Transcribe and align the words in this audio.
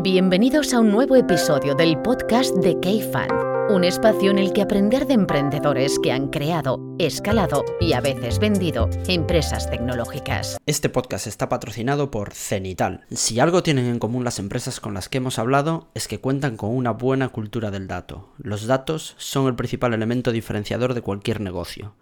Bienvenidos 0.00 0.74
a 0.74 0.78
un 0.78 0.92
nuevo 0.92 1.16
episodio 1.16 1.74
del 1.74 2.00
podcast 2.00 2.54
de 2.54 2.78
K-Fan, 2.78 3.30
un 3.70 3.82
espacio 3.82 4.30
en 4.30 4.38
el 4.38 4.52
que 4.52 4.62
aprender 4.62 5.08
de 5.08 5.14
emprendedores 5.14 5.98
que 6.00 6.12
han 6.12 6.28
creado, 6.28 6.78
escalado 7.00 7.64
y 7.80 7.94
a 7.94 8.00
veces 8.00 8.38
vendido 8.38 8.88
empresas 9.08 9.68
tecnológicas. 9.68 10.56
Este 10.66 10.88
podcast 10.88 11.26
está 11.26 11.48
patrocinado 11.48 12.12
por 12.12 12.32
Cenital. 12.32 13.06
Si 13.10 13.40
algo 13.40 13.64
tienen 13.64 13.86
en 13.86 13.98
común 13.98 14.22
las 14.22 14.38
empresas 14.38 14.78
con 14.78 14.94
las 14.94 15.08
que 15.08 15.18
hemos 15.18 15.40
hablado 15.40 15.88
es 15.94 16.06
que 16.06 16.20
cuentan 16.20 16.56
con 16.56 16.70
una 16.70 16.92
buena 16.92 17.30
cultura 17.30 17.72
del 17.72 17.88
dato. 17.88 18.28
Los 18.38 18.68
datos 18.68 19.16
son 19.18 19.48
el 19.48 19.56
principal 19.56 19.94
elemento 19.94 20.30
diferenciador 20.30 20.94
de 20.94 21.02
cualquier 21.02 21.40
negocio. 21.40 21.94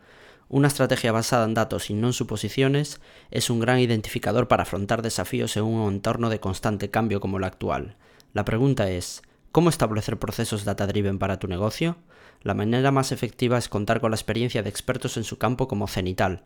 Una 0.48 0.68
estrategia 0.68 1.10
basada 1.10 1.44
en 1.44 1.54
datos 1.54 1.90
y 1.90 1.94
no 1.94 2.06
en 2.06 2.12
suposiciones 2.12 3.00
es 3.32 3.50
un 3.50 3.58
gran 3.58 3.80
identificador 3.80 4.46
para 4.46 4.62
afrontar 4.62 5.02
desafíos 5.02 5.56
en 5.56 5.64
un 5.64 5.92
entorno 5.92 6.30
de 6.30 6.38
constante 6.38 6.88
cambio 6.88 7.18
como 7.18 7.38
el 7.38 7.44
actual. 7.44 7.96
La 8.32 8.44
pregunta 8.44 8.88
es, 8.88 9.22
¿cómo 9.50 9.70
establecer 9.70 10.20
procesos 10.20 10.64
data-driven 10.64 11.18
para 11.18 11.40
tu 11.40 11.48
negocio? 11.48 11.96
La 12.42 12.54
manera 12.54 12.92
más 12.92 13.10
efectiva 13.10 13.58
es 13.58 13.68
contar 13.68 14.00
con 14.00 14.12
la 14.12 14.16
experiencia 14.16 14.62
de 14.62 14.68
expertos 14.68 15.16
en 15.16 15.24
su 15.24 15.36
campo 15.36 15.66
como 15.66 15.88
Cenital, 15.88 16.44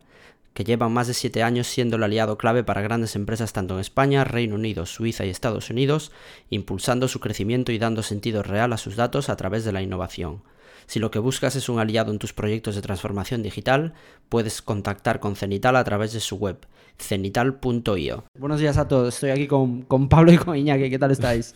que 0.55 0.65
llevan 0.65 0.93
más 0.93 1.07
de 1.07 1.13
7 1.13 1.43
años 1.43 1.67
siendo 1.67 1.97
el 1.97 2.03
aliado 2.03 2.39
clave 2.39 2.65
para 2.65 2.81
grandes 2.81 3.17
empresas 3.17 3.53
tanto 3.53 3.75
en 3.75 3.81
España, 3.81 4.25
Reino 4.25 4.55
Unido, 4.55 4.87
Suiza 4.87 5.27
y 5.27 5.29
Estados 5.29 5.69
Unidos, 5.69 6.11
impulsando 6.49 7.07
su 7.07 7.21
crecimiento 7.21 7.71
y 7.71 7.79
dando 7.79 8.03
sentido 8.03 8.43
real 8.43 8.73
a 8.73 8.79
sus 8.79 8.97
datos 8.97 9.29
a 9.29 9.37
través 9.37 9.63
de 9.67 9.73
la 9.73 9.83
innovación. 9.83 10.43
Si 10.87 10.99
lo 10.99 11.11
que 11.11 11.19
buscas 11.19 11.57
es 11.57 11.69
un 11.69 11.79
aliado 11.79 12.13
en 12.13 12.19
tus 12.19 12.33
proyectos 12.33 12.75
de 12.75 12.83
transformación 12.83 13.43
digital, 13.43 13.93
puedes 14.29 14.63
contactar 14.63 15.21
con 15.21 15.37
Cenital 15.37 15.77
a 15.77 15.85
través 15.85 16.13
de 16.13 16.21
su 16.21 16.37
web, 16.37 16.59
cenital.io. 16.99 18.25
Buenos 18.39 18.61
días 18.61 18.79
a 18.79 18.89
todos, 18.89 19.15
estoy 19.15 19.31
aquí 19.31 19.47
con, 19.47 19.85
Pablo 20.09 20.33
y 20.33 20.39
con 20.39 20.57
Iñaki, 20.57 20.91
¿qué 20.91 20.99
tal 20.99 21.11
estáis? 21.11 21.55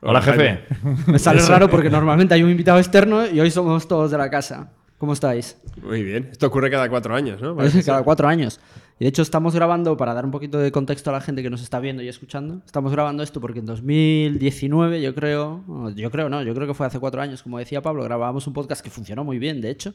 Hola, 0.00 0.20
jefe. 0.20 0.64
Me 1.06 1.18
sale 1.18 1.40
raro 1.46 1.70
porque 1.70 1.88
normalmente 1.88 2.34
hay 2.34 2.42
un 2.42 2.50
invitado 2.50 2.78
externo 2.78 3.26
y 3.26 3.40
hoy 3.40 3.50
somos 3.50 3.88
todos 3.88 4.10
de 4.10 4.18
la 4.18 4.28
casa. 4.28 4.70
¿Cómo 4.98 5.12
estáis? 5.12 5.56
Muy 5.82 6.02
bien. 6.02 6.28
Esto 6.30 6.46
ocurre 6.46 6.70
cada 6.70 6.88
cuatro 6.88 7.14
años, 7.14 7.40
¿no? 7.40 7.56
cada 7.86 8.02
cuatro 8.02 8.28
años. 8.28 8.60
Y 8.98 9.04
de 9.04 9.08
hecho 9.08 9.22
estamos 9.22 9.54
grabando, 9.54 9.96
para 9.96 10.14
dar 10.14 10.24
un 10.24 10.30
poquito 10.30 10.58
de 10.58 10.70
contexto 10.70 11.10
a 11.10 11.14
la 11.14 11.20
gente 11.20 11.42
que 11.42 11.50
nos 11.50 11.62
está 11.62 11.80
viendo 11.80 12.02
y 12.02 12.08
escuchando, 12.08 12.62
estamos 12.64 12.92
grabando 12.92 13.24
esto 13.24 13.40
porque 13.40 13.58
en 13.58 13.66
2019, 13.66 15.02
yo 15.02 15.14
creo, 15.16 15.64
yo 15.96 16.10
creo 16.12 16.28
no, 16.28 16.42
yo 16.44 16.54
creo 16.54 16.68
que 16.68 16.74
fue 16.74 16.86
hace 16.86 17.00
cuatro 17.00 17.20
años, 17.20 17.42
como 17.42 17.58
decía 17.58 17.82
Pablo, 17.82 18.04
grabábamos 18.04 18.46
un 18.46 18.52
podcast 18.52 18.84
que 18.84 18.90
funcionó 18.90 19.24
muy 19.24 19.40
bien, 19.40 19.60
de 19.60 19.70
hecho, 19.70 19.94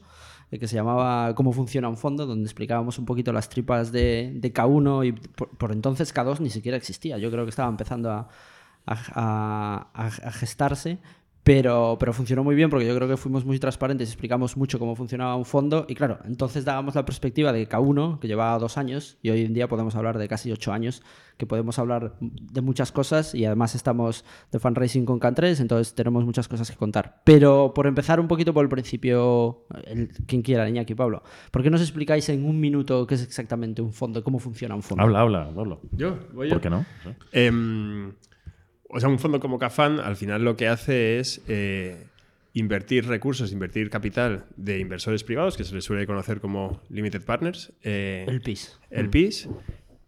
eh, 0.50 0.58
que 0.58 0.68
se 0.68 0.76
llamaba 0.76 1.34
Cómo 1.34 1.52
funciona 1.54 1.88
un 1.88 1.96
fondo, 1.96 2.26
donde 2.26 2.44
explicábamos 2.44 2.98
un 2.98 3.06
poquito 3.06 3.32
las 3.32 3.48
tripas 3.48 3.90
de, 3.90 4.38
K1 4.42 5.06
y 5.06 5.12
por, 5.12 5.72
entonces 5.72 6.14
K2 6.14 6.40
ni 6.40 6.50
siquiera 6.50 6.76
existía, 6.76 7.16
yo 7.16 7.30
creo 7.30 7.44
que 7.44 7.50
estaba 7.50 7.70
empezando 7.70 8.10
a, 8.10 8.28
a 8.86 10.30
gestarse 10.32 10.98
pero, 11.42 11.96
pero 11.98 12.12
funcionó 12.12 12.44
muy 12.44 12.54
bien 12.54 12.68
porque 12.68 12.86
yo 12.86 12.94
creo 12.94 13.08
que 13.08 13.16
fuimos 13.16 13.44
muy 13.44 13.58
transparentes, 13.58 14.08
explicamos 14.08 14.56
mucho 14.56 14.78
cómo 14.78 14.94
funcionaba 14.94 15.36
un 15.36 15.44
fondo 15.44 15.86
y 15.88 15.94
claro, 15.94 16.18
entonces 16.24 16.64
dábamos 16.64 16.94
la 16.94 17.04
perspectiva 17.04 17.52
de 17.52 17.68
K1, 17.68 18.18
que 18.18 18.28
llevaba 18.28 18.58
dos 18.58 18.76
años, 18.76 19.16
y 19.22 19.30
hoy 19.30 19.44
en 19.44 19.54
día 19.54 19.68
podemos 19.68 19.94
hablar 19.94 20.18
de 20.18 20.28
casi 20.28 20.52
ocho 20.52 20.72
años, 20.72 21.02
que 21.38 21.46
podemos 21.46 21.78
hablar 21.78 22.16
de 22.20 22.60
muchas 22.60 22.92
cosas 22.92 23.34
y 23.34 23.46
además 23.46 23.74
estamos 23.74 24.24
de 24.52 24.58
fundraising 24.58 25.06
con 25.06 25.18
Can3, 25.18 25.60
entonces 25.60 25.94
tenemos 25.94 26.24
muchas 26.26 26.46
cosas 26.46 26.70
que 26.70 26.76
contar. 26.76 27.22
Pero 27.24 27.72
por 27.74 27.86
empezar 27.86 28.20
un 28.20 28.28
poquito 28.28 28.52
por 28.52 28.62
el 28.62 28.68
principio, 28.68 29.64
el, 29.84 30.10
quien 30.26 30.42
quiera, 30.42 30.68
Iñaki, 30.68 30.94
Pablo, 30.94 31.22
¿por 31.50 31.62
qué 31.62 31.70
nos 31.70 31.80
explicáis 31.80 32.28
en 32.28 32.44
un 32.44 32.60
minuto 32.60 33.06
qué 33.06 33.14
es 33.14 33.22
exactamente 33.22 33.80
un 33.80 33.94
fondo, 33.94 34.22
cómo 34.22 34.38
funciona 34.38 34.74
un 34.74 34.82
fondo? 34.82 35.02
Habla, 35.02 35.20
habla, 35.20 35.44
habla. 35.56 35.78
Yo, 35.92 36.18
voy 36.34 36.50
¿Por 36.50 36.60
qué 36.60 36.68
no? 36.68 36.84
Em, 37.32 38.12
o 38.92 39.00
sea, 39.00 39.08
un 39.08 39.18
fondo 39.18 39.40
como 39.40 39.58
Cafan 39.58 40.00
al 40.00 40.16
final 40.16 40.44
lo 40.44 40.56
que 40.56 40.68
hace 40.68 41.18
es 41.18 41.42
eh, 41.48 42.06
invertir 42.54 43.06
recursos, 43.06 43.52
invertir 43.52 43.90
capital 43.90 44.44
de 44.56 44.78
inversores 44.78 45.24
privados, 45.24 45.56
que 45.56 45.64
se 45.64 45.74
les 45.74 45.84
suele 45.84 46.06
conocer 46.06 46.40
como 46.40 46.80
Limited 46.88 47.22
Partners. 47.22 47.72
Eh, 47.82 48.24
el 48.28 48.40
PIS. 48.40 48.78
El 48.90 49.08
PIS, 49.08 49.48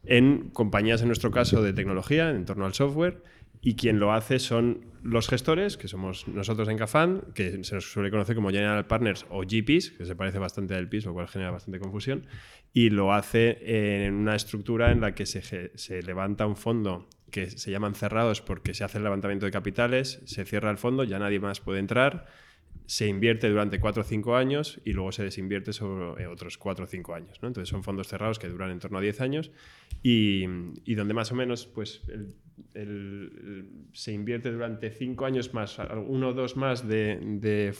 en 0.04 0.50
compañías, 0.50 1.00
en 1.02 1.08
nuestro 1.08 1.30
caso, 1.30 1.62
de 1.62 1.72
tecnología, 1.72 2.30
en 2.30 2.44
torno 2.44 2.66
al 2.66 2.74
software. 2.74 3.22
Y 3.64 3.76
quien 3.76 4.00
lo 4.00 4.12
hace 4.12 4.40
son 4.40 4.86
los 5.04 5.28
gestores, 5.28 5.76
que 5.76 5.86
somos 5.86 6.26
nosotros 6.26 6.68
en 6.68 6.76
Cafan, 6.76 7.22
que 7.32 7.62
se 7.62 7.76
nos 7.76 7.92
suele 7.92 8.10
conocer 8.10 8.34
como 8.34 8.50
General 8.50 8.86
Partners 8.88 9.24
o 9.30 9.42
GPs, 9.42 9.90
que 9.92 10.04
se 10.04 10.16
parece 10.16 10.40
bastante 10.40 10.74
al 10.74 10.88
PIS, 10.88 11.04
lo 11.04 11.12
cual 11.12 11.28
genera 11.28 11.52
bastante 11.52 11.78
confusión. 11.78 12.26
Y 12.72 12.90
lo 12.90 13.12
hace 13.12 14.04
en 14.04 14.14
una 14.14 14.34
estructura 14.34 14.90
en 14.90 15.00
la 15.00 15.14
que 15.14 15.26
se, 15.26 15.70
se 15.76 16.02
levanta 16.02 16.44
un 16.46 16.56
fondo 16.56 17.08
que 17.32 17.50
se 17.50 17.70
llaman 17.72 17.96
cerrados 17.96 18.40
porque 18.40 18.74
se 18.74 18.84
hace 18.84 18.98
el 18.98 19.04
levantamiento 19.04 19.46
de 19.46 19.52
capitales, 19.52 20.20
se 20.26 20.44
cierra 20.44 20.70
el 20.70 20.78
fondo, 20.78 21.02
ya 21.02 21.18
nadie 21.18 21.40
más 21.40 21.58
puede 21.58 21.80
entrar, 21.80 22.26
se 22.86 23.08
invierte 23.08 23.48
durante 23.48 23.80
4 23.80 24.02
o 24.02 24.04
5 24.04 24.36
años 24.36 24.80
y 24.84 24.92
luego 24.92 25.12
se 25.12 25.24
desinvierte 25.24 25.72
sobre 25.72 26.26
otros 26.26 26.58
4 26.58 26.84
o 26.84 26.88
5 26.88 27.14
años. 27.14 27.38
¿no? 27.42 27.48
Entonces 27.48 27.68
son 27.68 27.82
fondos 27.82 28.06
cerrados 28.06 28.38
que 28.38 28.48
duran 28.48 28.70
en 28.70 28.78
torno 28.78 28.98
a 28.98 29.00
10 29.00 29.20
años 29.20 29.50
y, 30.02 30.46
donde 30.94 31.14
más 31.14 31.32
o 31.32 31.34
menos 31.34 31.66
pues, 31.66 32.02
se 33.92 34.12
invierte 34.12 34.50
durante 34.50 34.90
cinco 34.90 35.26
años 35.26 35.52
más, 35.54 35.78
uno 36.06 36.28
o 36.28 36.32
dos 36.32 36.56
más 36.56 36.86
de, 36.88 37.74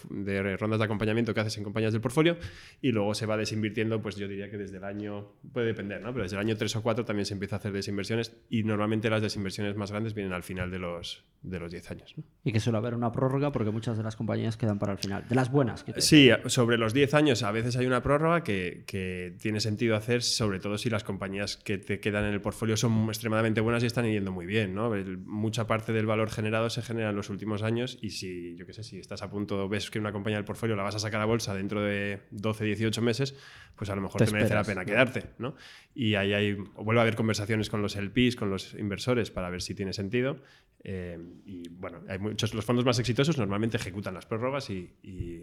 rondas 0.59 0.79
de 0.79 0.85
acompañamiento 0.85 1.35
que 1.35 1.41
haces 1.41 1.57
en 1.59 1.65
compañías 1.65 1.93
del 1.93 2.03
portfolio 2.03 2.37
y 2.81 2.93
luego 2.93 3.15
se 3.15 3.27
va 3.27 3.37
desinvirtiendo, 3.37 4.03
pues 4.03 4.17
yo 4.17 4.29
diría 4.29 4.51
que 4.51 4.59
desde 4.59 4.79
el 4.79 4.85
año, 4.85 5.33
puede 5.53 5.69
depender, 5.69 6.01
¿no? 6.03 6.13
pero 6.13 6.25
desde 6.25 6.37
el 6.37 6.41
año 6.41 6.57
tres 6.57 6.75
o 6.77 6.83
cuatro 6.83 7.05
también 7.05 7.27
se 7.27 7.35
empieza 7.35 7.57
a 7.57 7.59
hacer 7.59 7.73
desinversiones 7.73 8.37
y 8.49 8.65
normalmente 8.65 9.09
las 9.11 9.23
desinversiones 9.23 9.77
más 9.77 9.91
grandes 9.91 10.15
vienen 10.15 10.33
al 10.33 10.43
final 10.43 10.71
de 10.71 10.79
los, 10.79 11.25
de 11.43 11.59
los 11.59 11.71
10 11.71 11.91
años. 11.91 12.15
Y 12.45 12.53
que 12.53 12.61
suele 12.61 12.79
haber 12.79 12.95
una 12.95 13.13
prórroga 13.13 13.53
porque 13.53 13.71
muchas 13.71 13.97
de 13.97 14.03
las 14.03 14.17
compañías 14.17 14.57
quedan 14.57 14.79
para 14.79 14.93
el 14.93 14.99
final, 14.99 15.27
de 15.29 15.35
las 15.35 15.51
buenas. 15.51 15.85
sí, 15.99 16.31
sobre 16.47 16.79
los 16.79 16.95
10 16.95 17.15
años 17.15 17.43
a 17.43 17.51
veces 17.53 17.77
hay 17.77 17.87
una 17.87 18.03
prórroga 18.03 18.43
que, 18.43 18.85
que 18.87 19.35
tiene 19.41 19.61
sentido 19.61 19.97
hacer, 19.97 20.23
sobre 20.23 20.61
todo 20.61 20.79
si 20.79 20.91
las 20.91 21.05
compañías 21.05 21.57
que 21.57 21.79
te 21.79 22.01
quedan 22.01 22.25
en 22.25 22.35
el 22.35 22.41
portfolio 22.41 22.77
son 22.77 23.09
extremadamente 23.09 23.61
buenas 23.61 23.83
y 23.83 23.87
están 23.87 24.07
yendo 24.07 24.33
muy 24.33 24.47
bien. 24.47 24.62
¿No? 24.69 24.93
mucha 25.25 25.67
parte 25.67 25.93
del 25.93 26.07
valor 26.07 26.31
generado 26.31 26.71
se 26.71 26.83
genera 26.83 27.11
en 27.11 27.17
los 27.17 27.31
últimos 27.31 27.63
años 27.63 27.99
y 28.01 28.11
si, 28.11 28.57
yo 28.57 28.67
qué 28.67 28.73
sé, 28.73 28.83
si 28.83 28.99
estás 28.99 29.23
a 29.23 29.31
punto, 29.31 29.69
ves 29.69 29.91
que 29.91 29.99
una 29.99 30.13
compañía 30.13 30.37
del 30.39 30.45
portfolio 30.45 30.77
la 30.77 30.83
vas 30.83 30.95
a 30.95 30.99
sacar 30.99 31.21
a 31.21 31.25
bolsa 31.25 31.55
dentro 31.55 31.83
de 31.83 32.21
12, 32.31 32.65
18 32.65 33.03
meses, 33.03 33.35
pues 33.77 33.91
a 33.91 33.95
lo 33.95 34.03
mejor 34.03 34.25
te, 34.25 34.31
merece 34.31 34.55
la 34.55 34.65
pena 34.65 34.85
quedarte, 34.85 35.31
¿no? 35.39 35.55
Y 35.95 36.15
ahí 36.15 36.33
hay, 36.33 36.55
vuelve 36.55 37.01
a 37.01 37.03
haber 37.03 37.17
conversaciones 37.17 37.69
con 37.69 37.83
los 37.83 37.97
LPs, 37.97 38.37
con 38.37 38.51
los 38.51 38.75
inversores 38.75 39.31
para 39.31 39.51
ver 39.51 39.63
si 39.63 39.75
tiene 39.75 39.93
sentido. 39.93 40.39
Eh, 40.85 41.17
y 41.45 41.69
bueno, 41.69 42.01
hay 42.09 42.19
muchos, 42.19 42.55
los 42.55 42.65
fondos 42.65 42.85
más 42.85 42.99
exitosos 42.99 43.39
normalmente 43.39 43.77
ejecutan 43.77 44.15
las 44.15 44.27
prórrogas 44.27 44.69
y, 44.71 44.91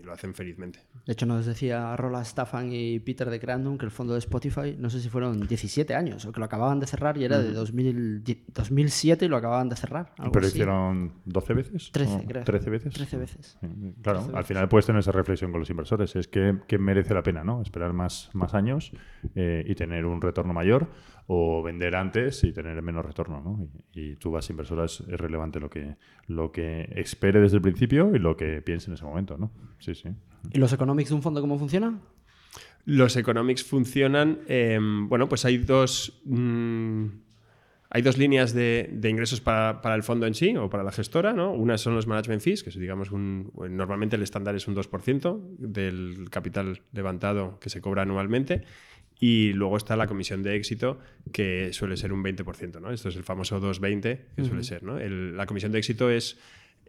lo 0.03 0.13
hacen 0.13 0.33
felizmente. 0.33 0.79
De 1.05 1.13
hecho, 1.13 1.25
nos 1.25 1.45
decía 1.45 1.95
Roland 1.95 2.25
Staffan 2.25 2.71
y 2.71 2.99
Peter 2.99 3.29
de 3.29 3.39
Crandon 3.39 3.77
que 3.77 3.85
el 3.85 3.91
fondo 3.91 4.13
de 4.13 4.19
Spotify, 4.19 4.75
no 4.77 4.89
sé 4.89 5.01
si 5.01 5.09
fueron 5.09 5.47
17 5.47 5.93
años 5.93 6.25
o 6.25 6.31
que 6.31 6.39
lo 6.39 6.45
acababan 6.45 6.79
de 6.79 6.87
cerrar 6.87 7.17
y 7.17 7.25
era 7.25 7.39
de 7.39 7.51
2007 7.51 9.08
y 9.19 9.27
lo 9.27 9.37
acababan 9.37 9.69
de 9.69 9.75
cerrar. 9.75 10.13
¿Pero 10.31 10.47
hicieron 10.47 11.13
12 11.25 11.53
veces? 11.53 11.91
13, 11.91 12.25
creo. 12.27 12.43
13 12.43 12.69
veces. 12.69 12.93
13 12.93 13.17
veces. 13.17 13.59
Claro, 14.01 14.27
al 14.33 14.43
final 14.43 14.67
puedes 14.69 14.85
tener 14.85 14.99
esa 14.99 15.11
reflexión 15.11 15.51
con 15.51 15.59
los 15.59 15.69
inversores. 15.69 16.15
Es 16.15 16.27
que, 16.27 16.77
merece 16.77 17.13
la 17.13 17.23
pena, 17.23 17.43
¿no? 17.43 17.61
Esperar 17.61 17.93
más, 17.93 18.29
más 18.33 18.53
años 18.53 18.91
eh, 19.35 19.63
y 19.67 19.75
tener 19.75 20.05
un 20.05 20.21
retorno 20.21 20.53
mayor 20.53 20.89
o 21.27 21.61
vender 21.61 21.95
antes 21.95 22.43
y 22.43 22.51
tener 22.51 22.81
menos 22.81 23.05
retorno, 23.05 23.41
¿no? 23.41 23.67
Y, 23.93 24.15
tú 24.15 24.31
vas 24.31 24.49
inversoras, 24.49 25.01
es 25.01 25.19
relevante 25.19 25.59
lo 25.59 25.69
que, 25.69 25.95
lo 26.27 26.51
que 26.51 26.91
espere 26.95 27.39
desde 27.39 27.57
el 27.57 27.61
principio 27.61 28.15
y 28.15 28.19
lo 28.19 28.35
que 28.35 28.61
piense 28.63 28.89
en 28.89 28.95
ese 28.95 29.05
momento, 29.05 29.37
¿no? 29.37 29.51
Sí, 29.77 29.93
sí. 29.93 30.09
¿Y 30.51 30.57
los 30.57 30.73
economics 30.73 31.09
de 31.09 31.15
un 31.15 31.21
fondo 31.21 31.39
cómo 31.39 31.59
funcionan? 31.59 32.01
Los 32.85 33.15
economics 33.15 33.63
funcionan, 33.63 34.39
em, 34.47 35.07
bueno, 35.07 35.29
pues 35.29 35.45
hay 35.45 35.59
dos... 35.59 36.21
Mm, 36.25 37.05
hay 37.91 38.01
dos 38.03 38.17
líneas 38.17 38.53
de, 38.53 38.89
ingresos 39.03 39.41
para, 39.41 39.95
el 39.95 40.03
fondo 40.03 40.27
en 40.27 40.35
sí 40.35 40.55
o 40.55 40.69
para 40.69 40.83
la 40.83 40.91
gestora. 40.91 41.33
¿no? 41.33 41.51
Una 41.51 41.77
son 41.77 41.95
los 41.95 42.05
management 42.05 42.41
fees, 42.41 42.63
que 42.63 42.69
es, 42.69 42.77
digamos, 42.77 43.11
un, 43.11 43.51
normalmente 43.71 44.15
el 44.15 44.21
estándar 44.21 44.55
es 44.55 44.67
un 44.67 44.75
2% 44.75 45.57
del 45.57 46.29
capital 46.29 46.81
levantado 46.91 47.59
que 47.59 47.69
se 47.69 47.81
cobra 47.81 48.03
anualmente. 48.03 48.63
Y 49.19 49.51
luego 49.53 49.75
está 49.75 49.95
la 49.95 50.07
comisión 50.07 50.43
de 50.43 50.55
éxito, 50.55 50.99
que 51.33 51.73
suele 51.73 51.97
ser 51.97 52.13
un 52.13 52.23
20%. 52.23 52.79
¿no? 52.79 52.91
Esto 52.91 53.09
es 53.09 53.15
el 53.15 53.23
famoso 53.23 53.59
220, 53.59 54.27
que 54.35 54.45
suele 54.45 54.63
ser. 54.63 54.83
¿no? 54.83 54.97
la 54.99 55.45
comisión 55.45 55.71
de 55.71 55.79
éxito 55.79 56.09
es 56.09 56.37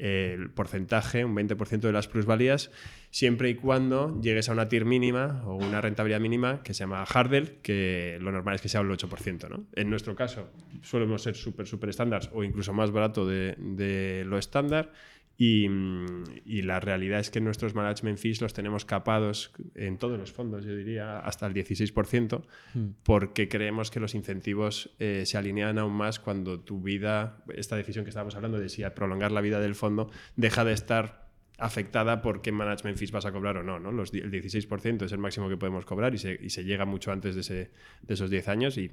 el 0.01 0.51
porcentaje, 0.51 1.25
un 1.25 1.37
20% 1.37 1.81
de 1.81 1.93
las 1.93 2.09
plusvalías, 2.09 2.71
siempre 3.11 3.51
y 3.51 3.55
cuando 3.55 4.19
llegues 4.21 4.49
a 4.49 4.53
una 4.53 4.69
TIR 4.69 4.85
mínima 4.85 5.43
o 5.45 5.57
una 5.57 5.81
rentabilidad 5.81 6.21
mínima 6.21 6.63
que 6.63 6.73
se 6.73 6.81
llama 6.81 7.05
Hardel, 7.05 7.59
que 7.63 8.19
lo 8.21 8.33
normal 8.33 8.55
es 8.55 8.63
que 8.63 8.69
sea 8.69 8.81
el 8.81 8.89
8%. 8.89 9.49
¿no? 9.49 9.67
En 9.75 9.91
nuestro 9.91 10.15
caso, 10.15 10.49
solemos 10.83 11.23
ser 11.23 11.37
súper, 11.37 11.67
súper 11.67 11.91
estándar 11.91 12.31
o 12.33 12.43
incluso 12.45 12.73
más 12.73 12.91
barato 12.91 13.27
de, 13.27 13.57
de 13.59 14.25
lo 14.27 14.39
estándar 14.39 14.93
Y, 15.43 15.71
mm, 15.71 16.25
y, 16.45 16.61
la 16.61 16.81
realidad 16.81 17.19
es 17.19 17.31
que 17.31 17.41
nuestros 17.41 17.75
management 17.75 18.19
fees 18.19 18.43
los 18.43 18.53
tenemos 18.53 18.85
capados 18.85 19.53
en 19.75 19.97
todos 19.97 20.19
los 20.19 20.33
fondos, 20.33 20.67
yo 20.67 20.77
diría, 20.77 21.19
hasta 21.19 21.47
el 21.47 21.55
16%, 21.55 22.43
hmm. 22.75 22.89
porque 23.03 23.49
creemos 23.49 23.91
que 23.91 24.01
los 24.01 24.15
incentivos 24.15 24.95
eh, 24.99 25.23
se 25.25 25.39
alinean 25.39 25.79
aún 25.79 25.95
más 25.95 26.21
cuando 26.21 26.61
tu 26.61 26.83
vida, 26.83 27.43
esta 27.55 27.75
decisión 27.77 28.05
que 28.05 28.11
estábamos 28.11 28.35
hablando 28.35 28.59
de 28.59 28.69
si 28.69 28.83
prolongar 28.95 29.33
la 29.33 29.41
vida 29.41 29.61
del 29.61 29.75
fondo, 29.75 30.11
deja 30.37 30.63
de 30.63 30.75
estar 30.75 31.31
afectada 31.57 32.21
por 32.21 32.43
qué 32.43 32.53
management 32.53 32.99
fees 32.99 33.11
vas 33.11 33.25
a 33.25 33.33
cobrar 33.33 33.57
o 33.57 33.63
no. 33.63 33.81
¿no? 33.81 33.93
Los, 33.93 34.13
el 34.13 34.31
16% 34.31 35.07
es 35.07 35.13
el 35.13 35.19
máximo 35.19 35.49
que 35.49 35.57
podemos 35.57 35.87
cobrar 35.87 36.15
y 36.15 36.19
se, 36.19 36.39
y 36.39 36.51
se 36.51 36.65
llega 36.65 36.85
mucho 36.85 37.13
antes 37.13 37.35
de, 37.35 37.41
ese, 37.41 37.71
de 38.03 38.13
esos 38.15 38.29
10 38.29 38.49
años 38.49 38.77
y, 38.77 38.91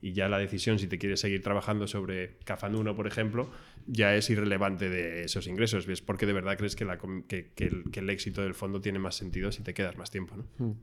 y, 0.00 0.12
ya 0.12 0.28
la 0.28 0.38
decisión 0.38 0.78
si 0.78 0.86
te 0.86 0.98
quieres 0.98 1.20
seguir 1.20 1.42
trabajando 1.42 1.86
sobre 1.86 2.36
Cafan 2.44 2.74
1, 2.74 2.94
por 2.94 3.06
ejemplo, 3.06 3.50
ya 3.86 4.14
es 4.14 4.30
irrelevante 4.30 4.88
de 4.88 5.24
esos 5.24 5.46
ingresos. 5.46 5.88
Es 5.88 6.00
porque 6.00 6.26
de 6.26 6.32
verdad 6.32 6.56
crees 6.56 6.76
que, 6.76 6.84
la, 6.84 6.98
que, 6.98 7.50
que, 7.54 7.64
el, 7.64 7.90
que, 7.90 8.00
el, 8.00 8.10
éxito 8.10 8.42
del 8.42 8.54
fondo 8.54 8.80
tiene 8.80 8.98
más 8.98 9.14
sentido 9.14 9.52
si 9.52 9.62
te 9.62 9.74
quedas 9.74 9.96
más 9.96 10.10
tiempo. 10.10 10.36
¿no? 10.36 10.44
Hmm. 10.58 10.74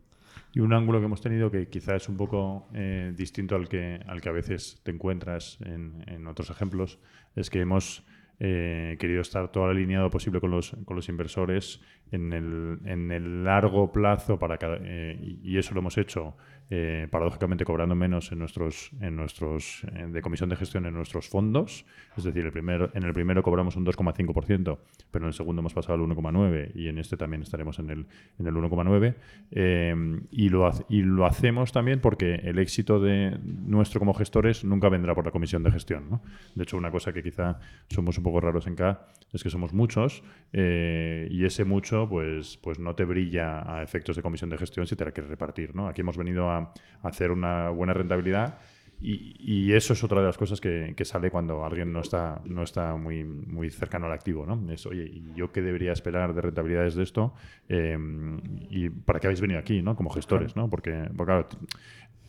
Y 0.54 0.60
un 0.60 0.74
ángulo 0.74 1.00
que 1.00 1.06
hemos 1.06 1.22
tenido 1.22 1.52
que 1.52 1.68
quizá 1.68 1.96
es 1.96 2.10
un 2.10 2.18
poco 2.18 2.68
eh, 2.74 3.14
distinto 3.16 3.56
al 3.56 3.68
que, 3.68 4.00
al 4.08 4.22
que 4.22 4.30
a 4.30 4.32
veces 4.32 4.80
te 4.84 4.92
encuentras 4.92 5.60
en, 5.62 6.04
en 6.08 6.28
otros 6.28 6.50
ejemplos, 6.50 7.00
es 7.36 7.50
que 7.50 7.60
hemos 7.60 8.04
eh, 8.40 8.98
querido 9.00 9.22
estar 9.22 9.52
todo 9.52 9.66
alineado 9.66 10.12
posible 10.12 10.40
con 10.40 10.52
los, 10.52 10.76
con 10.86 10.96
los 10.96 11.10
inversores 11.10 11.82
en 12.12 12.34
el, 12.34 12.80
en 12.86 13.12
el 13.12 13.44
largo 13.44 13.92
plazo 13.92 14.40
para 14.40 14.58
cada, 14.58 14.78
eh, 14.82 15.40
y 15.44 15.58
eso 15.58 15.74
lo 15.74 15.80
hemos 15.80 15.98
hecho 15.98 16.36
eh, 16.70 17.08
paradójicamente 17.10 17.64
cobrando 17.64 17.96
menos 17.96 18.30
en 18.34 18.40
nuestros, 18.40 18.92
en 19.00 19.16
nuestros 19.16 19.86
de 20.10 20.22
comisión 20.22 20.50
de 20.50 20.58
gestión 20.58 20.86
en 20.86 20.94
nuestros 20.94 21.30
fondos. 21.30 21.86
Es 22.18 22.26
decir, 22.26 22.44
el 22.44 22.52
primer, 22.52 22.92
en 22.94 23.04
el 23.04 23.14
primero 23.14 23.42
cobramos 23.42 23.78
un 23.78 23.86
2,5%, 23.86 24.78
pero 25.10 25.26
en 25.26 25.28
el 25.28 25.34
segundo 25.34 25.62
hemos 25.62 25.74
pasado 25.74 25.94
al 25.94 26.02
1,9% 26.02 26.72
y 26.76 26.90
en 26.90 26.98
este 26.98 27.16
también 27.16 27.42
estaremos 27.42 27.80
en 27.80 27.90
el, 27.90 28.08
en 28.38 28.48
el 28.48 28.54
1,9%. 28.54 29.16
Eh, 29.52 29.96
y, 30.32 30.50
lo, 30.50 30.70
y 30.90 31.04
lo 31.04 31.26
hacemos 31.26 31.72
también 31.72 32.02
porque 32.02 32.36
el 32.36 32.60
éxito 32.60 33.00
de 33.00 33.40
nuestro 33.44 34.00
como 34.00 34.14
gestores 34.14 34.66
nunca 34.66 34.90
vendrá 34.90 35.16
por 35.16 35.24
la 35.24 35.32
comisión 35.32 35.64
de 35.64 35.72
gestión. 35.72 36.10
¿no? 36.10 36.22
De 36.56 36.64
hecho, 36.64 36.76
una 36.76 36.92
cosa 36.92 37.14
que 37.14 37.24
quizá 37.24 37.60
somos 37.90 38.18
un 38.18 38.26
poco 38.26 38.42
raros 38.42 38.68
en 38.68 38.76
K 38.76 39.08
es 39.32 39.42
que 39.42 39.50
somos 39.50 39.74
muchos 39.74 40.24
eh, 40.52 41.28
y 41.32 41.46
ese 41.46 41.64
mucho 41.64 41.97
pues, 42.06 42.58
pues 42.58 42.80
no 42.80 42.96
te 42.96 43.06
brilla 43.06 43.62
a 43.66 43.82
efectos 43.82 44.18
de 44.18 44.22
comisión 44.22 44.50
de 44.50 44.58
gestión 44.58 44.86
si 44.86 44.98
te 44.98 45.06
la 45.06 45.12
quieres 45.12 45.30
repartir. 45.30 45.74
¿no? 45.74 45.88
Aquí 45.88 46.02
hemos 46.02 46.18
venido 46.18 46.50
a 46.50 46.74
hacer 47.02 47.32
una 47.32 47.70
buena 47.70 47.94
rentabilidad. 47.94 48.60
Y, 49.00 49.74
eso 49.74 49.94
es 49.94 50.04
otra 50.04 50.22
de 50.22 50.26
las 50.26 50.38
cosas 50.38 50.60
que, 50.60 50.96
sale 51.04 51.30
cuando 51.30 51.64
alguien 51.64 51.94
no 51.94 52.02
está, 52.02 52.42
no 52.46 52.64
está 52.64 52.96
muy, 52.96 53.24
muy 53.24 53.70
cercano 53.70 54.08
al 54.08 54.12
activo. 54.12 54.46
¿no? 54.46 54.72
Es, 54.72 54.86
oye, 54.88 55.04
¿y 55.06 55.34
yo 55.36 55.52
qué 55.52 55.62
debería 55.62 55.92
esperar 55.92 56.34
de 56.34 56.42
rentabilidades 56.42 56.96
de 56.96 57.04
esto? 57.04 57.34
Em, 57.70 58.40
¿Y 58.70 58.90
para 58.90 59.20
qué 59.20 59.28
habéis 59.28 59.42
venido 59.42 59.60
aquí 59.60 59.84
¿no? 59.84 59.96
como 59.96 60.10
gestores? 60.10 60.56
¿no? 60.56 60.70
Porque, 60.70 61.10
porque 61.16 61.32
claro, 61.32 61.48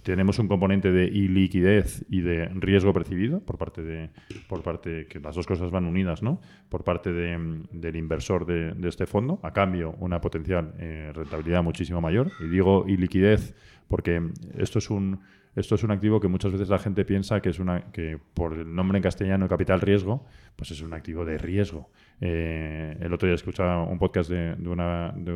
tenemos 0.09 0.39
un 0.39 0.49
componente 0.49 0.91
de 0.91 1.05
iliquidez 1.05 2.03
y 2.09 2.23
de 2.23 2.47
riesgo 2.47 2.95
percibido 2.95 3.41
por 3.41 3.59
parte 3.59 3.83
de 3.83 4.09
por 4.49 4.63
parte 4.63 5.07
que 5.07 5.21
las 5.21 5.35
dos 5.35 5.47
cosas 5.47 5.71
van 5.71 5.85
unidas 5.85 6.23
no 6.23 6.41
por 6.71 6.83
parte 6.83 7.13
de, 7.13 7.61
del 7.73 7.95
inversor 7.95 8.47
de, 8.47 8.75
este 8.89 9.05
fondo 9.05 9.39
a 9.43 9.53
cambio 9.53 9.97
una 9.99 10.19
potencial 10.23 10.73
eh, 10.79 11.13
rentabilidad 11.15 11.63
muchísimo 11.63 12.01
mayor. 12.01 12.33
Y 12.41 12.49
digo 12.49 12.87
iliquidez 12.89 13.55
porque 13.87 14.23
esto 14.57 14.79
es 14.79 14.89
un 14.89 15.21
esto 15.55 15.75
es 15.75 15.83
un 15.83 15.91
activo 15.91 16.21
que 16.21 16.29
muchas 16.29 16.53
veces 16.53 16.71
la 16.71 16.79
gente 16.79 17.05
piensa 17.05 17.43
que 17.43 17.51
es 17.51 17.59
una 17.59 17.93
que 17.93 18.19
por 18.33 18.55
el 18.55 18.75
nombre 18.75 18.97
en 18.97 19.03
castellano 19.03 19.47
capital 19.47 19.83
riesgo 19.83 20.25
pues 20.57 20.71
es 20.71 20.81
un 20.81 20.95
activo 20.95 21.27
de 21.27 21.37
riesgo. 21.37 21.91
Eh, 22.23 22.97
el 22.99 23.13
otro 23.13 23.29
día 23.29 23.35
escuchaba 23.35 23.83
un 23.83 23.99
podcast 23.99 24.31
de, 24.31 24.57
de, 24.57 24.69
una, 24.71 25.13
de, 25.15 25.33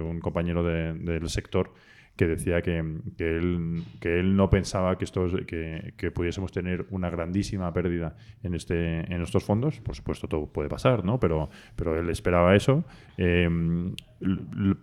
un 0.00 0.18
compañero 0.20 0.64
del 0.64 1.28
sector 1.28 1.74
que 2.16 2.26
decía 2.28 2.62
que, 2.62 3.00
que, 3.16 3.36
él, 3.36 3.82
que 4.00 4.20
él 4.20 4.36
no 4.36 4.48
pensaba 4.48 4.96
que, 4.96 5.04
estos, 5.04 5.34
que, 5.46 5.94
que, 5.96 6.10
pudiésemos 6.10 6.52
tener 6.52 6.86
una 6.90 7.10
grandísima 7.10 7.72
pérdida 7.72 8.16
en, 8.42 8.54
este, 8.54 9.00
en 9.12 9.20
estos 9.22 9.42
fondos. 9.42 9.80
Por 9.80 9.96
supuesto, 9.96 10.28
todo 10.28 10.46
puede 10.46 10.68
pasar, 10.68 11.04
¿no? 11.04 11.18
Pero, 11.18 11.50
pero 11.74 11.98
él 11.98 12.08
esperaba 12.10 12.54
eso. 12.54 12.84
Eh, 13.16 13.48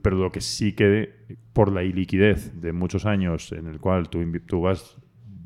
pero 0.02 0.18
lo 0.18 0.32
que 0.32 0.42
sí 0.42 0.74
que, 0.74 1.38
por 1.54 1.72
la 1.72 1.84
iliquidez 1.84 2.60
de 2.62 2.74
muchos 2.74 3.06
años 3.06 3.52
en 3.54 3.68
el 3.68 3.80
cual 3.80 4.10
tú, 4.10 4.20
tú 4.46 4.62
vas 4.62 4.98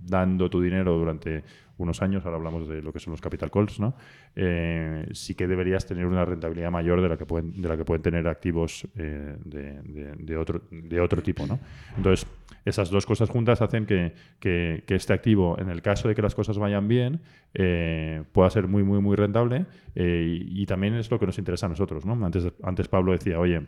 dando 0.08 0.50
tu 0.50 0.62
dinero 0.62 0.98
durante 0.98 1.44
unos 1.78 2.02
años, 2.02 2.26
ahora 2.26 2.38
hablamos 2.38 2.68
de 2.68 2.82
lo 2.82 2.94
que 2.94 3.00
son 3.00 3.12
los 3.12 3.22
capital 3.22 3.52
calls, 3.52 3.80
¿no? 3.80 3.96
Eh, 4.36 5.08
sí 5.12 5.36
que 5.36 5.48
deberías 5.48 5.86
tener 5.86 6.06
una 6.06 6.24
rentabilidad 6.26 6.72
mayor 6.72 7.02
de 7.02 7.10
la 7.10 7.18
que 7.18 7.26
pueden, 7.26 7.62
de 7.62 7.68
la 7.68 7.78
que 7.78 7.86
pueden 7.86 8.02
tener 8.02 8.28
activos 8.28 8.88
eh, 8.96 9.36
de, 9.44 10.38
otro, 10.38 10.62
de 10.72 11.00
otro 11.00 11.22
tipo. 11.22 11.46
¿no? 11.46 11.60
Entonces, 11.98 12.28
esas 12.64 12.90
dos 12.90 13.06
cosas 13.06 13.30
juntas 13.30 13.62
hacen 13.62 13.86
que, 13.86 14.14
que, 14.40 14.84
este 14.88 15.14
activo, 15.14 15.58
en 15.60 15.70
el 15.70 15.82
caso 15.82 16.08
de 16.08 16.16
que 16.16 16.22
las 16.22 16.36
cosas 16.36 16.58
vayan 16.58 16.88
bien, 16.88 17.22
eh, 17.54 18.24
pueda 18.32 18.50
ser 18.50 18.68
muy, 18.68 18.84
muy, 18.84 19.02
muy 19.02 19.16
rentable 19.16 19.66
y, 19.96 20.62
y, 20.62 20.66
también 20.66 20.96
es 20.96 21.12
lo 21.12 21.20
que 21.20 21.26
nos 21.26 21.38
interesa 21.38 21.66
a 21.66 21.70
nosotros. 21.70 22.06
¿no? 22.06 22.26
Antes, 22.26 22.52
antes 22.64 22.88
Pablo 22.88 23.12
decía, 23.12 23.40
oye, 23.40 23.68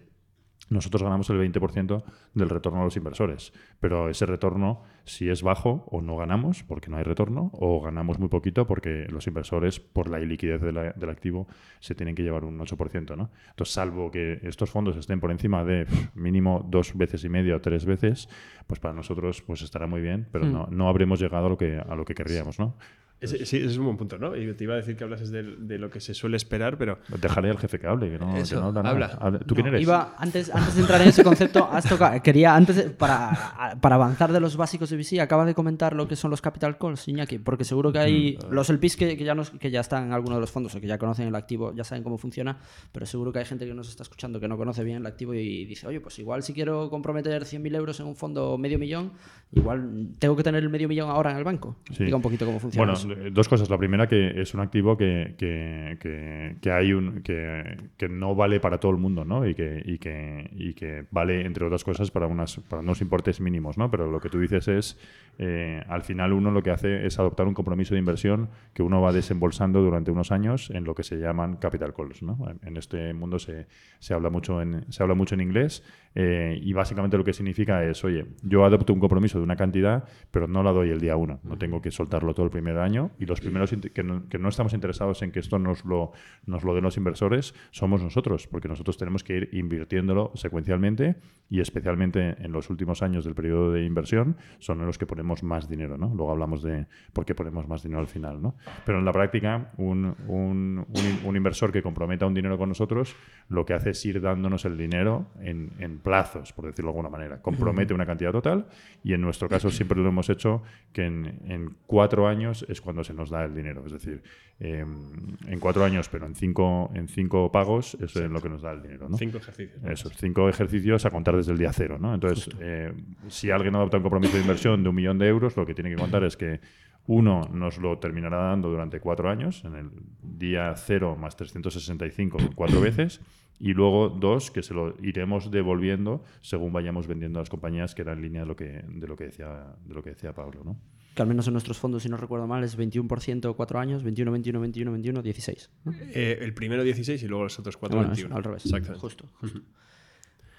nosotros 0.69 1.03
ganamos 1.03 1.29
el 1.29 1.39
20% 1.39 2.03
del 2.33 2.49
retorno 2.49 2.81
a 2.81 2.83
los 2.83 2.97
inversores. 2.97 3.53
Pero 3.79 4.09
ese 4.09 4.25
retorno, 4.25 4.83
si 5.05 5.29
es 5.29 5.43
bajo, 5.43 5.85
o 5.89 6.01
no 6.01 6.17
ganamos 6.17 6.63
porque 6.63 6.89
no 6.89 6.97
hay 6.97 7.03
retorno, 7.03 7.51
o 7.53 7.81
ganamos 7.81 8.19
muy 8.19 8.29
poquito 8.29 8.67
porque 8.67 9.07
los 9.09 9.27
inversores, 9.27 9.79
por 9.79 10.09
la 10.09 10.19
iliquidez 10.19 10.61
del 10.61 11.09
activo, 11.09 11.47
se 11.79 11.95
tienen 11.95 12.15
que 12.15 12.23
llevar 12.23 12.43
un 12.43 12.59
8%. 12.59 13.15
¿no? 13.15 13.29
Entonces, 13.49 13.73
salvo 13.73 14.11
que 14.11 14.39
estos 14.43 14.69
fondos 14.69 14.97
estén 14.97 15.19
por 15.19 15.31
encima 15.31 15.63
de 15.63 15.87
mínimo 16.15 16.65
dos 16.67 16.95
veces 16.95 17.23
y 17.23 17.29
media 17.29 17.55
o 17.55 17.61
tres 17.61 17.85
veces, 17.85 18.29
pues 18.65 18.79
para 18.79 18.93
nosotros 18.93 19.41
pues 19.41 19.61
estará 19.61 19.87
muy 19.87 20.01
bien, 20.01 20.27
pero 20.31 20.45
hmm. 20.45 20.51
no, 20.51 20.67
no 20.69 20.89
habremos 20.89 21.19
llegado 21.19 21.47
a 21.47 21.49
lo 21.49 21.57
que, 21.57 21.77
a 21.77 21.95
lo 21.95 22.05
que 22.05 22.13
querríamos. 22.13 22.59
¿no? 22.59 22.75
Ese, 23.19 23.45
sí, 23.45 23.57
ese 23.57 23.65
es 23.65 23.77
un 23.77 23.85
buen 23.85 23.97
punto, 23.97 24.19
¿no? 24.19 24.35
Y 24.35 24.53
te 24.53 24.63
iba 24.63 24.75
a 24.75 24.77
decir 24.77 24.95
que 24.95 25.03
hablases 25.03 25.31
de, 25.31 25.41
de 25.41 25.79
lo 25.79 25.89
que 25.89 25.99
se 25.99 26.13
suele 26.13 26.37
esperar, 26.37 26.77
pero... 26.77 26.99
Dejaré 27.19 27.49
al 27.49 27.57
jefe 27.57 27.79
que 27.79 27.87
hable, 27.87 28.11
que 28.11 28.19
no, 28.19 28.33
que 28.35 28.55
no 28.55 28.67
habla, 28.67 28.89
habla. 28.89 29.07
Nada. 29.07 29.39
¿Tú 29.39 29.55
quién 29.55 29.67
eres? 29.67 29.81
Iba, 29.81 30.15
antes, 30.17 30.53
antes 30.53 30.75
de 30.75 30.81
entrar 30.81 31.01
en 31.01 31.07
ese 31.07 31.23
concepto, 31.23 31.67
has 31.71 31.89
tocado, 31.89 32.21
quería, 32.21 32.55
antes, 32.55 32.91
para, 32.91 33.77
para 33.81 33.95
avanzar 33.95 34.31
de 34.31 34.39
los 34.39 34.55
básicos 34.55 34.91
de 34.91 34.97
VC, 34.97 35.19
acaba 35.19 35.45
de 35.45 35.55
comentar 35.55 35.95
lo 35.95 36.07
que 36.07 36.15
son 36.15 36.29
los 36.29 36.41
capital 36.41 36.77
calls, 36.77 37.07
Iñaki, 37.07 37.39
porque 37.39 37.63
seguro 37.63 37.91
que 37.91 37.99
hay 37.99 38.37
mm. 38.37 38.53
los 38.53 38.69
LPs 38.69 38.95
que, 38.95 39.17
que, 39.17 39.23
ya 39.23 39.33
nos, 39.33 39.49
que 39.49 39.71
ya 39.71 39.79
están 39.79 40.05
en 40.05 40.13
alguno 40.13 40.35
de 40.35 40.41
los 40.41 40.51
fondos 40.51 40.75
o 40.75 40.79
que 40.81 40.87
ya 40.87 40.99
conocen 40.99 41.27
el 41.27 41.35
activo, 41.35 41.73
ya 41.73 41.83
saben 41.83 42.03
cómo 42.03 42.19
funciona, 42.19 42.57
pero 42.91 43.07
seguro 43.07 43.33
que 43.33 43.39
hay 43.39 43.45
gente 43.45 43.65
que 43.65 43.73
nos 43.73 43.89
está 43.89 44.03
escuchando 44.03 44.39
que 44.39 44.47
no 44.47 44.57
conoce 44.57 44.83
bien 44.83 44.97
el 44.97 45.05
activo 45.07 45.33
y 45.33 45.65
dice, 45.65 45.87
oye, 45.87 45.99
pues 45.99 46.19
igual 46.19 46.43
si 46.43 46.53
quiero 46.53 46.89
comprometer 46.89 47.43
100.000 47.43 47.75
euros 47.75 47.99
en 47.99 48.05
un 48.05 48.15
fondo 48.15 48.57
medio 48.57 48.77
millón, 48.77 49.13
igual 49.51 50.09
tengo 50.19 50.35
que 50.35 50.43
tener 50.43 50.61
el 50.61 50.69
medio 50.69 50.87
millón 50.87 51.09
ahora 51.09 51.31
en 51.31 51.37
el 51.37 51.43
banco. 51.43 51.77
Sí. 51.85 51.93
Explica 51.93 52.15
un 52.15 52.21
poquito 52.21 52.45
cómo 52.45 52.59
funciona. 52.59 52.93
Bueno, 52.93 53.06
dos 53.31 53.47
cosas. 53.47 53.69
La 53.69 53.77
primera 53.77 54.07
que 54.07 54.41
es 54.41 54.53
un 54.53 54.59
activo 54.59 54.97
que, 54.97 55.35
que, 55.37 56.55
que, 56.61 56.71
hay 56.71 56.93
un, 56.93 57.21
que, 57.21 58.09
no 58.09 58.35
vale 58.35 58.59
para 58.59 58.79
todo 58.79 58.91
el 58.91 58.97
mundo, 58.97 59.25
¿no? 59.25 59.47
Y 59.47 59.55
que, 59.55 59.81
y 59.85 59.97
que, 59.97 60.49
y 60.53 60.73
que 60.73 61.05
vale, 61.11 61.45
entre 61.45 61.65
otras 61.65 61.83
cosas, 61.83 62.11
para, 62.11 62.27
unas, 62.27 62.57
para 62.69 62.81
unos 62.81 63.01
importes 63.01 63.41
mínimos, 63.41 63.77
¿no? 63.77 63.89
Pero 63.91 64.09
lo 64.09 64.19
que 64.19 64.29
tú 64.29 64.39
dices 64.39 64.67
es, 64.67 64.99
eh, 65.39 65.83
al 65.87 66.01
final 66.01 66.33
uno 66.33 66.51
lo 66.51 66.63
que 66.63 66.71
hace 66.71 67.05
es 67.05 67.19
adoptar 67.19 67.47
un 67.47 67.53
compromiso 67.53 67.93
de 67.93 67.99
inversión 67.99 68.49
que 68.73 68.83
uno 68.83 69.01
va 69.01 69.11
desembolsando 69.11 69.81
durante 69.81 70.11
unos 70.11 70.31
años 70.31 70.71
en 70.71 70.83
lo 70.83 70.95
que 70.95 71.03
se 71.03 71.17
llaman 71.17 71.57
capital 71.57 71.93
calls, 71.93 72.23
¿no? 72.23 72.37
En 72.63 72.77
este 72.77 73.13
mundo 73.13 73.39
se, 73.39 73.67
se 73.99 74.13
habla, 74.13 74.29
mucho 74.29 74.61
en, 74.61 74.91
se 74.91 75.03
habla 75.03 75.15
mucho 75.15 75.35
en 75.35 75.41
inglés 75.41 75.83
eh, 76.19 76.59
y 76.63 76.73
básicamente 76.73 77.15
lo 77.15 77.23
que 77.23 77.33
significa 77.33 77.83
es, 77.83 78.03
oye, 78.03 78.25
yo 78.41 78.65
adopto 78.65 78.91
un 78.91 78.99
compromiso 78.99 79.37
de 79.37 79.43
una 79.43 79.55
cantidad, 79.55 80.03
pero 80.31 80.47
no 80.47 80.63
la 80.63 80.71
doy 80.71 80.89
el 80.89 80.99
día 80.99 81.15
uno. 81.15 81.39
No 81.43 81.57
tengo 81.57 81.79
que 81.79 81.91
soltarlo 81.91 82.33
todo 82.33 82.45
el 82.45 82.51
primer 82.51 82.79
año. 82.79 82.96
Y 83.19 83.25
los 83.25 83.41
primeros 83.41 83.73
que 83.93 84.03
no, 84.03 84.27
que 84.29 84.37
no, 84.37 84.49
estamos 84.49 84.73
interesados 84.73 85.21
en 85.21 85.31
que 85.31 85.39
esto 85.39 85.59
nos 85.59 85.85
lo, 85.85 86.11
nos 86.45 86.63
lo 86.63 86.73
den 86.73 86.83
los 86.83 86.97
inversores 86.97 87.53
somos 87.71 88.01
nosotros, 88.01 88.47
porque 88.47 88.67
nosotros 88.67 88.97
tenemos 88.97 89.23
que 89.23 89.37
ir 89.37 89.49
invirtiéndolo 89.53 90.31
secuencialmente 90.35 91.17
y 91.49 91.61
especialmente 91.61 92.35
en 92.43 92.51
los 92.51 92.69
últimos 92.69 93.01
años 93.01 93.25
del 93.25 93.35
periodo 93.35 93.71
de 93.71 93.85
inversión 93.85 94.37
son 94.59 94.79
en 94.79 94.85
los 94.85 94.97
que 94.97 95.05
ponemos 95.05 95.43
más 95.43 95.69
dinero. 95.69 95.97
¿no? 95.97 96.07
Luego 96.13 96.31
hablamos 96.31 96.63
de 96.63 96.87
por 97.13 97.25
qué 97.25 97.35
ponemos 97.35 97.67
más 97.67 97.83
dinero 97.83 98.01
al 98.01 98.07
final. 98.07 98.41
¿no? 98.41 98.55
Pero 98.85 98.99
en 98.99 99.05
la 99.05 99.11
práctica, 99.11 99.71
un, 99.77 100.15
un, 100.27 100.85
un, 100.87 101.19
un 101.23 101.35
inversor 101.35 101.71
que 101.71 101.81
comprometa 101.81 102.25
un 102.25 102.33
dinero 102.33 102.57
con 102.57 102.69
nosotros 102.69 103.15
lo 103.49 103.65
que 103.65 103.73
hace 103.73 103.91
es 103.91 104.05
ir 104.05 104.21
dándonos 104.21 104.65
el 104.65 104.77
dinero 104.77 105.27
en, 105.41 105.71
en 105.79 105.99
plazos, 105.99 106.53
por 106.53 106.65
decirlo 106.65 106.91
de 106.91 106.97
alguna 106.97 107.09
manera. 107.09 107.41
Compromete 107.41 107.93
una 107.93 108.05
cantidad 108.05 108.31
total 108.31 108.67
y 109.03 109.13
en 109.13 109.21
nuestro 109.21 109.47
caso 109.47 109.69
siempre 109.69 109.99
lo 109.99 110.09
hemos 110.09 110.29
hecho 110.29 110.63
que 110.93 111.05
en, 111.05 111.75
cuatro 111.85 112.27
años 112.27 112.65
es 112.69 112.81
cuando 112.87 113.03
se 113.03 113.13
nos 113.13 113.29
da 113.29 113.43
el 113.43 113.53
dinero. 113.53 113.83
Es 113.85 113.91
decir, 113.91 114.23
em, 114.61 115.35
en 115.45 115.59
cuatro 115.59 115.83
años, 115.83 116.07
pero 116.07 116.25
en 116.25 116.35
cinco, 116.35 116.89
en 116.93 117.09
cinco 117.09 117.51
pagos, 117.51 117.97
eso 117.99 118.23
es 118.23 118.31
lo 118.31 118.39
que 118.39 118.47
nos 118.47 118.61
da 118.61 118.71
el 118.71 118.81
dinero. 118.81 119.09
¿no? 119.09 119.17
Cinco 119.17 119.39
ejercicios. 119.39 119.83
Esos 119.83 120.13
cinco 120.15 120.47
ejercicios 120.47 121.05
a 121.05 121.11
contar 121.11 121.35
desde 121.35 121.51
el 121.51 121.57
día 121.57 121.73
cero. 121.73 121.97
¿no? 121.99 122.13
Entonces, 122.13 122.49
eh, 122.61 122.93
si 123.27 123.51
alguien 123.51 123.75
adopta 123.75 123.97
un 123.97 124.03
compromiso 124.03 124.35
de 124.37 124.41
inversión 124.41 124.83
de 124.83 124.87
un 124.87 124.95
millón 124.95 125.19
de 125.19 125.27
euros, 125.27 125.57
lo 125.57 125.65
que 125.65 125.73
tiene 125.73 125.89
que 125.89 125.97
contar 125.97 126.23
es 126.23 126.37
que 126.37 126.61
Uno 127.07 127.49
nos 127.51 127.77
lo 127.77 127.99
terminará 127.99 128.37
dando 128.37 128.69
durante 128.69 129.01
cuatro 129.01 129.29
años, 129.29 129.63
en 129.65 129.75
el 129.75 129.89
día 130.21 130.73
0 130.75 131.17
más 131.17 131.35
365, 131.35 132.37
cuatro 132.55 132.79
veces. 132.79 133.19
Y 133.59 133.73
luego 133.73 134.09
dos 134.09 134.49
que 134.49 134.61
se 134.61 134.73
lo 134.73 134.95
iremos 135.01 135.49
devolviendo 135.51 136.23
según 136.41 136.71
vayamos 136.71 137.07
vendiendo 137.07 137.39
a 137.39 137.41
las 137.41 137.49
compañías, 137.49 137.95
que 137.95 138.03
era 138.03 138.13
en 138.13 138.21
línea 138.21 138.41
de 138.41 138.47
lo 138.47 138.55
que, 138.55 138.83
de 138.87 139.07
lo 139.07 139.15
que, 139.15 139.25
decía, 139.25 139.75
de 139.83 139.93
lo 139.93 140.01
que 140.03 140.11
decía 140.11 140.33
Pablo. 140.33 140.61
¿no? 140.63 140.77
Que 141.17 141.23
al 141.23 141.27
menos 141.27 141.47
en 141.47 141.53
nuestros 141.53 141.79
fondos, 141.79 142.03
si 142.03 142.09
no 142.09 142.17
recuerdo 142.17 142.45
mal, 142.45 142.63
es 142.63 142.77
21% 142.77 143.55
cuatro 143.55 143.79
años, 143.79 144.03
21, 144.03 144.31
21, 144.31 144.61
21, 144.61 144.91
21, 144.91 145.21
16. 145.23 145.69
¿no? 145.85 145.93
Eh, 146.13 146.37
el 146.41 146.53
primero 146.53 146.83
16 146.83 147.23
y 147.23 147.27
luego 147.27 147.45
los 147.45 147.57
otros 147.57 147.75
4, 147.75 147.97
Bueno, 147.97 148.09
21. 148.11 148.29
eso, 148.29 148.37
al 148.37 148.43
revés. 148.43 148.65
Exactamente. 148.65 148.99
Justo, 149.01 149.25
justo. 149.41 149.59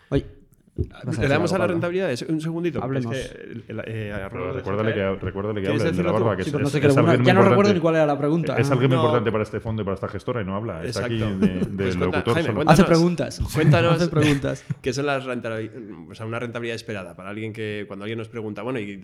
Oye, 0.09 0.27
¿vas 0.27 0.48
¿Le 1.20 1.28
damos 1.28 1.52
a 1.52 1.58
la 1.58 1.66
rentabilidad? 1.66 2.11
Es- 2.12 2.23
Un 2.23 2.40
segundito. 2.40 2.78
Es 2.92 3.06
que, 3.06 3.62
el- 3.68 3.82
eh, 3.87 4.28
Rob 4.30 4.47
le 4.49 4.52
recuérdale 4.52 4.94
que, 4.94 5.14
recuérdale 5.16 5.61
que 5.61 5.66
¿Quieres 5.66 5.82
hable 5.82 5.97
de 5.97 6.02
la 6.04 6.12
barba, 6.12 6.37
que 6.37 6.42
Sí, 6.44 6.49
es, 6.50 6.52
pero 6.52 6.64
no 6.64 6.70
sé 6.70 6.80
qué 6.80 6.87
es 6.87 6.97
muy 6.97 7.25
ya 7.25 7.35
no 7.35 7.42
recuerdo 7.42 7.75
ni 7.75 7.80
cuál 7.80 7.97
era 7.97 8.06
la 8.06 8.18
pregunta. 8.18 8.56
Es 8.56 8.70
alguien 8.70 8.90
muy 8.90 8.97
importante 8.99 9.32
para 9.32 9.42
este 9.44 9.61
fondo 9.61 9.82
y 9.82 9.85
para 9.85 9.94
esta 9.97 10.08
gestora 10.08 10.42
y 10.42 10.44
no 10.44 10.54
habla. 10.56 10.85
Está 10.85 11.06
aquí 11.06 11.14
Exacto. 11.23 11.47
de, 11.47 11.49
de 11.61 11.76
Pues 11.76 11.97
locutor 11.97 12.35
Jaime, 12.35 12.42
solo. 12.42 12.54
cuéntanos. 12.56 12.80
Hace 12.80 12.85
preguntas. 12.85 13.40
Cuéntanos 13.54 13.92
Hace 13.94 14.08
preguntas. 14.08 14.64
qué 14.82 14.92
son 14.92 15.06
las 15.06 15.25
rentabilidades, 15.25 15.82
o 16.11 16.14
sea, 16.14 16.26
una 16.26 16.38
rentabilidad 16.38 16.76
esperada 16.76 17.16
para 17.16 17.30
alguien 17.30 17.52
que 17.52 17.85
cuando 17.88 18.04
alguien 18.04 18.18
nos 18.18 18.28
pregunta, 18.28 18.62
bueno, 18.62 18.78
¿y 18.78 19.00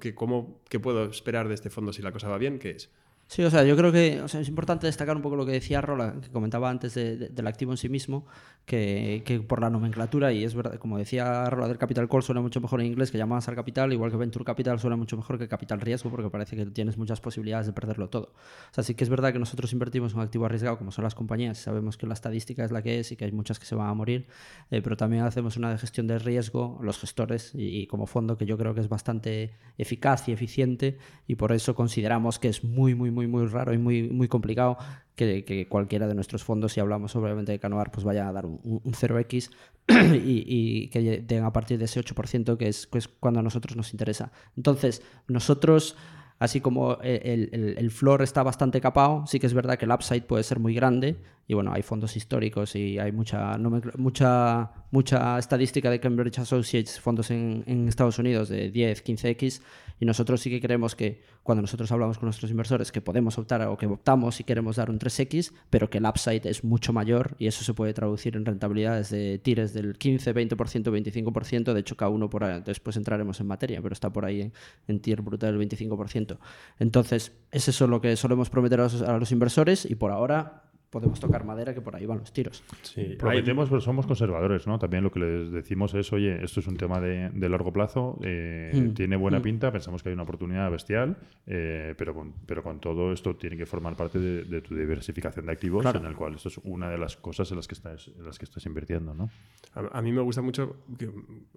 qué, 0.00 0.14
cómo, 0.14 0.60
qué 0.68 0.78
puedo 0.80 1.04
esperar 1.06 1.48
de 1.48 1.54
este 1.54 1.70
fondo 1.70 1.92
si 1.92 2.02
la 2.02 2.12
cosa 2.12 2.28
va 2.28 2.38
bien? 2.38 2.58
¿Qué 2.58 2.70
es? 2.70 2.90
Sí, 3.28 3.42
o 3.42 3.50
sea, 3.50 3.64
yo 3.64 3.76
creo 3.76 3.90
que 3.90 4.20
o 4.22 4.28
sea, 4.28 4.40
es 4.40 4.48
importante 4.48 4.86
destacar 4.86 5.16
un 5.16 5.22
poco 5.22 5.34
lo 5.34 5.44
que 5.44 5.50
decía 5.50 5.80
Rola, 5.80 6.14
que 6.22 6.28
comentaba 6.30 6.70
antes 6.70 6.94
de- 6.94 7.16
de- 7.16 7.28
del 7.28 7.46
activo 7.48 7.72
en 7.72 7.76
sí 7.76 7.88
mismo, 7.88 8.24
que, 8.64 9.22
que 9.26 9.40
por 9.40 9.60
la 9.60 9.68
nomenclatura, 9.68 10.32
y 10.32 10.44
es 10.44 10.54
verdad, 10.54 10.78
como 10.78 10.96
decía 10.96 11.44
Rola 11.50 11.66
del 11.66 11.76
Capital 11.76 12.08
Call, 12.08 12.22
suena 12.22 12.40
mucho 12.40 12.60
mejor 12.60 12.80
en 12.80 12.86
inglés 12.86 13.10
que 13.10 13.18
llamas 13.18 13.48
al 13.48 13.56
capital, 13.56 13.92
igual 13.92 14.12
que 14.12 14.16
Venture 14.16 14.44
Capital 14.44 14.78
suena 14.78 14.94
mucho 14.96 15.16
mejor 15.16 15.38
que 15.38 15.48
Capital 15.48 15.80
Riesgo, 15.80 16.08
porque 16.10 16.30
parece 16.30 16.54
que 16.56 16.66
tienes 16.66 16.96
muchas 16.98 17.20
posibilidades 17.20 17.66
de 17.66 17.72
perderlo 17.72 18.08
todo. 18.08 18.32
O 18.70 18.74
sea, 18.74 18.84
sí 18.84 18.94
que 18.94 19.02
es 19.02 19.10
verdad 19.10 19.32
que 19.32 19.40
nosotros 19.40 19.72
invertimos 19.72 20.12
en 20.12 20.18
un 20.18 20.24
activo 20.24 20.46
arriesgado, 20.46 20.78
como 20.78 20.92
son 20.92 21.02
las 21.02 21.16
compañías, 21.16 21.58
sabemos 21.58 21.96
que 21.96 22.06
la 22.06 22.14
estadística 22.14 22.64
es 22.64 22.70
la 22.70 22.80
que 22.82 23.00
es 23.00 23.10
y 23.10 23.16
que 23.16 23.24
hay 23.24 23.32
muchas 23.32 23.58
que 23.58 23.66
se 23.66 23.74
van 23.74 23.88
a 23.88 23.94
morir, 23.94 24.28
eh, 24.70 24.82
pero 24.82 24.96
también 24.96 25.24
hacemos 25.24 25.56
una 25.56 25.76
gestión 25.78 26.06
de 26.06 26.18
riesgo, 26.18 26.78
los 26.82 26.98
gestores, 26.98 27.54
y, 27.54 27.80
y 27.82 27.86
como 27.88 28.06
fondo 28.06 28.36
que 28.36 28.46
yo 28.46 28.56
creo 28.58 28.74
que 28.74 28.80
es 28.80 28.88
bastante 28.88 29.54
eficaz 29.78 30.28
y 30.28 30.32
eficiente, 30.32 30.98
y 31.26 31.36
por 31.36 31.52
eso 31.52 31.74
consideramos 31.74 32.38
que 32.38 32.48
es 32.48 32.64
muy, 32.64 32.94
muy, 32.94 33.10
muy, 33.16 33.26
muy 33.26 33.46
raro 33.46 33.72
y 33.72 33.78
muy, 33.78 34.08
muy 34.10 34.28
complicado 34.28 34.76
que, 35.16 35.44
que 35.44 35.66
cualquiera 35.68 36.06
de 36.06 36.14
nuestros 36.14 36.44
fondos, 36.44 36.74
si 36.74 36.80
hablamos 36.80 37.16
obviamente 37.16 37.50
de 37.50 37.58
Canoar, 37.58 37.90
pues 37.90 38.04
vaya 38.04 38.28
a 38.28 38.32
dar 38.32 38.44
un, 38.44 38.60
un 38.62 38.92
0x 38.92 39.50
y, 39.88 40.44
y 40.46 40.88
que 40.88 41.22
den 41.22 41.44
a 41.44 41.52
partir 41.52 41.78
de 41.78 41.86
ese 41.86 41.98
8%, 41.98 42.56
que 42.58 42.68
es, 42.68 42.86
que 42.86 42.98
es 42.98 43.08
cuando 43.08 43.40
a 43.40 43.42
nosotros 43.42 43.74
nos 43.76 43.92
interesa. 43.92 44.30
Entonces, 44.56 45.02
nosotros, 45.28 45.96
así 46.38 46.60
como 46.60 46.98
el, 47.00 47.48
el, 47.52 47.78
el 47.78 47.90
floor 47.90 48.20
está 48.22 48.42
bastante 48.42 48.80
capado, 48.82 49.26
sí 49.26 49.40
que 49.40 49.46
es 49.46 49.54
verdad 49.54 49.78
que 49.78 49.86
el 49.86 49.92
upside 49.92 50.22
puede 50.22 50.42
ser 50.42 50.58
muy 50.58 50.74
grande. 50.74 51.16
Y 51.48 51.54
bueno, 51.54 51.72
hay 51.72 51.82
fondos 51.82 52.16
históricos 52.16 52.74
y 52.74 52.98
hay 52.98 53.12
mucha, 53.12 53.56
mucha, 53.96 54.72
mucha 54.90 55.38
estadística 55.38 55.90
de 55.90 56.00
Cambridge 56.00 56.40
Associates, 56.40 56.98
fondos 56.98 57.30
en, 57.30 57.86
Estados 57.88 58.18
Unidos 58.18 58.48
de 58.48 58.70
10, 58.70 59.04
15x. 59.04 59.62
Y 59.98 60.04
nosotros 60.04 60.40
sí 60.40 60.50
que 60.50 60.60
creemos 60.60 60.96
que 60.96 61.22
cuando 61.42 61.62
nosotros 61.62 61.90
hablamos 61.92 62.18
con 62.18 62.26
nuestros 62.26 62.50
inversores 62.50 62.90
que 62.90 63.00
podemos 63.00 63.38
optar 63.38 63.62
o 63.62 63.78
que 63.78 63.86
optamos 63.86 64.34
si 64.34 64.44
queremos 64.44 64.76
dar 64.76 64.90
un 64.90 64.98
3x, 64.98 65.52
pero 65.70 65.88
que 65.88 65.98
el 65.98 66.04
upside 66.04 66.46
es 66.46 66.64
mucho 66.64 66.92
mayor 66.92 67.36
y 67.38 67.46
eso 67.46 67.64
se 67.64 67.72
puede 67.72 67.94
traducir 67.94 68.36
en 68.36 68.44
rentabilidades 68.44 69.10
de 69.10 69.38
tires 69.38 69.72
del 69.72 69.96
15, 69.96 70.34
20%, 70.34 70.56
25%. 70.56 71.72
De 71.72 71.80
hecho, 71.80 71.96
cada 71.96 72.10
uno 72.10 72.28
por 72.28 72.44
ahí, 72.44 72.60
después 72.66 72.96
entraremos 72.96 73.40
en 73.40 73.46
materia, 73.46 73.80
pero 73.80 73.92
está 73.92 74.12
por 74.12 74.24
ahí 74.24 74.52
en, 74.88 75.00
tier 75.00 75.22
brutal 75.22 75.54
el 75.54 75.68
25%. 75.68 76.38
Entonces, 76.80 77.32
es 77.52 77.68
eso 77.68 77.86
lo 77.86 78.00
que 78.00 78.16
solemos 78.16 78.50
prometer 78.50 78.80
a 78.80 78.84
los, 78.84 79.00
a 79.00 79.16
los 79.16 79.30
inversores 79.32 79.88
y 79.88 79.94
por 79.94 80.10
ahora 80.10 80.65
podemos 80.96 81.20
tocar 81.20 81.44
madera 81.44 81.74
que 81.74 81.82
por 81.82 81.94
ahí 81.94 82.06
van 82.06 82.20
los 82.20 82.32
tiros. 82.32 82.64
Sí, 82.80 83.16
Prometemos, 83.18 83.68
pero 83.68 83.82
somos 83.82 84.06
conservadores, 84.06 84.66
¿no? 84.66 84.78
También 84.78 85.04
lo 85.04 85.12
que 85.12 85.20
les 85.20 85.52
decimos 85.52 85.92
es, 85.92 86.10
oye, 86.14 86.42
esto 86.42 86.60
es 86.60 86.66
un 86.66 86.78
tema 86.78 87.02
de, 87.02 87.28
de 87.34 87.48
largo 87.50 87.70
plazo, 87.70 88.18
eh, 88.22 88.72
Mm, 88.72 88.94
tiene 88.94 89.16
buena 89.16 89.40
mm. 89.40 89.42
pinta, 89.42 89.70
pensamos 89.70 90.02
que 90.02 90.08
hay 90.08 90.14
una 90.14 90.22
oportunidad 90.22 90.70
bestial, 90.70 91.18
eh, 91.46 91.94
pero, 91.98 92.14
con, 92.14 92.32
pero 92.46 92.62
con 92.62 92.80
todo 92.80 93.12
esto 93.12 93.36
tiene 93.36 93.58
que 93.58 93.66
formar 93.66 93.94
parte 93.94 94.18
de, 94.18 94.44
de 94.44 94.62
tu 94.62 94.74
diversificación 94.74 95.44
de 95.44 95.52
activos, 95.52 95.82
Claro. 95.82 96.00
en 96.00 96.06
el 96.06 96.16
cual 96.16 96.34
esto 96.34 96.48
es 96.48 96.58
una 96.64 96.88
de 96.88 96.96
las 96.96 97.16
cosas 97.16 97.50
en 97.50 97.56
las 97.58 97.68
que 97.68 97.74
estás, 97.74 98.08
en 98.08 98.24
las 98.24 98.38
que 98.38 98.46
estás 98.46 98.64
invirtiendo, 98.64 99.12
¿no? 99.12 99.28
A, 99.74 99.98
a 99.98 100.02
mí 100.02 100.12
me 100.12 100.22
gusta 100.22 100.40
mucho 100.40 100.76
que, 100.98 101.10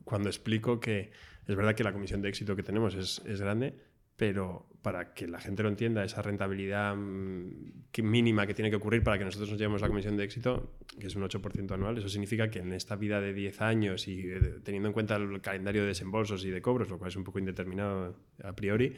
cuando 0.03 0.27
explico 0.27 0.79
que 0.81 1.11
es 1.47 1.55
verdad 1.55 1.73
que 1.73 1.83
la 1.83 1.93
comisión 1.93 2.21
de 2.21 2.29
éxito 2.29 2.55
que 2.55 2.63
tenemos 2.63 2.93
es, 2.95 3.21
es 3.25 3.41
grande, 3.41 3.73
pero 4.19 4.67
para 4.81 5.13
que 5.13 5.27
la 5.27 5.39
gente 5.39 5.63
lo 5.63 5.69
entienda, 5.69 6.03
esa 6.03 6.21
rentabilidad 6.21 6.93
mm, 6.93 8.01
mínima 8.03 8.45
que 8.45 8.53
tiene 8.53 8.69
que 8.69 8.75
ocurrir 8.75 9.01
para 9.01 9.17
que 9.17 9.23
nosotros 9.23 9.49
nos 9.49 9.57
llevemos 9.57 9.81
la 9.81 9.87
comisión 9.87 10.17
de 10.17 10.25
éxito, 10.25 10.75
que 10.99 11.07
es 11.07 11.15
un 11.15 11.23
8% 11.23 11.71
anual, 11.71 11.97
eso 11.97 12.09
significa 12.09 12.49
que 12.51 12.59
en 12.59 12.73
esta 12.73 12.97
vida 12.97 13.21
de 13.21 13.33
10 13.33 13.61
años 13.61 14.09
y 14.09 14.25
teniendo 14.63 14.89
en 14.89 14.93
cuenta 14.93 15.15
el 15.15 15.39
calendario 15.39 15.83
de 15.83 15.87
desembolsos 15.87 16.43
y 16.43 16.49
de 16.49 16.61
cobros, 16.61 16.89
lo 16.89 16.97
cual 16.97 17.09
es 17.09 17.15
un 17.15 17.23
poco 17.23 17.39
indeterminado 17.39 18.17
a 18.43 18.53
priori, 18.53 18.93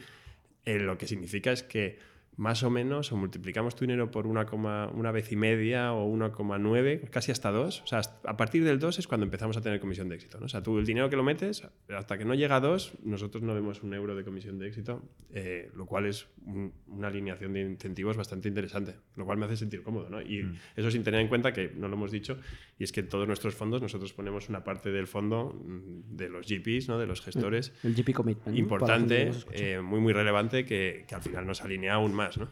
eh, 0.64 0.78
lo 0.80 0.98
que 0.98 1.06
significa 1.06 1.52
es 1.52 1.62
que 1.62 1.98
más 2.36 2.62
o 2.62 2.70
menos 2.70 3.12
o 3.12 3.16
multiplicamos 3.16 3.76
tu 3.76 3.84
dinero 3.84 4.10
por 4.10 4.26
una, 4.26 4.46
coma- 4.46 4.88
una 4.94 5.12
vez 5.12 5.30
y 5.32 5.36
media 5.36 5.92
o 5.92 6.08
1,9, 6.10 7.10
casi 7.10 7.30
hasta 7.30 7.50
2. 7.50 7.82
O 7.82 7.86
sea, 7.86 8.00
a 8.24 8.36
partir 8.36 8.64
del 8.64 8.78
2 8.78 8.98
es 9.00 9.06
cuando 9.06 9.24
empezamos 9.24 9.56
a 9.56 9.60
tener 9.60 9.80
comisión 9.80 10.08
de 10.08 10.14
éxito. 10.16 10.38
¿no? 10.40 10.46
O 10.46 10.48
sea, 10.48 10.62
tú 10.62 10.78
el 10.78 10.86
dinero 10.86 11.10
que 11.10 11.16
lo 11.16 11.22
metes, 11.22 11.62
hasta 11.94 12.16
que 12.16 12.24
no 12.24 12.34
llega 12.34 12.56
a 12.56 12.60
2, 12.60 12.94
nosotros 13.04 13.42
no 13.42 13.54
vemos 13.54 13.82
un 13.82 13.92
euro 13.94 14.14
de 14.16 14.24
comisión 14.24 14.58
de 14.58 14.68
éxito, 14.68 15.02
eh, 15.30 15.70
lo 15.76 15.84
cual 15.86 16.06
es 16.06 16.26
un- 16.46 16.72
una 16.86 17.08
alineación 17.08 17.52
de 17.52 17.60
incentivos 17.60 18.16
bastante 18.16 18.48
interesante, 18.48 18.94
lo 19.16 19.26
cual 19.26 19.36
me 19.38 19.44
hace 19.46 19.56
sentir 19.58 19.82
cómodo. 19.82 20.08
¿no? 20.08 20.22
Y 20.22 20.52
eso 20.74 20.90
sin 20.90 21.02
tener 21.04 21.20
en 21.20 21.28
cuenta 21.28 21.52
que 21.52 21.70
no 21.76 21.86
lo 21.88 21.94
hemos 21.96 22.10
dicho, 22.10 22.38
y 22.82 22.84
es 22.84 22.90
que 22.90 22.98
en 22.98 23.08
todos 23.08 23.28
nuestros 23.28 23.54
fondos 23.54 23.80
nosotros 23.80 24.12
ponemos 24.12 24.48
una 24.48 24.64
parte 24.64 24.90
del 24.90 25.06
fondo 25.06 25.54
mm, 25.54 26.16
de 26.16 26.28
los 26.28 26.48
GPs, 26.48 26.88
¿no? 26.88 26.98
de 26.98 27.06
los 27.06 27.20
gestores, 27.20 27.72
El 27.84 27.94
GP 27.94 28.08
importante, 28.54 29.30
eh, 29.52 29.80
muy, 29.80 30.00
muy 30.00 30.12
relevante, 30.12 30.64
que, 30.64 31.04
que 31.06 31.14
al 31.14 31.22
final 31.22 31.46
nos 31.46 31.62
alinea 31.62 31.94
aún 31.94 32.12
más. 32.12 32.38
¿no? 32.38 32.48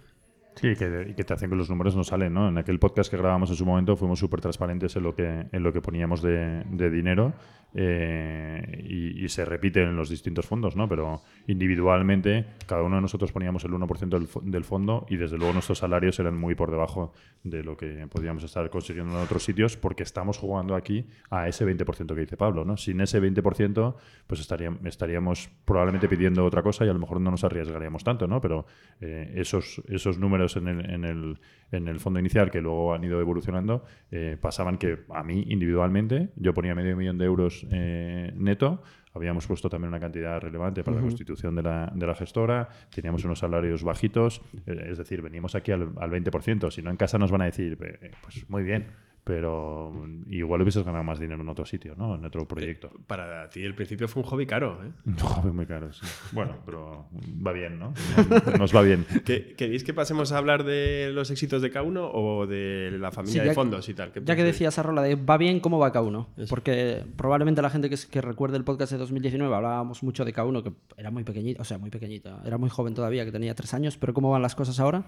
Sí, 0.55 0.75
que, 0.77 1.15
que 1.17 1.25
te 1.25 1.33
hacen 1.33 1.49
que 1.49 1.57
los 1.57 1.71
números 1.71 1.97
no 1.97 2.05
salen, 2.05 2.35
¿no? 2.35 2.49
En 2.49 2.59
aquel 2.59 2.79
podcast 2.79 3.11
que 3.11 3.17
grabamos 3.17 3.51
en 3.51 3.57
su 3.57 3.65
momento 3.65 3.97
fuimos 3.97 4.19
súper 4.19 4.41
transparentes 4.41 4.95
en 4.97 5.03
lo 5.03 5.15
que, 5.15 5.47
en 5.51 5.63
lo 5.63 5.73
que 5.73 5.81
poníamos 5.81 6.23
de, 6.23 6.65
de 6.71 6.91
dinero 6.91 7.33
eh, 7.75 8.85
y, 8.89 9.29
se 9.29 9.45
repite 9.45 9.81
en 9.81 9.95
los 9.95 10.09
distintos 10.09 10.45
fondos, 10.47 10.75
¿no? 10.75 10.89
Pero 10.89 11.23
individualmente 11.47 12.47
cada 12.67 12.83
uno 12.83 12.97
de 12.97 13.03
nosotros 13.03 13.31
poníamos 13.31 13.65
el 13.65 13.71
1% 13.71 14.09
del, 14.09 14.51
del 14.51 14.65
fondo 14.65 15.07
y 15.09 15.17
desde 15.17 15.39
luego 15.39 15.53
nuestros 15.53 15.79
salarios 15.79 16.19
eran 16.19 16.37
muy 16.37 16.57
por 16.57 16.73
debajo 16.73 17.13
de 17.45 17.63
lo 17.63 17.77
que 17.77 18.09
podíamos 18.11 18.43
estar 18.43 18.69
consiguiendo 18.71 19.17
en 19.17 19.23
otros 19.23 19.45
sitios 19.45 19.77
porque 19.77 20.03
estamos 20.03 20.37
jugando 20.37 20.75
aquí 20.75 21.07
a 21.31 21.47
ese 21.47 21.65
20% 21.65 22.13
que 22.13 22.21
dice 22.23 22.37
Pablo, 22.37 22.65
¿no? 22.65 22.77
Sin 22.77 23.01
ese 23.01 23.23
20% 23.23 23.95
pues 24.27 24.41
estaríamos, 24.41 24.85
estaríamos 24.85 25.49
probablemente 25.65 26.09
pidiendo 26.09 26.45
otra 26.45 26.65
cosa 26.65 26.85
y 26.85 26.89
a 26.89 26.93
lo 26.93 26.99
mejor 26.99 27.21
no 27.21 27.31
nos 27.31 27.45
arriesgaríamos 27.45 28.03
tanto, 28.03 28.27
¿no? 28.27 28.41
Pero 28.41 28.67
eh, 29.01 29.33
esos, 29.37 29.81
esos 29.89 30.19
números 30.19 30.40
en 30.57 30.69
el, 30.69 30.91
en, 30.91 31.05
el, 31.05 31.39
en 31.73 31.89
el 31.89 32.01
fondo 32.01 32.19
inicial 32.19 32.51
que 32.51 32.61
luego 32.61 32.95
han 32.95 33.05
ido 33.05 33.21
evolucionando 33.21 33.85
eh, 34.11 34.37
pasaban 34.41 34.79
que 34.79 35.01
a 35.11 35.23
mí 35.23 35.45
individualmente 35.49 36.31
yo 36.37 36.55
ponía 36.55 36.75
medio 36.75 36.97
millón 36.97 37.19
de 37.19 37.25
euros 37.25 37.67
eh, 37.71 38.33
neto, 38.35 38.83
habíamos 39.15 39.47
puesto 39.47 39.69
también 39.69 39.89
una 39.89 40.01
cantidad 40.01 40.41
relevante 40.41 40.85
para 40.85 40.97
la 40.97 41.03
constitución 41.03 41.55
de 41.57 41.63
la, 41.63 41.93
de 41.95 42.07
la 42.07 42.15
gestora, 42.15 42.69
teníamos 42.95 43.25
unos 43.25 43.41
salarios 43.41 43.83
bajitos, 43.83 44.43
eh, 44.67 44.89
es 44.91 44.99
decir, 44.99 45.23
venimos 45.23 45.55
aquí 45.55 45.73
al, 45.73 45.93
al 45.99 46.11
20%, 46.11 46.71
si 46.71 46.83
no 46.83 46.91
en 46.91 46.97
casa 46.97 47.19
nos 47.19 47.31
van 47.31 47.43
a 47.43 47.47
decir, 47.47 47.77
eh, 47.81 48.13
pues 48.23 48.49
muy 48.49 48.63
bien, 48.63 48.87
pero 49.25 49.93
igual 50.29 50.63
hubieses 50.63 50.85
ganado 50.85 51.05
más 51.05 51.19
dinero 51.19 51.43
en 51.43 51.49
otro 51.49 51.65
sitio, 51.67 51.95
¿no? 51.97 52.15
En 52.15 52.25
otro 52.25 52.47
proyecto. 52.47 52.91
Para 53.07 53.49
ti 53.51 53.63
el 53.63 53.75
principio 53.75 54.09
fue 54.09 54.23
un 54.23 54.29
hobby 54.29 54.47
caro. 54.47 54.81
¿eh? 54.85 54.91
Un 55.07 55.17
hobby 55.19 55.51
muy 55.53 55.67
caro, 55.67 55.93
sí. 55.93 56.07
Bueno, 56.33 56.57
pero 56.65 57.07
va 57.47 57.53
bien, 57.53 57.79
¿no? 57.79 57.93
Nos 58.59 58.75
va 58.75 58.83
bien. 58.83 59.05
¿Que- 59.25 59.55
¿Queréis 59.57 59.85
que 59.85 59.93
pasemos 59.95 60.33
a 60.33 60.39
hablar 60.39 60.65
de 60.65 61.11
los 61.13 61.31
éxitos 61.31 61.63
de 61.63 61.73
K1 61.73 62.11
o 62.13 62.47
de 62.47 62.97
la 62.99 63.11
familia 63.13 63.43
Sí, 63.43 63.49
de 63.49 63.55
fondos 63.55 63.89
y 63.89 63.95
tal? 63.95 64.13
¿Qué 64.13 64.23
Ya 64.25 64.37
que 64.37 64.45
decías 64.45 64.79
a 64.79 64.83
Rola 64.83 65.03
de 65.03 65.15
va 65.17 65.37
bien, 65.37 65.61
¿cómo 65.61 65.79
va 65.79 65.93
K1? 65.93 66.27
Eso. 66.37 66.49
Porque 66.49 67.05
probablemente 67.17 67.63
la 67.63 67.71
gente 67.71 67.91
que, 67.91 68.21
recuerde 68.21 68.57
el 68.57 68.65
podcast 68.65 68.93
de 68.93 68.99
2019 68.99 69.55
hablábamos 69.55 70.03
mucho 70.03 70.25
de 70.25 70.35
K1, 70.35 70.63
que 70.63 70.73
era 70.97 71.11
muy 71.11 71.25
pequeñito, 71.25 71.61
o 71.63 71.65
sea, 71.65 71.79
muy 71.79 71.91
pequeñita, 71.91 72.43
era 72.45 72.59
muy 72.59 72.71
joven 72.71 72.95
todavía, 72.95 73.25
que 73.25 73.33
tenía 73.33 73.55
tres 73.55 73.75
años, 73.75 73.97
pero 73.97 74.15
¿cómo 74.15 74.31
van 74.31 74.43
las 74.43 74.55
cosas 74.55 74.79
ahora? 74.81 75.05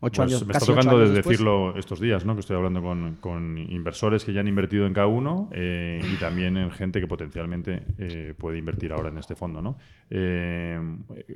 Ocho 0.00 0.22
Pues 0.22 0.32
años, 0.32 0.46
me 0.46 0.52
casi 0.52 0.64
está 0.70 0.74
tocando 0.80 0.98
de 0.98 1.10
decirlo 1.10 1.76
estos 1.78 2.00
días, 2.00 2.24
¿no? 2.26 2.34
Que 2.34 2.40
estoy 2.40 2.56
hablando 2.56 2.82
con, 2.82 3.16
con 3.20 3.45
inversores 3.56 4.24
que 4.24 4.32
ya 4.32 4.40
han 4.40 4.48
invertido 4.48 4.86
en 4.86 4.94
K1 4.94 5.48
eh, 5.52 6.00
y 6.12 6.16
también 6.16 6.56
en 6.56 6.70
gente 6.70 7.00
que 7.00 7.06
potencialmente 7.06 7.82
eh, 7.98 8.34
puede 8.36 8.58
invertir 8.58 8.92
ahora 8.92 9.08
en 9.08 9.18
este 9.18 9.34
fondo, 9.34 9.62
¿no? 9.62 9.78
Eh, 10.10 10.78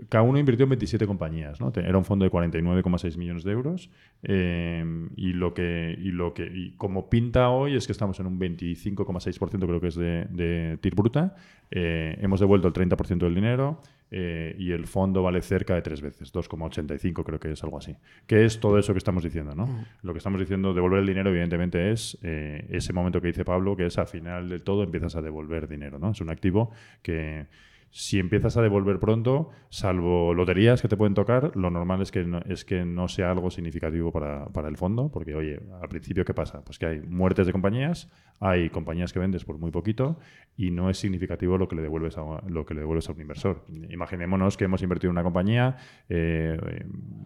K1 0.08 0.38
invirtió 0.38 0.64
en 0.64 0.70
27 0.70 1.06
compañías, 1.06 1.60
¿no? 1.60 1.72
Era 1.74 1.98
un 1.98 2.04
fondo 2.04 2.24
de 2.24 2.30
49,6 2.30 3.16
millones 3.16 3.44
de 3.44 3.52
euros 3.52 3.90
eh, 4.22 4.84
y 5.16 5.32
lo 5.32 5.54
que 5.54 5.96
y 5.98 6.10
lo 6.10 6.34
que 6.34 6.46
y 6.46 6.72
como 6.76 7.08
pinta 7.08 7.50
hoy 7.50 7.76
es 7.76 7.86
que 7.86 7.92
estamos 7.92 8.18
en 8.20 8.26
un 8.26 8.38
25,6% 8.38 9.66
creo 9.66 9.80
que 9.80 9.88
es 9.88 9.96
de, 9.96 10.26
de 10.30 10.78
TIR 10.80 10.94
bruta. 10.94 11.34
Hemos 11.70 12.40
devuelto 12.40 12.66
el 12.66 12.74
30% 12.74 13.18
del 13.18 13.34
dinero. 13.34 13.80
Eh, 14.10 14.56
y 14.58 14.72
el 14.72 14.86
fondo 14.86 15.22
vale 15.22 15.40
cerca 15.40 15.74
de 15.74 15.82
tres 15.82 16.00
veces, 16.00 16.32
2,85 16.32 17.24
creo 17.24 17.38
que 17.38 17.52
es 17.52 17.62
algo 17.62 17.78
así. 17.78 17.96
¿Qué 18.26 18.44
es 18.44 18.58
todo 18.58 18.78
eso 18.78 18.92
que 18.92 18.98
estamos 18.98 19.22
diciendo? 19.22 19.54
¿no? 19.54 19.66
Mm. 19.66 19.84
Lo 20.02 20.12
que 20.12 20.18
estamos 20.18 20.40
diciendo, 20.40 20.74
devolver 20.74 21.00
el 21.00 21.06
dinero, 21.06 21.30
evidentemente, 21.30 21.92
es 21.92 22.18
eh, 22.22 22.66
ese 22.70 22.92
momento 22.92 23.20
que 23.20 23.28
dice 23.28 23.44
Pablo, 23.44 23.76
que 23.76 23.86
es 23.86 23.98
al 23.98 24.08
final 24.08 24.48
del 24.48 24.62
todo 24.62 24.82
empiezas 24.82 25.14
a 25.14 25.22
devolver 25.22 25.68
dinero. 25.68 25.98
¿no? 25.98 26.10
Es 26.10 26.20
un 26.20 26.30
activo 26.30 26.70
que 27.02 27.46
si 27.90 28.20
empiezas 28.20 28.56
a 28.56 28.62
devolver 28.62 29.00
pronto, 29.00 29.50
salvo 29.68 30.32
loterías 30.32 30.80
que 30.80 30.88
te 30.88 30.96
pueden 30.96 31.14
tocar, 31.14 31.56
lo 31.56 31.70
normal 31.70 32.00
es 32.02 32.12
que 32.12 32.24
no, 32.24 32.38
es 32.48 32.64
que 32.64 32.84
no 32.84 33.08
sea 33.08 33.32
algo 33.32 33.50
significativo 33.50 34.12
para, 34.12 34.46
para 34.46 34.68
el 34.68 34.76
fondo, 34.76 35.10
porque 35.10 35.34
oye, 35.34 35.60
al 35.82 35.88
principio, 35.88 36.24
¿qué 36.24 36.32
pasa? 36.32 36.64
Pues 36.64 36.78
que 36.78 36.86
hay 36.86 37.00
muertes 37.00 37.46
de 37.46 37.52
compañías, 37.52 38.08
hay 38.38 38.70
compañías 38.70 39.12
que 39.12 39.18
vendes 39.18 39.44
por 39.44 39.58
muy 39.58 39.72
poquito 39.72 40.18
y 40.56 40.70
no 40.70 40.88
es 40.88 40.98
significativo 40.98 41.58
lo 41.58 41.68
que 41.68 41.76
le 41.76 41.82
devuelves 41.82 42.16
a, 42.16 42.22
lo 42.48 42.64
que 42.64 42.74
le 42.74 42.80
devuelves 42.80 43.08
a 43.08 43.12
un 43.12 43.20
inversor. 43.20 43.64
Imaginémonos 43.90 44.56
que 44.56 44.64
hemos 44.64 44.82
invertido 44.82 45.10
en 45.10 45.16
una 45.16 45.24
compañía 45.24 45.76
eh, 46.08 46.56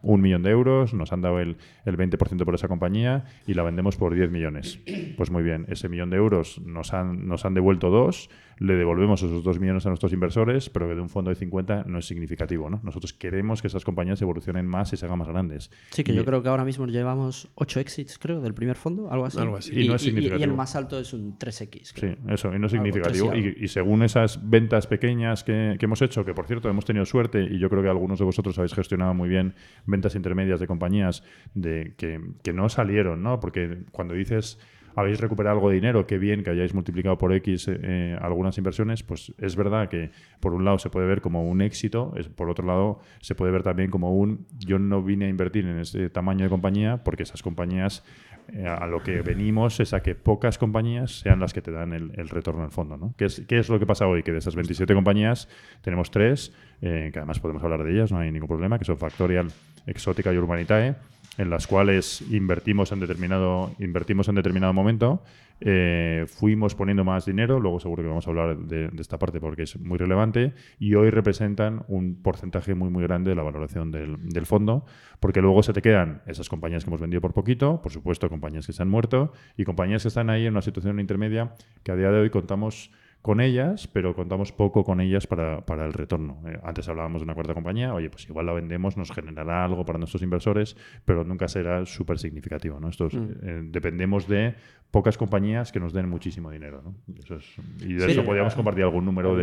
un 0.02 0.20
millón 0.20 0.42
de 0.42 0.50
euros, 0.50 0.94
nos 0.94 1.12
han 1.12 1.20
dado 1.20 1.40
el, 1.40 1.58
el 1.84 1.96
20% 1.96 2.44
por 2.44 2.54
esa 2.54 2.68
compañía 2.68 3.24
y 3.46 3.54
la 3.54 3.62
vendemos 3.62 3.96
por 3.96 4.14
10 4.14 4.30
millones. 4.30 4.80
Pues 5.16 5.30
muy 5.30 5.42
bien, 5.42 5.66
ese 5.68 5.88
millón 5.88 6.10
de 6.10 6.16
euros 6.16 6.60
nos 6.64 6.92
han, 6.94 7.28
nos 7.28 7.44
han 7.44 7.54
devuelto 7.54 7.90
dos, 7.90 8.30
le 8.58 8.74
devolvemos 8.74 9.22
esos 9.22 9.42
dos 9.44 9.58
millones 9.58 9.84
a 9.86 9.88
nuestros 9.90 10.12
inversores, 10.12 10.70
pero 10.70 10.88
que 10.88 10.94
de 10.94 11.00
un 11.00 11.08
fondo 11.08 11.30
de 11.30 11.36
50 11.36 11.84
no 11.86 11.98
es 11.98 12.06
significativo. 12.06 12.70
¿no? 12.70 12.80
Nosotros 12.82 13.12
queremos 13.12 13.60
que 13.62 13.68
esas 13.68 13.84
compañías 13.84 14.20
evolucionen 14.22 14.66
más 14.66 14.92
y 14.92 14.96
se 14.96 15.06
hagan 15.06 15.18
más 15.18 15.28
grandes. 15.28 15.70
Sí, 15.90 16.04
que 16.04 16.12
Y- 16.12 16.16
yo 16.16 16.24
creo 16.24 16.42
que 16.42 16.48
ahora 16.48 16.64
mismo 16.64 16.86
llevamos 16.86 17.48
8 17.56 17.80
exits, 17.80 18.18
creo, 18.18 18.40
del 18.40 18.54
primer 18.54 18.76
fondo, 18.76 19.10
algo 19.10 19.26
así. 19.26 19.38
Algo 19.38 19.56
así. 19.56 19.70
Y 19.78 19.88
no 19.88 19.94
es 19.96 20.04
y 20.04 20.08
el 20.08 20.14
significativo. 20.14 20.56
más 20.56 20.76
alto 20.76 20.98
es 20.98 21.12
un 21.12 21.38
3X. 21.38 21.92
creo. 21.94 22.14
Sí, 22.14 22.18
eso, 22.28 22.54
y 22.54 22.58
no 22.58 22.66
es 22.66 22.72
significativo. 22.72 23.34
Y, 23.34 23.56
y 23.60 23.68
según 23.68 24.02
esas 24.02 24.48
ventas 24.48 24.86
pequeñas 24.86 25.44
que, 25.44 25.76
que 25.78 25.84
hemos 25.86 26.00
hecho, 26.02 26.24
que 26.24 26.34
por 26.34 26.46
cierto 26.46 26.68
hemos 26.68 26.84
tenido 26.84 27.04
suerte, 27.04 27.42
y 27.42 27.58
yo 27.58 27.68
creo 27.70 27.82
que 27.82 27.88
algunos 27.88 28.18
de 28.18 28.24
vosotros 28.24 28.56
habéis 28.58 28.74
gestionado 28.74 29.14
muy 29.14 29.28
bien 29.28 29.54
ventas 29.86 30.14
intermedias 30.14 30.60
de 30.60 30.66
compañías 30.66 31.22
de, 31.54 31.94
que, 31.96 32.20
que 32.42 32.52
no 32.52 32.68
salieron, 32.68 33.22
¿no? 33.22 33.40
Porque 33.40 33.84
cuando 33.92 34.14
dices 34.14 34.58
habéis 34.94 35.20
recuperado 35.20 35.56
algo 35.56 35.68
de 35.70 35.76
dinero, 35.76 36.06
qué 36.06 36.18
bien 36.18 36.42
que 36.42 36.50
hayáis 36.50 36.74
multiplicado 36.74 37.18
por 37.18 37.32
X 37.32 37.68
eh, 37.68 38.16
algunas 38.20 38.56
inversiones, 38.58 39.02
pues 39.02 39.32
es 39.38 39.56
verdad 39.56 39.88
que 39.88 40.10
por 40.40 40.54
un 40.54 40.64
lado 40.64 40.78
se 40.78 40.90
puede 40.90 41.06
ver 41.06 41.20
como 41.20 41.48
un 41.48 41.60
éxito, 41.62 42.12
es, 42.16 42.28
por 42.28 42.50
otro 42.50 42.66
lado 42.66 43.00
se 43.20 43.34
puede 43.34 43.52
ver 43.52 43.62
también 43.62 43.90
como 43.90 44.14
un 44.14 44.46
yo 44.58 44.78
no 44.78 45.02
vine 45.02 45.26
a 45.26 45.28
invertir 45.28 45.66
en 45.66 45.78
ese 45.78 46.10
tamaño 46.10 46.44
de 46.44 46.50
compañía 46.50 47.02
porque 47.04 47.22
esas 47.22 47.42
compañías 47.42 48.04
eh, 48.52 48.66
a 48.66 48.86
lo 48.86 49.02
que 49.02 49.22
venimos 49.22 49.80
es 49.80 49.94
a 49.94 50.02
que 50.02 50.14
pocas 50.14 50.58
compañías 50.58 51.20
sean 51.20 51.40
las 51.40 51.54
que 51.54 51.62
te 51.62 51.70
dan 51.70 51.94
el, 51.94 52.12
el 52.16 52.28
retorno 52.28 52.62
al 52.62 52.70
fondo. 52.70 52.96
¿no? 52.96 53.14
¿Qué, 53.16 53.24
es, 53.24 53.42
qué 53.48 53.58
es 53.58 53.68
lo 53.70 53.78
que 53.78 53.86
pasa 53.86 54.06
hoy? 54.06 54.22
Que 54.22 54.32
de 54.32 54.38
esas 54.38 54.54
27 54.54 54.94
compañías 54.94 55.48
tenemos 55.80 56.10
tres, 56.10 56.52
eh, 56.82 57.10
que 57.12 57.18
además 57.18 57.40
podemos 57.40 57.62
hablar 57.62 57.82
de 57.84 57.92
ellas, 57.92 58.12
no 58.12 58.18
hay 58.18 58.30
ningún 58.30 58.48
problema, 58.48 58.78
que 58.78 58.84
son 58.84 58.98
Factorial, 58.98 59.48
Exótica 59.86 60.32
y 60.32 60.36
Urbanitae, 60.36 60.94
en 61.38 61.50
las 61.50 61.66
cuales 61.66 62.22
invertimos 62.30 62.92
en 62.92 63.00
determinado, 63.00 63.72
invertimos 63.78 64.28
en 64.28 64.36
determinado 64.36 64.72
momento, 64.72 65.22
eh, 65.60 66.26
fuimos 66.28 66.74
poniendo 66.74 67.04
más 67.04 67.26
dinero, 67.26 67.60
luego 67.60 67.80
seguro 67.80 68.02
que 68.02 68.08
vamos 68.08 68.26
a 68.26 68.30
hablar 68.30 68.56
de, 68.58 68.88
de 68.88 69.02
esta 69.02 69.18
parte 69.18 69.40
porque 69.40 69.62
es 69.62 69.78
muy 69.78 69.98
relevante, 69.98 70.52
y 70.78 70.94
hoy 70.94 71.10
representan 71.10 71.84
un 71.88 72.20
porcentaje 72.22 72.74
muy 72.74 72.90
muy 72.90 73.02
grande 73.02 73.30
de 73.30 73.36
la 73.36 73.42
valoración 73.42 73.90
del, 73.90 74.16
del 74.28 74.46
fondo, 74.46 74.84
porque 75.20 75.40
luego 75.40 75.62
se 75.62 75.72
te 75.72 75.82
quedan 75.82 76.22
esas 76.26 76.48
compañías 76.48 76.84
que 76.84 76.90
hemos 76.90 77.00
vendido 77.00 77.20
por 77.20 77.32
poquito, 77.32 77.80
por 77.82 77.92
supuesto 77.92 78.28
compañías 78.28 78.66
que 78.66 78.72
se 78.72 78.82
han 78.82 78.88
muerto, 78.88 79.32
y 79.56 79.64
compañías 79.64 80.02
que 80.02 80.08
están 80.08 80.30
ahí 80.30 80.46
en 80.46 80.52
una 80.52 80.62
situación 80.62 81.00
intermedia 81.00 81.54
que 81.82 81.92
a 81.92 81.96
día 81.96 82.10
de 82.10 82.20
hoy 82.20 82.30
contamos 82.30 82.90
con 83.24 83.40
ellas, 83.40 83.86
pero 83.88 84.14
contamos 84.14 84.52
poco 84.52 84.84
con 84.84 85.00
ellas 85.00 85.26
para, 85.26 85.64
para 85.64 85.86
el 85.86 85.94
retorno. 85.94 86.42
Eh, 86.46 86.58
antes 86.62 86.86
hablábamos 86.90 87.22
de 87.22 87.24
una 87.24 87.32
cuarta 87.32 87.54
compañía, 87.54 87.94
oye, 87.94 88.10
pues 88.10 88.28
igual 88.28 88.44
la 88.44 88.52
vendemos, 88.52 88.98
nos 88.98 89.10
generará 89.12 89.64
algo 89.64 89.82
para 89.86 89.98
nuestros 89.98 90.20
inversores, 90.22 90.76
pero 91.06 91.24
nunca 91.24 91.48
será 91.48 91.86
súper 91.86 92.18
significativo. 92.18 92.78
¿no? 92.80 92.90
Estos, 92.90 93.14
eh, 93.14 93.62
dependemos 93.64 94.28
de 94.28 94.52
pocas 94.90 95.16
compañías 95.16 95.72
que 95.72 95.80
nos 95.80 95.94
den 95.94 96.06
muchísimo 96.06 96.50
dinero. 96.50 96.82
¿no? 96.84 96.94
Eso 97.18 97.36
es- 97.36 97.56
y 97.80 97.94
de 97.94 98.00
Sí, 98.04 98.10
eso 98.10 98.24
podríamos 98.26 98.54
compartir 98.54 98.84
algún 98.84 99.06
número 99.06 99.34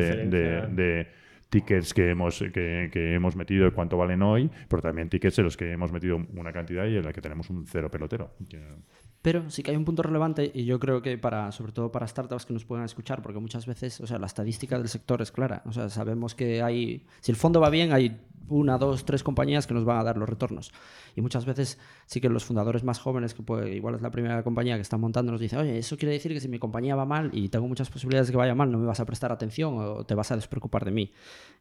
de 0.76 1.08
tickets 1.52 1.94
que 1.94 2.10
hemos, 2.10 2.40
que, 2.54 2.90
hemos 3.14 3.36
metido 3.36 3.68
y 3.68 3.72
cuánto 3.72 3.98
valen 3.98 4.24
hoy, 4.24 4.50
pero 4.70 4.82
también 4.82 5.10
tickets 5.10 5.38
en 5.38 5.46
los 5.46 5.58
que 5.58 5.72
hemos 5.72 5.92
metido 5.92 6.18
una 6.36 6.54
cantidad 6.54 6.86
y 6.86 6.96
en 6.96 7.04
la 7.04 7.12
que 7.12 7.22
tenemos 7.22 7.50
un 7.50 7.68
cero 7.68 7.92
pelotero. 7.92 8.32
Pero 9.22 9.50
sí 9.52 9.62
que 9.62 9.72
hay 9.72 9.78
un 9.78 9.86
punto 9.86 10.02
relevante 10.02 10.50
y 10.54 10.66
yo 10.66 10.80
creo 10.80 11.02
que 11.02 11.18
para, 11.18 11.52
sobre 11.52 11.74
todo 11.74 11.92
para 11.92 12.08
startups 12.08 12.46
que 12.46 12.54
nos 12.54 12.66
puedan 12.66 12.86
escuchar, 12.86 13.22
porque 13.22 13.40
muchas 13.40 13.68
veces, 13.68 14.00
o 14.00 14.08
sea, 14.08 14.18
la 14.18 14.28
estadística 14.28 14.80
del 14.80 14.88
sector 14.88 15.22
es 15.22 15.32
clara. 15.32 15.62
O 15.66 15.74
sea, 15.74 15.90
sabemos 15.90 16.34
que 16.34 16.64
hay, 16.64 17.06
si 17.20 17.32
el 17.32 17.36
fondo 17.36 17.60
va 17.60 17.70
bien, 17.70 17.92
hay 17.92 18.18
una, 18.52 18.78
dos, 18.78 19.06
tres 19.06 19.24
compañías 19.24 19.68
que 19.68 19.74
nos 19.74 19.86
van 19.86 20.00
a 20.00 20.04
dar 20.04 20.18
los 20.18 20.28
retornos. 20.28 20.72
Y 21.16 21.22
muchas 21.22 21.46
veces 21.46 21.80
sí 22.06 22.22
que 22.22 22.30
los 22.30 22.46
fundadores 22.46 22.84
más 22.84 23.00
jóvenes, 23.00 23.34
que 23.34 23.44
puede, 23.44 23.76
igual 23.76 23.96
es 23.96 24.02
la 24.02 24.12
primera 24.12 24.44
compañía 24.44 24.76
que 24.76 24.82
están 24.82 25.00
montando, 25.00 25.32
nos 25.32 25.42
dicen, 25.42 25.60
oye, 25.60 25.78
eso 25.78 25.98
quiere 25.98 26.14
decir 26.14 26.34
que 26.34 26.40
si 26.40 26.48
mi 26.48 26.60
compañía 26.60 26.96
va 26.96 27.06
mal 27.06 27.30
y 27.34 27.50
tengo 27.50 27.68
muchas 27.68 27.90
posibilidades 27.90 28.28
de 28.28 28.34
que 28.34 28.38
vaya 28.38 28.56
mal, 28.56 28.72
no 28.72 28.78
me 28.78 28.86
vas 28.86 29.00
a 29.00 29.06
prestar 29.06 29.32
atención 29.32 29.76
o 29.78 30.06
te 30.06 30.16
vas 30.16 30.32
a 30.32 30.36
despreocupar 30.36 30.86
de 30.86 30.92
mí. 30.92 31.12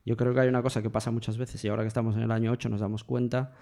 Yo 0.05 0.17
creo 0.17 0.35
que 0.35 0.41
hay 0.41 0.49
una 0.49 0.63
cosa 0.63 0.83
que 0.83 0.91
pasa 0.91 1.11
muchas 1.11 1.39
veces 1.39 1.65
y 1.65 1.69
ahora 1.69 1.83
que 1.83 1.89
estamos 1.89 2.17
en 2.17 2.23
el 2.23 2.31
año 2.31 2.53
8 2.53 2.69
nos 2.69 2.81
damos 2.81 3.05
cuenta 3.05 3.53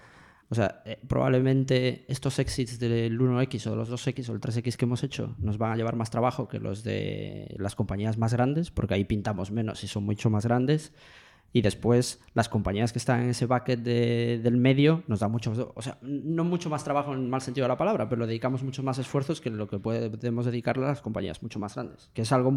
o 0.51 0.55
sea, 0.55 0.81
eh, 0.85 0.99
probablemente 1.07 2.05
estos 2.07 2.39
exits 2.39 2.79
del 2.79 3.19
1X 3.19 3.67
o 3.67 3.71
de 3.71 3.75
los 3.75 3.91
2X 3.91 4.29
o 4.29 4.33
el 4.33 4.41
3X 4.41 4.77
que 4.77 4.85
hemos 4.85 5.03
hecho 5.03 5.35
nos 5.37 5.59
van 5.59 5.73
a 5.73 5.75
llevar 5.75 5.95
más 5.95 6.09
trabajo 6.09 6.47
que 6.47 6.57
los 6.57 6.83
de 6.83 7.55
las 7.59 7.75
compañías 7.75 8.17
más 8.17 8.33
grandes, 8.33 8.71
porque 8.71 8.95
ahí 8.95 9.03
pintamos 9.03 9.51
menos 9.51 9.83
y 9.83 9.87
son 9.87 10.05
mucho 10.05 10.31
más 10.31 10.45
grandes. 10.45 10.91
Y 11.51 11.61
después 11.61 12.21
las 12.35 12.47
compañías 12.47 12.91
que 12.93 12.99
están 12.99 13.23
en 13.23 13.29
ese 13.29 13.47
bucket 13.47 13.79
de- 13.79 14.39
del 14.43 14.57
medio 14.57 15.03
nos 15.07 15.19
dan 15.19 15.31
mucho, 15.31 15.73
o 15.75 15.81
sea, 15.81 15.97
no 16.03 16.43
mucho 16.43 16.69
más 16.69 16.83
trabajo 16.83 17.13
en 17.13 17.21
el 17.23 17.27
mal 17.27 17.41
sentido 17.41 17.65
de 17.65 17.69
la 17.69 17.77
palabra, 17.77 18.07
pero 18.07 18.21
le 18.21 18.27
dedicamos 18.27 18.61
muchos 18.63 18.85
más 18.85 18.99
esfuerzos 18.99 19.41
que 19.41 19.49
lo 19.49 19.67
que 19.67 19.79
podemos 19.79 20.45
dedicarle 20.45 20.85
a 20.85 20.89
las 20.89 21.01
compañías 21.01 21.41
mucho 21.41 21.57
más 21.59 21.73
grandes. 21.75 22.11
Que 22.13 22.21
es 22.21 22.31
algo 22.31 22.53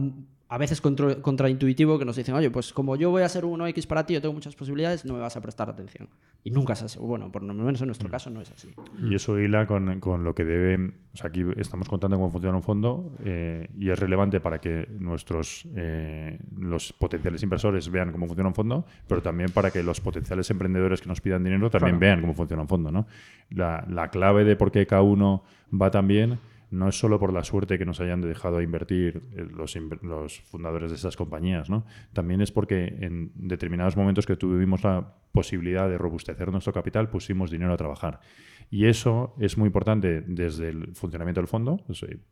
a 0.49 0.59
veces 0.59 0.83
contra- 0.83 1.23
contraintuitivo 1.23 1.99
que 1.99 2.05
nos 2.05 2.17
dicen, 2.17 2.35
oye, 2.35 2.51
pues 2.51 2.75
como 2.75 2.97
yo 2.97 3.11
voy 3.11 3.23
a 3.23 3.29
ser 3.31 3.47
un 3.47 3.61
1X 3.61 3.87
para 3.87 4.05
ti, 4.05 4.13
yo 4.13 4.21
tengo 4.21 4.35
muchas 4.35 4.55
posibilidades, 4.55 5.07
no 5.07 5.15
me 5.15 5.21
vas 5.21 5.37
a 5.37 5.41
prestar 5.41 5.71
atención. 5.71 6.11
Y 6.45 6.51
nunca 6.51 6.75
es 6.75 6.83
así. 6.83 6.99
Bueno, 6.99 7.33
por 7.33 7.43
lo 7.43 7.55
menos 7.55 7.81
en 7.81 7.87
nuestro 7.87 8.11
caso 8.11 8.29
no 8.29 8.41
es 8.43 8.51
así. 8.51 8.69
Y 9.09 9.15
eso 9.15 9.39
hila 9.39 9.67
con, 9.67 10.01
con 10.01 10.23
lo 10.25 10.35
que 10.35 10.45
debe. 10.45 10.93
O 11.15 11.17
sea, 11.17 11.29
aquí 11.29 11.43
estamos 11.57 11.89
contando 11.89 12.17
cómo 12.19 12.31
funciona 12.31 12.57
un 12.57 12.63
fondo 12.63 13.17
eh, 13.25 13.69
y 13.79 13.89
es 13.91 13.99
relevante 13.99 14.41
para 14.41 14.61
que 14.61 14.87
nuestros 14.99 15.67
eh, 15.77 16.39
los 16.57 16.93
potenciales 16.93 17.43
inversores 17.43 17.89
vean 17.91 18.13
cómo 18.13 18.27
funciona 18.27 18.49
un 18.49 18.55
fondo, 18.55 18.82
pero 19.09 19.23
también 19.23 19.51
para 19.51 19.71
que 19.71 19.83
los 19.83 20.01
potenciales 20.01 20.51
emprendedores 20.51 21.01
que 21.01 21.09
nos 21.09 21.21
pidan 21.21 21.45
dinero 21.45 21.71
también 21.71 21.99
Claro. 21.99 22.01
vean 22.01 22.21
cómo 22.21 22.35
funciona 22.35 22.63
un 22.63 22.69
fondo. 22.69 22.91
¿no? 22.93 23.07
La, 23.51 23.85
la 23.89 24.09
clave 24.09 24.45
de 24.45 24.57
por 24.57 24.71
qué 24.73 24.87
K1 24.87 25.43
va 25.81 25.91
tan 25.91 26.07
bien 26.09 26.39
no 26.71 26.89
es 26.89 26.99
solo 26.99 27.19
por 27.21 27.35
la 27.35 27.45
suerte 27.45 27.77
que 27.77 27.85
nos 27.85 28.01
hayan 28.01 28.23
dejado 28.23 28.63
invertir 28.63 29.23
eh, 29.37 29.47
los, 29.55 29.77
los 30.03 30.41
fundadores 30.41 30.91
de 30.91 30.97
esas 30.97 31.17
compañías, 31.19 31.69
¿no? 31.69 31.85
También 32.15 32.41
es 32.41 32.51
porque 32.51 32.87
en 33.01 33.31
determinados 33.35 33.95
momentos 33.95 34.25
que 34.25 34.37
tuvimos 34.37 34.83
la 34.83 35.13
posibilidad 35.33 35.87
de 35.91 35.99
robustecer 35.99 36.51
nuestro 36.51 36.73
capital, 36.73 37.11
pusimos 37.11 37.51
dinero 37.51 37.75
a 37.75 37.77
trabajar. 37.77 38.21
Y 38.71 38.87
eso 38.87 39.35
es 39.39 39.59
muy 39.59 39.67
importante 39.67 40.23
desde 40.23 40.71
el 40.71 40.95
funcionamiento 40.95 41.43
del 41.43 41.49
fondo. 41.49 41.79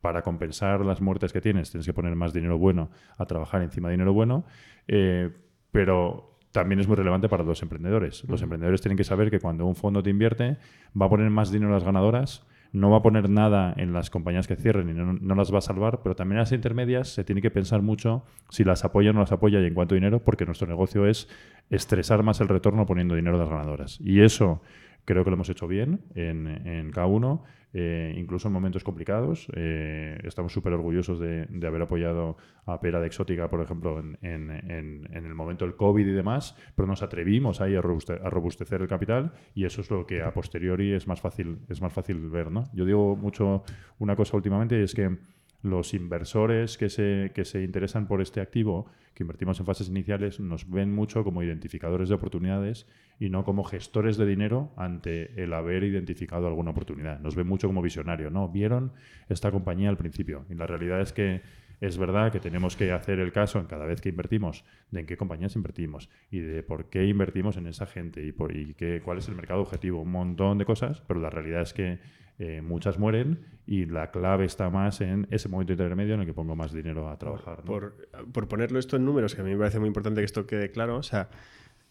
Para 0.01 0.23
compensar 0.23 0.87
las 0.87 1.03
muertes 1.03 1.35
que 1.35 1.43
tienes, 1.43 1.71
tienes 1.71 1.85
que 1.85 1.93
poner 1.93 2.17
más 2.17 2.33
dinero 2.33 2.57
bueno 2.57 2.89
a 3.19 3.27
trabajar 3.27 3.61
encima 3.61 3.89
de 3.89 3.93
dinero 3.93 4.15
bueno. 4.15 4.45
eh, 4.89 5.29
pero 5.71 6.30
también 6.53 6.81
es 6.81 6.89
muy 6.89 6.97
relevante 6.97 7.29
para 7.29 7.45
los 7.45 7.63
emprendedores. 7.63 8.25
Los 8.29 8.43
emprendedores 8.43 8.81
tienen 8.81 8.97
que 8.97 9.05
saber 9.05 9.31
que 9.31 9.41
cuando 9.41 9.67
un 9.67 9.77
fondo 9.77 10.03
te 10.03 10.11
invierte, 10.11 10.57
va 11.01 11.07
a 11.07 11.09
poner 11.09 11.31
más 11.31 11.51
dinero 11.51 11.71
a 11.71 11.75
las 11.75 11.85
ganadoras, 11.85 12.47
no 12.73 12.91
va 12.91 12.99
a 12.99 13.03
poner 13.03 13.29
nada 13.29 13.75
en 13.77 13.93
las 13.93 14.11
compañías 14.11 14.47
que 14.47 14.57
cierren 14.57 14.89
y 14.89 14.95
no, 14.95 15.13
no 15.13 15.35
las 15.35 15.53
va 15.53 15.59
a 15.59 15.63
salvar, 15.63 16.01
pero 16.03 16.15
también 16.15 16.39
en 16.39 16.43
las 16.43 16.53
intermedias 16.53 17.09
se 17.09 17.25
tiene 17.25 17.43
que 17.43 17.51
pensar 17.51 17.83
mucho 17.83 18.25
si 18.49 18.65
las 18.65 18.85
apoya 18.85 19.11
o 19.11 19.13
no 19.13 19.21
las 19.21 19.33
apoya 19.33 19.61
y 19.61 19.67
en 19.67 19.75
cuánto 19.75 19.95
dinero, 19.95 20.23
porque 20.23 20.47
nuestro 20.47 20.69
negocio 20.69 21.07
es 21.07 21.29
estresar 21.69 22.23
más 22.23 22.41
el 22.41 22.49
retorno 22.49 22.87
poniendo 22.87 23.15
dinero 23.15 23.37
a 23.37 23.41
las 23.41 23.49
ganadoras. 23.49 24.01
Y 24.01 24.21
eso 24.21 24.63
creo 25.05 25.25
que 25.25 25.31
lo 25.31 25.35
hemos 25.35 25.49
hecho 25.49 25.67
bien 25.69 26.01
en, 26.15 26.47
en 26.47 26.93
K1, 26.93 27.43
eh, 27.73 28.15
incluso 28.17 28.49
en 28.49 28.55
momentos 28.55 28.83
complicados. 28.85 29.47
Eh, 29.55 30.19
estamos 30.25 30.53
súper 30.53 30.73
orgullosos 30.73 31.21
de, 31.21 31.47
haber 31.67 31.83
apoyado 31.83 32.37
a 32.67 32.81
Pera 32.81 33.01
de 33.01 33.07
Exótica, 33.07 33.49
por 33.49 33.61
ejemplo, 33.63 33.99
en, 33.99 34.19
en- 34.23 35.09
el 35.13 35.35
momento 35.35 35.65
del 35.65 35.77
COVID 35.77 36.07
y 36.07 36.13
demás, 36.13 36.57
pero 36.75 36.87
nos 36.89 37.03
atrevimos 37.03 37.61
ahí 37.61 37.77
a 37.77 37.81
robustecer 37.81 38.83
el 38.83 38.89
capital 38.89 39.33
y 39.55 39.65
eso 39.65 39.81
es 39.81 39.91
lo 39.91 40.07
que 40.07 40.23
a 40.23 40.33
posteriori 40.33 40.93
es 40.93 41.07
más 41.07 41.21
fácil, 41.21 41.59
es 41.69 41.81
más 41.81 41.93
fácil 41.93 42.29
ver. 42.29 42.51
¿no? 42.51 42.65
Yo 42.73 42.85
digo 42.85 43.17
mucho 43.17 43.63
una 43.99 44.17
cosa 44.17 44.37
últimamente 44.37 44.79
y 44.79 44.83
es 44.83 44.95
que 44.95 45.19
los 45.62 45.92
inversores 45.94 46.79
que 46.79 46.88
se, 46.88 47.33
que 47.35 47.44
se 47.44 47.62
interesan 47.62 48.07
por 48.07 48.23
este 48.23 48.40
activo, 48.40 48.87
que 49.14 49.25
invertimos 49.25 49.61
en 49.61 49.66
fases 49.66 49.88
iniciales, 49.88 50.40
nos 50.40 50.70
ven 50.70 50.94
mucho 50.94 51.23
como 51.25 51.42
identificadores 51.42 52.09
de 52.09 52.14
oportunidades 52.14 52.87
y 53.18 53.29
no 53.29 53.44
como 53.44 53.64
gestores 53.64 54.16
de 54.16 54.25
dinero 54.25 54.73
ante 54.77 55.42
el 55.42 55.53
haber 55.53 55.85
identificado 55.85 56.46
alguna 56.46 56.70
oportunidad. 56.70 57.20
Nos 57.20 57.35
ven 57.35 57.46
mucho 57.46 57.66
como 57.66 57.83
visionario, 57.83 58.31
¿no? 58.31 58.49
Vieron 58.49 58.92
esta 59.29 59.51
compañía 59.51 59.90
al 59.90 59.99
principio 59.99 60.46
y 60.49 60.55
la 60.55 60.66
realidad 60.66 61.01
es 61.01 61.12
que 61.12 61.42
Es 61.81 61.96
verdad 61.96 62.31
que 62.31 62.40
tenemos 62.40 62.77
que 62.77 62.92
hacer 62.92 63.18
el 63.20 63.33
caso 63.33 63.59
en 63.59 63.66
cada 63.66 63.87
vez 63.87 64.03
que 64.03 64.11
invertimos 64.11 64.64
de 64.90 65.01
en 65.01 65.07
qué 65.07 65.16
compañías 65.16 65.57
invertimos 65.57 66.11
y 66.31 66.40
de 66.40 66.62
por 66.62 66.90
qué 66.90 67.07
invertimos 67.07 67.57
en 67.57 67.66
esa 67.66 67.87
gente 67.87 68.23
y, 68.25 68.33
por, 68.33 68.55
y 68.55 68.75
qué, 68.75 69.01
cuál 69.03 69.18
es 69.18 69.29
el 69.29 69.35
mercado 69.35 69.62
objetivo, 69.62 70.03
un 70.03 70.12
montón 70.12 70.59
de 70.59 70.66
cosas, 70.66 71.03
pero 71.07 71.20
la 71.20 71.31
realidad 71.31 71.62
es 71.62 71.73
que 71.73 71.99
eh, 72.42 72.62
muchas 72.62 72.98
mueren 72.98 73.44
y 73.66 73.85
la 73.85 74.11
clave 74.11 74.46
está 74.46 74.70
más 74.70 75.03
en 75.03 75.26
ese 75.31 75.50
momento 75.50 75.74
intermedio 75.74 76.14
en 76.14 76.20
el 76.20 76.26
que 76.26 76.33
pongo 76.33 76.57
más 76.57 76.72
dinero 76.72 77.11
a 77.11 77.18
trabajar. 77.18 77.62
Por, 77.64 78.09
por, 78.33 78.48
ponerlo 78.48 78.79
esto 78.79 78.96
en 78.96 79.05
números, 79.05 79.35
que 79.35 79.42
a 79.42 79.44
mí 79.44 79.50
me 79.50 79.59
parece 79.59 79.79
muy 79.79 79.88
importante 79.88 80.22
que 80.22 80.24
esto 80.24 80.46
quede 80.46 80.70
claro, 80.70 80.96
o 80.96 81.03
sea, 81.03 81.29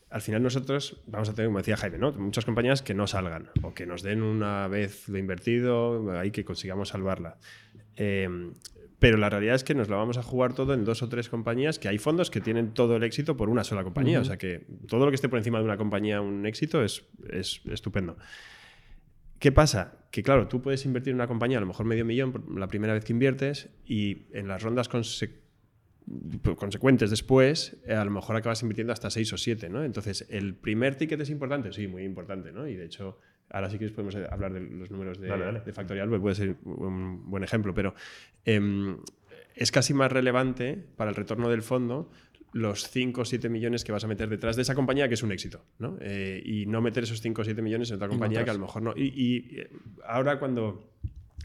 al 0.09 0.21
final 0.21 0.41
nosotros 0.41 1.03
vamos 1.05 1.29
a 1.29 1.35
tener, 1.35 1.49
como 1.49 1.59
decía 1.59 1.77
Jaime, 1.77 1.99
¿no? 1.99 2.11
muchas 2.13 2.45
compañías 2.45 2.81
que 2.81 2.95
no 2.95 3.05
salgan 3.05 3.51
o 3.61 3.75
que 3.75 3.85
nos 3.85 4.01
den 4.01 4.23
una 4.23 4.67
vez 4.67 5.07
lo 5.07 5.19
invertido, 5.19 6.11
ahí 6.17 6.31
que 6.31 6.43
consigamos 6.43 6.89
salvarla. 6.89 7.37
Em, 7.95 8.53
pero 8.97 9.17
la 9.17 9.29
realidad 9.29 9.53
es 9.53 9.63
que 9.63 9.75
nos 9.75 9.87
la 9.87 9.97
vamos 9.97 10.17
a 10.17 10.23
jugar 10.23 10.53
todo 10.55 10.73
en 10.73 10.83
dos 10.83 11.03
o 11.03 11.09
tres 11.09 11.29
compañías, 11.29 11.77
que 11.77 11.89
hay 11.89 11.99
fondos 11.99 12.31
que 12.31 12.41
tienen 12.41 12.73
todo 12.73 12.95
el 12.95 13.03
éxito 13.03 13.37
por 13.37 13.49
una 13.49 13.63
sola 13.63 13.83
compañía. 13.83 14.19
O 14.19 14.25
sea 14.25 14.39
que 14.39 14.65
todo 14.87 15.05
lo 15.05 15.11
que 15.11 15.15
esté 15.15 15.29
por 15.29 15.37
encima 15.37 15.59
de 15.59 15.65
una 15.65 15.77
compañía, 15.77 16.21
un 16.21 16.47
éxito, 16.47 16.83
es, 16.83 17.05
es 17.29 17.61
estupendo. 17.67 18.17
¿Qué 19.37 19.51
pasa? 19.51 19.98
Que 20.11 20.23
claro, 20.23 20.47
tú 20.47 20.61
puedes 20.61 20.85
invertir 20.85 21.11
en 21.11 21.15
una 21.15 21.27
compañía 21.27 21.57
a 21.57 21.61
lo 21.61 21.67
mejor 21.67 21.85
medio 21.85 22.03
millón 22.03 22.45
la 22.55 22.67
primera 22.67 22.93
vez 22.93 23.05
que 23.05 23.13
inviertes 23.13 23.69
y 23.85 24.23
en 24.33 24.47
las 24.47 24.63
rondas 24.63 24.89
consecuentes 24.89 27.09
después, 27.09 27.77
eh, 27.85 27.93
a 27.93 28.03
lo 28.03 28.11
mejor 28.11 28.35
acabas 28.35 28.61
invirtiendo 28.63 28.91
hasta 28.91 29.09
6 29.09 29.33
o 29.33 29.37
7, 29.37 29.69
¿no? 29.69 29.83
Entonces, 29.83 30.25
¿el 30.29 30.55
primer 30.55 30.95
ticket 30.95 31.21
es 31.21 31.29
importante? 31.29 31.71
Sí, 31.71 31.87
muy 31.87 32.03
importante, 32.03 32.51
¿no? 32.51 32.67
Y 32.67 32.75
de 32.75 32.85
hecho, 32.85 33.19
ahora 33.49 33.69
sí 33.69 33.77
que 33.77 33.87
podemos 33.89 34.15
hablar 34.15 34.53
de 34.53 34.61
los 34.61 34.89
números 34.89 35.19
de, 35.19 35.29
Factorial, 35.73 36.09
pues 36.09 36.21
puede 36.21 36.35
ser 36.35 36.55
un 36.63 37.29
buen 37.29 37.43
ejemplo, 37.43 37.73
pero 37.73 37.93
em, 38.45 38.97
es 39.55 39.71
casi 39.71 39.93
más 39.93 40.11
relevante 40.11 40.83
para 40.95 41.11
el 41.11 41.15
retorno 41.15 41.49
del 41.49 41.61
fondo 41.61 42.09
los 42.53 42.89
5 42.89 43.21
o 43.21 43.25
7 43.25 43.49
millones 43.49 43.83
que 43.83 43.91
vas 43.91 44.03
a 44.03 44.07
meter 44.07 44.29
detrás 44.29 44.55
de 44.55 44.63
esa 44.63 44.75
compañía 44.75 45.07
que 45.07 45.13
es 45.13 45.23
un 45.23 45.31
éxito, 45.31 45.63
¿no? 45.77 45.97
Eh, 46.01 46.41
y 46.43 46.65
no 46.65 46.81
meter 46.81 47.03
esos 47.03 47.21
5 47.21 47.41
o 47.41 47.45
7 47.45 47.61
millones 47.61 47.89
en 47.89 47.97
otra 47.97 48.07
compañía 48.07 48.43
que 48.43 48.49
a 48.49 48.53
lo 48.53 48.59
mejor 48.59 48.81
no. 48.81 48.93
Y, 48.95 49.59
eh, 49.59 49.69
ahora 50.05 50.39
cuando, 50.39 50.91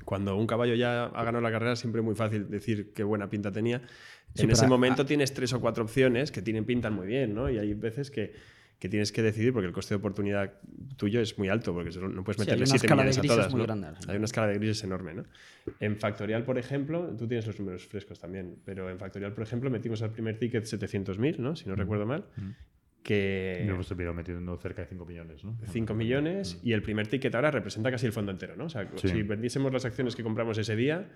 cuando 0.05 0.37
un 0.37 0.47
caballo 0.47 0.75
ya 0.75 1.05
ha 1.05 1.25
ganado 1.25 1.43
la 1.43 1.51
carrera, 1.51 1.77
siempre 1.77 2.01
es 2.01 2.05
muy 2.05 2.15
fácil 2.15 2.49
decir 2.49 2.93
qué 2.95 3.03
buena 3.05 3.29
pinta 3.29 3.53
tenía. 3.53 3.83
en 4.37 4.51
ese 4.51 4.67
momento 4.67 5.05
tienes 5.05 5.33
tres 5.35 5.53
o 5.53 5.61
cuatro 5.61 5.85
opciones 5.85 6.33
que 6.33 6.43
tienen 6.43 6.65
pintan 6.65 6.95
muy 6.95 7.07
bien, 7.07 7.35
¿no? 7.35 7.51
Y 7.51 7.59
hay 7.59 7.75
veces 7.75 8.11
que 8.11 8.33
que 8.85 8.91
tienes 8.91 9.13
que 9.13 9.23
decidir 9.23 9.55
porque 9.55 9.67
el 9.67 9.73
coste 9.73 9.95
de 9.95 9.97
oportunidad 9.97 10.61
tuyo 10.99 11.19
es 11.23 11.39
muy 11.39 11.49
alto, 11.49 11.73
porque 11.73 11.99
no 11.99 12.23
puedes 12.23 12.39
meterle 12.39 12.67
7 12.67 12.87
millones 12.87 13.17
a 13.17 13.23
todas. 13.23 13.55
Hay 14.07 14.17
una 14.17 14.27
escala 14.27 14.49
de 14.49 14.59
grises 14.59 14.85
enorme. 14.85 15.15
¿no? 15.15 15.25
En 15.81 15.97
Factorial, 15.97 16.45
por 16.45 16.59
ejemplo, 16.59 17.09
tú 17.17 17.27
tienes 17.27 17.47
los 17.47 17.59
números 17.59 17.87
frescos 17.87 18.21
también, 18.21 18.59
pero 18.63 18.91
en 18.91 18.99
Factorial, 18.99 19.33
por 19.33 19.43
ejemplo, 19.43 19.71
metimos 19.71 20.03
al 20.03 20.11
primer 20.11 20.39
ticket 20.39 20.65
700.000, 20.65 21.39
¿no? 21.39 21.57
si 21.57 21.67
no 21.67 21.77
recuerdo 21.77 22.05
mal. 22.05 22.27
Que... 23.03 23.65
Y 23.65 23.71
hemos 23.71 23.89
terminado 23.89 24.13
metiendo 24.13 24.55
cerca 24.59 24.83
de 24.83 24.89
5 24.89 25.07
millones, 25.07 25.45
¿no? 25.45 25.57
5 25.67 25.95
millones 25.95 26.61
y 26.63 26.75
el 26.75 26.83
primer 26.83 27.07
ticket 27.07 27.35
ahora 27.35 27.51
representa 27.51 27.91
casi 27.91 28.05
el 28.05 28.13
fondo 28.13 28.33
entero, 28.33 28.55
¿no? 28.55 28.67
O 28.67 28.69
sea, 28.69 28.87
si 28.97 29.23
vendiésemos 29.23 29.73
las 29.73 29.87
acciones 29.87 30.15
que 30.15 30.23
compramos 30.23 30.59
ese 30.59 30.77
día, 30.77 31.09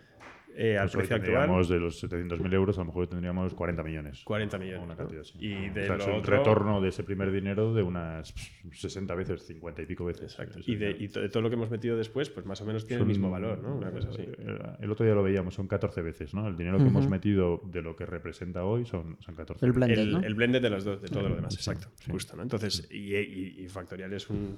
eh, 0.60 0.76
al 0.76 0.90
precio 0.90 1.14
actual. 1.14 1.68
de 1.68 1.78
los 1.78 2.02
700.000 2.02 2.52
euros, 2.52 2.76
a 2.78 2.80
lo 2.80 2.86
mejor 2.86 3.06
tendríamos 3.06 3.54
40 3.54 3.82
millones. 3.84 4.22
40 4.24 4.58
millones. 4.58 5.32
Y 5.38 5.68
de 5.68 5.88
un 5.90 6.24
retorno 6.24 6.80
de 6.80 6.88
ese 6.88 7.04
primer 7.04 7.30
dinero 7.30 7.72
de 7.72 7.84
unas 7.84 8.34
60 8.72 9.14
veces, 9.14 9.46
50 9.46 9.82
y 9.82 9.86
pico 9.86 10.04
veces. 10.04 10.32
Exacto. 10.32 10.58
Y 10.66 10.74
de, 10.74 11.08
todo 11.28 11.42
lo 11.42 11.48
que 11.48 11.54
hemos 11.54 11.70
metido 11.70 11.96
después, 11.96 12.28
pues 12.30 12.44
más 12.44 12.60
o 12.60 12.64
menos 12.64 12.84
tiene 12.84 13.02
el 13.02 13.06
mismo 13.08 13.30
valor, 13.30 13.62
¿no? 13.62 13.76
Una 13.76 13.92
cosa 13.92 14.08
así. 14.08 14.22
Eh, 14.22 14.58
el 14.80 14.90
otro 14.90 15.06
día 15.06 15.14
lo 15.14 15.22
veíamos, 15.22 15.54
son 15.54 15.68
14 15.68 16.02
veces, 16.02 16.34
¿no? 16.34 16.48
El 16.48 16.56
dinero 16.56 16.78
que 16.78 16.84
hemos 16.88 17.08
metido 17.08 17.60
de 17.64 17.80
lo 17.80 17.94
que 17.94 18.04
representa 18.04 18.64
hoy 18.64 18.84
son, 18.84 19.16
son 19.20 19.36
14 19.36 19.64
el 19.64 19.72
blended, 19.72 19.98
el, 19.98 20.12
¿no? 20.12 20.20
el 20.20 20.34
blended 20.34 20.60
de, 20.60 20.70
los 20.70 20.84
dos, 20.84 21.00
de 21.00 21.08
todo 21.08 21.28
lo 21.28 21.36
demás, 21.36 21.54
exacto. 21.54 21.86
Justo, 22.10 22.36
¿no? 22.36 22.42
Entonces, 22.42 22.88
y, 22.90 23.14
y 23.14 23.68
Factorial 23.68 24.12
es 24.12 24.28
un 24.28 24.56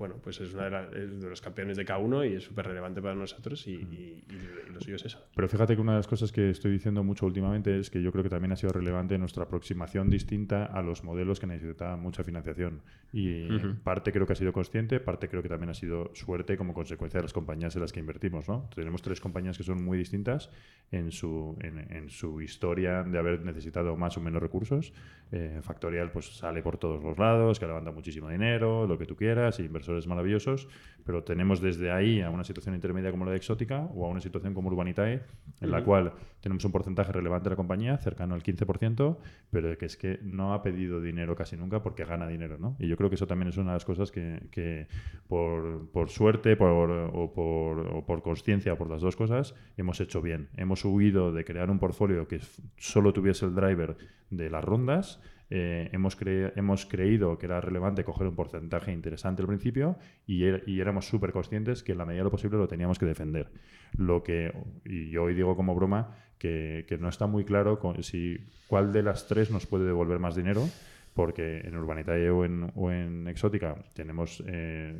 bueno, 0.00 0.16
pues 0.22 0.40
es 0.40 0.54
uno 0.54 0.62
de, 0.62 1.28
los 1.28 1.42
campeones 1.42 1.76
de 1.76 1.84
K1 1.84 2.30
y 2.30 2.36
es 2.36 2.44
súper 2.44 2.66
relevante 2.66 3.02
para 3.02 3.14
nosotros 3.14 3.66
y, 3.66 3.72
y, 3.72 4.24
lo 4.72 4.80
suyo 4.80 4.96
es 4.96 5.04
eso. 5.04 5.22
Pero 5.36 5.46
fíjate 5.46 5.74
que 5.74 5.80
una 5.82 5.92
de 5.92 5.98
las 5.98 6.06
cosas 6.06 6.32
que 6.32 6.48
estoy 6.48 6.72
diciendo 6.72 7.04
mucho 7.04 7.26
últimamente 7.26 7.78
es 7.78 7.90
que 7.90 8.02
yo 8.02 8.10
creo 8.10 8.24
que 8.24 8.30
también 8.30 8.50
ha 8.52 8.56
sido 8.56 8.72
relevante 8.72 9.18
nuestra 9.18 9.44
aproximación 9.44 10.08
distinta 10.08 10.64
a 10.64 10.80
los 10.80 11.04
modelos 11.04 11.38
que 11.38 11.46
necesitaban 11.46 12.00
mucha 12.00 12.24
financiación. 12.24 12.80
Y 13.12 13.46
parte 13.84 14.10
creo 14.10 14.26
que 14.26 14.32
ha 14.32 14.36
sido 14.36 14.54
consciente, 14.54 15.00
parte 15.00 15.28
creo 15.28 15.42
que 15.42 15.50
también 15.50 15.68
ha 15.68 15.74
sido 15.74 16.10
suerte 16.14 16.56
como 16.56 16.72
consecuencia 16.72 17.18
de 17.18 17.24
las 17.24 17.34
compañías 17.34 17.76
en 17.76 17.82
las 17.82 17.92
que 17.92 18.00
invertimos. 18.00 18.48
¿no? 18.48 18.70
Tenemos 18.74 19.02
tres 19.02 19.20
compañías 19.20 19.58
que 19.58 19.64
son 19.64 19.84
muy 19.84 19.98
distintas 19.98 20.48
en 20.92 21.12
su, 21.12 21.58
en, 21.60 22.08
su 22.08 22.40
historia 22.40 23.02
de 23.02 23.18
haber 23.18 23.44
necesitado 23.44 23.96
más 23.98 24.16
o 24.16 24.22
menos 24.22 24.40
recursos. 24.40 24.94
Eh, 25.30 25.60
Factorial 25.62 26.10
pues 26.10 26.36
sale 26.36 26.62
por 26.62 26.78
todos 26.78 27.02
los 27.02 27.18
lados, 27.18 27.60
que 27.60 27.66
levanta 27.66 27.92
muchísimo 27.92 28.30
dinero, 28.30 28.86
lo 28.86 28.96
que 28.96 29.06
tú 29.06 29.14
quieras, 29.14 29.60
y 29.60 29.68
inversores 29.90 30.06
maravillosos, 30.06 30.68
pero 31.04 31.24
tenemos 31.24 31.60
desde 31.60 31.90
ahí 31.90 32.20
a 32.20 32.30
una 32.30 32.44
situación 32.44 32.74
intermedia 32.74 33.10
como 33.10 33.24
la 33.24 33.32
de 33.32 33.38
Exótica 33.38 33.88
o 33.94 34.06
a 34.06 34.08
una 34.08 34.20
situación 34.20 34.54
como 34.54 34.68
Urbanitae, 34.68 35.22
en 35.60 35.70
la 35.70 35.82
cual 35.82 36.12
tenemos 36.40 36.64
un 36.64 36.72
porcentaje 36.72 37.12
relevante 37.12 37.44
de 37.44 37.50
la 37.50 37.56
compañía, 37.56 37.96
cercano 37.98 38.34
al 38.34 38.42
15%, 38.42 39.16
pero 39.50 39.76
que 39.76 39.86
es 39.86 39.96
que 39.96 40.20
no 40.22 40.54
ha 40.54 40.62
pedido 40.62 41.00
dinero 41.00 41.34
casi 41.34 41.56
nunca 41.56 41.82
porque 41.82 42.04
gana 42.04 42.28
dinero. 42.28 42.58
¿no? 42.58 42.76
Y 42.78 42.86
yo 42.86 42.96
creo 42.96 43.08
que 43.08 43.16
eso 43.16 43.26
también 43.26 43.48
es 43.48 43.56
una 43.56 43.72
de 43.72 43.76
las 43.76 43.84
cosas 43.84 44.10
que, 44.12 44.86
por, 45.26 45.90
por, 45.90 46.10
suerte 46.10 46.56
por, 46.56 46.90
o 46.90 47.32
por, 47.32 47.78
o 47.94 48.06
por 48.06 48.22
conciencia, 48.22 48.76
por 48.76 48.88
las 48.88 49.00
dos 49.00 49.16
cosas, 49.16 49.54
hemos 49.76 50.00
hecho 50.00 50.22
bien. 50.22 50.48
Hemos 50.56 50.84
huido 50.84 51.32
de 51.32 51.44
crear 51.44 51.70
un 51.70 51.78
portfolio 51.78 52.28
que 52.28 52.40
solo 52.76 53.12
tuviese 53.12 53.46
el 53.46 53.54
driver 53.54 53.96
de 54.30 54.50
las 54.50 54.64
rondas 54.64 55.20
eh, 55.50 55.90
hemos, 55.92 56.16
hemos 56.54 56.86
creído 56.86 57.36
que 57.36 57.46
era 57.46 57.60
relevante 57.60 58.04
coger 58.04 58.28
un 58.28 58.36
porcentaje 58.36 58.92
interesante 58.92 59.42
al 59.42 59.48
principio 59.48 59.96
y, 60.26 60.44
er, 60.44 60.62
éramos 60.66 61.06
súper 61.06 61.32
conscientes 61.32 61.82
que 61.82 61.92
en 61.92 61.98
la 61.98 62.06
medida 62.06 62.20
de 62.20 62.24
lo 62.24 62.30
posible 62.30 62.56
lo 62.56 62.68
teníamos 62.68 62.98
que 62.98 63.06
defender. 63.06 63.50
Lo 63.96 64.22
que, 64.22 64.52
y 64.84 65.10
yo 65.10 65.24
hoy 65.24 65.34
digo 65.34 65.56
como 65.56 65.74
broma, 65.74 66.16
que, 66.38 66.98
no 67.00 67.08
está 67.08 67.26
muy 67.26 67.44
claro 67.44 67.80
si 68.00 68.38
cuál 68.66 68.92
de 68.92 69.02
las 69.02 69.26
tres 69.26 69.50
nos 69.50 69.66
puede 69.66 69.84
devolver 69.84 70.18
más 70.18 70.34
dinero 70.34 70.66
porque 71.14 71.58
en 71.58 71.76
Urbanitae 71.76 72.30
o 72.30 72.44
en, 72.44 72.70
o 72.74 72.90
en 72.90 73.26
Exótica 73.26 73.76
tenemos 73.94 74.42
eh, 74.46 74.96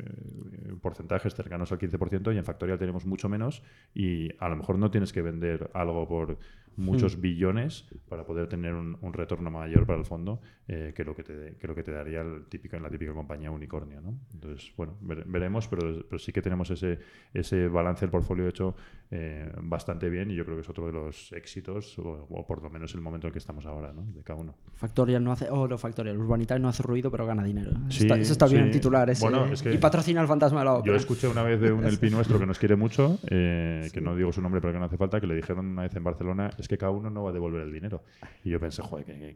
porcentajes 0.81 1.33
cercanos 1.33 1.71
al 1.71 1.79
15% 1.79 2.33
y 2.33 2.37
en 2.37 2.43
Factorial 2.43 2.77
tenemos 2.77 3.05
mucho 3.05 3.29
menos 3.29 3.63
y 3.95 4.29
a 4.39 4.49
lo 4.49 4.57
mejor 4.57 4.77
no 4.77 4.91
tienes 4.91 5.13
que 5.13 5.21
vender 5.21 5.71
algo 5.73 6.07
por 6.07 6.37
muchos 6.77 7.17
hmm. 7.17 7.21
billones 7.21 7.85
para 8.07 8.25
poder 8.25 8.47
tener 8.47 8.73
un, 8.73 9.13
retorno 9.13 9.51
mayor 9.51 9.85
para 9.85 9.99
el 9.99 10.05
fondo 10.05 10.41
eh, 10.67 10.93
que, 10.95 11.03
lo 11.03 11.15
que, 11.15 11.23
te, 11.23 11.57
que 11.59 11.67
lo 11.67 11.75
que 11.75 11.83
te 11.83 11.91
daría 11.91 12.21
el 12.21 12.45
típico, 12.45 12.77
en 12.77 12.83
la 12.83 12.89
típica 12.89 13.13
compañía 13.13 13.51
unicornio. 13.51 13.99
¿no? 14.01 14.17
Entonces, 14.33 14.71
bueno, 14.77 14.97
veremos, 15.01 15.67
pero, 15.67 16.03
pero, 16.07 16.17
sí 16.17 16.31
que 16.31 16.41
tenemos 16.41 16.69
ese, 16.71 16.99
ese 17.33 17.67
balance 17.67 18.01
del 18.01 18.09
portfolio 18.09 18.47
hecho 18.47 18.75
eh, 19.09 19.51
bastante 19.63 20.09
bien 20.09 20.31
y 20.31 20.35
yo 20.35 20.45
creo 20.45 20.55
que 20.55 20.61
es 20.61 20.69
otro 20.69 20.85
de 20.87 20.93
los 20.93 21.33
éxitos, 21.33 21.99
o, 21.99 22.45
por 22.47 22.63
lo 22.63 22.69
menos 22.69 22.93
el 22.95 23.01
momento 23.01 23.27
en 23.27 23.29
el 23.29 23.33
que 23.33 23.39
estamos 23.39 23.65
ahora, 23.65 23.91
¿no? 23.91 24.03
de 24.03 24.23
cada 24.23 24.39
uno. 24.39 24.55
Factorial 24.75 25.23
no 25.23 25.31
hace, 25.33 25.49
oh, 25.49 25.67
no, 25.67 25.77
Factorial, 25.77 26.17
Urbanitae 26.17 26.59
no 26.59 26.69
hace 26.69 26.83
ruido, 26.83 27.11
pero 27.11 27.25
gana 27.25 27.43
dinero. 27.43 27.71
eso 27.89 28.31
está 28.33 28.47
bien 28.47 28.65
en 28.65 28.71
titulares. 28.71 29.21
y 29.65 29.77
patrocina 29.77 30.21
al 30.21 30.27
fantasma 30.27 30.59
de 30.59 30.65
la 30.65 30.73
ópera. 30.75 30.93
Yo 30.93 30.97
escuché 30.97 31.27
una 31.27 31.43
vez 31.43 31.59
de 31.59 31.71
un 31.71 31.83
LP 31.91 32.09
nuestro 32.09 32.39
que 32.39 32.45
nos 32.45 32.57
quiere 32.57 32.75
mucho, 32.75 33.19
eh, 33.29 33.89
que 33.93 34.01
no 34.01 34.15
digo 34.15 34.31
su 34.31 34.41
nombre, 34.41 34.61
pero 34.61 34.73
que 34.73 34.79
no 34.79 34.85
hace 34.85 34.97
falta, 34.97 35.19
que 35.19 35.27
le 35.27 35.35
dijeron 35.35 35.67
una 35.67 35.83
vez 35.83 35.95
en 35.95 36.03
Barcelona 36.03 36.49
es 36.61 36.67
que 36.67 36.77
cada 36.77 36.91
uno 36.91 37.09
no 37.09 37.23
va 37.23 37.31
a 37.31 37.33
devolver 37.33 37.61
el 37.61 37.73
dinero. 37.73 38.03
Y 38.43 38.49
yo 38.49 38.59
pensé, 38.59 38.81
joder, 38.81 39.35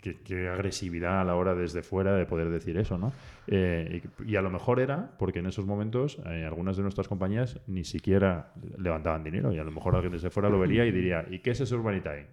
qué 0.00 0.48
agresividad 0.48 1.20
a 1.20 1.24
la 1.24 1.34
hora 1.34 1.54
desde 1.54 1.82
fuera 1.82 2.14
de 2.14 2.26
poder 2.26 2.50
decir 2.50 2.76
eso, 2.78 2.98
¿no? 2.98 3.12
Eh, 3.46 4.02
y, 4.26 4.36
a 4.36 4.42
lo 4.42 4.50
mejor 4.50 4.80
era 4.80 5.12
porque 5.18 5.40
en 5.40 5.46
esos 5.46 5.66
momentos 5.66 6.18
eh, 6.26 6.44
algunas 6.44 6.76
de 6.76 6.82
nuestras 6.82 7.08
compañías 7.08 7.60
ni 7.66 7.84
siquiera 7.84 8.52
levantaban 8.78 9.24
dinero 9.24 9.52
y 9.52 9.58
a 9.58 9.64
lo 9.64 9.70
mejor 9.70 9.94
alguien 9.94 10.12
desde 10.12 10.30
fuera 10.30 10.48
lo 10.48 10.58
vería 10.58 10.84
y 10.84 10.92
diría, 10.92 11.26
¿y 11.28 11.40
qué 11.40 11.50
es 11.50 11.60
ese 11.60 11.74
Urbanitae? 11.74 12.28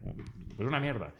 Pues 0.55 0.67
una 0.67 0.79
mierda. 0.79 1.11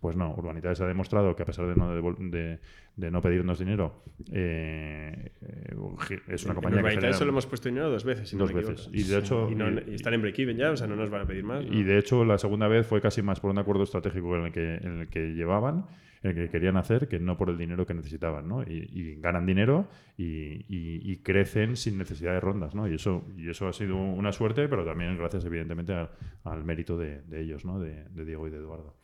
Pues 0.00 0.16
no, 0.16 0.34
Urbanitae 0.34 0.74
se 0.74 0.82
ha 0.82 0.86
demostrado 0.86 1.36
que 1.36 1.42
a 1.42 1.46
pesar 1.46 1.66
de 1.66 1.76
no, 1.76 1.94
de, 1.94 2.58
de 2.96 3.10
no 3.10 3.20
pedirnos 3.20 3.58
dinero, 3.58 4.02
eh, 4.32 5.32
es 6.26 6.44
una 6.46 6.54
compañía 6.54 6.82
que 6.82 6.90
genera... 6.90 7.12
solo 7.12 7.32
hemos 7.32 7.46
puesto 7.46 7.68
dinero 7.68 7.90
dos 7.90 8.04
veces. 8.04 8.36
dos 8.36 8.52
veces. 8.52 8.88
Y 8.92 9.02
de 9.02 9.18
hecho... 9.18 9.50
Y, 9.50 9.94
están 9.94 10.14
en 10.14 10.22
break-even 10.22 10.56
ya, 10.56 10.70
o 10.70 10.76
sea, 10.76 10.86
no 10.86 10.96
nos 10.96 11.10
van 11.10 11.22
a 11.22 11.26
pedir 11.26 11.44
más. 11.44 11.64
Y 11.70 11.82
de 11.82 11.98
hecho 11.98 12.24
la 12.24 12.38
segunda 12.38 12.66
vez 12.66 12.86
fue 12.86 13.02
casi 13.02 13.20
más 13.20 13.40
por 13.40 13.50
un 13.50 13.58
acuerdo 13.58 13.82
estratégico 13.82 14.36
en 14.36 14.46
el 14.46 14.52
que, 14.52 14.74
en 14.76 15.00
el 15.00 15.08
que 15.08 15.34
llevaban, 15.34 15.84
en 16.22 16.30
el 16.30 16.36
que 16.36 16.48
querían 16.50 16.78
hacer, 16.78 17.06
que 17.06 17.18
no 17.18 17.36
por 17.36 17.50
el 17.50 17.58
dinero 17.58 17.86
que 17.86 17.92
necesitaban, 17.92 18.48
¿no? 18.48 18.62
Y, 18.62 19.16
ganan 19.16 19.44
dinero 19.44 19.88
y, 20.16 21.16
crecen 21.18 21.76
sin 21.76 21.98
necesidad 21.98 22.32
de 22.32 22.40
rondas, 22.40 22.74
¿no? 22.74 22.88
Y 22.88 22.94
eso, 22.94 23.26
y 23.36 23.50
eso 23.50 23.68
ha 23.68 23.74
sido 23.74 23.96
una 23.96 24.32
suerte, 24.32 24.66
pero 24.68 24.84
también 24.84 25.18
gracias 25.18 25.44
evidentemente 25.44 25.94
al, 26.44 26.64
mérito 26.64 26.96
de, 26.96 27.22
ellos, 27.32 27.66
¿no? 27.66 27.78
De, 27.78 28.04
de 28.10 28.24
Diego 28.24 28.48
y 28.48 28.50
de 28.50 28.56
Eduardo. 28.56 28.99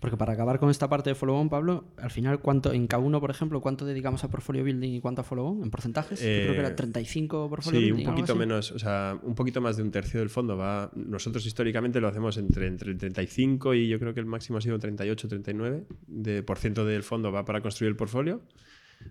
Porque 0.00 0.18
para 0.18 0.34
acabar 0.34 0.58
con 0.58 0.68
esta 0.68 0.88
parte 0.88 1.10
de 1.10 1.14
follow-on, 1.14 1.48
Pablo, 1.48 1.84
al 1.96 2.10
final, 2.10 2.40
¿cuánto 2.40 2.72
en 2.72 2.86
K1, 2.86 3.18
por 3.18 3.30
ejemplo, 3.30 3.62
cuánto 3.62 3.86
dedicamos 3.86 4.22
a 4.24 4.30
portfolio 4.30 4.62
building 4.62 4.90
y 4.90 5.00
cuánto 5.00 5.22
a 5.22 5.24
follow-on 5.24 5.62
en 5.62 5.70
porcentajes? 5.70 6.20
creo 6.20 6.52
que 6.52 6.58
era 6.58 6.76
35 6.76 7.46
eh, 7.46 7.48
portfolio 7.48 7.80
building. 7.80 7.96
Sí, 7.96 8.06
un 8.06 8.14
poquito 8.14 8.36
menos, 8.36 8.72
o 8.72 8.78
sea, 8.78 9.18
un 9.22 9.34
poquito 9.34 9.60
más 9.62 9.78
de 9.78 9.82
un 9.82 9.90
tercio 9.90 10.20
del 10.20 10.28
fondo 10.28 10.56
va. 10.56 10.90
Nosotros 10.94 11.46
históricamente 11.46 12.00
lo 12.00 12.08
hacemos 12.08 12.36
entre, 12.36 12.66
entre 12.66 12.90
el 12.90 12.98
35 12.98 13.74
y 13.74 13.88
yo 13.88 13.98
creo 13.98 14.12
que 14.12 14.20
el 14.20 14.26
máximo 14.26 14.58
ha 14.58 14.60
sido 14.60 14.78
38, 14.78 15.28
39 15.28 15.84
de 16.06 16.42
por 16.42 16.58
ciento 16.58 16.84
del 16.84 17.02
fondo 17.02 17.32
va 17.32 17.46
para 17.46 17.62
construir 17.62 17.88
el 17.88 17.96
portfolio. 17.96 18.42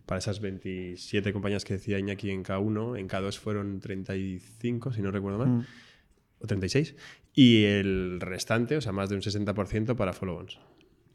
Para 0.06 0.20
esas 0.20 0.40
27 0.40 1.34
compañías 1.34 1.64
que 1.64 1.76
decía 1.76 1.98
Iñaki 1.98 2.30
en 2.30 2.44
K1, 2.44 3.00
en 3.00 3.08
K2 3.08 3.38
fueron 3.38 3.80
35, 3.80 4.94
si 4.94 5.02
no 5.02 5.12
recuerdo 5.12 5.40
mal, 5.40 5.48
mm. 5.48 5.66
o 6.40 6.48
36. 6.48 6.96
Y 7.34 7.64
el 7.66 8.20
restante, 8.20 8.78
o 8.78 8.82
sea, 8.82 8.92
más 8.92 9.10
de 9.10 9.16
un 9.16 9.22
60% 9.22 9.96
para 9.96 10.14
follow-ons 10.14 10.60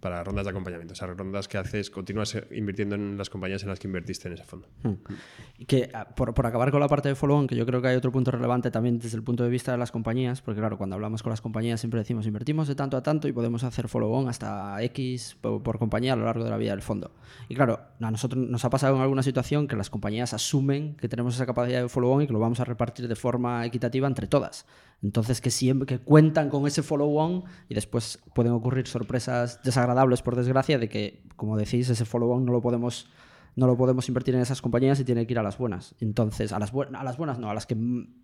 para 0.01 0.25
rondas 0.25 0.45
de 0.45 0.51
acompañamiento. 0.51 0.93
O 0.93 0.97
sea, 0.97 1.09
rondas 1.09 1.47
que 1.47 1.59
haces, 1.59 1.91
continúas 1.91 2.37
invirtiendo 2.51 2.95
en 2.95 3.17
las 3.19 3.31
compañías 3.31 3.63
en 3.63 3.69
las 3.69 3.79
que 3.79 3.87
invertiste 3.87 4.29
en 4.29 4.35
ese 4.35 4.45
fondo. 4.45 4.67
Hmm. 4.83 4.95
Y 5.59 5.67
que 5.67 5.91
ah, 5.93 6.09
por, 6.09 6.35
por, 6.35 6.47
acabar 6.47 6.71
con 6.71 6.81
la 6.81 6.89
parte 6.89 7.09
de 7.09 7.15
follow-on, 7.15 7.47
que 7.47 7.55
yo 7.55 7.67
creo 7.67 7.83
que 7.83 7.89
hay 7.89 7.97
otro 7.97 8.11
punto 8.11 8.31
relevante 8.31 8.71
también 8.71 8.99
desde 8.99 9.17
el 9.17 9.23
punto 9.23 9.45
de 9.45 9.51
vista 9.51 9.73
de 9.73 9.79
las 9.79 9.93
compañías, 9.93 10.41
porque 10.41 10.61
claro, 10.61 10.79
cuando 10.79 10.97
hablamos 10.97 11.23
con 11.23 11.31
las 11.31 11.41
compañías 11.41 11.81
siempre 11.81 12.01
decimos 12.01 12.27
invertimos 12.27 12.67
de 12.69 12.75
tanto 12.75 12.97
a 12.97 13.03
tanto 13.03 13.29
y 13.29 13.33
podemos 13.33 13.63
hacer 13.65 13.89
follow-on 13.89 14.29
hasta 14.29 14.83
X 14.85 15.37
por, 15.41 15.79
compañía 15.79 16.15
a 16.15 16.17
lo 16.17 16.25
largo 16.25 16.45
de 16.45 16.51
la 16.51 16.57
vida 16.57 16.71
del 16.71 16.83
fondo. 16.83 17.13
Y 17.49 17.55
claro, 17.55 17.81
a 18.01 18.11
nosotros 18.11 18.45
nos 18.49 18.65
ha 18.65 18.71
pasado 18.71 18.97
en 18.97 19.03
alguna 19.03 19.23
situación 19.23 19.69
que 19.69 19.77
las 19.77 19.91
compañías 19.91 20.33
asumen 20.33 20.97
que 20.97 21.09
tenemos 21.09 21.35
esa 21.35 21.47
capacidad 21.47 21.83
de 21.83 21.89
follow-on 21.89 22.23
y 22.23 22.27
que 22.27 22.33
lo 22.33 22.41
vamos 22.41 22.61
a 22.61 22.65
repartir 22.65 23.07
de 23.07 23.17
forma 23.17 23.65
equitativa 23.67 24.09
entre 24.09 24.27
todas. 24.27 24.67
Entonces, 25.03 25.41
que 25.41 25.51
siempre 25.51 25.87
que 25.87 25.99
cuentan 25.99 26.51
con 26.51 26.67
ese 26.67 26.83
follow-on 26.83 27.45
y 27.69 27.75
después 27.75 28.19
pueden 28.35 28.53
ocurrir 28.53 28.87
sorpresas 28.87 29.61
desagradables, 29.63 30.21
por 30.23 30.37
desgracia, 30.37 30.79
de 30.79 30.89
que, 30.89 31.23
como 31.37 31.57
decís, 31.57 31.89
ese 31.89 32.05
follow-on 32.05 32.45
no 32.45 32.53
lo 32.53 32.61
podemos 32.61 33.09
no 33.57 33.67
lo 33.67 33.77
podemos 33.77 34.09
invertir 34.09 34.35
en 34.35 34.41
esas 34.41 34.63
compañías 34.63 35.01
y 35.01 35.05
tiene 35.05 35.27
que 35.27 35.33
ir 35.33 35.39
a 35.39 35.43
las 35.43 35.59
buenas. 35.59 35.95
Entonces, 36.01 36.53
a 36.53 36.59
las, 36.59 36.73
a 36.73 37.05
las 37.05 37.17
buenas 37.17 37.39
no, 37.39 37.51
a 37.51 37.55
las 37.55 37.67
que 37.67 37.77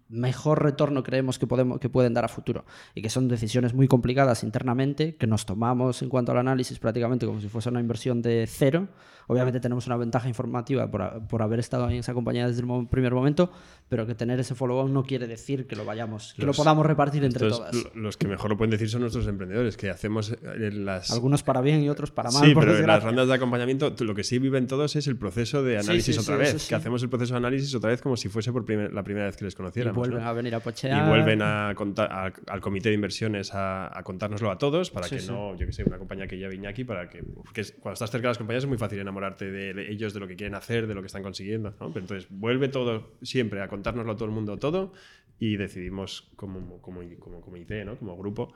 mejor 0.09 0.63
retorno 0.63 1.03
creemos 1.03 1.39
que, 1.39 1.47
podemos, 1.47 1.81
que 1.81 1.89
pueden 1.89 2.15
dar 2.15 2.25
a 2.25 2.29
futuro. 2.29 2.65
Y 2.95 3.03
que 3.03 3.11
son 3.11 3.29
decisiones 3.29 3.75
muy 3.75 3.89
complicadas 3.89 4.45
internamente, 4.45 5.17
que 5.17 5.27
nos 5.27 5.47
tomamos 5.47 6.03
en 6.03 6.09
cuanto 6.09 6.33
al 6.33 6.39
análisis 6.39 6.79
prácticamente 6.79 7.27
como 7.27 7.41
si 7.41 7.49
fuese 7.49 7.69
una 7.69 7.81
inversión 7.81 8.23
de 8.23 8.47
cero 8.49 8.89
Obviamente 9.29 9.59
tenemos 9.59 9.87
una 9.87 9.97
ventaja 9.97 10.29
informativa 10.29 10.89
por, 10.91 11.27
por 11.27 11.43
haber 11.43 11.59
estado 11.59 11.89
en 11.91 11.97
esa 11.97 12.15
compañía 12.15 12.47
desde 12.47 12.63
el 12.63 12.87
primer 12.89 13.13
momento, 13.13 13.51
pero 13.89 14.07
que 14.07 14.15
tener 14.15 14.39
ese 14.39 14.55
follow-on 14.55 14.93
no 14.93 15.03
quiere 15.03 15.27
decir 15.27 15.67
que 15.67 15.75
lo 15.75 15.85
vayamos, 15.85 16.35
que 16.35 16.47
lo 16.47 16.53
podamos 16.53 16.87
repartir 16.87 17.25
entre 17.25 17.49
todas. 17.49 17.75
Los 17.95 18.17
que 18.17 18.29
mejor 18.29 18.51
lo 18.51 18.57
pueden 18.57 18.71
decir 18.71 18.89
son 18.89 19.01
nuestros 19.01 19.27
emprendedores, 19.27 19.77
que 19.77 19.91
hacemos 19.91 20.31
eh, 20.31 20.71
las... 20.73 21.11
Algunos 21.11 21.43
para 21.43 21.61
bien 21.61 21.83
y 21.83 21.89
otros 21.89 22.13
para 22.13 22.31
mal. 22.31 22.45
Sí, 22.45 22.55
pero 22.55 22.77
en 22.77 22.87
las 22.87 23.03
rondas 23.03 23.27
de 23.27 23.35
acompañamiento 23.35 23.93
lo 23.99 24.15
que 24.15 24.23
sí 24.23 24.39
viven 24.39 24.69
todos 24.69 24.95
es 24.95 25.09
el 25.09 25.16
proceso 25.19 25.63
de 25.63 25.79
análisis 25.79 26.19
otra 26.19 26.37
vez, 26.37 26.69
que 26.69 26.75
hacemos 26.75 27.03
el 27.03 27.09
proceso 27.09 27.35
de 27.35 27.39
análisis 27.39 27.75
otra 27.75 27.91
vez 27.91 28.01
como 28.01 28.17
si 28.17 28.29
fuese 28.29 28.53
por 28.53 28.69
la 28.69 29.03
primera 29.03 29.27
vez 29.27 29.37
que 29.37 29.45
les 29.45 29.55
conociéramos. 29.55 29.97
Y 29.97 30.11
vuelven 30.11 30.27
a 30.27 30.33
venir 30.33 30.55
a 30.55 30.61
pochear. 30.61 31.07
Y 31.07 31.09
vuelven 31.09 31.43
a 31.43 31.73
contar, 31.75 32.33
al 32.47 32.61
comité 32.61 32.91
de 32.91 32.95
inversiones 32.95 33.51
a, 33.55 34.01
contárnoslo 34.05 34.51
a 34.51 34.59
todos 34.59 34.91
para 34.91 35.09
que 35.09 35.21
no, 35.23 35.57
yo 35.57 35.67
que 35.67 35.73
sé, 35.73 35.85
una 35.85 35.99
compañía 35.99 36.27
que 36.27 36.39
ya 36.39 36.49
viña 36.49 36.71
aquí 36.71 36.85
para 36.85 37.09
que, 37.09 37.23
porque 37.23 37.65
cuando 37.81 37.95
estás 37.95 38.11
cerca 38.11 38.29
de 38.29 38.31
las 38.31 38.39
compañías 38.39 38.65
es 38.65 38.69
muy 38.69 38.79
fácil 38.79 38.99
enamorarte 38.99 39.51
de 39.51 39.91
ellos, 39.91 40.15
de 40.15 40.21
lo 40.21 40.29
que 40.29 40.37
quieren 40.37 40.55
hacer, 40.55 40.87
de 40.87 40.95
lo 40.95 41.01
que 41.01 41.07
están 41.07 41.23
consiguiendo. 41.23 41.71
¿no? 41.81 41.89
Pero 41.93 42.01
entonces 42.01 42.27
vuelve 42.31 42.69
todo 42.69 43.17
siempre 43.23 43.63
a 43.63 43.69
contárnoslo 43.69 44.13
a 44.13 44.17
todo 44.17 44.27
el 44.27 44.33
mundo 44.33 44.57
todo 44.59 44.93
y 45.39 45.57
decidimos 45.57 46.31
como, 46.37 46.81
como, 46.81 47.01
como 47.19 47.41
comité, 47.41 47.85
¿no? 47.85 47.97
como 47.97 48.17
grupo, 48.17 48.55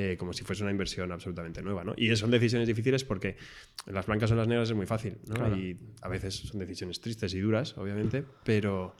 eh, 0.00 0.16
como 0.16 0.32
si 0.32 0.44
fuese 0.44 0.62
una 0.62 0.70
inversión 0.70 1.10
absolutamente 1.10 1.60
nueva. 1.60 1.82
¿no? 1.82 1.92
Y 1.96 2.14
son 2.14 2.30
decisiones 2.30 2.68
difíciles 2.68 3.02
porque 3.02 3.36
las 3.84 4.06
blancas 4.06 4.30
o 4.30 4.36
las 4.36 4.46
negras 4.46 4.68
es 4.68 4.76
muy 4.76 4.86
fácil. 4.86 5.18
¿no? 5.26 5.56
Y 5.56 5.76
a 6.02 6.08
veces 6.08 6.36
son 6.36 6.60
decisiones 6.60 7.00
tristes 7.00 7.34
y 7.34 7.40
duras, 7.40 7.76
obviamente, 7.76 8.24
pero 8.44 8.94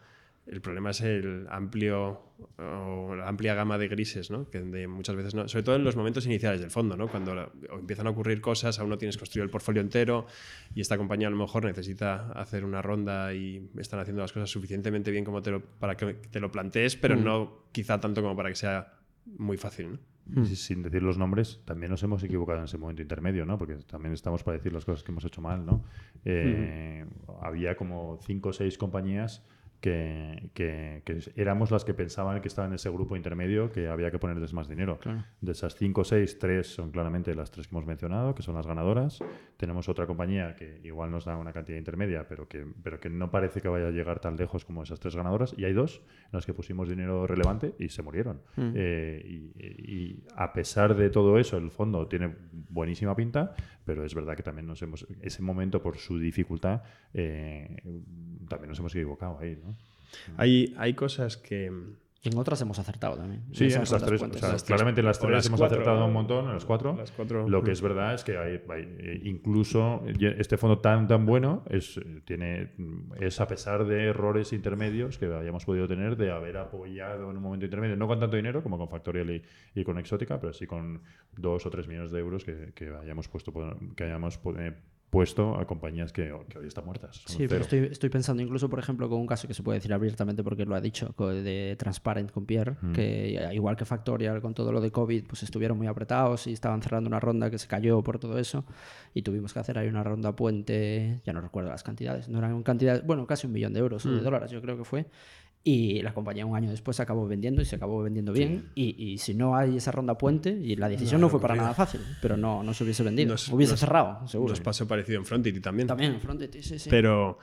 el 0.48 0.60
problema 0.60 0.90
es 0.90 1.00
el 1.02 1.46
amplio 1.50 2.20
o 2.58 3.14
la 3.14 3.28
amplia 3.28 3.54
gama 3.54 3.78
de 3.78 3.86
grises, 3.86 4.32
¿no? 4.32 4.50
Que 4.50 4.60
muchas 4.88 5.14
veces 5.14 5.34
no, 5.36 5.46
sobre 5.46 5.62
todo 5.62 5.76
en 5.76 5.84
los 5.84 5.94
momentos 5.94 6.26
iniciales 6.26 6.60
del 6.60 6.72
fondo, 6.72 6.96
¿no? 6.96 7.06
Cuando 7.06 7.52
empiezan 7.70 8.08
a 8.08 8.10
ocurrir 8.10 8.40
cosas, 8.40 8.80
aún 8.80 8.90
no 8.90 8.98
tienes 8.98 9.18
construido 9.18 9.44
el 9.44 9.50
portfolio 9.50 9.82
entero 9.82 10.26
y 10.74 10.80
esta 10.80 10.96
compañía 10.96 11.28
a 11.28 11.30
lo 11.30 11.36
mejor 11.36 11.64
necesita 11.64 12.32
hacer 12.32 12.64
una 12.64 12.82
ronda 12.82 13.34
y 13.34 13.70
están 13.78 14.00
haciendo 14.00 14.22
las 14.22 14.32
cosas 14.32 14.50
suficientemente 14.50 15.12
bien 15.12 15.24
como 15.24 15.42
te 15.42 15.52
lo, 15.52 15.60
para 15.60 15.96
que 15.96 16.14
te 16.14 16.40
lo 16.40 16.50
plantees, 16.50 16.96
pero 16.96 17.16
mm. 17.16 17.22
no 17.22 17.68
quizá 17.70 18.00
tanto 18.00 18.20
como 18.20 18.34
para 18.34 18.48
que 18.48 18.56
sea 18.56 18.94
muy 19.26 19.58
fácil, 19.58 19.92
¿no? 19.92 19.98
Mm. 20.28 20.44
Sin 20.44 20.82
decir 20.82 21.02
los 21.02 21.16
nombres, 21.16 21.60
también 21.64 21.90
nos 21.90 22.02
hemos 22.02 22.22
equivocado 22.22 22.58
en 22.58 22.64
ese 22.64 22.76
momento 22.76 23.00
intermedio, 23.00 23.46
¿no? 23.46 23.56
Porque 23.56 23.76
también 23.76 24.12
estamos 24.12 24.42
para 24.42 24.58
decir 24.58 24.72
las 24.72 24.84
cosas 24.84 25.02
que 25.02 25.10
hemos 25.10 25.24
hecho 25.24 25.40
mal, 25.40 25.64
¿no? 25.64 25.84
Eh, 26.24 27.06
había 27.40 27.76
como 27.76 28.18
cinco 28.22 28.50
o 28.50 28.52
seis 28.52 28.76
compañías 28.76 29.42
que, 29.80 30.50
que, 30.54 31.02
éramos 31.36 31.70
las 31.70 31.84
que 31.84 31.94
pensaban 31.94 32.40
que 32.40 32.48
estaban 32.48 32.72
en 32.72 32.76
ese 32.76 32.90
grupo 32.90 33.16
intermedio 33.16 33.70
que 33.70 33.88
había 33.88 34.10
que 34.10 34.18
ponerles 34.18 34.52
más 34.52 34.68
dinero. 34.68 34.98
De 35.40 35.52
esas 35.52 35.76
5 35.76 36.00
o 36.00 36.04
6, 36.04 36.38
3 36.38 36.66
son 36.66 36.90
claramente 36.90 37.34
las 37.34 37.50
tres 37.50 37.68
que 37.68 37.74
hemos 37.74 37.86
mencionado, 37.86 38.34
que 38.34 38.42
son 38.42 38.54
las 38.54 38.66
ganadoras. 38.66 39.20
Tenemos 39.56 39.88
otra 39.88 40.06
compañía 40.06 40.56
que 40.56 40.80
igual 40.84 41.10
nos 41.10 41.24
da 41.24 41.36
una 41.36 41.52
cantidad 41.52 41.78
intermedia, 41.78 42.26
pero 42.28 42.48
que, 42.48 42.66
pero 42.82 42.98
que 42.98 43.08
no 43.08 43.30
parece 43.30 43.60
que 43.60 43.68
vaya 43.68 43.88
a 43.88 43.90
llegar 43.90 44.20
tan 44.20 44.36
lejos 44.36 44.64
como 44.64 44.82
esas 44.82 44.98
tres 44.98 45.14
ganadoras. 45.14 45.54
Y 45.56 45.64
hay 45.64 45.72
dos 45.72 46.02
en 46.24 46.30
las 46.32 46.46
que 46.46 46.54
pusimos 46.54 46.88
dinero 46.88 47.26
relevante 47.26 47.74
y 47.78 47.88
se 47.88 48.02
murieron. 48.02 48.40
Mm. 48.56 48.72
Eh, 48.74 49.22
y, 49.26 50.24
a 50.34 50.52
pesar 50.52 50.96
de 50.96 51.10
todo 51.10 51.38
eso, 51.38 51.56
el 51.56 51.70
fondo 51.70 52.06
tiene 52.06 52.34
buenísima 52.68 53.14
pinta, 53.14 53.54
pero 53.88 54.04
es 54.04 54.14
verdad 54.14 54.36
que 54.36 54.42
también 54.42 54.66
nos 54.66 54.82
hemos, 54.82 55.06
ese 55.22 55.40
momento 55.40 55.80
por 55.80 55.96
su 55.96 56.18
dificultad, 56.18 56.82
eh, 57.14 57.80
también 58.46 58.68
nos 58.68 58.78
hemos 58.80 58.94
equivocado 58.94 59.38
ahí. 59.38 59.58
Hay, 60.36 60.74
hay 60.76 60.92
cosas 60.92 61.38
que... 61.38 61.72
en 62.24 62.36
otras 62.36 62.60
hemos 62.60 62.78
acertado 62.78 63.16
también. 63.16 63.44
Sí, 63.52 63.64
en 63.64 63.80
las 63.80 64.04
tres. 64.04 64.64
claramente 64.64 65.00
en 65.00 65.06
las 65.06 65.18
tres 65.20 65.46
hemos 65.46 65.60
acertado 65.60 66.04
un 66.04 66.12
montón, 66.12 66.46
en 66.46 66.54
las 66.54 66.64
cuatro. 66.64 66.98
Lo 67.46 67.62
que 67.62 67.72
es 67.72 67.80
verdad 67.80 68.14
es 68.14 68.24
que 68.24 68.36
hay, 68.36 68.54
eh, 68.56 69.20
incluso 69.24 70.02
este 70.06 70.56
fondo 70.56 70.78
tan 70.78 71.06
tan 71.06 71.26
bueno 71.26 71.62
es, 71.70 72.00
tiene, 72.24 72.72
es 73.20 73.40
a 73.40 73.46
pesar 73.46 73.84
de 73.86 74.06
errores 74.06 74.52
intermedios 74.52 75.18
que 75.18 75.26
hayamos 75.26 75.64
podido 75.64 75.86
tener 75.86 76.16
de 76.16 76.32
haber 76.32 76.56
apoyado 76.56 77.30
en 77.30 77.36
un 77.36 77.42
momento 77.42 77.66
intermedio, 77.66 77.96
no 77.96 78.08
con 78.08 78.18
tanto 78.18 78.36
dinero 78.36 78.62
como 78.62 78.78
con 78.78 78.88
Factorial 78.88 79.42
y, 79.74 79.84
con 79.84 79.98
Exótica, 79.98 80.40
pero 80.40 80.52
sí 80.52 80.66
con 80.66 81.02
dos 81.36 81.64
o 81.66 81.70
tres 81.70 81.86
millones 81.86 82.10
de 82.10 82.18
euros 82.18 82.44
que, 82.44 82.72
que 82.74 82.88
hayamos 82.88 83.28
puesto 83.28 83.52
que 83.96 84.04
hayamos 84.04 84.40
eh, 84.58 84.72
puesto 85.10 85.58
a 85.58 85.66
compañías 85.66 86.12
que, 86.12 86.32
hoy 86.32 86.66
están 86.66 86.84
muertas. 86.84 87.22
Sí, 87.26 87.46
pero 87.48 87.62
estoy, 87.62 87.88
estoy, 87.90 88.10
pensando 88.10 88.42
incluso, 88.42 88.68
por 88.68 88.78
ejemplo, 88.78 89.08
con 89.08 89.18
un 89.18 89.26
caso 89.26 89.48
que 89.48 89.54
se 89.54 89.62
puede 89.62 89.78
decir 89.78 89.92
abiertamente 89.92 90.44
porque 90.44 90.66
lo 90.66 90.74
ha 90.74 90.80
dicho, 90.80 91.14
de 91.18 91.76
Transparent 91.78 92.30
con 92.30 92.44
Pierre, 92.44 92.76
mm. 92.80 92.92
que 92.92 93.50
igual 93.54 93.76
que 93.76 93.84
Factorial 93.84 94.40
con 94.42 94.52
todo 94.52 94.70
lo 94.70 94.80
de 94.80 94.90
COVID, 94.90 95.24
pues 95.26 95.42
estuvieron 95.42 95.78
muy 95.78 95.86
apretados 95.86 96.46
y 96.46 96.52
estaban 96.52 96.82
cerrando 96.82 97.08
una 97.08 97.20
ronda 97.20 97.50
que 97.50 97.58
se 97.58 97.66
cayó 97.66 98.02
por 98.02 98.18
todo 98.18 98.38
eso 98.38 98.64
y 99.14 99.22
tuvimos 99.22 99.52
que 99.52 99.60
hacer 99.60 99.78
ahí 99.78 99.88
una 99.88 100.02
ronda 100.04 100.36
puente, 100.36 101.20
ya 101.24 101.32
no 101.32 101.40
recuerdo 101.40 101.70
las 101.70 101.82
cantidades, 101.82 102.28
no 102.28 102.38
eran 102.38 102.62
cantidades, 102.62 103.04
bueno, 103.06 103.26
casi 103.26 103.46
un 103.46 103.54
millón 103.54 103.72
de 103.72 103.80
euros 103.80 104.04
o 104.04 104.10
de 104.10 104.20
mm. 104.20 104.24
dólares 104.24 104.50
yo 104.50 104.60
creo 104.60 104.76
que 104.76 104.84
fue, 104.84 105.06
y 105.70 106.00
la 106.00 106.14
compañía 106.14 106.46
un 106.46 106.56
año 106.56 106.70
después 106.70 106.96
se 106.96 107.02
acabó 107.02 107.28
vendiendo 107.28 107.60
y 107.60 107.66
se 107.66 107.76
acabó 107.76 108.02
vendiendo 108.02 108.32
bien. 108.32 108.70
Y, 108.74 108.96
y, 108.96 109.18
si 109.18 109.34
no 109.34 109.54
hay 109.54 109.76
esa 109.76 109.92
ronda 109.92 110.16
puente, 110.16 110.48
y 110.48 110.76
la 110.76 110.88
decisión 110.88 111.20
no, 111.20 111.28
fue 111.28 111.42
para 111.42 111.56
nada 111.56 111.74
fácil, 111.74 112.00
pero 112.22 112.38
no, 112.38 112.62
no 112.62 112.72
se 112.72 112.84
hubiese 112.84 113.02
vendido. 113.02 113.36
hubiese 113.52 113.76
cerrado, 113.76 114.26
seguro. 114.26 114.48
Nos 114.48 114.62
pasó 114.62 114.88
parecido 114.88 115.18
en 115.18 115.26
Frontity 115.26 115.60
también. 115.60 115.86
También 115.86 116.14
en 116.14 116.20
Frontity, 116.22 116.62
sí, 116.62 116.78
sí. 116.78 116.88
Pero, 116.88 117.38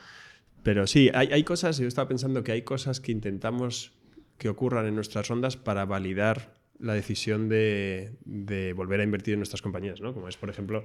pero 0.64 0.88
sí, 0.88 1.12
hay, 1.14 1.28
hay 1.34 1.44
cosas, 1.44 1.78
yo 1.78 1.88
estaba 1.88 2.08
pensando 2.08 2.44
que 2.44 2.52
hay 2.52 2.64
cosas 2.64 3.00
que 3.00 3.12
intentamos 3.12 3.94
que 4.40 4.50
ocurran 4.50 4.88
en 4.88 4.96
nuestras 4.96 5.28
rondas 5.28 5.56
para 5.56 5.86
validar 5.86 6.56
la 6.80 6.94
decisión 6.94 7.48
de, 7.48 8.18
de 8.26 8.74
volver 8.74 9.02
a 9.02 9.04
invertir 9.04 9.36
en 9.36 9.40
nuestras 9.40 9.62
compañías, 9.62 10.02
¿no? 10.02 10.16
Como 10.16 10.30
es, 10.30 10.36
por 10.36 10.50
ejemplo, 10.50 10.84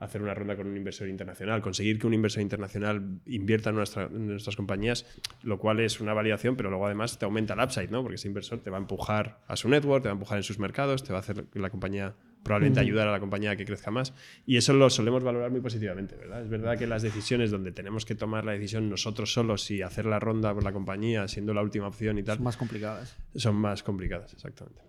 hacer 0.00 0.22
una 0.22 0.34
ronda 0.34 0.56
con 0.56 0.66
un 0.66 0.76
inversor 0.76 1.08
internacional, 1.08 1.60
conseguir 1.60 1.98
que 1.98 2.06
un 2.06 2.14
inversor 2.14 2.42
internacional 2.42 3.20
invierta 3.26 3.70
en, 3.70 3.76
nuestras 3.76 4.56
compañías, 4.56 5.06
lo 5.42 5.58
cual 5.58 5.80
es 5.80 6.00
una 6.00 6.14
validación, 6.14 6.56
pero 6.56 6.70
luego 6.70 6.86
además 6.86 7.18
te 7.18 7.24
aumenta 7.24 7.54
el 7.54 7.60
upside, 7.60 7.90
¿no? 7.90 8.02
Porque 8.02 8.16
ese 8.16 8.28
inversor 8.28 8.60
te 8.60 8.70
va 8.70 8.76
a 8.76 8.80
empujar 8.80 9.40
a 9.46 9.56
su 9.56 9.68
network, 9.68 10.02
te 10.02 10.08
va 10.08 10.12
a 10.12 10.16
empujar 10.16 10.38
en 10.38 10.44
sus 10.44 10.58
mercados, 10.58 11.02
te 11.02 11.12
va 11.12 11.18
a 11.18 11.20
hacer 11.20 11.44
que 11.44 11.58
la 11.58 11.70
compañía 11.70 12.14
probablemente 12.42 12.80
ayudar 12.80 13.08
a 13.08 13.12
la 13.12 13.20
compañía 13.20 13.50
a 13.52 13.56
que 13.56 13.64
crezca 13.64 13.90
más. 13.90 14.14
Y 14.46 14.56
eso 14.56 14.72
lo 14.72 14.88
solemos 14.90 15.22
valorar 15.22 15.50
muy 15.50 15.60
positivamente, 15.60 16.16
¿verdad? 16.16 16.42
Es 16.42 16.48
verdad 16.48 16.78
que 16.78 16.86
las 16.86 17.02
decisiones 17.02 17.50
donde 17.50 17.72
tenemos 17.72 18.04
que 18.04 18.14
tomar 18.14 18.44
la 18.44 18.52
decisión 18.52 18.88
nosotros 18.88 19.32
solos 19.32 19.70
y 19.70 19.82
hacer 19.82 20.06
la 20.06 20.18
ronda 20.18 20.54
por 20.54 20.64
la 20.64 20.72
compañía, 20.72 21.28
siendo 21.28 21.52
la 21.54 21.62
última 21.62 21.88
opción 21.88 22.18
y 22.18 22.22
tal. 22.22 22.36
Son 22.36 22.44
más 22.44 22.56
complicadas. 22.56 23.16
Son 23.34 23.56
más 23.56 23.82
complicadas, 23.82 24.32
exactamente. 24.32 24.80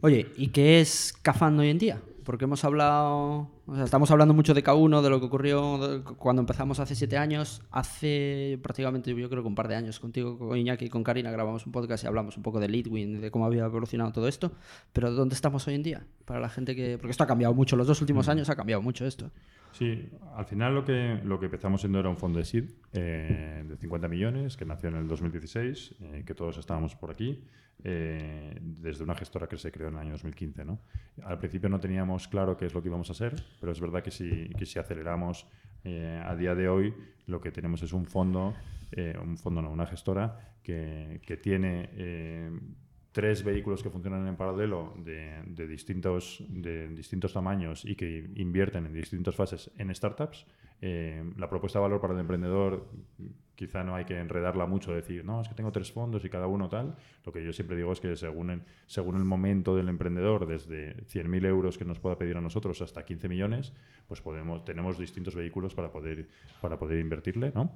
Oye, 0.00 0.26
¿y 0.36 0.48
qué 0.48 0.80
es 0.80 1.14
Cafán 1.22 1.58
hoy 1.58 1.68
en 1.68 1.78
día? 1.78 2.00
Porque 2.24 2.44
hemos 2.44 2.64
hablado 2.64 3.50
O 3.70 3.76
sea, 3.76 3.84
estamos 3.84 4.10
hablando 4.10 4.34
mucho 4.34 4.52
de 4.52 4.64
K1, 4.64 5.00
de 5.00 5.10
lo 5.10 5.20
que 5.20 5.26
ocurrió 5.26 6.02
cuando 6.18 6.40
empezamos 6.40 6.80
hace 6.80 6.96
siete 6.96 7.16
años. 7.16 7.62
Hace 7.70 8.58
prácticamente, 8.60 9.14
yo 9.14 9.30
creo 9.30 9.42
que 9.44 9.48
un 9.48 9.54
par 9.54 9.68
de 9.68 9.76
años, 9.76 10.00
contigo, 10.00 10.36
con 10.36 10.58
Iñaki 10.58 10.86
y 10.86 10.88
con 10.88 11.04
Karina 11.04 11.30
grabamos 11.30 11.66
un 11.66 11.70
podcast 11.70 12.02
y 12.02 12.08
hablamos 12.08 12.36
un 12.36 12.42
poco 12.42 12.58
de 12.58 12.68
Leadwin, 12.68 13.20
de 13.20 13.30
cómo 13.30 13.46
había 13.46 13.66
evolucionado 13.66 14.10
todo 14.10 14.26
esto. 14.26 14.50
Pero 14.92 15.12
¿dónde 15.12 15.36
estamos 15.36 15.68
hoy 15.68 15.76
en 15.76 15.84
día? 15.84 16.04
Para 16.24 16.40
la 16.40 16.48
gente 16.48 16.74
que... 16.74 16.98
Porque 16.98 17.12
esto 17.12 17.22
ha 17.22 17.28
cambiado 17.28 17.54
mucho, 17.54 17.76
los 17.76 17.86
dos 17.86 18.00
últimos 18.00 18.28
años 18.28 18.50
ha 18.50 18.56
cambiado 18.56 18.82
mucho 18.82 19.06
esto. 19.06 19.30
Sí, 19.70 20.10
al 20.34 20.46
final 20.46 20.74
lo 20.74 20.84
que, 20.84 21.20
lo 21.22 21.38
que 21.38 21.46
empezamos 21.46 21.80
siendo 21.80 22.00
era 22.00 22.08
un 22.08 22.16
fondo 22.16 22.40
de 22.40 22.46
SID 22.46 22.64
eh, 22.92 23.64
de 23.68 23.76
50 23.76 24.08
millones 24.08 24.56
que 24.56 24.64
nació 24.64 24.88
en 24.88 24.96
el 24.96 25.06
2016, 25.06 25.94
eh, 26.00 26.24
que 26.26 26.34
todos 26.34 26.58
estábamos 26.58 26.96
por 26.96 27.12
aquí, 27.12 27.44
eh, 27.82 28.58
desde 28.60 29.04
una 29.04 29.14
gestora 29.14 29.46
que 29.46 29.56
se 29.56 29.72
creó 29.72 29.88
en 29.88 29.94
el 29.94 30.00
año 30.00 30.12
2015. 30.12 30.64
¿no? 30.64 30.80
Al 31.24 31.38
principio 31.38 31.68
no 31.68 31.80
teníamos 31.80 32.28
claro 32.28 32.56
qué 32.56 32.66
es 32.66 32.74
lo 32.74 32.82
que 32.82 32.88
íbamos 32.88 33.08
a 33.08 33.12
hacer, 33.12 33.42
pero 33.60 33.72
es 33.72 33.80
verdad 33.80 34.02
que 34.02 34.10
si, 34.10 34.48
que 34.58 34.66
si 34.66 34.78
aceleramos 34.78 35.46
eh, 35.84 36.20
a 36.24 36.34
día 36.34 36.54
de 36.54 36.68
hoy, 36.68 36.94
lo 37.26 37.40
que 37.40 37.52
tenemos 37.52 37.82
es 37.82 37.92
un 37.92 38.06
fondo, 38.06 38.54
eh, 38.92 39.16
un 39.22 39.36
fondo 39.36 39.62
no, 39.62 39.70
una 39.70 39.86
gestora 39.86 40.56
que, 40.62 41.20
que 41.24 41.36
tiene... 41.36 41.90
eh, 41.92 42.50
tres 43.12 43.42
vehículos 43.42 43.82
que 43.82 43.90
funcionan 43.90 44.24
en 44.28 44.36
paralelo 44.36 44.94
de, 44.98 45.42
de 45.44 45.66
distintos, 45.66 46.44
de 46.48 46.86
distintos 46.94 47.32
tamaños 47.32 47.84
y 47.84 47.96
que 47.96 48.30
invierten 48.36 48.86
en 48.86 48.92
distintas 48.92 49.34
fases 49.34 49.68
en 49.78 49.92
startups. 49.92 50.46
La 50.80 51.48
propuesta 51.48 51.80
de 51.80 51.82
valor 51.82 52.00
para 52.00 52.14
el 52.14 52.20
emprendedor 52.20 52.88
quizá 53.60 53.84
no 53.84 53.94
hay 53.94 54.06
que 54.06 54.18
enredarla 54.18 54.64
mucho, 54.64 54.94
decir, 54.94 55.22
no, 55.22 55.42
es 55.42 55.48
que 55.48 55.54
tengo 55.54 55.70
tres 55.70 55.92
fondos 55.92 56.24
y 56.24 56.30
cada 56.30 56.46
uno 56.46 56.70
tal. 56.70 56.96
Lo 57.26 57.30
que 57.30 57.44
yo 57.44 57.52
siempre 57.52 57.76
digo 57.76 57.92
es 57.92 58.00
que 58.00 58.16
según 58.16 58.48
el, 58.48 58.62
según 58.86 59.16
el 59.16 59.24
momento 59.24 59.76
del 59.76 59.90
emprendedor, 59.90 60.46
desde 60.46 60.96
100.000 61.04 61.44
euros 61.44 61.76
que 61.76 61.84
nos 61.84 61.98
pueda 61.98 62.16
pedir 62.16 62.38
a 62.38 62.40
nosotros 62.40 62.80
hasta 62.80 63.04
15 63.04 63.28
millones, 63.28 63.74
pues 64.10 64.20
podemos, 64.20 64.64
tenemos 64.64 64.98
distintos 64.98 65.36
vehículos 65.36 65.72
para 65.72 65.92
poder, 65.92 66.26
para 66.60 66.76
poder 66.80 66.98
invertirle. 66.98 67.52
¿no? 67.54 67.70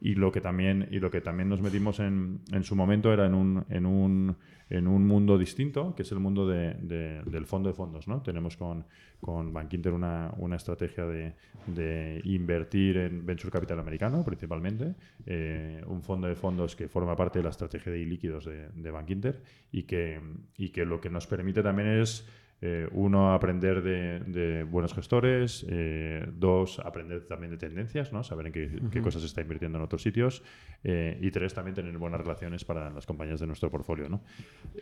Y, 0.00 0.14
lo 0.14 0.30
que 0.30 0.40
también, 0.40 0.86
y 0.92 1.00
lo 1.00 1.10
que 1.10 1.20
también 1.20 1.48
nos 1.48 1.60
metimos 1.60 1.98
en, 1.98 2.42
en 2.52 2.62
su 2.62 2.76
momento 2.76 3.12
era 3.12 3.26
en 3.26 3.34
un, 3.34 3.64
en 3.68 3.86
un, 3.86 4.36
en 4.70 4.86
un 4.86 5.04
mundo 5.04 5.36
distinto, 5.36 5.92
que 5.96 6.02
es 6.02 6.12
el 6.12 6.20
mundo 6.20 6.46
de- 6.46 6.74
de- 6.74 7.22
del 7.24 7.44
fondo 7.44 7.68
de 7.70 7.74
fondos. 7.74 8.06
¿no? 8.06 8.22
Tenemos 8.22 8.56
con, 8.56 8.86
con 9.20 9.52
Bank 9.52 9.72
Inter 9.74 9.92
una, 9.92 10.32
una 10.36 10.54
estrategia 10.54 11.04
de, 11.06 11.34
de 11.66 12.20
invertir 12.22 12.96
en 12.96 13.26
venture 13.26 13.50
capital 13.50 13.80
americano, 13.80 14.24
principalmente, 14.24 14.94
eh, 15.26 15.82
un 15.88 16.02
fondo 16.04 16.28
de 16.28 16.36
fondos 16.36 16.76
que 16.76 16.86
forma 16.86 17.16
parte 17.16 17.40
de 17.40 17.42
la 17.42 17.50
estrategia 17.50 17.90
de 17.90 17.98
ilíquidos 17.98 18.44
de, 18.44 18.68
de 18.68 18.90
Bank 18.92 19.10
Inter 19.10 19.42
y 19.72 19.82
que, 19.82 20.20
y 20.56 20.68
que 20.68 20.84
lo 20.84 21.00
que 21.00 21.10
nos 21.10 21.26
permite 21.26 21.64
también 21.64 21.88
es 22.00 22.28
eh, 22.62 22.88
uno, 22.92 23.32
aprender 23.32 23.82
de, 23.82 24.20
de 24.20 24.64
buenos 24.64 24.92
gestores. 24.94 25.64
eh, 25.68 26.26
dos, 26.32 26.78
aprender 26.80 27.26
también 27.26 27.50
de 27.50 27.56
tendencias, 27.58 28.12
¿no? 28.12 28.22
saber 28.22 28.48
en 28.48 28.52
qué, 28.52 28.80
qué 28.90 29.00
cosas 29.00 29.22
se 29.22 29.26
está 29.26 29.40
invirtiendo 29.40 29.78
en 29.78 29.84
otros 29.84 30.02
sitios. 30.02 30.42
eh, 30.84 31.18
y 31.20 31.30
tres, 31.30 31.54
también 31.54 31.74
tener 31.74 31.96
buenas 31.98 32.20
relaciones 32.20 32.64
para 32.64 32.90
las 32.90 33.06
compañías 33.06 33.40
de 33.40 33.46
nuestro 33.46 33.70
portfolio. 33.70 34.08
¿no? 34.08 34.22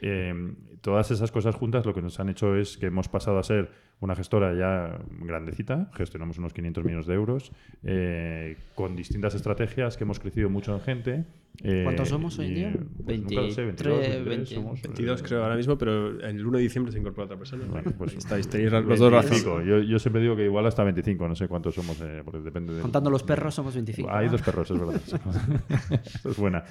Eh, 0.00 0.54
todas 0.80 1.10
esas 1.10 1.30
cosas 1.30 1.54
juntas 1.54 1.86
lo 1.86 1.94
que 1.94 2.02
nos 2.02 2.18
han 2.20 2.28
hecho 2.28 2.56
es 2.56 2.76
que 2.76 2.86
hemos 2.86 3.08
pasado 3.08 3.38
a 3.38 3.42
ser 3.42 3.70
una 4.00 4.14
gestora 4.14 4.54
ya 4.54 4.98
grandecita, 5.24 5.90
gestionamos 5.94 6.38
unos 6.38 6.52
500 6.52 6.84
millones 6.84 7.06
de 7.06 7.14
euros, 7.14 7.52
eh, 7.82 8.56
con 8.74 8.94
distintas 8.94 9.34
estrategias 9.34 9.96
que 9.96 10.04
hemos 10.04 10.20
crecido 10.20 10.48
mucho 10.50 10.72
en 10.74 10.80
gente. 10.80 11.24
eh, 11.64 11.80
¿Cuántos 11.82 12.08
somos 12.08 12.38
hoy 12.38 12.46
en 12.46 12.54
día? 12.54 12.72
pues, 13.04 13.18
nunca 13.20 13.40
lo 13.40 13.50
sé, 13.50 13.64
22, 13.64 13.98
23, 13.98 14.24
23 14.24 14.24
20. 14.24 14.54
somos, 14.54 14.82
22 14.82 15.20
eh, 15.20 15.24
creo 15.26 15.42
ahora 15.42 15.56
mismo, 15.56 15.76
pero 15.76 16.20
en 16.20 16.36
el 16.36 16.46
1 16.46 16.58
de 16.58 16.62
diciembre 16.62 16.92
se 16.92 16.98
incorpora 17.00 17.24
otra 17.24 17.36
persona. 17.38 17.64
Bueno, 17.68 17.90
pues 17.98 18.14
estáis, 18.14 18.48
tenéis 18.48 18.70
los 18.70 18.98
dos 19.00 19.10
razón. 19.12 19.30
25. 19.30 19.62
Yo, 19.62 19.80
yo 19.80 19.98
siempre 19.98 20.22
digo 20.22 20.36
que 20.36 20.44
igual 20.44 20.64
hasta 20.66 20.84
25, 20.84 21.26
no 21.26 21.34
sé 21.34 21.48
cuántos 21.48 21.74
somos, 21.74 22.00
eh, 22.00 22.22
porque 22.24 22.38
depende 22.38 22.74
de... 22.74 22.82
Contando 22.82 23.10
los 23.10 23.24
perros 23.24 23.52
somos 23.54 23.74
25. 23.74 24.08
Hay 24.10 24.26
¿no? 24.26 24.32
dos 24.32 24.42
perros, 24.42 24.70
es 24.70 24.78
verdad. 24.78 25.00
Eso 26.04 26.30
es 26.30 26.36
buena. 26.36 26.62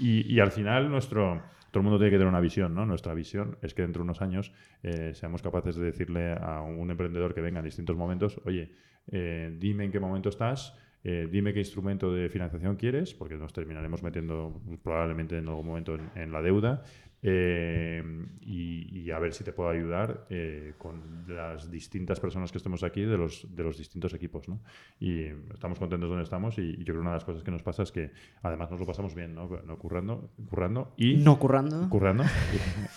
Y, 0.00 0.32
y 0.34 0.40
al 0.40 0.52
final 0.52 0.90
nuestro... 0.90 1.42
Todo 1.72 1.80
el 1.80 1.84
mundo 1.84 1.98
tiene 1.98 2.10
que 2.10 2.18
tener 2.18 2.28
una 2.28 2.40
visión, 2.40 2.74
¿no? 2.74 2.84
Nuestra 2.84 3.14
visión 3.14 3.56
es 3.62 3.72
que 3.72 3.80
dentro 3.80 4.00
de 4.00 4.04
unos 4.04 4.20
años 4.20 4.52
eh, 4.82 5.12
seamos 5.14 5.40
capaces 5.40 5.74
de 5.74 5.86
decirle 5.86 6.34
a 6.34 6.60
un 6.60 6.90
emprendedor 6.90 7.32
que 7.34 7.40
venga 7.40 7.60
en 7.60 7.64
distintos 7.64 7.96
momentos, 7.96 8.38
oye, 8.44 8.72
eh, 9.10 9.56
dime 9.58 9.86
en 9.86 9.90
qué 9.90 9.98
momento 9.98 10.28
estás, 10.28 10.76
eh, 11.02 11.26
dime 11.32 11.54
qué 11.54 11.60
instrumento 11.60 12.12
de 12.12 12.28
financiación 12.28 12.76
quieres, 12.76 13.14
porque 13.14 13.36
nos 13.36 13.54
terminaremos 13.54 14.02
metiendo 14.02 14.60
probablemente 14.82 15.38
en 15.38 15.48
algún 15.48 15.64
momento 15.64 15.94
en, 15.94 16.10
en 16.14 16.30
la 16.30 16.42
deuda, 16.42 16.82
eh, 17.24 18.02
y, 18.40 19.00
y 19.00 19.10
a 19.10 19.18
ver 19.18 19.32
si 19.32 19.44
te 19.44 19.52
puedo 19.52 19.68
ayudar 19.70 20.26
eh, 20.28 20.74
con 20.78 21.24
las 21.28 21.70
distintas 21.70 22.18
personas 22.20 22.50
que 22.50 22.58
estemos 22.58 22.82
aquí 22.82 23.02
de 23.02 23.16
los, 23.16 23.46
de 23.54 23.62
los 23.62 23.78
distintos 23.78 24.12
equipos. 24.14 24.48
¿no? 24.48 24.60
Y 24.98 25.24
estamos 25.52 25.78
contentos 25.78 26.08
donde 26.08 26.24
estamos 26.24 26.58
y, 26.58 26.62
y 26.62 26.78
yo 26.78 26.84
creo 26.86 26.96
que 26.96 27.00
una 27.00 27.10
de 27.10 27.16
las 27.16 27.24
cosas 27.24 27.42
que 27.42 27.50
nos 27.50 27.62
pasa 27.62 27.82
es 27.84 27.92
que 27.92 28.10
además 28.42 28.70
nos 28.70 28.80
lo 28.80 28.86
pasamos 28.86 29.14
bien, 29.14 29.34
¿no? 29.34 29.48
No 29.66 29.78
currando, 29.78 30.30
currando 30.48 30.92
y 30.96 31.14
No 31.16 31.38
currando. 31.38 31.88
currando 31.88 32.24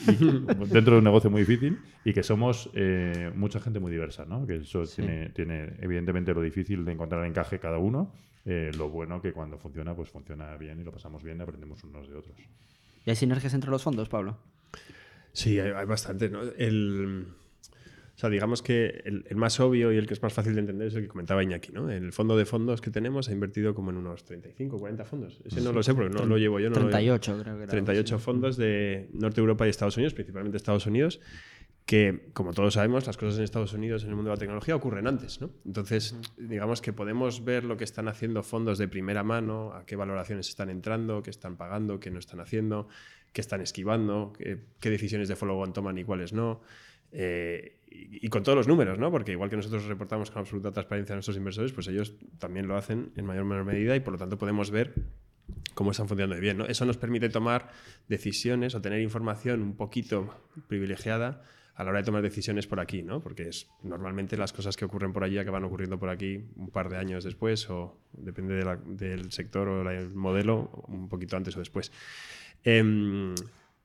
y- 0.08 0.66
dentro 0.74 0.94
de 0.94 0.98
un 1.00 1.04
negocio 1.04 1.30
muy 1.30 1.42
difícil 1.42 1.78
y 2.04 2.14
que 2.14 2.24
somos 2.24 2.70
eh, 2.74 3.32
mucha 3.36 3.60
gente 3.60 3.80
muy 3.80 3.92
diversa, 3.92 4.26
¿no? 4.26 4.46
Que 4.48 4.58
eso 4.58 4.84
tiene, 4.86 5.30
tiene 5.30 5.74
evidentemente 5.82 6.34
lo 6.34 6.42
difícil 6.42 6.84
de 6.84 6.92
encontrar 6.94 7.26
encaje 7.26 7.60
cada 7.60 7.78
uno, 7.78 8.12
eh, 8.46 8.72
lo 8.78 8.90
bueno 8.90 9.22
que 9.22 9.34
cuando 9.34 9.58
funciona, 9.58 9.96
pues 9.96 10.10
funciona 10.10 10.56
bien 10.58 10.80
y 10.80 10.84
lo 10.84 10.92
pasamos 10.92 11.24
bien 11.24 11.38
y 11.40 11.42
aprendemos 11.42 11.84
unos 11.84 12.10
de 12.10 12.16
otros. 12.16 12.38
¿Y 13.06 13.10
hay 13.12 13.16
sinergias 13.16 13.54
entre 13.54 13.70
los 13.72 13.84
fondos, 13.84 14.10
Pablo? 14.10 14.38
Sí, 15.34 15.60
hay, 15.60 15.72
hay 15.72 15.86
bastante. 15.86 16.30
¿no? 16.30 16.42
El, 16.58 17.28
o 18.16 18.18
sea, 18.18 18.30
digamos 18.30 18.62
que 18.62 19.02
el, 19.06 19.26
el 19.30 19.36
más 19.36 19.60
obvio 19.60 19.92
y 19.92 19.98
el 19.98 20.08
que 20.08 20.14
es 20.14 20.24
más 20.24 20.32
fácil 20.34 20.54
de 20.56 20.62
entender 20.62 20.88
es 20.88 20.96
el 20.96 21.02
que 21.04 21.08
comentaba 21.10 21.44
Iñaki. 21.44 21.72
¿no? 21.74 21.92
El 21.92 22.14
fondo 22.14 22.38
de 22.38 22.46
fondos 22.46 22.80
que 22.82 22.90
tenemos 22.90 23.28
ha 23.30 23.34
invertido 23.34 23.76
como 23.76 23.92
en 23.92 23.98
unos 23.98 24.24
35, 24.24 24.80
40 24.80 25.06
fondos. 25.06 25.42
Ese 25.46 25.62
no 25.62 25.72
lo 25.74 25.84
sé 25.84 25.94
porque 25.94 26.10
no 26.14 26.26
lo 26.26 26.38
llevo 26.38 26.60
yo. 26.60 26.70
No 26.70 26.76
lo- 26.80 26.82
38 26.90 27.40
creo 27.42 27.58
que 27.58 27.64
era. 27.64 27.72
38 27.72 28.18
fondos 28.20 28.56
de 28.58 29.10
Norte 29.14 29.42
Europa 29.42 29.68
y 29.68 29.70
Estados 29.70 29.98
Unidos, 29.98 30.14
principalmente 30.14 30.56
Estados 30.58 30.86
Unidos, 30.88 31.20
que, 31.86 32.30
como 32.34 32.52
todos 32.54 32.74
sabemos, 32.74 33.06
las 33.06 33.16
cosas 33.16 33.38
en 33.38 33.44
Estados 33.44 33.74
Unidos 33.74 34.04
en 34.04 34.10
el 34.10 34.16
mundo 34.16 34.32
de 34.32 34.36
la 34.36 34.40
tecnología 34.40 34.76
ocurren 34.76 35.06
antes. 35.06 35.40
¿no? 35.40 35.52
Entonces, 35.66 36.16
digamos 36.38 36.82
que 36.82 36.94
podemos 36.94 37.46
ver 37.46 37.64
lo 37.64 37.78
que 37.78 37.84
están 37.84 38.08
haciendo 38.08 38.42
fondos 38.42 38.80
de 38.80 38.88
primera 38.88 39.24
mano, 39.24 39.72
a 39.74 39.86
qué 39.86 39.96
valoraciones 39.96 40.50
están 40.50 40.70
entrando, 40.70 41.22
qué 41.22 41.30
están 41.30 41.58
pagando, 41.58 42.00
qué 42.00 42.10
no 42.10 42.18
están 42.18 42.40
haciendo, 42.40 42.88
qué 43.34 43.42
están 43.42 43.62
esquivando, 43.62 44.34
qué, 44.36 44.64
qué 44.80 44.90
decisiones 44.90 45.28
de 45.28 45.36
follow-on 45.36 45.74
toman 45.74 45.98
y 46.00 46.04
cuáles 46.04 46.34
no. 46.34 46.62
Eh, 47.12 47.82
y, 47.88 48.26
y 48.26 48.30
con 48.30 48.42
todos 48.42 48.58
los 48.58 48.68
números, 48.68 48.98
¿no? 48.98 49.12
Porque 49.12 49.34
igual 49.34 49.52
que 49.52 49.56
nosotros 49.56 49.86
reportamos 49.86 50.32
con 50.32 50.40
absoluta 50.40 50.72
transparencia 50.72 51.14
a 51.14 51.18
nuestros 51.18 51.38
inversores, 51.38 51.72
pues 51.72 51.88
ellos 51.88 52.16
también 52.40 52.68
lo 52.68 52.78
hacen 52.78 53.12
en 53.16 53.26
mayor 53.26 53.44
o 53.44 53.46
menor 53.46 53.64
medida 53.64 53.96
y 53.96 54.00
por 54.00 54.14
lo 54.14 54.18
tanto 54.18 54.40
podemos 54.40 54.72
ver 54.72 54.96
cómo 55.76 55.92
están 55.92 56.08
funcionando 56.08 56.42
bien. 56.42 56.58
¿no? 56.58 56.66
Eso 56.66 56.84
nos 56.86 56.98
permite 56.98 57.30
tomar 57.30 57.70
decisiones 58.08 58.74
o 58.74 58.82
tener 58.82 59.02
información 59.02 59.62
un 59.62 59.76
poquito 59.76 60.34
privilegiada 60.68 61.44
a 61.76 61.84
la 61.84 61.90
hora 61.90 62.00
de 62.00 62.06
tomar 62.06 62.22
decisiones 62.22 62.68
por 62.68 62.80
aquí, 62.80 63.04
¿no? 63.04 63.22
Porque 63.22 63.50
es 63.50 63.68
normalmente 63.84 64.38
las 64.38 64.54
cosas 64.54 64.78
que 64.78 64.86
ocurren 64.86 65.12
por 65.14 65.24
allí 65.24 65.38
acaban 65.38 65.64
ocurriendo 65.66 66.00
por 66.00 66.10
aquí 66.10 66.42
un 66.56 66.70
par 66.70 66.90
de 66.90 66.98
años 66.98 67.24
después 67.24 67.70
o 67.70 68.00
depende 68.14 68.54
de 68.56 68.64
la- 68.64 68.78
del 68.78 69.32
sector 69.32 69.68
o 69.68 69.90
el 69.92 70.10
modelo 70.14 70.70
un 70.88 71.10
poquito 71.10 71.36
antes 71.36 71.56
o 71.56 71.60
después. 71.60 71.92
Em, 72.64 73.36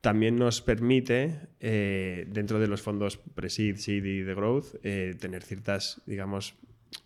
también 0.01 0.37
nos 0.37 0.63
permite, 0.63 1.49
eh, 1.61 2.27
dentro 2.29 2.59
de 2.59 2.69
los 2.69 2.81
fondos 2.81 3.19
Pre-Seed, 3.19 3.77
Seed 3.77 4.05
y 4.05 4.21
de 4.23 4.35
Growth, 4.35 4.77
eh, 4.83 5.15
tener 5.21 5.43
ciertas, 5.43 6.01
digamos, 6.07 6.55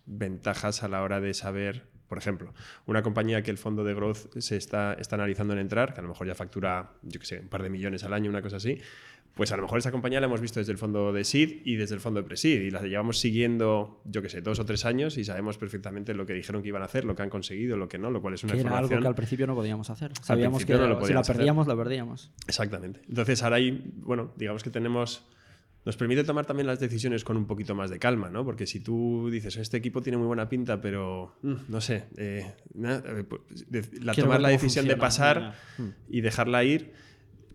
ventajas 0.05 0.83
a 0.83 0.87
la 0.87 1.01
hora 1.01 1.19
de 1.19 1.33
saber, 1.33 1.87
por 2.07 2.17
ejemplo, 2.17 2.53
una 2.85 3.01
compañía 3.03 3.41
que 3.41 3.51
el 3.51 3.57
fondo 3.57 3.83
de 3.83 3.93
Growth 3.93 4.37
se 4.37 4.55
está, 4.55 4.93
está 4.93 5.15
analizando 5.15 5.53
en 5.53 5.59
entrar, 5.59 5.93
que 5.93 5.99
a 5.99 6.03
lo 6.03 6.09
mejor 6.09 6.27
ya 6.27 6.35
factura, 6.35 6.93
yo 7.01 7.19
qué 7.19 7.25
sé, 7.25 7.39
un 7.39 7.49
par 7.49 7.63
de 7.63 7.69
millones 7.69 8.03
al 8.03 8.13
año, 8.13 8.29
una 8.29 8.41
cosa 8.41 8.57
así, 8.57 8.79
pues 9.35 9.51
a 9.51 9.57
lo 9.57 9.63
mejor 9.63 9.77
esa 9.79 9.91
compañía 9.91 10.19
la 10.21 10.27
hemos 10.27 10.39
visto 10.41 10.59
desde 10.59 10.71
el 10.71 10.77
fondo 10.77 11.11
de 11.13 11.23
Seed 11.25 11.61
y 11.65 11.75
desde 11.75 11.93
el 11.95 12.01
fondo 12.01 12.21
de 12.21 12.25
Pre-Seed 12.27 12.61
y 12.61 12.71
la 12.71 12.81
llevamos 12.81 13.19
siguiendo, 13.19 14.01
yo 14.05 14.21
qué 14.21 14.29
sé, 14.29 14.41
dos 14.41 14.59
o 14.59 14.65
tres 14.65 14.85
años 14.85 15.17
y 15.17 15.25
sabemos 15.25 15.57
perfectamente 15.57 16.13
lo 16.13 16.25
que 16.25 16.33
dijeron 16.33 16.61
que 16.61 16.69
iban 16.69 16.81
a 16.81 16.85
hacer, 16.85 17.03
lo 17.05 17.15
que 17.15 17.21
han 17.23 17.29
conseguido, 17.29 17.75
lo 17.75 17.87
que 17.89 17.97
no, 17.99 18.09
lo 18.11 18.21
cual 18.21 18.33
es 18.35 18.43
una 18.45 18.53
Que 18.53 18.61
era 18.61 18.69
algo 18.69 18.77
información... 18.77 19.01
que 19.01 19.07
al 19.09 19.15
principio 19.15 19.45
no 19.47 19.53
podíamos 19.55 19.89
hacer. 19.89 20.11
Sabíamos 20.21 20.65
que 20.65 20.73
no 20.73 20.79
lo 20.79 20.85
si 20.85 20.89
la 20.93 20.99
podíamos 20.99 21.21
hacer. 21.29 21.35
perdíamos, 21.35 21.67
la 21.67 21.75
perdíamos. 21.75 22.31
Exactamente. 22.47 23.01
Entonces 23.09 23.43
ahora 23.43 23.57
hay, 23.57 23.91
bueno, 23.97 24.31
digamos 24.37 24.63
que 24.63 24.69
tenemos... 24.69 25.25
Nos 25.85 25.97
permite 25.97 26.23
tomar 26.23 26.47
también 26.47 26.65
las 26.65 26.79
decisiones 26.79 27.23
con 27.23 27.37
un 27.37 27.45
poquito 27.45 27.75
más 27.75 27.91
de 27.91 27.99
calma, 27.99 28.29
¿no? 28.31 28.43
Porque 28.43 28.65
si 28.65 28.79
tú 28.79 29.29
dices, 29.29 29.55
este 29.57 29.77
equipo 29.77 30.01
tiene 30.01 30.17
muy 30.17 30.25
buena 30.25 30.49
pinta, 30.49 30.81
pero 30.81 31.35
mm, 31.43 31.53
no 31.69 31.79
sé, 31.79 32.05
eh, 32.17 32.53
na- 32.73 33.03
eh, 33.05 33.23
pues, 33.29 33.69
de- 33.69 33.85
la, 34.01 34.13
tomar 34.15 34.41
la 34.41 34.49
decisión 34.49 34.85
de 34.87 34.95
funciona. 34.95 35.51
pasar 35.51 35.55
y 36.09 36.21
dejarla 36.21 36.63
ir 36.63 36.93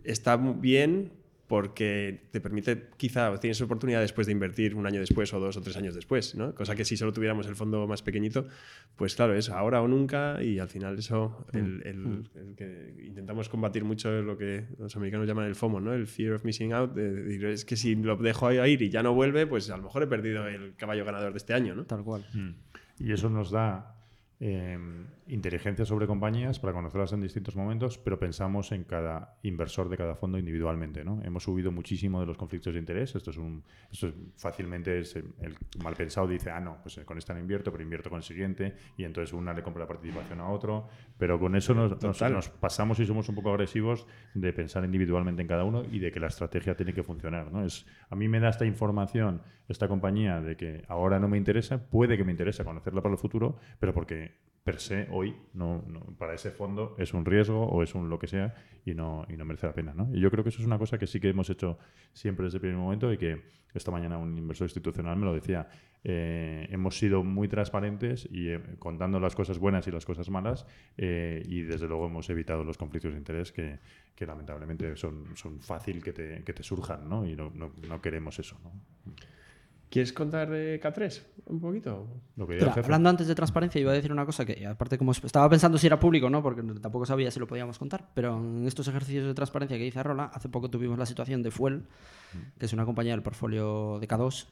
está 0.04 0.36
bien, 0.36 1.10
porque 1.50 2.28
te 2.30 2.40
permite, 2.40 2.90
quizá 2.96 3.36
tienes 3.40 3.60
oportunidad 3.60 4.00
después 4.00 4.28
de 4.28 4.32
invertir 4.32 4.76
un 4.76 4.86
año 4.86 5.00
después 5.00 5.34
o 5.34 5.40
dos 5.40 5.56
o 5.56 5.60
tres 5.60 5.76
años 5.76 5.96
después, 5.96 6.36
¿no? 6.36 6.54
Cosa 6.54 6.76
que 6.76 6.84
si 6.84 6.96
solo 6.96 7.12
tuviéramos 7.12 7.44
el 7.48 7.56
fondo 7.56 7.88
más 7.88 8.02
pequeñito, 8.02 8.46
pues 8.94 9.16
claro, 9.16 9.34
es 9.34 9.50
ahora 9.50 9.82
o 9.82 9.88
nunca 9.88 10.40
y 10.44 10.60
al 10.60 10.68
final 10.68 10.96
eso, 10.96 11.44
el, 11.52 11.82
el- 11.84 12.30
el 12.36 12.54
que 12.54 12.94
intentamos 13.04 13.48
combatir 13.48 13.82
mucho 13.84 14.22
lo 14.22 14.38
que 14.38 14.64
los 14.78 14.94
americanos 14.94 15.26
llaman 15.26 15.46
el 15.46 15.56
FOMO, 15.56 15.80
¿no? 15.80 15.92
El 15.92 16.06
fear 16.06 16.34
of 16.34 16.44
missing 16.44 16.72
out, 16.72 16.94
de- 16.94 17.12
de 17.12 17.22
decir, 17.24 17.44
es 17.46 17.64
que 17.64 17.74
si 17.74 17.96
lo 17.96 18.14
dejo 18.16 18.46
ahí 18.46 18.70
ir 18.74 18.82
y 18.82 18.88
ya 18.88 19.02
no 19.02 19.12
vuelve, 19.12 19.44
pues 19.48 19.68
a 19.70 19.76
lo 19.76 19.82
mejor 19.82 20.04
he 20.04 20.06
perdido 20.06 20.46
el 20.46 20.76
caballo 20.76 21.04
ganador 21.04 21.32
de 21.32 21.38
este 21.38 21.52
año, 21.52 21.74
¿no? 21.74 21.84
Tal 21.84 22.04
cual. 22.04 22.24
Mm. 22.32 22.50
Y 23.00 23.10
eso 23.12 23.28
nos 23.28 23.50
da 23.50 23.96
eh, 24.42 24.78
inteligencia 25.26 25.84
sobre 25.84 26.06
compañías 26.06 26.58
para 26.58 26.72
conocerlas 26.72 27.12
en 27.12 27.20
distintos 27.20 27.54
momentos, 27.56 27.98
pero 27.98 28.18
pensamos 28.18 28.72
en 28.72 28.84
cada 28.84 29.36
inversor 29.42 29.88
de 29.90 29.96
cada 29.98 30.14
fondo 30.16 30.38
individualmente. 30.38 31.04
¿no? 31.04 31.20
Hemos 31.22 31.44
subido 31.44 31.70
muchísimo 31.70 32.20
de 32.20 32.26
los 32.26 32.38
conflictos 32.38 32.72
de 32.72 32.80
interés. 32.80 33.14
Esto 33.14 33.30
es 33.30 33.36
un, 33.36 33.62
esto 33.92 34.08
es- 34.08 34.14
fácilmente 34.36 34.98
es 34.98 35.14
el, 35.16 35.26
el 35.40 35.54
mal 35.84 35.94
pensado 35.94 36.26
dice, 36.26 36.50
ah, 36.50 36.58
no, 36.60 36.78
pues 36.82 36.98
con 37.04 37.18
esta 37.18 37.34
no 37.34 37.40
invierto, 37.40 37.70
pero 37.70 37.82
invierto 37.84 38.08
con 38.10 38.16
el 38.16 38.22
siguiente, 38.22 38.74
y 38.96 39.04
entonces 39.04 39.32
una 39.34 39.52
le 39.52 39.62
compra 39.62 39.82
la 39.82 39.88
participación 39.88 40.40
a 40.40 40.48
otro. 40.48 40.88
Pero 41.18 41.38
con 41.38 41.54
eso 41.54 41.74
nos, 41.74 41.90
nos- 42.02 42.18
Total. 42.18 42.32
nos 42.32 42.48
pasamos 42.48 42.98
y 42.98 43.06
somos 43.06 43.28
un 43.28 43.34
poco 43.34 43.50
agresivos 43.50 44.06
de 44.34 44.52
pensar 44.54 44.84
individualmente 44.84 45.42
en 45.42 45.48
cada 45.48 45.64
uno 45.64 45.82
y 45.84 45.98
de 45.98 46.10
que 46.10 46.18
la 46.18 46.28
estrategia 46.28 46.74
tiene 46.76 46.94
que 46.94 47.02
funcionar. 47.02 47.52
¿no? 47.52 47.64
Es, 47.64 47.86
a 48.08 48.16
mí 48.16 48.26
me 48.26 48.40
da 48.40 48.48
esta 48.48 48.64
información, 48.64 49.42
esta 49.68 49.86
compañía, 49.86 50.40
de 50.40 50.56
que 50.56 50.82
ahora 50.88 51.18
no 51.20 51.28
me 51.28 51.36
interesa, 51.36 51.78
puede 51.90 52.16
que 52.16 52.24
me 52.24 52.32
interese 52.32 52.64
conocerla 52.64 53.02
para 53.02 53.12
el 53.12 53.18
futuro, 53.18 53.58
pero 53.78 53.92
porque 53.92 54.29
per 54.62 54.78
se 54.78 55.08
hoy 55.10 55.34
no, 55.54 55.82
para 56.18 56.34
ese 56.34 56.50
fondo 56.50 56.94
es 56.98 57.14
un 57.14 57.24
riesgo 57.24 57.64
o 57.64 57.82
es 57.82 57.94
un 57.94 58.10
lo 58.10 58.18
que 58.18 58.26
sea 58.26 58.54
y 58.84 58.94
no, 58.94 59.26
merece 59.28 59.66
la 59.66 59.72
pena. 59.72 59.94
¿no? 59.94 60.08
Y 60.14 60.20
yo 60.20 60.30
creo 60.30 60.44
que 60.44 60.50
eso 60.50 60.60
es 60.60 60.66
una 60.66 60.78
cosa 60.78 60.98
que 60.98 61.06
sí 61.06 61.20
que 61.20 61.28
hemos 61.28 61.48
hecho 61.50 61.78
siempre 62.12 62.44
desde 62.44 62.56
el 62.56 62.60
primer 62.62 62.78
momento 62.78 63.12
y 63.12 63.18
que 63.18 63.42
esta 63.74 63.90
mañana 63.90 64.18
un 64.18 64.36
inversor 64.36 64.66
institucional 64.66 65.16
me 65.16 65.26
lo 65.26 65.34
decía. 65.34 65.68
Eh, 66.02 66.66
hemos 66.70 66.98
sido 66.98 67.22
muy 67.22 67.46
transparentes 67.46 68.26
y 68.30 68.48
eh, 68.48 68.60
contando 68.78 69.20
las 69.20 69.34
cosas 69.34 69.58
buenas 69.58 69.86
y 69.86 69.90
las 69.90 70.06
cosas 70.06 70.30
malas 70.30 70.66
eh, 70.96 71.42
y 71.44 71.60
desde 71.60 71.86
luego 71.88 72.06
hemos 72.06 72.30
evitado 72.30 72.64
los 72.64 72.78
conflictos 72.78 73.12
de 73.12 73.18
interés 73.18 73.52
que, 73.52 73.78
lamentablemente 74.18 74.96
son, 74.96 75.26
fácil 75.60 76.02
que 76.02 76.12
te, 76.12 76.62
surjan 76.62 77.08
¿no? 77.08 77.26
y 77.26 77.36
no, 77.36 78.00
queremos 78.02 78.38
eso. 78.38 78.58
¿Quieres 79.90 80.12
contar 80.12 80.48
de 80.48 80.80
K3 80.80 81.22
un 81.46 81.60
poquito? 81.60 82.06
Lo 82.36 82.46
que 82.46 82.80
hablando 82.84 83.08
antes 83.10 83.26
de 83.26 83.34
transparencia, 83.34 83.80
iba 83.80 83.90
a 83.90 83.94
decir 83.94 84.12
una 84.12 84.24
cosa 84.24 84.44
que, 84.46 84.64
aparte, 84.64 84.96
como 84.96 85.10
estaba 85.10 85.48
pensando 85.50 85.78
si 85.78 85.88
era 85.88 85.98
público 85.98 86.30
no, 86.30 86.42
porque 86.42 86.62
tampoco 86.80 87.04
sabía 87.06 87.30
si 87.32 87.40
lo 87.40 87.48
podíamos 87.48 87.76
contar, 87.78 88.08
pero 88.14 88.38
en 88.38 88.66
estos 88.68 88.86
ejercicios 88.86 89.26
de 89.26 89.34
transparencia 89.34 89.76
que 89.76 89.82
dice 89.84 90.00
Rola, 90.02 90.30
hace 90.32 90.48
poco 90.48 90.70
tuvimos 90.70 90.96
la 90.96 91.06
situación 91.06 91.42
de 91.42 91.50
Fuel, 91.50 91.86
que 92.58 92.66
es 92.66 92.72
una 92.72 92.84
compañía 92.86 93.12
del 93.12 93.22
portfolio 93.24 93.98
de 93.98 94.06
K2, 94.06 94.46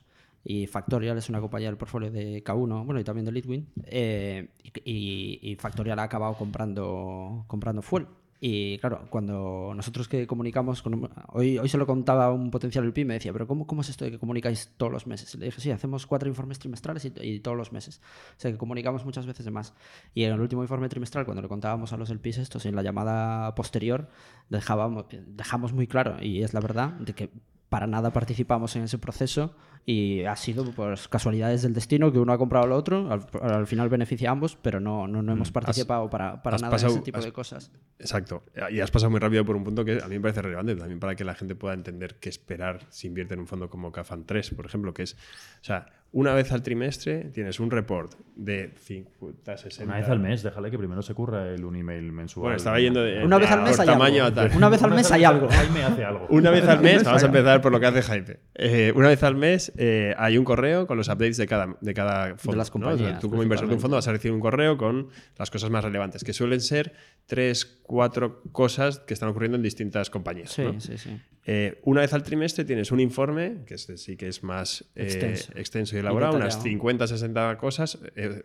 y 0.44 0.66
Factorial 0.66 1.16
es 1.18 1.28
una 1.28 1.40
compañía 1.40 1.68
del 1.68 1.76
portfolio 1.76 2.10
de 2.10 2.42
K1, 2.42 2.84
bueno, 2.84 2.98
y 3.00 3.04
también 3.04 3.24
de 3.24 3.32
Litwin, 3.32 3.68
eh, 3.84 4.48
y, 4.62 4.72
y- 4.90 5.38
y 5.52 5.54
Factorial 5.56 6.00
ha 6.00 6.04
acabado 6.04 6.34
comprando, 6.34 7.44
comprando 7.46 7.80
Fuel. 7.82 8.06
Y 8.40 8.78
claro, 8.78 9.06
cuando 9.10 9.72
nosotros 9.74 10.06
que 10.06 10.26
comunicamos, 10.26 10.80
con, 10.82 11.10
hoy, 11.32 11.58
hoy 11.58 11.68
se 11.68 11.76
lo 11.76 11.86
contaba 11.86 12.32
un 12.32 12.50
potencial 12.50 12.84
LP, 12.84 13.04
me 13.04 13.14
decía, 13.14 13.32
pero 13.32 13.48
cómo, 13.48 13.66
¿cómo 13.66 13.80
es 13.80 13.88
esto 13.88 14.04
de 14.04 14.12
que 14.12 14.18
comunicáis 14.18 14.74
todos 14.76 14.92
los 14.92 15.06
meses? 15.08 15.34
Le 15.34 15.46
dije, 15.46 15.60
sí, 15.60 15.70
hacemos 15.72 16.06
cuatro 16.06 16.28
informes 16.28 16.60
trimestrales 16.60 17.04
y, 17.04 17.12
y 17.20 17.40
todos 17.40 17.56
los 17.56 17.72
meses. 17.72 18.00
O 18.36 18.40
sea, 18.40 18.52
que 18.52 18.56
comunicamos 18.56 19.04
muchas 19.04 19.26
veces 19.26 19.44
de 19.44 19.50
más. 19.50 19.74
Y 20.14 20.22
en 20.22 20.32
el 20.32 20.40
último 20.40 20.62
informe 20.62 20.88
trimestral, 20.88 21.24
cuando 21.24 21.42
le 21.42 21.48
contábamos 21.48 21.92
a 21.92 21.96
los 21.96 22.10
LPs 22.10 22.38
estos, 22.38 22.64
en 22.66 22.76
la 22.76 22.82
llamada 22.82 23.54
posterior, 23.56 24.08
dejábamos, 24.48 25.06
dejamos 25.10 25.72
muy 25.72 25.88
claro, 25.88 26.22
y 26.22 26.42
es 26.42 26.54
la 26.54 26.60
verdad, 26.60 26.90
de 26.92 27.14
que 27.14 27.30
para 27.68 27.86
nada 27.86 28.12
participamos 28.12 28.76
en 28.76 28.84
ese 28.84 28.98
proceso 28.98 29.54
y 29.90 30.22
ha 30.24 30.36
sido 30.36 30.70
pues, 30.72 31.08
casualidades 31.08 31.62
del 31.62 31.72
destino 31.72 32.12
que 32.12 32.18
uno 32.18 32.34
ha 32.34 32.36
comprado 32.36 32.66
al 32.66 32.72
otro, 32.72 33.10
al, 33.10 33.22
al 33.40 33.66
final 33.66 33.88
beneficia 33.88 34.28
a 34.28 34.32
ambos, 34.32 34.54
pero 34.60 34.80
no, 34.80 35.08
no, 35.08 35.22
no 35.22 35.32
hemos 35.32 35.50
participado 35.50 36.10
para, 36.10 36.42
para 36.42 36.58
nada 36.58 36.70
pasado- 36.70 36.92
en 36.92 36.96
ese 36.98 37.04
tipo 37.06 37.18
has- 37.18 37.24
de 37.24 37.32
cosas. 37.32 37.70
Exacto. 37.98 38.44
Y 38.70 38.80
has 38.80 38.90
pasado 38.90 39.08
muy 39.10 39.18
rápido 39.18 39.46
por 39.46 39.56
un 39.56 39.64
punto 39.64 39.86
que 39.86 39.98
a 40.04 40.06
mí 40.08 40.16
me 40.16 40.20
parece 40.20 40.42
relevante 40.42 40.76
también 40.76 41.00
para 41.00 41.14
que 41.16 41.24
la 41.24 41.34
gente 41.34 41.54
pueda 41.54 41.72
entender 41.72 42.16
qué 42.20 42.28
esperar 42.28 42.80
si 42.90 43.06
invierte 43.06 43.32
en 43.32 43.40
un 43.40 43.46
fondo 43.46 43.70
como 43.70 43.90
Cafan 43.90 44.24
3, 44.26 44.50
por 44.50 44.66
ejemplo, 44.66 44.92
que 44.92 45.04
es, 45.04 45.14
o 45.14 45.64
sea, 45.64 45.86
una 46.10 46.32
vez 46.32 46.52
al 46.52 46.62
trimestre 46.62 47.24
tienes 47.34 47.60
un 47.60 47.70
report 47.70 48.14
de 48.34 48.72
50, 48.78 49.56
60... 49.58 49.84
Una 49.84 50.00
vez 50.00 50.08
al 50.08 50.20
mes, 50.20 50.42
déjale 50.42 50.70
que 50.70 50.78
primero 50.78 51.02
se 51.02 51.12
curra 51.12 51.48
el 51.52 51.64
un 51.66 51.76
email 51.76 52.12
mensual. 52.12 52.42
Bueno, 52.44 52.56
estaba 52.56 52.78
yendo 52.80 53.02
de... 53.02 53.24
Una 53.24 53.36
vez 53.36 53.50
al 53.50 53.62
mes 53.62 53.78
hay 53.80 53.86
tamaño 53.86 54.24
algo. 54.24 54.40
a 54.40 54.48
tal. 54.48 54.56
Una 54.56 54.68
vez 54.70 54.82
al 54.82 54.90
mes 54.94 55.12
hay 55.12 55.24
algo. 55.24 55.48
Jaime 55.48 55.82
hace 55.82 56.04
algo. 56.04 56.26
Una 56.30 56.50
vez 56.50 56.66
al 56.66 56.80
mes, 56.80 57.04
vamos 57.04 57.22
a 57.22 57.26
empezar 57.26 57.60
por 57.60 57.72
lo 57.72 57.80
que 57.80 57.86
hace 57.86 58.00
Jaime. 58.02 58.36
Eh, 58.54 58.92
una 58.96 59.08
vez 59.08 59.22
al 59.22 59.34
mes 59.34 59.70
eh, 59.80 60.12
hay 60.18 60.36
un 60.36 60.44
correo 60.44 60.88
con 60.88 60.96
los 60.96 61.06
updates 61.06 61.36
de 61.36 61.46
cada, 61.46 61.76
de 61.80 61.94
cada 61.94 62.36
fondo. 62.36 62.58
las 62.58 62.74
¿no? 62.74 62.80
O 62.80 62.90
sea, 62.90 62.96
compañías, 62.96 63.20
tú 63.20 63.30
como 63.30 63.44
inversor 63.44 63.68
de 63.68 63.74
un 63.74 63.80
fondo 63.80 63.96
vas 63.96 64.08
a 64.08 64.12
recibir 64.12 64.34
un 64.34 64.40
correo 64.40 64.76
con 64.76 65.08
las 65.38 65.50
cosas 65.52 65.70
más 65.70 65.84
relevantes, 65.84 66.24
que 66.24 66.32
suelen 66.32 66.60
ser 66.60 66.92
tres, 67.26 67.78
cuatro 67.82 68.42
cosas 68.50 68.98
que 68.98 69.14
están 69.14 69.28
ocurriendo 69.28 69.56
en 69.56 69.62
distintas 69.62 70.10
compañías. 70.10 70.50
Sí, 70.50 70.62
¿no? 70.62 70.80
sí, 70.80 70.98
sí. 70.98 71.16
Eh, 71.46 71.80
una 71.84 72.00
vez 72.00 72.12
al 72.12 72.24
trimestre 72.24 72.64
tienes 72.64 72.90
un 72.90 72.98
informe, 72.98 73.58
que 73.66 73.74
este 73.74 73.96
sí 73.96 74.16
que 74.16 74.28
es 74.28 74.42
más 74.42 74.82
eh, 74.96 75.04
Extenso. 75.04 75.52
extenso 75.56 75.96
y 75.96 76.00
elaborado, 76.00 76.32
unas 76.36 76.56
detallado. 76.56 76.70
50, 76.70 77.06
60 77.06 77.58
cosas, 77.58 77.98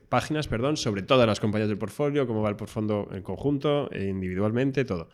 páginas, 0.10 0.48
perdón, 0.48 0.78
sobre 0.78 1.02
todas 1.02 1.28
las 1.28 1.40
compañías 1.40 1.68
del 1.68 1.80
portfolio, 1.80 2.28
cómo 2.28 2.44
va 2.44 2.50
el 2.50 2.56
portfolio 2.56 3.10
en 3.12 3.24
conjunto, 3.24 3.90
individualmente, 3.94 4.86
todo. 4.86 5.10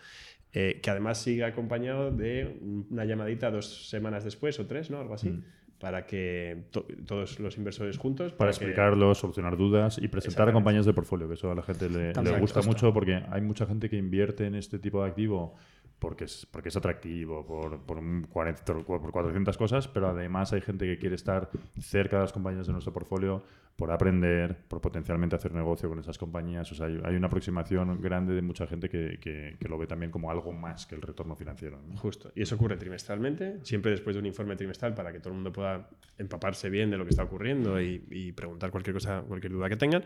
Eh, 0.51 0.79
que 0.81 0.89
además 0.89 1.21
sigue 1.21 1.43
acompañado 1.43 2.09
de 2.11 2.57
una 2.89 3.05
llamadita 3.05 3.51
dos 3.51 3.87
semanas 3.87 4.23
después 4.23 4.59
o 4.59 4.65
tres, 4.65 4.89
¿no? 4.89 4.99
Algo 4.99 5.13
así, 5.13 5.29
Mm. 5.29 5.43
Para 5.79 6.05
que 6.05 6.65
to- 6.71 6.85
todos 7.05 7.39
los 7.39 7.57
inversores 7.57 7.97
juntos... 7.97 8.33
Para 8.33 8.51
que- 8.51 8.57
explicarlo, 8.57 9.15
solucionar 9.15 9.55
dudas 9.57 9.97
y 9.97 10.07
presentar 10.07 10.49
a 10.49 10.53
compañías 10.53 10.85
de 10.85 10.93
portfolio, 10.93 11.27
que 11.27 11.35
eso 11.35 11.51
a 11.51 11.55
la 11.55 11.63
gente 11.63 11.89
le, 11.89 12.13
gusta 12.39 12.61
mucho 12.61 12.93
porque 12.93 13.23
hay 13.29 13.41
mucha 13.41 13.65
gente 13.65 13.89
que 13.89 13.97
invierte 13.97 14.45
en 14.45 14.55
este 14.55 14.79
tipo 14.79 15.01
de 15.03 15.09
activo 15.09 15.55
porque 15.99 16.23
es, 16.25 16.45
porque 16.49 16.69
es 16.69 16.77
atractivo, 16.77 17.45
por, 17.45 17.79
por, 17.81 17.97
un 17.97 18.23
40 18.29 18.63
por 18.85 19.11
400 19.11 19.57
cosas, 19.57 19.87
pero 19.89 20.07
además 20.07 20.53
hay 20.53 20.61
gente 20.61 20.85
que 20.85 20.97
quiere 20.97 21.15
estar 21.15 21.49
cerca 21.81 22.17
de 22.17 22.21
las 22.23 22.31
compañías 22.31 22.67
de 22.67 22.73
nuestro 22.73 22.93
portfolio 22.93 23.43
por 23.79 23.91
aprender, 23.91 24.57
por 24.67 24.81
potencialmente 24.81 25.37
hacer 25.37 25.53
negocio 25.53 25.87
con 25.87 25.97
esas 25.99 26.17
compañías. 26.17 26.69
O 26.73 26.75
sea, 26.75 26.87
hay, 26.87 27.15
una 27.15 27.27
aproximación 27.27 28.01
grande 28.01 28.33
de 28.33 28.41
mucha 28.41 28.67
gente 28.67 28.89
que, 28.89 29.17
que- 29.21 29.55
lo 29.69 29.77
ve 29.77 29.87
también 29.87 30.11
como 30.11 30.29
algo 30.31 30.51
más 30.51 30.85
que 30.85 30.95
el 30.95 31.01
retorno 31.01 31.35
financiero. 31.35 31.79
Justo. 31.95 32.29
Y 32.35 32.41
eso 32.41 32.55
ocurre 32.55 32.75
trimestralmente, 32.75 33.59
siempre 33.63 33.91
después 33.91 34.15
de 34.15 34.19
un 34.19 34.25
informe 34.25 34.57
trimestral 34.57 34.95
para 34.95 35.13
que 35.13 35.19
todo 35.19 35.29
el 35.29 35.35
mundo 35.35 35.53
pueda 35.53 35.89
empaparse 36.17 36.69
bien 36.69 36.89
de 36.89 36.97
lo 36.97 37.05
que 37.05 37.11
está 37.11 37.23
ocurriendo 37.23 37.79
y, 37.81 38.03
y 38.09 38.33
preguntar 38.33 38.69
cualquier 38.69 38.95
cosa, 38.95 39.21
cualquier 39.25 39.53
duda 39.53 39.69
que 39.69 39.77
tengan. 39.77 40.03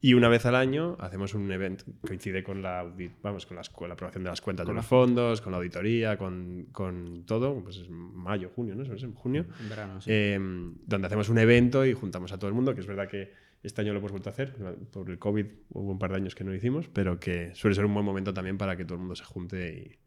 Y 0.00 0.14
una 0.14 0.28
vez 0.28 0.44
al 0.46 0.54
año 0.54 0.96
hacemos 1.00 1.34
un 1.34 1.50
evento, 1.50 1.84
coincide 2.06 2.42
con 2.44 2.62
la, 2.62 2.82
audit- 2.84 3.12
vamos, 3.22 3.46
con, 3.46 3.56
las- 3.56 3.70
con 3.70 3.88
la 3.88 3.94
aprobación 3.94 4.24
de 4.24 4.30
las 4.30 4.40
cuentas 4.40 4.66
de 4.66 4.72
los 4.74 4.86
fondos, 4.86 5.40
con 5.40 5.52
la 5.52 5.58
auditoría, 5.58 6.16
con, 6.18 6.66
con 6.70 7.24
todo, 7.24 7.62
pues 7.64 7.78
es 7.78 7.88
mayo, 7.90 8.50
junio, 8.54 8.74
¿no? 8.74 8.82
Es 8.82 9.02
en 9.02 9.14
junio. 9.14 9.46
En 9.60 9.68
verano, 9.68 10.00
sí. 10.00 10.10
Eh, 10.12 10.38
donde 10.86 11.06
hacemos 11.06 11.28
un 11.28 11.38
evento 11.38 11.84
y 11.86 11.94
juntamos 11.94 12.30
a 12.32 12.38
todo 12.38 12.48
el 12.48 12.54
mundo, 12.54 12.74
que 12.74 12.80
es 12.82 12.86
verdad 12.86 13.08
que 13.08 13.32
este 13.62 13.80
año 13.80 13.92
lo 13.94 13.98
hemos 13.98 14.12
vuelto 14.12 14.28
a 14.28 14.32
hacer, 14.32 14.54
por 14.92 15.10
el 15.10 15.18
COVID 15.18 15.46
hubo 15.70 15.90
un 15.92 15.98
par 15.98 16.10
de 16.10 16.16
años 16.16 16.34
que 16.34 16.44
no 16.44 16.50
lo 16.50 16.56
hicimos, 16.56 16.88
pero 16.92 17.18
que 17.18 17.52
suele 17.54 17.74
ser 17.74 17.84
un 17.86 17.94
buen 17.94 18.04
momento 18.06 18.32
también 18.32 18.58
para 18.58 18.76
que 18.76 18.84
todo 18.84 18.94
el 18.94 19.00
mundo 19.00 19.16
se 19.16 19.24
junte 19.24 19.98
y, 19.98 20.05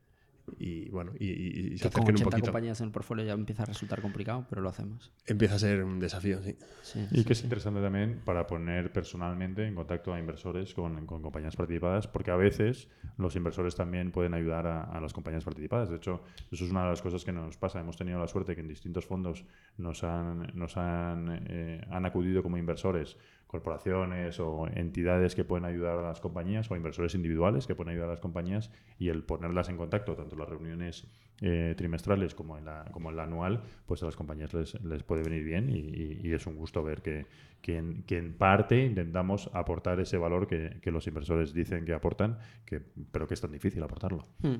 y, 0.58 0.90
bueno, 0.90 1.12
y, 1.20 1.28
y- 1.28 1.74
y 1.74 1.78
se 1.78 1.84
que 1.86 1.90
con 1.92 2.04
acerquen 2.04 2.16
80 2.16 2.18
un 2.18 2.24
poquito. 2.32 2.46
compañías 2.48 2.80
en 2.82 2.88
el 2.88 2.92
portfolio 2.92 3.26
ya 3.26 3.34
empieza 3.34 3.64
a 3.64 3.66
resultar 3.68 4.02
complicado, 4.02 4.46
pero 4.50 4.62
lo 4.62 4.70
hacemos. 4.70 5.12
Empieza 5.28 5.56
a 5.56 5.60
ser 5.60 5.84
un 5.84 6.00
desafío, 6.00 6.42
sí. 6.42 6.56
Sí, 6.82 7.06
Y 7.12 7.18
sí, 7.18 7.24
que 7.26 7.34
es 7.34 7.40
sí. 7.40 7.44
interesante 7.46 7.82
también 7.82 8.22
para 8.26 8.48
poner 8.48 8.92
personalmente 8.92 9.66
en 9.68 9.76
contacto 9.76 10.14
a 10.14 10.20
inversores 10.20 10.74
con, 10.74 11.06
con 11.06 11.22
compañías 11.22 11.56
participadas, 11.56 12.08
porque 12.08 12.32
a 12.32 12.36
veces 12.36 12.88
los 13.18 13.36
inversores 13.36 13.76
también 13.76 14.12
pueden 14.12 14.34
ayudar 14.34 14.66
a, 14.68 14.84
a 14.84 15.02
las 15.02 15.14
compañías 15.14 15.44
participadas. 15.44 15.90
De 15.90 15.98
hecho, 15.98 16.22
eso 16.52 16.66
es 16.66 16.72
una 16.72 16.84
de 16.84 16.90
las 16.90 17.02
cosas 17.02 17.24
que 17.26 17.32
nos 17.34 17.58
pasa. 17.58 17.80
Hemos 17.80 17.98
tenido 17.98 18.20
la 18.20 18.28
suerte 18.28 18.56
que 18.56 18.62
en 18.62 18.68
distintos 18.68 19.06
fondos 19.06 19.46
nos 19.78 20.04
han, 20.04 20.52
nos 20.56 20.78
han, 20.78 21.42
eh, 21.48 21.82
han 21.90 22.06
acudido 22.06 22.42
como 22.44 22.58
inversores 22.58 23.18
corporaciones 23.50 24.40
o 24.40 24.68
entidades 24.68 25.34
que 25.34 25.44
pueden 25.44 25.66
ayudar 25.66 25.98
a 25.98 26.04
las 26.04 26.22
compañías 26.22 26.70
o 26.70 26.76
inversores 26.76 27.16
individuales 27.16 27.66
que 27.66 27.74
pueden 27.74 27.90
ayudar 27.90 28.10
a 28.10 28.12
las 28.12 28.20
compañías 28.20 28.70
y 29.00 29.10
el 29.10 29.24
ponerlas 29.24 29.70
en 29.70 29.78
contacto, 29.78 30.16
tanto 30.16 30.36
en 30.36 30.40
las 30.40 30.50
reuniones 30.50 31.08
eh, 31.42 31.74
trimestrales 31.76 32.36
como 32.36 32.60
en, 32.60 32.66
la, 32.66 32.86
como 32.92 33.10
en 33.10 33.16
la 33.16 33.24
anual, 33.24 33.64
pues 33.88 34.04
a 34.04 34.06
las 34.06 34.16
compañías 34.16 34.54
les, 34.54 34.80
les 34.84 35.02
puede 35.02 35.24
venir 35.24 35.44
bien 35.44 35.68
y, 35.72 36.32
es 36.32 36.46
un 36.46 36.58
gusto 36.58 36.84
ver 36.84 37.02
que, 37.02 37.26
que 37.64 37.78
en 37.78 38.38
parte 38.38 38.86
intentamos 38.86 39.50
aportar 39.52 40.00
ese 40.00 40.20
valor 40.20 40.46
que, 40.46 40.78
que 40.80 40.92
los 40.92 41.08
inversores 41.08 41.52
dicen 41.52 41.86
que 41.86 41.94
aportan, 41.94 42.38
que, 42.66 42.82
pero 43.12 43.28
que 43.28 43.34
es 43.34 43.42
tan 43.42 43.52
difícil 43.52 43.82
aportarlo. 43.82 44.26
Hmm. 44.44 44.58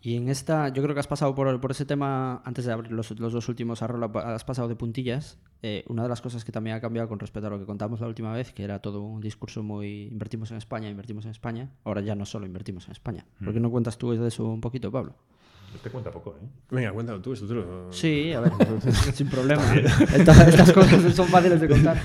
Y 0.00 0.16
en 0.16 0.28
esta, 0.28 0.68
yo 0.68 0.82
creo 0.82 0.94
que 0.94 1.00
has 1.00 1.08
pasado 1.08 1.34
por, 1.34 1.60
por 1.60 1.70
ese 1.70 1.84
tema, 1.84 2.40
antes 2.44 2.64
de 2.64 2.72
abrir 2.72 2.92
los, 2.92 3.18
los 3.18 3.32
dos 3.32 3.48
últimos 3.48 3.82
a 3.82 3.88
Rola, 3.88 4.06
has 4.06 4.44
pasado 4.44 4.68
de 4.68 4.76
puntillas. 4.76 5.38
Eh, 5.62 5.84
una 5.88 6.04
de 6.04 6.08
las 6.08 6.20
cosas 6.20 6.44
que 6.44 6.52
también 6.52 6.76
ha 6.76 6.80
cambiado 6.80 7.08
con 7.08 7.18
respecto 7.18 7.48
a 7.48 7.50
lo 7.50 7.58
que 7.58 7.66
contamos 7.66 8.00
la 8.00 8.06
última 8.06 8.32
vez, 8.32 8.52
que 8.52 8.62
era 8.62 8.80
todo 8.80 9.02
un 9.02 9.20
discurso 9.20 9.62
muy 9.62 10.04
invertimos 10.04 10.52
en 10.52 10.58
España, 10.58 10.88
invertimos 10.88 11.24
en 11.24 11.32
España, 11.32 11.70
ahora 11.84 12.00
ya 12.00 12.14
no 12.14 12.24
solo 12.26 12.46
invertimos 12.46 12.86
en 12.86 12.92
España. 12.92 13.26
¿Por 13.42 13.52
qué 13.52 13.60
no 13.60 13.70
cuentas 13.70 13.98
tú 13.98 14.12
de 14.12 14.28
eso 14.28 14.44
un 14.44 14.60
poquito, 14.60 14.92
Pablo? 14.92 15.16
Este 15.74 15.90
cuenta 15.90 16.10
poco, 16.10 16.36
¿eh? 16.40 16.46
Venga, 16.70 16.92
cuéntalo 16.92 17.20
tú, 17.20 17.32
esto 17.32 17.46
tú 17.46 17.54
lo... 17.54 17.92
Sí, 17.92 18.32
a 18.32 18.40
ver, 18.40 18.52
sin 19.14 19.28
problema. 19.28 19.62
Estas, 19.74 20.48
estas 20.48 20.72
cosas 20.72 21.14
son 21.14 21.26
fáciles 21.26 21.60
de 21.60 21.68
contar. 21.68 22.00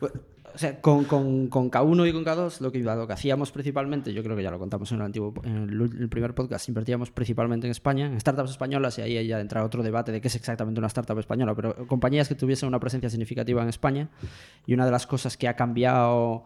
Con, 0.80 1.04
con, 1.04 1.48
con 1.48 1.68
K1 1.68 2.08
y 2.08 2.12
con 2.12 2.24
K2 2.24 2.60
lo 2.60 2.70
que, 2.70 2.78
lo 2.78 3.06
que 3.08 3.12
hacíamos 3.12 3.50
principalmente, 3.50 4.12
yo 4.12 4.22
creo 4.22 4.36
que 4.36 4.42
ya 4.42 4.52
lo 4.52 4.58
contamos 4.60 4.90
en 4.92 4.98
el, 4.98 5.04
antiguo, 5.04 5.34
el, 5.42 6.08
primer 6.08 6.32
podcast, 6.32 6.68
invertíamos 6.68 7.10
principalmente 7.10 7.66
en 7.66 7.72
España, 7.72 8.06
en 8.06 8.20
startups 8.20 8.50
españolas, 8.50 8.96
y 8.98 9.02
ahí 9.02 9.26
ya 9.26 9.40
entra 9.40 9.64
otro 9.64 9.82
debate 9.82 10.12
de 10.12 10.20
qué 10.20 10.28
es 10.28 10.34
exactamente 10.36 10.78
una 10.78 10.86
startup 10.86 11.18
española, 11.18 11.54
pero 11.56 11.86
compañías 11.88 12.28
que 12.28 12.36
tuviesen 12.36 12.68
una 12.68 12.78
presencia 12.78 13.10
significativa 13.10 13.62
en 13.62 13.68
España. 13.68 14.08
Y 14.66 14.74
una 14.74 14.84
de 14.84 14.92
las 14.92 15.06
cosas 15.06 15.36
que 15.36 15.48
ha 15.48 15.56
cambiado 15.56 16.44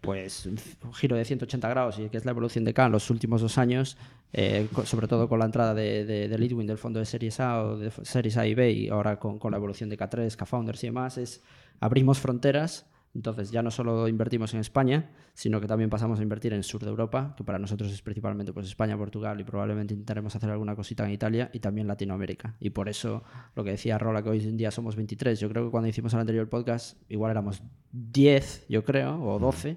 pues 0.00 0.46
un 0.46 0.94
giro 0.94 1.16
de 1.16 1.24
180 1.24 1.68
grados 1.68 1.98
y 1.98 2.08
que 2.08 2.16
es 2.16 2.24
la 2.24 2.30
evolución 2.30 2.64
de 2.64 2.72
K 2.72 2.86
en 2.86 2.92
los 2.92 3.10
últimos 3.10 3.42
dos 3.42 3.58
años, 3.58 3.96
eh, 4.32 4.68
sobre 4.84 5.08
todo 5.08 5.28
con 5.28 5.38
la 5.38 5.44
entrada 5.44 5.74
de, 5.74 6.04
de, 6.04 6.28
de 6.28 6.38
Leadwin 6.38 6.66
del 6.66 6.78
fondo 6.78 7.00
de 7.00 7.06
Series 7.06 7.40
A 7.40 7.62
o 7.62 7.76
de 7.76 7.90
Series 7.90 8.36
A 8.36 8.46
y 8.46 8.54
B 8.54 8.70
y 8.70 8.88
ahora 8.88 9.18
con, 9.18 9.38
con 9.38 9.50
la 9.50 9.58
evolución 9.58 9.90
de 9.90 9.98
K3, 9.98 10.36
K-Founders 10.36 10.84
y 10.84 10.86
demás, 10.86 11.18
es 11.18 11.42
abrimos 11.80 12.18
fronteras. 12.18 12.86
Entonces 13.14 13.50
ya 13.50 13.62
no 13.62 13.70
solo 13.70 14.06
invertimos 14.06 14.54
en 14.54 14.60
España, 14.60 15.10
sino 15.34 15.60
que 15.60 15.66
también 15.66 15.90
pasamos 15.90 16.20
a 16.20 16.22
invertir 16.22 16.52
en 16.52 16.62
sur 16.62 16.82
de 16.82 16.90
Europa, 16.90 17.34
que 17.36 17.42
para 17.42 17.58
nosotros 17.58 17.92
es 17.92 18.02
principalmente 18.02 18.52
pues 18.52 18.66
España, 18.66 18.96
Portugal 18.96 19.40
y 19.40 19.44
probablemente 19.44 19.94
intentaremos 19.94 20.34
hacer 20.36 20.50
alguna 20.50 20.76
cosita 20.76 21.04
en 21.04 21.10
Italia 21.10 21.50
y 21.52 21.58
también 21.58 21.88
Latinoamérica. 21.88 22.54
Y 22.60 22.70
por 22.70 22.88
eso 22.88 23.24
lo 23.56 23.64
que 23.64 23.70
decía 23.70 23.98
Rola, 23.98 24.22
que 24.22 24.30
hoy 24.30 24.44
en 24.44 24.56
día 24.56 24.70
somos 24.70 24.94
23, 24.94 25.40
yo 25.40 25.48
creo 25.48 25.64
que 25.64 25.70
cuando 25.70 25.88
hicimos 25.88 26.14
el 26.14 26.20
anterior 26.20 26.48
podcast 26.48 26.96
igual 27.08 27.32
éramos 27.32 27.62
10, 27.92 28.66
yo 28.68 28.84
creo, 28.84 29.20
o 29.22 29.38
12. 29.38 29.76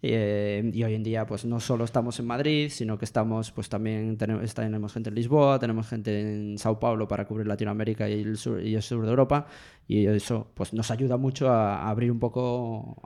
Eh, 0.00 0.70
y 0.72 0.82
hoy 0.84 0.94
en 0.94 1.02
día 1.02 1.26
pues 1.26 1.44
no 1.44 1.58
solo 1.58 1.84
estamos 1.84 2.20
en 2.20 2.26
Madrid, 2.26 2.68
sino 2.70 2.96
que 2.98 3.04
estamos 3.04 3.50
pues 3.50 3.68
también 3.68 4.16
tenemos, 4.16 4.54
tenemos 4.54 4.92
gente 4.92 5.08
en 5.08 5.14
Lisboa, 5.16 5.58
tenemos 5.58 5.88
gente 5.88 6.20
en 6.20 6.56
Sao 6.58 6.78
Paulo 6.78 7.08
para 7.08 7.26
cubrir 7.26 7.48
Latinoamérica 7.48 8.08
y 8.08 8.12
el 8.22 8.36
sur, 8.36 8.62
y 8.62 8.76
el 8.76 8.82
sur 8.82 9.02
de 9.04 9.10
Europa 9.10 9.46
y 9.88 10.06
eso 10.06 10.52
pues 10.54 10.72
nos 10.72 10.90
ayuda 10.92 11.16
mucho 11.16 11.50
a, 11.50 11.78
a 11.82 11.90
abrir 11.90 12.12
un 12.12 12.20
poco 12.20 12.96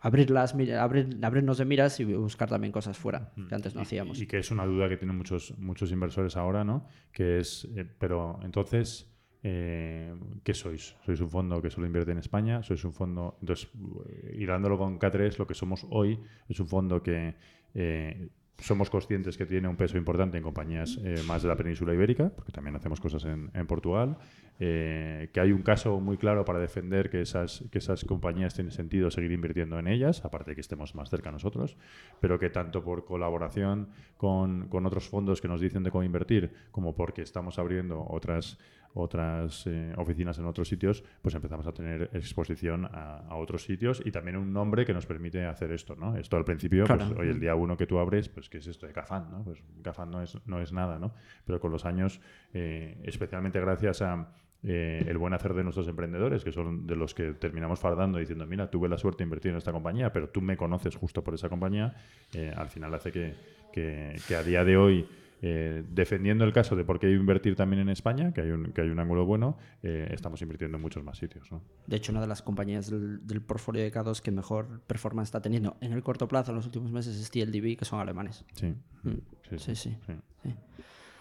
abrir 0.00 0.30
las 0.30 0.52
abrir, 0.54 1.18
abrirnos 1.22 1.56
de 1.58 1.64
miras 1.64 1.98
y 2.00 2.04
buscar 2.04 2.50
también 2.50 2.70
cosas 2.72 2.98
fuera 2.98 3.32
que 3.48 3.54
antes 3.54 3.74
no 3.74 3.80
Y- 3.80 3.84
hacíamos. 3.84 4.20
Y, 4.20 4.26
que 4.26 4.38
es 4.38 4.50
una 4.50 4.66
duda 4.66 4.88
que 4.90 4.96
tienen 4.98 5.16
muchos, 5.16 5.56
muchos 5.58 5.90
inversores 5.90 6.36
ahora, 6.36 6.64
¿no? 6.64 6.86
Que 7.12 7.38
es, 7.38 7.66
eh, 7.76 7.86
pero 7.98 8.40
entonces, 8.42 9.08
eh, 9.44 10.14
¿qué 10.44 10.54
sois? 10.54 10.94
¿Sois 11.04 11.20
un 11.20 11.28
fondo 11.28 11.60
que 11.60 11.70
solo 11.70 11.86
invierte 11.86 12.12
en 12.12 12.18
España? 12.18 12.62
¿Sois 12.62 12.84
un 12.84 12.92
fondo, 12.92 13.38
entonces, 13.40 13.68
eh, 14.06 14.36
hilándolo 14.38 14.78
con 14.78 15.00
K3, 15.00 15.36
lo 15.38 15.46
que 15.46 15.54
somos 15.54 15.84
hoy 15.90 16.20
es 16.48 16.60
un 16.60 16.68
fondo 16.68 17.02
que 17.02 17.34
eh, 17.74 18.28
somos 18.58 18.88
conscientes 18.88 19.36
que 19.36 19.44
tiene 19.44 19.66
un 19.66 19.76
peso 19.76 19.98
importante 19.98 20.36
en 20.36 20.44
compañías 20.44 20.96
más 21.26 21.42
de 21.42 21.48
la 21.48 21.56
península 21.56 21.92
ibérica, 21.94 22.30
porque 22.30 22.52
también 22.52 22.76
hacemos 22.76 23.00
cosas 23.00 23.24
en, 23.24 23.66
Portugal, 23.66 24.18
que 24.58 25.32
hay 25.34 25.50
un 25.50 25.62
caso 25.62 25.98
muy 25.98 26.16
claro 26.16 26.44
para 26.44 26.60
defender 26.60 27.10
que 27.10 27.22
esas, 27.22 27.64
que 27.72 27.78
esas 27.78 28.04
compañías 28.04 28.54
tienen 28.54 28.70
sentido 28.70 29.10
seguir 29.10 29.32
invirtiendo 29.32 29.80
en 29.80 29.88
ellas, 29.88 30.24
aparte 30.24 30.52
de 30.52 30.54
que 30.54 30.60
estemos 30.60 30.94
más 30.94 31.10
cerca 31.10 31.32
nosotros, 31.32 31.76
pero 32.20 32.38
que 32.38 32.50
tanto 32.50 32.84
por 32.84 33.04
colaboración 33.04 33.88
con, 34.16 34.68
con 34.68 34.86
otros 34.86 35.08
fondos 35.08 35.40
que 35.40 35.48
nos 35.48 35.60
dicen 35.60 35.82
de 35.82 35.90
cómo 35.90 36.04
invertir, 36.04 36.52
como 36.70 36.94
porque 36.94 37.22
estamos 37.22 37.58
abriendo 37.58 38.06
otras 38.08 38.58
otras 38.94 39.66
eh, 39.66 39.92
oficinas 39.96 40.38
en 40.38 40.44
otros 40.46 40.68
sitios, 40.68 41.02
pues 41.22 41.34
empezamos 41.34 41.66
a 41.66 41.72
tener 41.72 42.10
exposición 42.12 42.84
a, 42.86 43.18
a 43.28 43.36
otros 43.36 43.64
sitios 43.64 44.02
y 44.04 44.10
también 44.10 44.36
un 44.36 44.52
nombre 44.52 44.84
que 44.84 44.92
nos 44.92 45.06
permite 45.06 45.44
hacer 45.46 45.72
esto, 45.72 45.96
¿no? 45.96 46.16
Esto 46.16 46.36
al 46.36 46.44
principio, 46.44 46.84
Claro. 46.84 47.06
pues 47.08 47.18
hoy 47.20 47.28
el 47.28 47.40
día 47.40 47.54
uno 47.54 47.76
que 47.76 47.86
tú 47.86 47.98
abres, 47.98 48.28
pues 48.28 48.48
¿qué 48.48 48.58
es 48.58 48.66
esto 48.66 48.86
de 48.86 48.92
Cafán, 48.92 49.28
no? 49.30 49.42
Pues 49.44 49.62
Cafán 49.82 50.10
no 50.10 50.22
es, 50.22 50.36
no 50.46 50.60
es 50.60 50.72
nada, 50.72 50.98
¿no? 50.98 51.14
Pero 51.46 51.58
con 51.60 51.70
los 51.72 51.84
años, 51.84 52.20
eh, 52.52 52.98
especialmente 53.04 53.60
gracias 53.60 54.02
a 54.02 54.32
eh, 54.64 55.04
el 55.08 55.18
buen 55.18 55.32
hacer 55.34 55.54
de 55.54 55.64
nuestros 55.64 55.88
emprendedores, 55.88 56.44
que 56.44 56.52
son 56.52 56.86
de 56.86 56.94
los 56.94 57.14
que 57.14 57.32
terminamos 57.32 57.80
fardando 57.80 58.18
diciendo, 58.18 58.46
mira, 58.46 58.70
tuve 58.70 58.88
la 58.88 58.96
suerte 58.98 59.18
de 59.18 59.24
invertir 59.24 59.50
en 59.52 59.56
esta 59.56 59.72
compañía, 59.72 60.12
pero 60.12 60.28
tú 60.28 60.40
me 60.40 60.56
conoces 60.56 60.94
justo 60.94 61.24
por 61.24 61.34
esa 61.34 61.48
compañía, 61.48 61.94
eh, 62.34 62.52
al 62.56 62.68
final 62.68 62.94
hace 62.94 63.10
que, 63.10 63.34
que- 63.72 64.14
que 64.28 64.36
a 64.36 64.42
día 64.44 64.64
de 64.64 64.76
hoy, 64.76 65.04
eh, 65.42 65.82
defendiendo 65.90 66.44
el 66.44 66.52
caso 66.52 66.76
de 66.76 66.84
por 66.84 66.98
qué 67.00 67.10
invertir 67.10 67.56
también 67.56 67.82
en 67.82 67.88
España, 67.88 68.32
que 68.32 68.40
hay 68.40 68.50
un, 68.50 68.72
que 68.72 68.80
hay 68.80 68.88
un 68.88 68.98
ángulo 69.00 69.26
bueno, 69.26 69.58
eh, 69.82 70.08
estamos 70.12 70.40
invirtiendo 70.40 70.76
en 70.76 70.82
muchos 70.82 71.02
más 71.04 71.18
sitios. 71.18 71.50
¿no? 71.50 71.60
De 71.86 71.96
hecho, 71.96 72.12
una 72.12 72.20
de 72.20 72.28
las 72.28 72.42
compañías 72.42 72.88
del, 72.88 73.26
del 73.26 73.42
portfolio 73.42 73.82
de 73.82 73.92
K2 73.92 74.20
que 74.20 74.30
mejor 74.30 74.80
performance 74.86 75.28
está 75.28 75.42
teniendo 75.42 75.76
en 75.80 75.92
el 75.92 76.02
corto 76.02 76.28
plazo 76.28 76.52
en 76.52 76.56
los 76.56 76.66
últimos 76.66 76.92
meses 76.92 77.16
es 77.16 77.30
TLDB, 77.30 77.76
que 77.76 77.84
son 77.84 78.00
alemanes. 78.00 78.44
Sí, 78.54 78.72
Mm, 79.02 79.18
sí, 79.50 79.58
sí, 79.58 79.74
sí. 79.74 79.96
sí. 80.06 80.54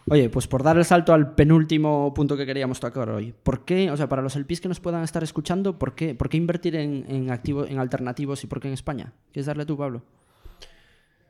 Oye, 0.09 0.29
pues 0.29 0.47
por 0.47 0.61
dar 0.63 0.77
el 0.77 0.85
salto 0.85 1.13
al 1.13 1.35
penúltimo 1.35 2.13
punto 2.13 2.35
que 2.35 2.45
queríamos 2.45 2.79
tocar 2.79 3.09
hoy, 3.09 3.33
¿por 3.43 3.65
qué, 3.65 3.89
o 3.91 3.97
sea, 3.97 4.09
para 4.09 4.21
los 4.21 4.35
LPs 4.35 4.61
que 4.61 4.67
nos 4.67 4.79
puedan 4.79 5.03
estar 5.03 5.23
escuchando, 5.23 5.77
¿por 5.77 5.95
qué, 5.95 6.15
por 6.15 6.27
qué 6.29 6.37
invertir 6.37 6.75
en, 6.75 7.05
en, 7.07 7.29
activo, 7.31 7.65
en 7.65 7.77
alternativos 7.79 8.43
y 8.43 8.47
por 8.47 8.59
qué 8.59 8.67
en 8.67 8.73
España? 8.73 9.13
¿Quieres 9.31 9.45
darle 9.45 9.65
tú, 9.65 9.77
Pablo? 9.77 10.03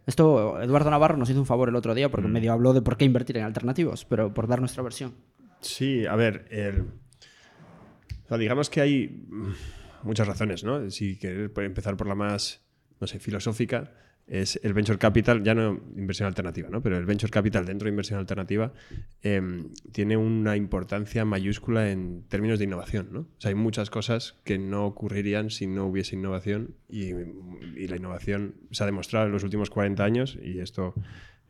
Esto, 0.06 0.62
Eduardo 0.62 0.90
Navarro 0.90 1.18
nos 1.18 1.30
hizo 1.30 1.40
un 1.40 1.46
favor 1.46 1.70
el 1.70 1.76
otro 1.76 1.94
día 1.94 2.10
porque 2.10 2.28
medio 2.28 2.52
habló 2.54 2.74
de 2.74 2.82
por 2.82 2.98
qué 2.98 3.06
invertir 3.06 3.38
en 3.38 3.44
alternativos, 3.44 4.06
pero 4.06 4.34
por 4.34 4.48
dar 4.48 4.60
nuestra 4.60 4.84
versión. 4.84 5.14
Sí, 5.62 6.06
a 6.06 6.16
ver, 6.16 6.46
el- 6.50 6.82
o 6.82 8.28
sea, 8.28 8.38
digamos 8.38 8.70
que 8.70 8.82
hay 8.82 9.26
mm, 9.30 9.52
muchas 10.04 10.28
razones, 10.28 10.64
¿no? 10.64 10.90
Si 10.90 11.18
querer 11.20 11.52
empezar 11.58 11.98
por 11.98 12.08
la 12.08 12.16
más, 12.16 12.62
no 13.00 13.08
sé, 13.08 13.20
filosófica, 13.20 13.92
es 14.32 14.58
el 14.64 14.74
venture 14.74 14.98
capital, 14.98 15.44
ya 15.44 15.54
no 15.54 15.82
inversión 15.98 16.26
alternativa, 16.26 16.70
¿no? 16.70 16.82
Pero 16.82 16.98
el 16.98 17.06
venture 17.06 17.30
capital 17.30 17.66
dentro 17.66 17.88
de 17.88 17.90
inversión 17.90 18.18
alternativa 18.18 18.72
em, 19.24 19.74
tiene 19.92 20.16
una 20.16 20.56
importancia 20.56 21.26
mayúscula 21.26 21.92
en 21.92 22.24
términos 22.30 22.58
de 22.58 22.64
innovación, 22.64 23.10
¿no? 23.12 23.20
O 23.20 23.42
sea, 23.42 23.50
hay 23.50 23.56
muchas 23.56 23.90
cosas 23.90 24.40
que 24.46 24.58
no 24.58 24.86
ocurrirían 24.86 25.50
si 25.50 25.68
no 25.68 25.86
hubiese 25.86 26.16
innovación 26.16 26.76
y, 26.88 27.10
y 27.76 27.88
la 27.90 27.98
innovación 27.98 28.56
se 28.72 28.84
ha 28.84 28.86
demostrado 28.86 29.26
en 29.26 29.34
los 29.34 29.44
últimos 29.44 29.70
40 29.70 30.02
años 30.02 30.40
y 30.42 30.60
esto 30.60 30.96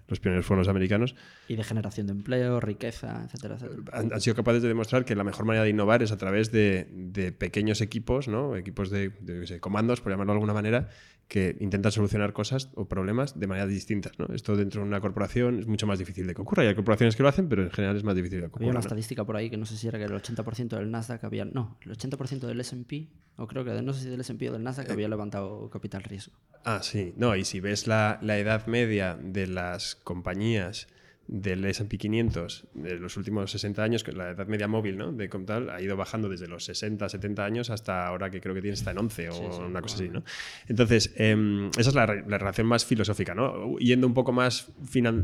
los 0.07 0.19
pioneros 0.19 0.45
fueron 0.45 0.59
los 0.59 0.67
americanos, 0.67 1.15
Y 1.47 1.55
de 1.55 1.63
generación 1.63 2.07
de 2.07 2.13
empleo, 2.13 2.59
riqueza, 2.59 3.23
etcétera, 3.25 3.55
etcétera. 3.55 3.81
han, 3.93 4.11
han 4.11 4.19
sido 4.19 4.35
capaces 4.35 4.61
de 4.61 4.67
demostrar 4.67 5.05
que 5.05 5.15
la 5.15 5.23
mejor 5.23 5.45
manera 5.45 5.63
de 5.63 5.69
innovar 5.69 6.03
es 6.03 6.11
a 6.11 6.17
través 6.17 6.51
de, 6.51 6.87
de 6.91 7.31
pequeños 7.31 7.79
equipos, 7.79 8.27
¿no? 8.27 8.57
equipos 8.57 8.89
de, 8.89 9.09
de, 9.21 9.47
sé, 9.47 9.61
comandos, 9.61 10.01
por 10.01 10.11
llamarlo 10.11 10.33
de 10.33 10.37
alguna 10.37 10.53
manera, 10.53 10.89
que 11.31 11.55
intentan 11.61 11.93
solucionar 11.93 12.33
cosas 12.33 12.69
o 12.75 12.89
problemas 12.89 13.39
de 13.39 13.47
maneras 13.47 13.69
distintas. 13.69 14.19
¿no? 14.19 14.25
Esto 14.35 14.57
dentro 14.57 14.81
de 14.81 14.87
una 14.89 14.99
corporación 14.99 15.59
es 15.59 15.65
mucho 15.65 15.87
más 15.87 15.97
difícil 15.97 16.27
de 16.27 16.35
que 16.35 16.41
ocurra. 16.41 16.65
Y 16.65 16.67
hay 16.67 16.75
corporaciones 16.75 17.15
que 17.15 17.23
lo 17.23 17.29
hacen, 17.29 17.47
pero 17.47 17.63
en 17.63 17.71
general 17.71 17.95
es 17.95 18.03
más 18.03 18.15
difícil 18.15 18.41
de 18.41 18.41
que 18.41 18.45
Había 18.47 18.55
ocurra. 18.55 18.65
una 18.65 18.73
¿no? 18.73 18.79
estadística 18.81 19.23
por 19.23 19.37
ahí 19.37 19.49
que 19.49 19.55
no 19.55 19.65
sé 19.65 19.77
si 19.77 19.87
era 19.87 19.97
que 19.97 20.03
el 20.03 20.11
80% 20.11 20.67
del 20.75 20.91
Nasdaq 20.91 21.23
había. 21.23 21.45
No, 21.45 21.77
el 21.85 21.91
80% 21.97 22.41
del 22.47 22.59
SP, 22.59 23.07
o 23.37 23.47
creo 23.47 23.63
que 23.63 23.81
no 23.81 23.93
sé 23.93 24.01
si 24.03 24.09
del 24.09 24.19
SP 24.19 24.49
o 24.49 24.51
del 24.51 24.63
Nasdaq 24.63 24.89
Eh. 24.89 24.91
había 24.91 25.07
levantado 25.07 25.69
capital 25.69 26.03
riesgo. 26.03 26.33
Ah, 26.65 26.81
sí. 26.83 27.13
No, 27.15 27.33
y 27.37 27.45
si 27.45 27.61
ves 27.61 27.87
la, 27.87 28.19
la 28.21 28.37
edad 28.37 28.67
media 28.67 29.17
de 29.21 29.47
las 29.47 29.95
compañías 29.95 30.87
del 31.27 31.63
S&P 31.63 31.97
500 31.97 32.67
de 32.73 32.95
los 32.95 33.15
últimos 33.15 33.51
60 33.51 33.83
años, 33.83 34.03
que 34.03 34.11
la 34.11 34.31
edad 34.31 34.47
media 34.47 34.67
móvil, 34.67 34.97
¿no? 34.97 35.11
De 35.11 35.29
como 35.29 35.45
tal, 35.45 35.69
ha 35.69 35.81
ido 35.81 35.95
bajando 35.95 36.27
desde 36.27 36.47
los 36.47 36.65
60, 36.65 37.07
70 37.07 37.45
años 37.45 37.69
hasta 37.69 38.07
ahora 38.07 38.29
que 38.29 38.41
creo 38.41 38.53
que 38.53 38.61
tiene 38.61 38.73
está 38.73 38.91
en 38.91 38.99
11 38.99 39.29
o 39.29 39.65
una 39.65 39.81
cosa 39.81 39.95
así, 39.95 40.09
¿no? 40.09 40.23
Entonces, 40.67 41.13
em, 41.15 41.69
esa 41.77 41.89
es 41.89 41.95
la, 41.95 42.05
la 42.05 42.37
relación 42.37 42.67
más 42.67 42.85
filosófica, 42.85 43.33
¿no? 43.33 43.77
Yendo 43.77 44.07
un 44.07 44.13
poco 44.13 44.31
más, 44.31 44.71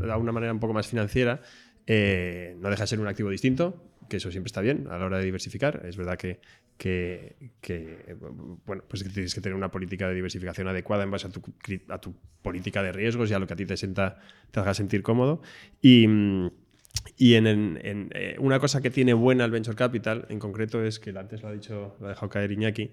a 0.08 0.16
una 0.16 0.32
manera 0.32 0.52
un 0.52 0.60
poco 0.60 0.72
más 0.72 0.86
financiera, 0.86 1.42
eh, 1.90 2.54
no 2.60 2.68
deja 2.68 2.82
de 2.82 2.86
ser 2.86 3.00
un 3.00 3.08
activo 3.08 3.30
distinto, 3.30 3.82
que 4.10 4.18
eso 4.18 4.30
siempre 4.30 4.48
está 4.48 4.60
bien 4.60 4.86
a 4.90 4.98
la 4.98 5.06
hora 5.06 5.18
de 5.18 5.24
diversificar. 5.24 5.84
Es 5.86 5.96
verdad 5.96 6.18
que, 6.18 6.38
que, 6.78 7.36
que, 7.60 8.16
bueno, 8.64 8.84
pues 8.88 9.02
que 9.02 9.10
tienes 9.10 9.34
que 9.34 9.40
tener 9.40 9.56
una 9.56 9.70
política 9.70 10.08
de 10.08 10.14
diversificación 10.14 10.68
adecuada 10.68 11.02
en 11.04 11.10
base 11.10 11.26
a 11.26 11.30
tu, 11.30 11.40
cri- 11.40 11.82
a 11.88 12.00
tu 12.00 12.14
política 12.40 12.82
de 12.82 12.92
riesgos 12.92 13.30
y 13.30 13.34
a 13.34 13.38
lo 13.40 13.46
que 13.46 13.52
a 13.54 13.56
ti 13.56 13.66
te, 13.66 13.76
sienta, 13.76 14.20
te 14.52 14.60
haga 14.60 14.72
sentir 14.74 15.02
cómodo. 15.02 15.42
Y, 15.82 16.06
y 17.16 17.34
en, 17.34 17.46
en- 17.46 17.78
en, 17.82 18.10
eh, 18.14 18.36
una 18.38 18.60
cosa 18.60 18.80
que 18.80 18.90
tiene 18.90 19.12
buena 19.12 19.44
el 19.44 19.50
Venture 19.50 19.76
Capital, 19.76 20.26
en 20.28 20.38
concreto, 20.38 20.82
es 20.84 20.98
que 21.00 21.10
antes 21.10 21.42
lo 21.42 21.48
ha 21.48 21.52
dicho, 21.52 21.96
lo 22.00 22.06
ha 22.06 22.10
dejado 22.10 22.28
caer 22.30 22.52
Iñaki, 22.52 22.92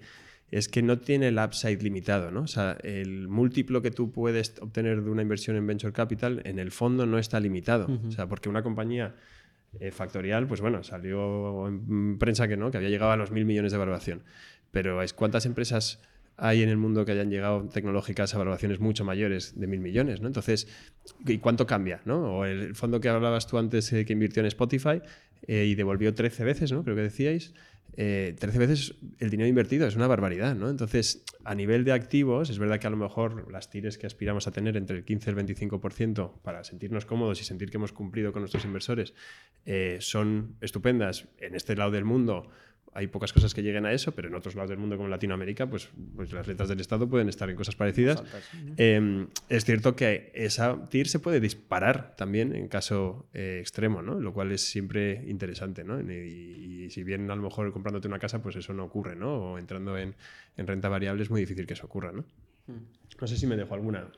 es 0.50 0.68
que 0.68 0.82
no 0.82 0.98
tiene 0.98 1.28
el 1.28 1.38
upside 1.38 1.82
limitado, 1.82 2.30
¿no? 2.30 2.42
O 2.42 2.46
sea, 2.46 2.76
el 2.82 3.26
múltiplo 3.28 3.82
que 3.82 3.90
tú 3.90 4.12
puedes 4.12 4.54
obtener 4.60 5.02
de 5.02 5.10
una 5.10 5.22
inversión 5.22 5.56
en 5.56 5.66
Venture 5.66 5.92
Capital, 5.92 6.42
en 6.44 6.58
el 6.58 6.70
fondo 6.70 7.04
no 7.06 7.18
está 7.18 7.40
limitado. 7.40 7.86
O 8.08 8.10
sea, 8.12 8.28
porque 8.28 8.48
una 8.48 8.62
compañía 8.62 9.14
eh, 9.80 9.90
factorial, 9.90 10.46
pues 10.46 10.60
bueno, 10.60 10.82
salió 10.82 11.68
en 11.68 12.18
prensa 12.18 12.48
que 12.48 12.56
no, 12.56 12.70
que 12.70 12.78
había 12.78 12.88
llegado 12.88 13.12
a 13.12 13.16
los 13.16 13.30
mil 13.30 13.44
millones 13.44 13.72
de 13.72 13.78
valoración. 13.78 14.22
Pero 14.70 15.02
es 15.02 15.12
cuántas 15.12 15.46
empresas 15.46 16.00
hay 16.36 16.62
en 16.62 16.68
el 16.68 16.76
mundo 16.76 17.04
que 17.04 17.12
hayan 17.12 17.30
llegado 17.30 17.68
tecnológicas 17.68 18.34
a 18.34 18.38
valoraciones 18.38 18.80
mucho 18.80 19.04
mayores 19.04 19.58
de 19.58 19.66
mil 19.66 19.80
millones, 19.80 20.20
¿no? 20.20 20.26
Entonces, 20.26 20.68
¿y 21.26 21.38
cuánto 21.38 21.66
cambia, 21.66 22.02
no? 22.04 22.38
O 22.38 22.44
el 22.44 22.74
fondo 22.74 23.00
que 23.00 23.08
hablabas 23.08 23.46
tú 23.46 23.58
antes 23.58 23.92
eh, 23.92 24.04
que 24.04 24.12
invirtió 24.12 24.40
en 24.40 24.46
Spotify 24.46 25.00
eh, 25.46 25.64
y 25.66 25.74
devolvió 25.74 26.14
13 26.14 26.44
veces, 26.44 26.72
¿no? 26.72 26.84
Creo 26.84 26.96
que 26.96 27.02
decíais. 27.02 27.54
Eh, 27.98 28.36
13 28.38 28.58
veces 28.58 28.94
el 29.18 29.30
dinero 29.30 29.48
invertido 29.48 29.86
es 29.86 29.96
una 29.96 30.06
barbaridad, 30.06 30.54
¿no? 30.54 30.68
Entonces, 30.68 31.24
a 31.44 31.54
nivel 31.54 31.84
de 31.84 31.92
activos, 31.92 32.50
es 32.50 32.58
verdad 32.58 32.78
que 32.78 32.86
a 32.86 32.90
lo 32.90 32.98
mejor 32.98 33.50
las 33.50 33.70
tires 33.70 33.96
que 33.96 34.06
aspiramos 34.06 34.46
a 34.46 34.50
tener 34.50 34.76
entre 34.76 34.98
el 34.98 35.04
15 35.04 35.30
y 35.30 35.34
el 35.34 35.38
25% 35.38 36.42
para 36.42 36.62
sentirnos 36.62 37.06
cómodos 37.06 37.40
y 37.40 37.44
sentir 37.44 37.70
que 37.70 37.78
hemos 37.78 37.92
cumplido 37.92 38.32
con 38.32 38.42
nuestros 38.42 38.66
inversores 38.66 39.14
eh, 39.64 39.96
son 40.00 40.56
estupendas 40.60 41.26
en 41.38 41.54
este 41.54 41.74
lado 41.74 41.90
del 41.90 42.04
mundo 42.04 42.50
hay 42.96 43.08
pocas 43.08 43.32
cosas 43.32 43.52
que 43.52 43.62
lleguen 43.62 43.84
a 43.84 43.92
eso, 43.92 44.12
pero 44.12 44.28
en 44.28 44.34
otros 44.34 44.54
lados 44.54 44.70
del 44.70 44.78
mundo 44.78 44.96
como 44.96 45.08
Latinoamérica, 45.08 45.66
pues, 45.68 45.88
pues 46.14 46.32
las 46.32 46.46
letras 46.48 46.68
del 46.70 46.80
Estado 46.80 47.08
pueden 47.08 47.28
estar 47.28 47.50
en 47.50 47.56
cosas 47.56 47.76
parecidas. 47.76 48.24
Eh, 48.78 49.26
es 49.50 49.64
cierto 49.66 49.94
que 49.94 50.32
esa 50.34 50.88
TIR 50.88 51.06
se 51.08 51.18
puede 51.18 51.38
disparar 51.40 52.16
también 52.16 52.54
en 52.56 52.68
caso 52.68 53.28
eh, 53.34 53.58
extremo, 53.60 54.00
¿no? 54.00 54.18
lo 54.18 54.32
cual 54.32 54.50
es 54.52 54.62
siempre 54.62 55.22
interesante. 55.26 55.84
¿no? 55.84 56.00
Y, 56.00 56.84
y, 56.86 56.90
si 56.90 57.04
bien 57.04 57.30
a 57.30 57.36
lo 57.36 57.42
mejor 57.42 57.70
comprándote 57.72 58.08
una 58.08 58.18
casa, 58.18 58.42
pues 58.42 58.56
eso 58.56 58.72
no 58.72 58.84
ocurre, 58.84 59.14
¿no? 59.14 59.52
o 59.52 59.58
entrando 59.58 59.98
en, 59.98 60.14
en 60.56 60.66
renta 60.66 60.88
variable 60.88 61.22
es 61.22 61.30
muy 61.30 61.40
difícil 61.40 61.66
que 61.66 61.74
eso 61.74 61.84
ocurra. 61.84 62.12
¿no? 62.12 62.24
No 63.20 63.26
sé 63.26 63.36
si 63.36 63.46
me 63.46 63.56
dejo 63.56 63.74
alguna. 63.74 64.08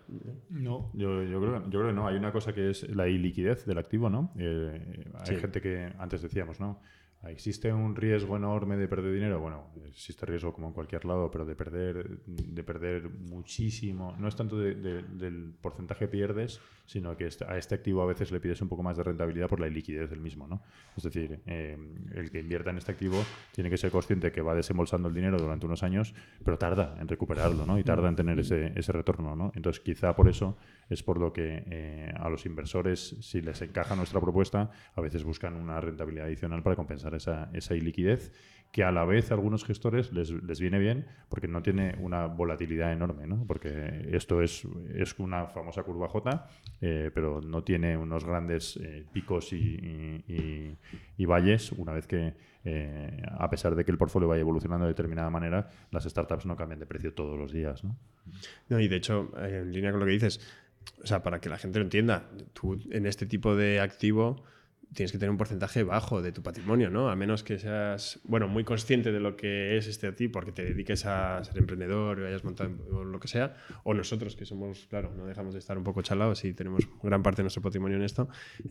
No, 0.50 0.90
yo, 0.94 1.22
yo, 1.22 1.40
creo, 1.40 1.62
yo 1.64 1.70
creo 1.80 1.86
que 1.88 1.92
no. 1.92 2.08
Hay 2.08 2.16
una 2.16 2.32
cosa 2.32 2.52
que 2.52 2.70
es 2.70 2.88
la 2.88 3.06
iliquidez 3.08 3.64
del 3.66 3.78
activo, 3.78 4.08
¿no? 4.10 4.32
Eh, 4.38 5.04
hay 5.14 5.26
Sí. 5.26 5.36
gente 5.36 5.60
que, 5.60 5.92
antes 5.98 6.22
decíamos, 6.22 6.58
¿no? 6.58 6.80
¿Existe 7.24 7.72
un 7.72 7.96
riesgo 7.96 8.36
enorme 8.36 8.76
de 8.76 8.86
perder 8.88 9.12
dinero? 9.12 9.40
Bueno, 9.40 9.72
existe 9.86 10.24
riesgo 10.24 10.52
como 10.52 10.68
en 10.68 10.72
cualquier 10.72 11.04
lado, 11.04 11.30
pero 11.30 11.44
de 11.44 11.56
perder, 11.56 12.20
de 12.26 12.62
perder 12.62 13.10
muchísimo. 13.10 14.14
No 14.18 14.28
es 14.28 14.36
tanto 14.36 14.56
de- 14.58 14.76
de- 14.76 15.02
del 15.02 15.52
porcentaje 15.60 16.04
que 16.06 16.08
pierdes, 16.08 16.60
sino 16.88 17.14
que 17.18 17.26
este- 17.26 17.44
a 17.44 17.58
este 17.58 17.74
activo 17.74 18.00
a 18.02 18.06
veces 18.06 18.32
le 18.32 18.40
pides 18.40 18.62
un 18.62 18.68
poco 18.68 18.82
más 18.82 18.96
de 18.96 19.02
rentabilidad 19.02 19.46
por 19.46 19.60
la 19.60 19.68
liquidez 19.68 20.08
del 20.08 20.20
mismo, 20.20 20.48
¿no? 20.48 20.62
Es 20.96 21.02
decir, 21.02 21.38
eh, 21.46 21.76
el 22.14 22.30
que 22.30 22.40
invierta 22.40 22.70
en 22.70 22.78
este 22.78 22.92
activo 22.92 23.22
tiene 23.52 23.68
que 23.68 23.76
ser 23.76 23.90
consciente 23.90 24.32
que 24.32 24.40
va 24.40 24.54
desembolsando 24.54 25.08
el 25.08 25.14
dinero 25.14 25.36
durante 25.38 25.66
unos 25.66 25.82
años, 25.82 26.14
pero 26.42 26.56
tarda 26.56 26.96
en 26.98 27.06
recuperarlo, 27.06 27.66
¿no? 27.66 27.78
Y 27.78 27.84
tarda 27.84 28.08
en 28.08 28.16
tener 28.16 28.38
ese, 28.38 28.72
ese 28.74 28.90
retorno, 28.92 29.36
¿no? 29.36 29.52
Entonces, 29.54 29.80
quizá 29.80 30.16
por 30.16 30.28
eso 30.30 30.56
es 30.88 31.02
por 31.02 31.18
lo 31.20 31.30
que 31.34 31.62
eh, 31.66 32.12
a 32.18 32.30
los 32.30 32.46
inversores, 32.46 33.16
si 33.20 33.42
les 33.42 33.60
encaja 33.60 33.94
nuestra 33.94 34.18
propuesta, 34.20 34.70
a 34.94 35.00
veces 35.02 35.24
buscan 35.24 35.54
una 35.56 35.80
rentabilidad 35.82 36.24
adicional 36.26 36.62
para 36.62 36.74
compensar 36.74 37.14
esa, 37.14 37.50
esa 37.52 37.74
iliquidez, 37.74 38.32
que 38.70 38.84
a 38.84 38.92
la 38.92 39.04
vez 39.04 39.30
a 39.30 39.34
algunos 39.34 39.64
gestores 39.64 40.12
les, 40.12 40.30
les 40.30 40.60
viene 40.60 40.78
bien 40.78 41.06
porque 41.28 41.48
no 41.48 41.62
tiene 41.62 41.96
una 42.00 42.26
volatilidad 42.26 42.92
enorme, 42.92 43.26
¿no? 43.26 43.44
Porque 43.46 44.08
esto 44.12 44.42
es, 44.42 44.66
es 44.94 45.18
una 45.18 45.46
famosa 45.46 45.82
curva 45.82 46.06
J, 46.08 46.46
eh, 46.82 47.10
pero 47.14 47.40
no 47.40 47.64
tiene 47.64 47.96
unos 47.96 48.24
grandes 48.24 48.76
eh, 48.76 49.06
picos 49.12 49.52
y, 49.52 50.76
y- 51.16 51.24
valles 51.26 51.72
una 51.72 51.92
vez 51.92 52.06
que, 52.06 52.34
eh, 52.64 53.22
a 53.38 53.48
pesar 53.50 53.74
de 53.74 53.84
que 53.84 53.90
el 53.90 53.98
portfolio 53.98 54.28
vaya 54.28 54.40
evolucionando 54.40 54.84
de 54.86 54.92
determinada 54.92 55.30
manera, 55.30 55.68
las 55.90 56.04
startups 56.04 56.46
no 56.46 56.56
cambian 56.56 56.78
de 56.80 56.86
precio 56.86 57.12
todos 57.14 57.38
los 57.38 57.52
días, 57.52 57.84
¿no? 57.84 57.96
Y 58.78 58.88
de 58.88 58.96
hecho, 58.96 59.30
en 59.38 59.72
línea 59.72 59.90
con 59.90 60.00
lo 60.00 60.06
que 60.06 60.12
dices, 60.12 60.40
o 61.02 61.06
sea, 61.06 61.22
para 61.22 61.40
que 61.40 61.48
la 61.48 61.58
gente 61.58 61.78
lo 61.78 61.84
entienda, 61.84 62.30
tú 62.54 62.78
en 62.90 63.06
este 63.06 63.26
tipo 63.26 63.56
de 63.56 63.80
activo 63.80 64.42
tienes 64.94 65.12
que 65.12 65.18
tener 65.18 65.30
un 65.30 65.36
porcentaje 65.36 65.82
bajo 65.82 66.22
de 66.22 66.32
tu 66.32 66.42
patrimonio, 66.42 66.90
¿no? 66.90 67.10
A 67.10 67.16
menos 67.16 67.42
que 67.44 67.58
seas, 67.58 68.20
bueno, 68.24 68.48
muy 68.48 68.64
consciente 68.64 69.12
de 69.12 69.20
lo 69.20 69.36
que 69.36 69.76
es 69.76 69.86
este 69.86 70.06
activo, 70.06 70.32
porque 70.32 70.50
te 70.52 70.64
dediques 70.64 71.04
a 71.06 71.44
ser 71.44 71.58
emprendedor 71.58 72.20
o 72.20 72.26
hayas 72.26 72.42
montado 72.42 72.70
o 72.92 73.04
lo 73.04 73.20
que 73.20 73.28
sea, 73.28 73.54
o 73.84 73.94
nosotros 73.94 74.34
que 74.34 74.44
somos, 74.46 74.86
claro, 74.88 75.12
no 75.14 75.26
dejamos 75.26 75.52
de 75.54 75.60
estar 75.60 75.76
un 75.78 75.84
poco 75.84 76.02
chalados 76.02 76.44
y 76.44 76.54
tenemos 76.54 76.88
gran 77.02 77.22
parte 77.22 77.38
de 77.38 77.44
nuestro 77.44 77.62
patrimonio 77.62 77.96
en 77.98 78.02
esto, 78.02 78.28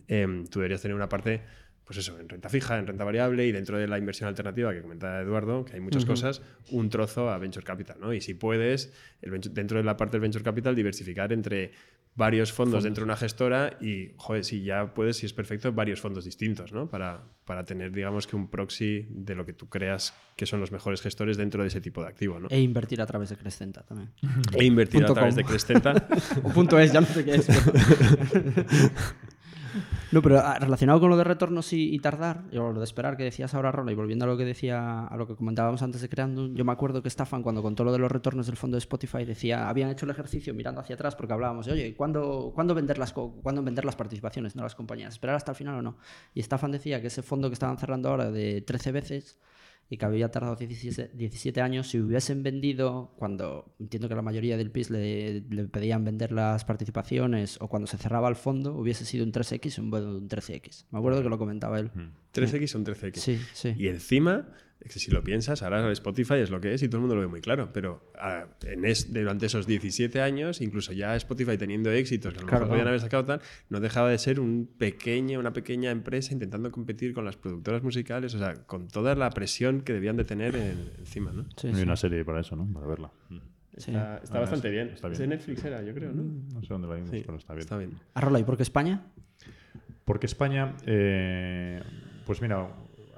em, 0.08 0.44
tú 0.46 0.58
deberías 0.58 0.82
tener 0.82 0.94
una 0.96 1.08
parte 1.08 1.42
pues 1.84 1.96
eso, 2.00 2.20
en 2.20 2.28
renta 2.28 2.50
fija, 2.50 2.78
en 2.78 2.86
renta 2.86 3.02
variable 3.02 3.46
y 3.46 3.52
dentro 3.52 3.78
de 3.78 3.88
la 3.88 3.96
inversión 3.96 4.28
alternativa 4.28 4.74
que 4.74 4.82
comentaba 4.82 5.22
Eduardo, 5.22 5.64
que 5.64 5.72
hay 5.72 5.80
muchas 5.80 6.04
cosas, 6.04 6.42
un 6.70 6.90
trozo 6.90 7.30
a 7.30 7.38
venture 7.38 7.64
capital, 7.64 7.96
¿no? 7.98 8.12
Y 8.12 8.20
si 8.20 8.34
puedes, 8.34 8.92
el 9.22 9.30
venture- 9.30 9.54
dentro 9.54 9.78
de 9.78 9.84
la 9.84 9.96
parte 9.96 10.12
del 10.12 10.20
venture 10.20 10.44
capital, 10.44 10.74
diversificar 10.76 11.32
entre 11.32 11.70
varios 12.18 12.52
fondos, 12.52 12.82
dentro 12.82 13.02
de 13.02 13.04
una 13.04 13.16
gestora 13.16 13.78
y, 13.80 14.10
joder, 14.16 14.44
si 14.44 14.64
ya 14.64 14.92
puedes, 14.92 15.16
si 15.18 15.26
es 15.26 15.32
perfecto, 15.32 15.72
varios 15.72 16.00
fondos 16.00 16.24
distintos, 16.24 16.72
¿no? 16.72 16.88
Para, 16.90 17.22
para 17.44 17.64
tener, 17.64 17.92
digamos, 17.92 18.26
que 18.26 18.34
un 18.34 18.48
proxy 18.48 19.06
de 19.08 19.36
lo 19.36 19.46
que 19.46 19.52
tú 19.52 19.68
creas 19.68 20.12
que 20.36 20.44
son 20.44 20.58
los 20.58 20.72
mejores 20.72 21.00
gestores 21.00 21.36
dentro 21.36 21.62
de 21.62 21.68
ese 21.68 21.80
tipo 21.80 22.02
de 22.02 22.08
activo, 22.08 22.40
¿no? 22.40 22.48
E 22.50 22.60
invertir 22.60 23.00
a 23.00 23.06
través 23.06 23.30
de 23.30 23.36
Crescenta 23.36 23.82
también. 23.84 24.10
E 24.52 24.64
invertir 24.64 25.04
a 25.04 25.14
través 25.14 25.34
com. 25.34 25.42
de 25.42 25.48
Crescenta. 25.48 26.08
o 26.42 26.48
punto 26.48 26.76
es, 26.80 26.92
ya 26.92 27.00
no 27.00 27.06
sé 27.06 27.24
qué 27.24 27.36
es. 27.36 27.46
pero- 27.46 28.90
no, 30.12 30.22
pero 30.22 30.38
ah, 30.38 30.58
relacionado 30.58 31.00
con 31.00 31.10
lo 31.10 31.16
de 31.16 31.24
retornos 31.24 31.72
y, 31.72 31.94
y 31.94 31.98
tardar, 31.98 32.44
y 32.50 32.56
lo 32.56 32.72
de 32.74 32.84
esperar 32.84 33.16
que 33.16 33.24
decías 33.24 33.54
ahora, 33.54 33.72
Rola, 33.72 33.92
y 33.92 33.94
volviendo 33.94 34.24
a 34.24 34.28
lo 34.28 34.36
que 34.36 34.44
decía, 34.44 35.06
a 35.06 35.16
lo 35.16 35.26
que 35.26 35.34
comentábamos 35.36 35.82
antes 35.82 36.00
de 36.00 36.08
creando, 36.08 36.48
yo 36.48 36.64
me 36.64 36.72
acuerdo 36.72 37.02
que 37.02 37.10
Staffan, 37.10 37.42
cuando 37.42 37.62
contó 37.62 37.84
lo 37.84 37.92
de 37.92 37.98
los 37.98 38.10
retornos 38.10 38.46
del 38.46 38.56
fondo 38.56 38.76
de 38.76 38.80
Spotify, 38.80 39.24
decía, 39.24 39.68
habían 39.68 39.90
hecho 39.90 40.04
el 40.06 40.10
ejercicio 40.10 40.54
mirando 40.54 40.80
hacia 40.80 40.94
atrás 40.94 41.14
porque 41.16 41.32
hablábamos 41.32 41.66
de, 41.66 41.72
oye, 41.72 41.94
¿cuándo, 41.96 42.52
¿cuándo, 42.54 42.74
vender, 42.74 42.98
las, 42.98 43.12
co- 43.12 43.34
¿cuándo 43.42 43.62
vender 43.62 43.84
las 43.84 43.96
participaciones, 43.96 44.56
no 44.56 44.62
las 44.62 44.74
compañías? 44.74 45.14
¿Esperar 45.14 45.36
hasta 45.36 45.52
el 45.52 45.56
final 45.56 45.76
o 45.76 45.82
no? 45.82 45.96
Y 46.34 46.42
Staffan 46.42 46.72
decía 46.72 47.00
que 47.00 47.08
ese 47.08 47.22
fondo 47.22 47.48
que 47.48 47.54
estaban 47.54 47.78
cerrando 47.78 48.08
ahora 48.08 48.30
de 48.30 48.60
13 48.62 48.92
veces 48.92 49.38
y 49.90 49.96
que 49.96 50.04
había 50.04 50.30
tardado 50.30 50.56
17, 50.56 51.12
17 51.14 51.60
años, 51.60 51.88
si 51.88 51.98
hubiesen 51.98 52.42
vendido, 52.42 53.14
cuando 53.16 53.74
entiendo 53.80 54.08
que 54.08 54.14
la 54.14 54.22
mayoría 54.22 54.56
del 54.56 54.70
PIS 54.70 54.90
le, 54.90 55.40
le 55.40 55.64
pedían 55.64 56.04
vender 56.04 56.32
las 56.32 56.64
participaciones 56.64 57.58
o 57.60 57.68
cuando 57.68 57.86
se 57.86 57.96
cerraba 57.96 58.28
el 58.28 58.36
fondo, 58.36 58.74
hubiese 58.74 59.04
sido 59.04 59.24
un 59.24 59.32
3X 59.32 59.78
o 59.78 59.82
un, 59.82 59.94
un 59.94 60.28
13X. 60.28 60.86
Me 60.90 60.98
acuerdo 60.98 61.22
que 61.22 61.28
lo 61.28 61.38
comentaba 61.38 61.80
él. 61.80 61.90
3X 62.34 62.74
o 62.74 62.78
un 62.78 62.84
13X. 62.84 63.16
Sí, 63.16 63.40
sí. 63.54 63.74
Y 63.78 63.88
encima, 63.88 64.48
si 64.86 65.10
lo 65.10 65.22
piensas, 65.24 65.62
ahora 65.62 65.90
Spotify 65.92 66.34
es 66.34 66.50
lo 66.50 66.60
que 66.60 66.72
es 66.74 66.82
y 66.82 66.88
todo 66.88 66.96
el 66.98 67.00
mundo 67.02 67.14
lo 67.16 67.20
ve 67.22 67.26
muy 67.26 67.40
claro, 67.40 67.70
pero 67.72 68.10
ah, 68.18 68.46
en 68.62 68.84
es, 68.84 69.12
durante 69.12 69.46
esos 69.46 69.66
17 69.66 70.20
años, 70.20 70.60
incluso 70.60 70.92
ya 70.92 71.14
Spotify 71.16 71.58
teniendo 71.58 71.90
éxitos 71.90 72.32
que 72.32 72.38
a 72.38 72.42
lo 72.42 72.46
Claro, 72.48 72.64
mejor 72.64 72.74
podían 72.76 72.88
haber 72.88 73.00
sacado 73.00 73.24
tal, 73.24 73.40
no 73.70 73.80
dejaba 73.80 74.10
de 74.10 74.18
ser 74.18 74.40
un 74.40 74.68
pequeña, 74.78 75.38
una 75.38 75.52
pequeña 75.52 75.90
empresa 75.90 76.32
intentando 76.32 76.70
competir 76.70 77.12
con 77.12 77.24
las 77.24 77.36
productoras 77.36 77.82
musicales, 77.82 78.34
o 78.34 78.38
sea, 78.38 78.54
con 78.66 78.88
toda 78.88 79.14
la 79.14 79.30
presión 79.30 79.80
que 79.82 79.92
debían 79.92 80.16
de 80.16 80.24
tener 80.24 80.54
en- 80.56 80.92
encima, 80.98 81.32
¿no? 81.32 81.44
Sí, 81.56 81.68
Hay 81.68 81.74
sí. 81.74 81.82
una 81.82 81.96
serie 81.96 82.24
para 82.24 82.40
eso, 82.40 82.56
¿no? 82.56 82.66
Para 82.72 82.86
verla. 82.86 83.10
Sí. 83.76 83.90
Está, 83.90 84.18
está 84.22 84.36
Ah, 84.38 84.40
bastante 84.40 84.70
bien. 84.70 84.88
está 84.88 85.08
Es 85.08 85.18
de 85.18 85.26
Netflix 85.26 85.64
era, 85.64 85.82
yo 85.82 85.94
creo, 85.94 86.12
¿no? 86.12 86.22
No 86.54 86.62
sé 86.62 86.68
dónde 86.68 86.88
la 86.88 86.94
vimos, 86.94 87.10
Sí, 87.10 87.22
pero 87.24 87.38
está 87.38 87.52
bien. 87.52 87.60
Está 87.62 87.78
bien. 87.78 87.90
Ah, 88.14 88.20
Rola, 88.20 88.40
¿y 88.40 88.44
por 88.44 88.56
qué 88.56 88.62
España? 88.64 89.02
Porque 90.04 90.26
España, 90.26 90.74
eh, 90.86 91.80
pues 92.26 92.40
mira, 92.40 92.68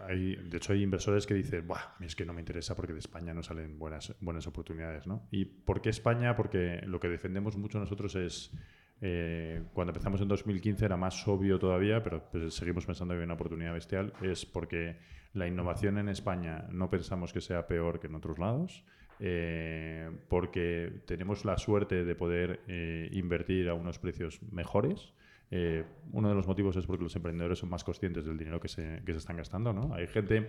hay, 0.07 0.37
de 0.37 0.57
hecho 0.57 0.73
hay 0.73 0.83
inversores 0.83 1.27
que 1.27 1.35
dicen, 1.35 1.67
Buah, 1.67 1.97
es 2.01 2.15
que 2.17 2.25
no 2.25 2.33
me 2.33 2.41
interesa 2.41 2.75
porque 2.75 2.93
de 2.93 2.99
España 2.99 3.35
no 3.35 3.43
salen 3.43 3.79
buenas, 3.79 4.15
buenas 4.21 4.47
oportunidades, 4.47 5.07
¿no? 5.07 5.27
¿Y 5.31 5.45
por 5.45 5.81
qué 5.81 5.91
España? 5.91 6.37
Porque 6.37 6.83
lo 6.87 7.01
que 7.01 7.09
defendemos 7.09 7.57
mucho 7.57 7.79
nosotros 7.79 8.15
es, 8.17 8.53
eh, 9.01 9.63
cuando 9.73 9.91
empezamos 9.93 10.21
en 10.21 10.29
2015 10.29 10.85
era 10.85 10.97
más 10.97 11.27
obvio 11.27 11.59
todavía, 11.59 12.03
pero 12.03 12.31
pues, 12.31 12.55
seguimos 12.55 12.87
pensando 12.87 13.15
que 13.15 13.21
hay 13.21 13.25
una 13.25 13.35
oportunidad 13.35 13.73
bestial, 13.73 14.13
es 14.23 14.47
porque 14.47 14.97
la 15.33 15.47
innovación 15.47 15.99
en 15.99 16.09
España 16.09 16.67
no 16.71 16.91
pensamos 16.91 17.33
que 17.33 17.41
sea 17.41 17.67
peor 17.67 18.01
que 18.01 18.09
en 18.09 18.15
otros 18.15 18.39
lados. 18.39 18.85
eh, 19.23 20.11
porque 20.29 21.03
tenemos 21.07 21.45
la 21.45 21.59
suerte 21.59 22.05
de 22.05 22.15
poder 22.15 22.61
eh, 22.67 23.11
invertir 23.13 23.69
a 23.69 23.75
unos 23.75 23.99
precios 23.99 24.41
mejores. 24.51 25.13
Eh, 25.51 25.85
uno 26.13 26.29
de 26.29 26.35
los 26.35 26.47
motivos 26.47 26.77
es 26.77 26.87
porque 26.87 27.03
los 27.03 27.17
emprendedores 27.17 27.59
son 27.59 27.69
más 27.71 27.83
conscientes 27.85 28.25
del 28.25 28.39
dinero 28.39 28.61
que 28.61 28.69
se, 28.69 29.03
que 29.05 29.13
se 29.13 29.19
están 29.19 29.37
gastando. 29.37 29.73
¿no? 29.73 29.95
Hay 29.95 30.07
gente 30.07 30.49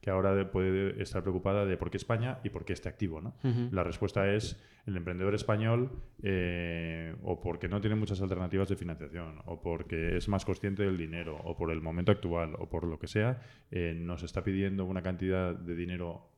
que 0.00 0.10
ahora 0.10 0.34
de- 0.34 0.44
puede 0.44 1.00
estar 1.02 1.22
preocupada 1.22 1.64
de 1.64 1.76
por 1.76 1.90
qué 1.90 1.96
España 1.96 2.38
y 2.44 2.50
por 2.50 2.64
qué 2.64 2.72
este 2.72 2.88
activo. 2.88 3.20
¿no? 3.20 3.34
La 3.72 3.84
respuesta 3.84 4.30
es 4.34 4.60
el 4.86 4.96
emprendedor 4.96 5.34
español 5.34 5.92
eh, 6.24 7.14
o 7.22 7.40
porque 7.40 7.68
no 7.68 7.80
tiene 7.80 7.94
muchas 7.96 8.20
alternativas 8.20 8.68
de 8.68 8.76
financiación 8.76 9.36
o 9.46 9.60
porque 9.62 10.16
es 10.16 10.28
más 10.28 10.44
consciente 10.44 10.82
del 10.82 10.98
dinero 10.98 11.36
o 11.44 11.56
por 11.56 11.70
el 11.70 11.80
momento 11.80 12.10
actual 12.12 12.54
o 12.58 12.68
por 12.68 12.84
lo 12.84 12.98
que 12.98 13.06
sea, 13.06 13.40
eh, 13.70 13.94
nos 13.96 14.22
está 14.24 14.42
pidiendo 14.42 14.84
una 14.84 15.02
cantidad 15.02 15.54
de 15.54 15.74
dinero 15.76 16.28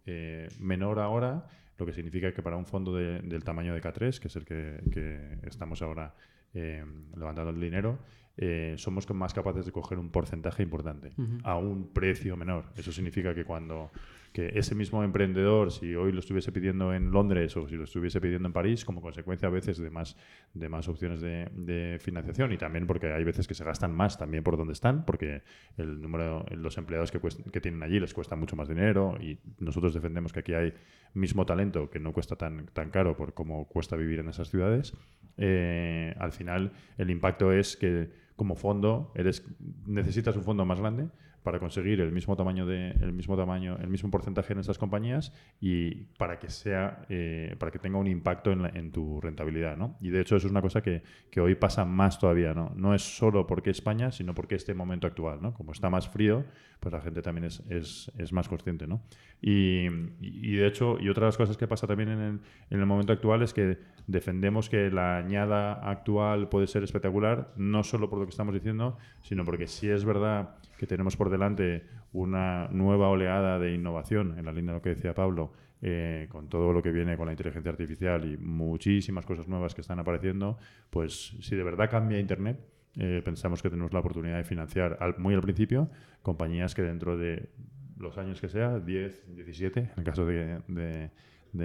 menor 0.60 0.98
ahora, 0.98 1.46
lo 1.78 1.86
que 1.86 1.92
significa 1.94 2.32
que 2.32 2.42
para 2.42 2.56
un 2.58 2.66
fondo 2.66 2.94
de- 2.94 3.20
del 3.20 3.42
tamaño 3.44 3.72
de 3.72 3.80
K3, 3.80 4.18
que 4.20 4.28
es 4.28 4.36
el 4.36 4.44
que, 4.44 4.80
que 4.92 5.38
estamos 5.48 5.80
ahora 5.80 6.14
eh, 6.54 6.84
levantando 7.16 7.50
el 7.50 7.60
dinero, 7.60 7.98
eh, 8.36 8.74
somos 8.78 9.08
más 9.10 9.32
capaces 9.32 9.66
de 9.66 9.72
coger 9.72 9.98
un 9.98 10.10
porcentaje 10.10 10.62
importante 10.62 11.12
a 11.44 11.56
un 11.56 11.92
precio 11.92 12.36
menor. 12.36 12.66
Eso 12.76 12.90
significa 12.90 13.34
que 13.34 13.44
cuando 13.44 13.90
que 14.34 14.50
ese 14.58 14.74
mismo 14.74 15.04
emprendedor, 15.04 15.70
si 15.70 15.94
hoy 15.94 16.10
lo 16.10 16.18
estuviese 16.18 16.50
pidiendo 16.50 16.92
en 16.92 17.12
Londres 17.12 17.56
o 17.56 17.68
si 17.68 17.76
lo 17.76 17.84
estuviese 17.84 18.20
pidiendo 18.20 18.48
en 18.48 18.52
París, 18.52 18.84
como 18.84 19.00
consecuencia 19.00 19.46
a 19.46 19.50
veces 19.52 19.78
de 19.78 19.90
más, 19.90 20.16
de 20.52 20.68
más 20.68 20.88
opciones 20.88 21.20
de, 21.20 21.98
financiación 22.00 22.50
y 22.52 22.58
también 22.58 22.88
porque 22.88 23.12
hay 23.12 23.22
veces 23.22 23.46
que 23.46 23.54
se 23.54 23.62
gastan 23.62 23.94
más 23.94 24.18
también 24.18 24.42
por 24.42 24.56
donde 24.56 24.72
están, 24.72 25.04
porque 25.04 25.42
el 25.76 26.00
número, 26.00 26.44
los 26.50 26.76
empleados 26.78 27.12
que, 27.12 27.20
que 27.52 27.60
tienen 27.60 27.80
allí 27.84 28.00
les 28.00 28.12
cuesta 28.12 28.34
mucho 28.34 28.56
más 28.56 28.66
dinero 28.66 29.16
y 29.20 29.38
nosotros 29.60 29.94
defendemos 29.94 30.32
que 30.32 30.40
aquí 30.40 30.52
hay 30.52 30.74
mismo 31.14 31.46
talento 31.46 31.88
que 31.88 32.00
no 32.00 32.12
cuesta 32.12 32.34
tan, 32.34 32.66
tan 32.72 32.90
caro 32.90 33.16
por 33.16 33.34
como 33.34 33.68
cuesta 33.68 33.94
vivir 33.94 34.18
en 34.18 34.28
esas 34.28 34.50
ciudades. 34.50 34.94
Eh, 35.36 36.14
al 36.18 36.32
final 36.32 36.72
el 36.96 37.10
impacto 37.10 37.52
es 37.52 37.76
que 37.76 38.10
como 38.36 38.54
fondo 38.54 39.12
eres 39.14 39.44
necesitas 39.86 40.36
un 40.36 40.44
fondo 40.44 40.64
más 40.64 40.78
grande 40.80 41.08
para 41.44 41.60
conseguir 41.60 42.00
el 42.00 42.10
mismo 42.10 42.34
tamaño 42.36 42.66
de 42.66 42.90
el 43.02 43.12
mismo 43.12 43.36
tamaño 43.36 43.76
el 43.80 43.88
mismo 43.88 44.10
porcentaje 44.10 44.54
en 44.54 44.60
estas 44.60 44.78
compañías 44.78 45.32
y 45.60 45.94
para 46.16 46.38
que 46.38 46.48
sea 46.48 47.04
eh, 47.10 47.54
para 47.58 47.70
que 47.70 47.78
tenga 47.78 47.98
un 47.98 48.06
impacto 48.06 48.50
en, 48.50 48.64
en, 48.74 48.90
tu 48.90 49.20
rentabilidad 49.20 49.76
¿no? 49.76 49.96
y 50.00 50.08
de 50.08 50.22
hecho 50.22 50.36
eso 50.36 50.46
es 50.46 50.50
una 50.50 50.62
cosa 50.62 50.82
que, 50.82 51.02
que, 51.30 51.40
hoy 51.40 51.54
pasa 51.54 51.84
más 51.84 52.18
todavía 52.18 52.54
no 52.54 52.72
no 52.74 52.94
es 52.94 53.02
solo 53.02 53.46
porque 53.46 53.70
España 53.70 54.10
sino 54.10 54.34
porque 54.34 54.54
este 54.54 54.72
momento 54.72 55.06
actual 55.06 55.40
no 55.42 55.52
como 55.52 55.72
está 55.72 55.90
más 55.90 56.08
frío 56.08 56.44
pues 56.80 56.94
la 56.94 57.02
gente 57.02 57.20
también 57.20 57.44
es, 57.44 57.60
es, 57.68 58.10
es 58.16 58.32
más 58.32 58.48
consciente 58.48 58.86
no 58.86 59.02
y, 59.42 59.86
y, 60.20 60.56
de 60.56 60.66
hecho 60.66 60.96
y 60.98 61.10
otra 61.10 61.26
de 61.26 61.28
las 61.28 61.36
cosas 61.36 61.58
que 61.58 61.68
pasa 61.68 61.86
también 61.86 62.08
en 62.08 62.20
el, 62.20 62.40
en 62.70 62.80
el 62.80 62.86
momento 62.86 63.12
actual 63.12 63.42
es 63.42 63.52
que 63.52 63.78
defendemos 64.06 64.70
que 64.70 64.90
la 64.90 65.18
añada 65.18 65.74
actual 65.74 66.48
puede 66.48 66.66
ser 66.68 66.84
espectacular 66.84 67.52
no 67.56 67.82
solo 67.84 68.08
por 68.08 68.18
lo 68.18 68.24
que 68.24 68.30
estamos 68.30 68.54
diciendo 68.54 68.96
sino 69.20 69.44
porque 69.44 69.66
si 69.66 69.90
es 69.90 70.06
verdad 70.06 70.56
que 70.84 70.88
tenemos 70.88 71.16
por 71.16 71.30
delante 71.30 71.82
una 72.12 72.68
nueva 72.68 73.08
oleada 73.08 73.58
de 73.58 73.72
innovación, 73.72 74.38
en 74.38 74.44
la 74.44 74.52
línea 74.52 74.72
de 74.72 74.78
lo 74.78 74.82
que 74.82 74.90
decía 74.90 75.14
Pablo, 75.14 75.52
eh, 75.80 76.28
con 76.30 76.48
todo 76.50 76.74
lo 76.74 76.82
que 76.82 76.92
viene 76.92 77.16
con 77.16 77.24
la 77.26 77.32
inteligencia 77.32 77.70
artificial 77.70 78.30
y 78.30 78.36
muchísimas 78.36 79.24
cosas 79.24 79.48
nuevas 79.48 79.74
que 79.74 79.80
están 79.80 79.98
apareciendo, 79.98 80.58
pues 80.90 81.36
si 81.40 81.56
de 81.56 81.62
verdad 81.62 81.90
cambia 81.90 82.18
Internet, 82.18 82.60
eh, 82.98 83.22
pensamos 83.24 83.62
que 83.62 83.70
tenemos 83.70 83.94
la 83.94 84.00
oportunidad 84.00 84.36
de 84.36 84.44
financiar 84.44 84.98
muy 85.18 85.34
al 85.34 85.40
principio 85.40 85.90
compañías 86.22 86.74
que 86.74 86.82
dentro 86.82 87.16
de 87.16 87.48
los 87.96 88.18
años 88.18 88.42
que 88.42 88.48
sea, 88.48 88.78
10, 88.78 89.34
17, 89.34 89.80
en 89.80 89.90
el 89.96 90.04
caso 90.04 90.26
de, 90.26 91.10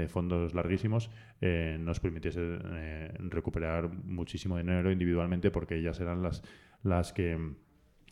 fondos 0.07 0.53
larguísimos, 0.53 1.11
eh, 1.41 1.78
nos 1.80 1.99
permitiese 1.99 2.57
recuperar 3.20 3.89
muchísimo 3.89 4.57
dinero 4.57 4.91
individualmente 4.91 5.51
porque 5.51 5.76
ellas 5.76 5.97
serán 5.97 6.22
las, 6.22 6.41
las 6.84 7.11
que 7.11 7.38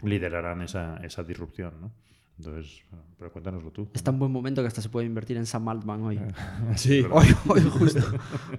liderarán 0.01 0.61
esa, 0.61 0.97
esa 0.97 1.23
disrupción, 1.23 1.73
¿no? 1.81 1.91
Entonces, 2.39 2.83
pero 3.17 3.31
cuéntanoslo 3.31 3.71
tú. 3.71 3.87
Es 3.95 4.03
tan 4.03 4.19
buen 4.19 4.31
momento 4.31 4.61
que 4.61 4.67
hasta 4.67 4.79
se 4.79 4.89
puede 4.89 5.07
invertir 5.07 5.37
en 5.37 5.47
Sam 5.47 5.67
Altman 5.69 6.03
hoy. 6.03 6.19
sí, 6.75 7.03
hoy, 7.09 7.25
hoy, 7.47 7.61
justo. 7.61 7.99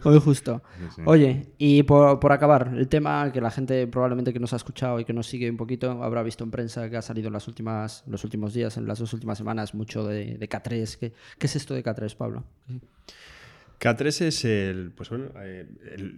Hoy 0.02 0.20
justo. 0.20 0.62
Oye, 1.04 1.46
y 1.58 1.84
por, 1.84 2.18
por, 2.18 2.32
acabar, 2.32 2.72
el 2.76 2.88
tema 2.88 3.30
que 3.30 3.40
la 3.40 3.52
gente 3.52 3.86
probablemente 3.86 4.32
que 4.32 4.40
nos 4.40 4.52
ha 4.52 4.56
escuchado 4.56 4.98
y 4.98 5.04
que 5.04 5.12
nos 5.12 5.28
sigue 5.28 5.48
un 5.48 5.56
poquito 5.56 6.02
habrá 6.02 6.24
visto 6.24 6.42
en 6.42 6.50
prensa 6.50 6.90
que 6.90 6.96
ha 6.96 7.02
salido 7.02 7.28
en 7.28 7.34
las 7.34 7.46
últimas, 7.46 8.02
los 8.08 8.24
últimos 8.24 8.52
días, 8.52 8.76
en 8.76 8.88
las 8.88 8.98
dos 8.98 9.12
últimas 9.12 9.38
semanas, 9.38 9.74
mucho 9.74 10.04
de, 10.04 10.36
de 10.38 10.48
K3. 10.48 10.98
¿Qué, 10.98 11.12
¿Qué, 11.38 11.46
es 11.46 11.54
esto 11.54 11.72
de 11.74 11.84
K3, 11.84 12.16
Pablo? 12.16 12.42
K3 13.80 14.22
es 14.22 14.44
el, 14.44 14.90
pues 14.90 15.08
bueno, 15.08 15.30
eh, 15.40 15.64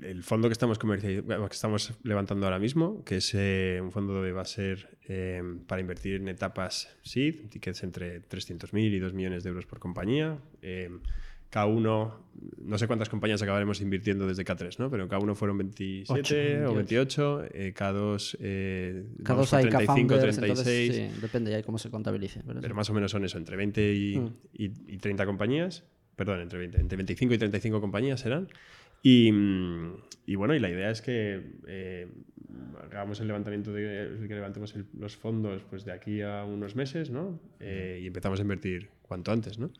el, 0.02 0.22
fondo 0.22 0.48
que 0.48 0.52
estamos, 0.52 0.78
que 0.78 1.22
estamos 1.50 1.92
levantando 2.02 2.46
ahora 2.46 2.58
mismo, 2.58 3.04
que 3.04 3.18
es 3.18 3.34
eh, 3.34 3.80
un 3.82 3.92
fondo 3.92 4.22
que 4.22 4.32
va 4.32 4.42
a 4.42 4.46
ser 4.46 4.98
eh, 5.06 5.42
para 5.66 5.82
invertir 5.82 6.14
en 6.14 6.28
etapas 6.28 6.88
SEED, 7.02 7.48
tickets 7.50 7.82
entre 7.82 8.22
300.000 8.22 8.80
y 8.80 8.98
2 8.98 9.12
millones 9.12 9.44
de 9.44 9.50
euros 9.50 9.66
por 9.66 9.78
compañía. 9.78 10.38
K1, 11.52 12.12
no 12.58 12.78
sé 12.78 12.86
cuántas 12.86 13.08
compañías 13.08 13.42
acabaremos 13.42 13.80
invirtiendo 13.80 14.24
desde 14.26 14.44
K3, 14.44 14.78
¿no? 14.78 14.88
Pero 14.88 15.08
K1 15.08 15.34
fueron 15.34 15.58
27 15.58 16.64
o 16.64 16.74
28, 16.74 17.48
K2, 17.74 18.38
K2 19.18 19.52
hay 19.52 19.68
35, 19.68 20.18
36. 20.18 20.94
sí, 20.94 21.20
depende 21.20 21.50
ya 21.50 21.62
cómo 21.64 21.76
se 21.76 21.90
contabilice. 21.90 22.40
Pero, 22.60 22.74
más 22.74 22.88
o 22.88 22.94
menos 22.94 23.10
son 23.10 23.24
eso, 23.24 23.36
entre 23.36 23.56
20 23.56 23.94
y, 23.94 24.18
mm. 24.18 24.34
y 24.54 24.98
30 24.98 25.26
compañías 25.26 25.84
perdón, 26.20 26.42
entre, 26.42 26.58
20, 26.58 26.80
entre 26.82 26.96
25 26.98 27.32
y 27.32 27.38
35 27.38 27.80
compañías 27.80 28.20
serán. 28.20 28.46
Y, 29.02 29.32
y, 30.26 30.34
bueno, 30.34 30.54
y 30.54 30.58
la 30.58 30.68
idea 30.68 30.90
es 30.90 31.00
que 31.00 31.40
eh, 31.66 32.08
hagamos 32.84 33.20
el 33.20 33.28
levantamiento 33.28 33.72
de 33.72 34.26
que 34.28 34.34
levantemos 34.34 34.74
los 34.98 35.16
fondos 35.16 35.62
pues 35.70 35.86
de 35.86 35.92
aquí 35.92 36.20
a 36.20 36.44
unos 36.44 36.76
meses, 36.76 37.08
¿no? 37.08 37.40
Eh, 37.58 38.00
y 38.02 38.06
empezamos 38.06 38.38
a 38.38 38.42
invertir 38.42 38.90
cuanto 39.00 39.32
antes, 39.32 39.58
¿no? 39.58 39.70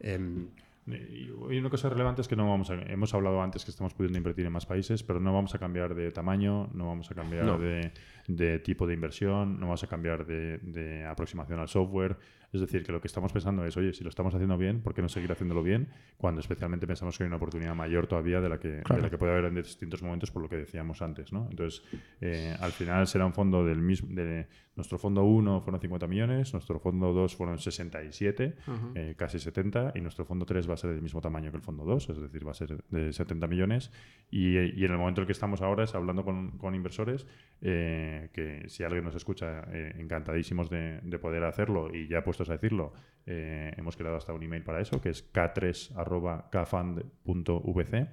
Em, 0.00 0.48
y 0.88 1.30
una 1.30 1.70
cosa 1.70 1.88
relevante 1.88 2.22
es 2.22 2.26
que 2.26 2.34
no 2.34 2.50
vamos 2.50 2.68
a, 2.70 2.74
hemos 2.74 3.14
hablado 3.14 3.40
antes 3.40 3.64
que 3.64 3.70
estamos 3.70 3.94
pudiendo 3.94 4.18
invertir 4.18 4.44
en 4.44 4.52
más 4.52 4.66
países, 4.66 5.04
pero 5.04 5.20
no 5.20 5.32
vamos 5.32 5.54
a 5.54 5.60
cambiar 5.60 5.94
de 5.94 6.10
tamaño, 6.10 6.68
no 6.74 6.88
vamos 6.88 7.08
a 7.12 7.14
cambiar 7.14 7.60
de, 7.60 7.92
de, 8.26 8.58
tipo 8.58 8.88
de 8.88 8.94
inversión, 8.94 9.60
no 9.60 9.66
vamos 9.66 9.84
a 9.84 9.86
cambiar 9.86 10.26
de, 10.26 10.58
de, 10.58 11.04
aproximación 11.04 11.60
al 11.60 11.68
software. 11.68 12.16
Es 12.52 12.60
decir, 12.60 12.84
que 12.84 12.92
lo 12.92 13.00
que 13.00 13.08
estamos 13.08 13.32
pensando 13.32 13.64
es, 13.64 13.76
oye, 13.76 13.92
si 13.92 14.04
lo 14.04 14.10
estamos 14.10 14.34
haciendo 14.34 14.56
bien, 14.56 14.80
¿por 14.80 14.94
qué 14.94 15.02
no 15.02 15.08
seguir 15.08 15.30
haciéndolo 15.32 15.62
bien? 15.62 15.88
Cuando 16.16 16.40
especialmente 16.40 16.86
pensamos 16.86 17.16
que 17.16 17.24
hay 17.24 17.28
una 17.28 17.36
oportunidad 17.36 17.74
mayor 17.74 18.06
todavía 18.06 18.40
de 18.40 18.48
la 18.48 18.58
que, 18.58 18.68
de 18.68 19.00
la 19.00 19.10
que 19.10 19.18
puede 19.18 19.32
haber 19.32 19.46
en 19.46 19.54
distintos 19.56 20.02
momentos, 20.02 20.30
por 20.30 20.42
lo 20.42 20.48
que 20.48 20.56
decíamos 20.56 21.02
antes. 21.02 21.32
¿no? 21.32 21.48
Entonces, 21.50 21.82
eh, 22.20 22.56
al 22.60 22.72
final 22.72 23.06
será 23.06 23.26
un 23.26 23.32
fondo 23.32 23.64
del 23.64 23.82
mismo. 23.82 24.08
De, 24.14 24.46
nuestro 24.76 24.98
fondo 24.98 25.24
1 25.24 25.62
fueron 25.62 25.80
50 25.80 26.06
millones, 26.06 26.52
nuestro 26.52 26.78
fondo 26.78 27.14
2 27.14 27.34
fueron 27.34 27.58
67, 27.58 28.56
eh, 28.94 29.14
casi 29.16 29.38
70, 29.38 29.92
y 29.94 30.02
nuestro 30.02 30.26
fondo 30.26 30.44
3 30.44 30.68
va 30.68 30.74
a 30.74 30.76
ser 30.76 30.90
del 30.90 31.00
mismo 31.00 31.22
tamaño 31.22 31.50
que 31.50 31.56
el 31.56 31.62
fondo 31.62 31.84
2, 31.84 32.10
es 32.10 32.20
decir, 32.20 32.46
va 32.46 32.50
a 32.50 32.54
ser 32.54 32.84
de 32.90 33.10
70 33.10 33.46
millones. 33.46 33.90
Y, 34.30 34.58
y 34.58 34.84
en 34.84 34.92
el 34.92 34.98
momento 34.98 35.20
en 35.20 35.22
el 35.22 35.26
que 35.26 35.32
estamos 35.32 35.62
ahora 35.62 35.84
es 35.84 35.94
hablando 35.94 36.26
con, 36.26 36.58
con 36.58 36.74
inversores, 36.74 37.26
eh, 37.62 38.28
que 38.34 38.68
si 38.68 38.84
alguien 38.84 39.04
nos 39.04 39.14
escucha, 39.14 39.62
encantadísimos 39.98 40.68
de, 40.68 41.00
de 41.02 41.18
poder 41.18 41.44
hacerlo 41.44 41.94
y 41.94 42.06
ya 42.08 42.22
puestos 42.36 42.50
a 42.50 42.58
decirlo, 42.58 42.92
eh, 43.24 43.72
hemos 43.76 43.96
creado 43.96 44.16
hasta 44.16 44.32
un 44.32 44.42
email 44.42 44.62
para 44.62 44.80
eso, 44.80 45.00
que 45.00 45.10
es 45.10 45.32
k3.kfund.vc. 45.32 48.08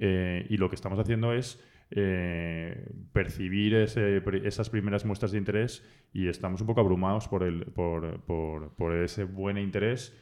Eh, 0.00 0.46
y 0.48 0.56
lo 0.56 0.68
que 0.68 0.76
estamos 0.76 0.98
haciendo 0.98 1.32
es 1.32 1.62
eh, 1.90 2.90
percibir 3.12 3.74
esas 3.74 4.70
primeras 4.70 5.04
muestras 5.04 5.32
de 5.32 5.38
interés 5.38 5.84
y 6.12 6.28
estamos 6.28 6.60
un 6.60 6.66
poco 6.66 6.80
abrumados 6.80 7.28
por 7.28 7.44
ese 9.02 9.24
buen 9.24 9.58
interés 9.58 10.16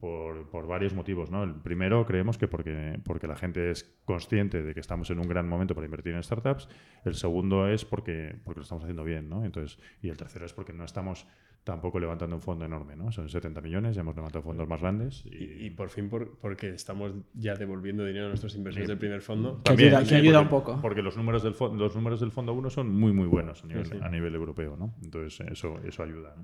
por, 0.00 0.48
por, 0.50 0.66
varios 0.66 0.94
motivos. 0.94 1.30
¿no? 1.30 1.44
El 1.44 1.54
primero, 1.54 2.04
creemos 2.06 2.38
que 2.38 2.48
porque, 2.48 3.00
porque 3.04 3.26
la 3.26 3.36
gente 3.36 3.70
es 3.70 3.84
consciente 4.04 4.62
de 4.62 4.74
que 4.74 4.80
estamos 4.80 5.10
en 5.10 5.18
un 5.18 5.28
gran 5.28 5.48
momento 5.48 5.74
para 5.74 5.84
invertir 5.84 6.14
en 6.14 6.22
startups. 6.22 6.68
El 7.04 7.14
segundo 7.14 7.68
es 7.68 7.84
porque, 7.84 8.36
porque 8.44 8.60
lo 8.60 8.62
estamos 8.62 8.84
haciendo 8.84 9.04
bien. 9.04 9.28
¿no? 9.28 9.44
Entonces, 9.44 9.78
y 10.00 10.08
el 10.08 10.16
tercero 10.16 10.46
es 10.46 10.52
porque 10.52 10.72
no 10.72 10.84
estamos 10.84 11.26
tampoco 11.64 12.00
levantando 12.00 12.34
un 12.36 12.42
fondo 12.42 12.64
enorme, 12.64 12.96
¿no? 12.96 13.12
Son 13.12 13.28
70 13.28 13.60
millones, 13.60 13.94
ya 13.94 14.00
hemos 14.00 14.16
levantado 14.16 14.42
fondos 14.42 14.66
más 14.68 14.80
grandes. 14.80 15.22
Y, 15.26 15.70
por 15.70 15.90
fin 15.90 16.08
por, 16.08 16.36
porque 16.38 16.70
estamos 16.70 17.12
ya 17.34 17.54
devolviendo 17.54 18.04
dinero 18.04 18.26
a 18.26 18.28
nuestros 18.28 18.56
inversores 18.56 18.88
del 18.88 18.98
primer 18.98 19.22
fondo. 19.22 19.62
Que 19.62 19.72
ayuda, 19.72 19.98
ayuda 19.98 20.40
un 20.40 20.48
poco. 20.48 20.80
Porque 20.80 21.02
los 21.02 21.16
números 21.16 21.42
del, 21.42 21.54
los 21.78 21.94
números 21.94 22.20
del 22.20 22.32
fondo 22.32 22.52
1 22.52 22.70
son 22.70 22.88
muy, 22.88 23.12
muy 23.12 23.26
buenos 23.26 23.62
a 23.62 24.08
nivel, 24.08 24.34
europeo, 24.34 24.76
¿no? 24.76 24.94
Entonces 25.02 25.46
eso, 25.48 25.78
eso 25.84 26.02
ayuda. 26.02 26.34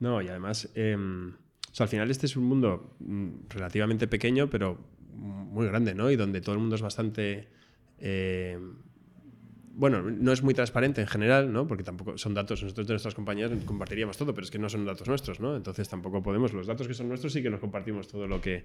No, 0.00 0.20
y 0.22 0.28
además, 0.28 0.72
al 1.82 1.88
final 1.88 2.10
este 2.10 2.26
es 2.26 2.36
un 2.36 2.44
mundo 2.44 2.96
mm, 3.00 3.48
relativamente 3.50 4.06
pequeño, 4.06 4.48
pero 4.50 4.78
muy 5.18 5.66
grande, 5.66 5.94
¿no? 5.94 6.10
Y 6.10 6.16
donde 6.16 6.40
todo 6.40 6.54
el 6.54 6.60
mundo 6.60 6.76
es 6.76 6.82
bastante... 6.82 7.48
Eh, 7.98 8.58
bueno, 9.78 10.02
no 10.02 10.32
es 10.32 10.42
muy 10.42 10.54
transparente 10.54 11.00
en 11.00 11.06
general, 11.06 11.52
¿no? 11.52 11.68
Porque 11.68 11.84
tampoco 11.84 12.18
son 12.18 12.34
datos, 12.34 12.64
nosotros 12.64 12.88
de 12.88 12.94
nuestras 12.94 13.14
compañías 13.14 13.52
compartiríamos 13.64 14.16
todo, 14.16 14.34
pero 14.34 14.44
es 14.44 14.50
que 14.50 14.58
no 14.58 14.68
son 14.68 14.84
datos 14.84 15.06
nuestros, 15.06 15.38
¿no? 15.38 15.54
Entonces 15.54 15.88
tampoco 15.88 16.20
podemos, 16.20 16.52
los 16.52 16.66
datos 16.66 16.88
que 16.88 16.94
son 16.94 17.06
nuestros 17.08 17.32
sí 17.32 17.44
que 17.44 17.50
nos 17.50 17.60
compartimos 17.60 18.08
todo 18.08 18.26
lo 18.26 18.40
que, 18.40 18.64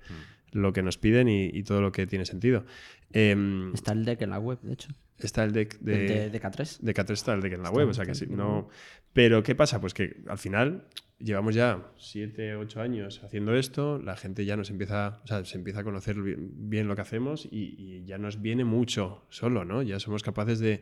mm. 0.54 0.58
lo 0.58 0.74
que 0.74 0.82
nos 0.82 0.98
piden 0.98 1.30
y, 1.30 1.62
todo 1.62 1.82
lo 1.82 1.92
que 1.92 2.08
tiene 2.08 2.26
sentido. 2.26 2.66
Em, 3.12 3.72
está 3.76 3.92
el 3.94 4.06
deck 4.06 4.24
en 4.24 4.32
la 4.32 4.40
web, 4.40 4.60
de 4.62 4.74
hecho. 4.74 4.90
Está 5.20 5.44
el 5.44 5.52
deck 5.52 5.78
de, 5.82 6.32
de, 6.32 6.42
K3. 6.42 6.80
De 6.80 6.94
K3 6.96 7.12
está 7.12 7.34
el 7.36 7.42
deck 7.42 7.54
en 7.54 7.62
la 7.62 7.70
web, 7.70 7.88
o 7.90 7.94
sea 7.94 8.08
que 8.08 8.16
sí, 8.16 8.26
no... 8.28 8.70
Pero 9.14 9.44
¿qué 9.44 9.54
pasa? 9.54 9.80
Pues 9.80 9.94
que 9.94 10.24
al 10.28 10.40
final 10.40 10.88
llevamos 11.24 11.56
ya 11.56 11.92
7, 11.98 12.56
8 12.56 12.82
años 12.82 13.22
haciendo 13.24 13.56
esto, 13.56 13.98
la 13.98 14.18
gente 14.18 14.46
ya 14.46 14.58
nos 14.58 14.70
empieza, 14.70 15.22
o 15.24 15.28
sea, 15.28 15.46
se 15.46 15.58
empieza 15.58 15.80
a 15.80 15.84
conocer 15.84 16.18
bien, 16.20 16.88
lo 16.88 16.96
que 16.96 17.02
hacemos 17.02 17.48
y, 17.50 18.04
ya 18.06 18.18
nos 18.18 18.42
viene 18.42 18.66
mucho 18.66 19.26
solo, 19.30 19.64
¿no? 19.64 19.82
Ya 19.82 20.00
somos 20.00 20.24
capaces 20.24 20.60
de, 20.60 20.82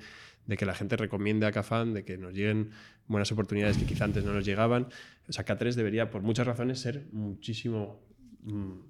que 0.58 0.66
la 0.66 0.74
gente 0.74 0.98
recomiende 0.98 1.46
a 1.46 1.52
Cafán, 1.52 1.94
de 1.94 2.04
que 2.04 2.18
nos 2.18 2.34
lleguen 2.34 2.72
buenas 3.08 3.32
oportunidades 3.32 3.78
que 3.78 3.86
quizá 3.86 4.06
antes 4.06 4.26
no 4.26 4.34
nos 4.34 4.46
llegaban. 4.46 4.88
O 5.30 5.32
sea, 5.32 5.46
K3 5.46 5.76
debería, 5.76 6.10
por 6.10 6.24
muchas 6.24 6.48
razones, 6.48 6.80
ser 6.80 7.06
muchísimo 7.12 8.02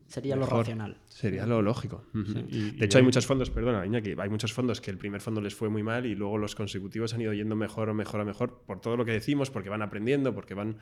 Sería 0.08 0.36
lo 0.36 0.46
racional. 0.46 0.98
Sería 1.08 1.46
lo 1.46 1.62
lógico. 1.62 2.04
Y- 2.14 2.72
de 2.72 2.78
y 2.78 2.84
hecho, 2.84 2.98
hay 3.00 3.04
muchos 3.04 3.26
fondos, 3.26 3.50
perdona, 3.50 3.86
Iñaki, 3.86 4.16
hay 4.18 4.30
muchos 4.30 4.54
fondos 4.54 4.80
que 4.82 4.92
el 4.92 4.98
primer 4.98 5.20
fondo 5.22 5.42
les 5.42 5.54
fue 5.56 5.70
muy 5.70 5.84
mal 5.84 6.06
y 6.06 6.16
luego 6.16 6.38
los 6.38 6.56
consecutivos 6.56 7.14
han 7.14 7.22
ido 7.22 7.34
yendo 7.34 7.56
mejor 7.56 7.90
o 7.90 7.94
mejor 7.94 8.22
o 8.22 8.26
mejor 8.26 8.62
por 8.66 8.80
todo 8.82 8.96
lo 8.98 9.04
que 9.06 9.12
decimos, 9.12 9.52
porque 9.52 9.70
van 9.70 9.82
aprendiendo, 9.82 10.34
porque 10.34 10.54
van 10.54 10.78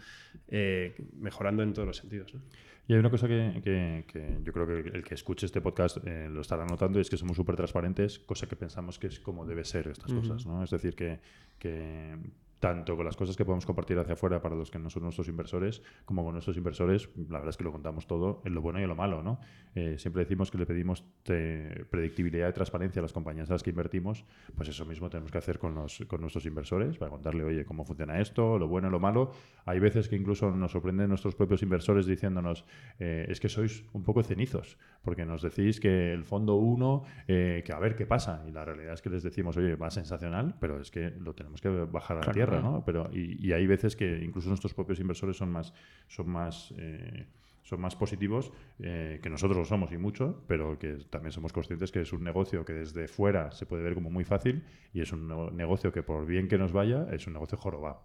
eh, 0.48 0.96
mejorando 1.20 1.64
en 1.64 1.74
todos 1.74 1.88
los 1.88 1.98
sentidos. 1.98 2.34
¿no? 2.34 2.42
Y 2.88 2.94
hay 2.94 3.00
una 3.00 3.10
cosa 3.12 3.28
que, 3.28 3.60
que- 3.64 4.06
que 4.08 4.38
yo 4.44 4.52
creo 4.54 4.66
que 4.66 4.90
el 4.98 5.04
que 5.04 5.14
escuche 5.16 5.46
este 5.46 5.62
podcast 5.62 5.98
eh, 6.06 6.28
lo 6.30 6.42
estará 6.42 6.66
notando 6.66 6.98
y 7.00 7.02
es 7.02 7.10
que 7.10 7.18
somos 7.18 7.36
súper 7.38 7.56
transparentes, 7.56 8.20
cosa 8.20 8.48
que 8.48 8.56
pensamos 8.56 8.98
que 9.00 9.08
es 9.08 9.20
como 9.20 9.46
debe 9.46 9.64
ser 9.64 9.88
estas 9.88 10.12
cosas, 10.12 10.46
¿no? 10.48 10.64
Es 10.64 10.70
decir, 10.72 10.96
que, 10.96 11.20
que 11.60 12.18
tanto 12.60 12.96
con 12.98 13.06
las 13.06 13.16
cosas 13.16 13.36
que 13.38 13.46
podemos 13.46 13.66
compartir 13.66 13.98
hacia 14.00 14.14
afuera 14.14 14.42
para 14.42 14.56
los 14.56 14.70
que 14.70 14.80
no 14.80 14.90
son 14.90 15.04
nuestros 15.04 15.28
inversores, 15.28 15.82
como 16.06 16.24
con 16.24 16.34
nuestros 16.34 16.58
inversores, 16.58 17.10
la 17.30 17.38
verdad 17.40 17.50
es 17.50 17.58
que 17.58 17.64
lo 17.64 17.72
contamos 17.72 18.06
todo 18.08 18.42
en 18.46 18.54
lo 18.54 18.62
bueno 18.62 18.80
y 18.80 18.84
en 18.84 18.90
lo 18.90 18.96
malo, 18.96 19.24
¿no? 19.24 19.40
Eh, 19.76 19.96
siempre 19.98 20.24
decimos 20.24 20.52
que 20.52 20.58
le 20.58 20.66
pedimos 20.66 21.06
te- 21.24 21.86
predictibilidad 21.90 22.50
y 22.50 22.54
transparencia 22.54 23.00
a 23.00 23.04
las 23.04 23.14
compañías 23.14 23.50
a 23.50 23.54
las 23.54 23.64
que 23.64 23.70
invertimos, 23.70 24.26
pues 24.56 24.68
eso 24.70 24.86
mismo 24.86 25.10
tenemos 25.10 25.32
que 25.32 25.38
hacer 25.38 25.58
con, 25.60 25.74
los, 25.76 26.04
con 26.08 26.22
nuestros 26.22 26.46
inversores, 26.46 26.98
para 26.98 27.12
contarle, 27.12 27.44
oye, 27.44 27.64
cómo 27.66 27.86
funciona 27.86 28.20
esto, 28.20 28.60
lo 28.60 28.68
bueno 28.68 28.90
y 28.90 28.92
lo 28.92 29.00
malo. 29.00 29.32
Hay 29.66 29.80
veces 29.80 30.10
que 30.10 30.16
incluso 30.16 30.52
nos 30.52 30.72
sorprenden 30.72 31.08
nuestros 31.10 31.36
propios 31.36 31.64
inversores 31.64 32.06
diciéndonos, 32.08 32.66
eh, 33.00 33.26
es 33.30 33.40
que 33.40 33.48
sois 33.50 33.86
un 33.94 34.04
poco 34.04 34.22
cenizos, 34.24 34.78
porque 35.04 35.26
nos 35.26 35.42
decís 35.42 35.80
que 35.80 36.12
el 36.14 36.26
fondo 36.26 36.56
1, 36.56 37.04
que 37.28 37.72
a 37.74 37.80
ver 37.80 37.96
qué 37.96 38.06
pasa, 38.06 38.44
y 38.48 38.52
la 38.52 38.66
realidad 38.66 38.94
es 38.94 39.02
que 39.02 39.10
les 39.10 39.24
decimos, 39.24 39.56
oye, 39.58 39.76
va 39.76 39.90
sensacional, 39.92 40.56
pero 40.60 40.80
es 40.82 40.92
que 40.92 41.12
lo 41.12 41.34
tenemos 41.36 41.62
que 41.62 41.70
bajar 41.70 42.18
a 42.18 42.20
la 42.22 42.32
tierra, 42.34 42.49
¿no? 42.62 42.84
Pero, 42.86 43.10
y, 43.14 43.46
y 43.48 43.54
hay 43.54 43.66
veces 43.68 43.96
que 43.96 44.24
incluso 44.24 44.50
nuestros 44.50 44.74
propios 44.74 45.00
inversores 45.00 45.38
son 45.38 45.52
más, 45.52 45.74
son 46.08 46.30
más, 46.30 46.74
eh, 46.78 47.26
son 47.64 47.82
más 47.82 47.96
positivos 47.96 48.52
eh, 48.80 49.20
que 49.22 49.30
nosotros 49.30 49.58
lo 49.58 49.66
somos 49.66 49.92
y 49.92 49.98
mucho, 49.98 50.44
pero 50.48 50.80
que 50.80 50.98
también 51.10 51.32
somos 51.32 51.54
conscientes 51.54 51.92
que 51.92 52.02
es 52.02 52.12
un 52.14 52.24
negocio 52.24 52.66
que 52.66 52.74
desde 52.74 53.08
fuera 53.08 53.52
se 53.52 53.66
puede 53.68 53.84
ver 53.84 53.94
como 53.94 54.10
muy 54.10 54.24
fácil 54.24 54.64
y 54.94 55.02
es 55.02 55.12
un 55.14 55.28
nego- 55.28 55.52
negocio 55.52 55.92
que 55.92 56.02
por 56.02 56.26
bien 56.26 56.48
que 56.48 56.58
nos 56.58 56.72
vaya, 56.72 57.06
es 57.12 57.28
un 57.28 57.34
negocio 57.34 57.58
jorobado. 57.58 58.02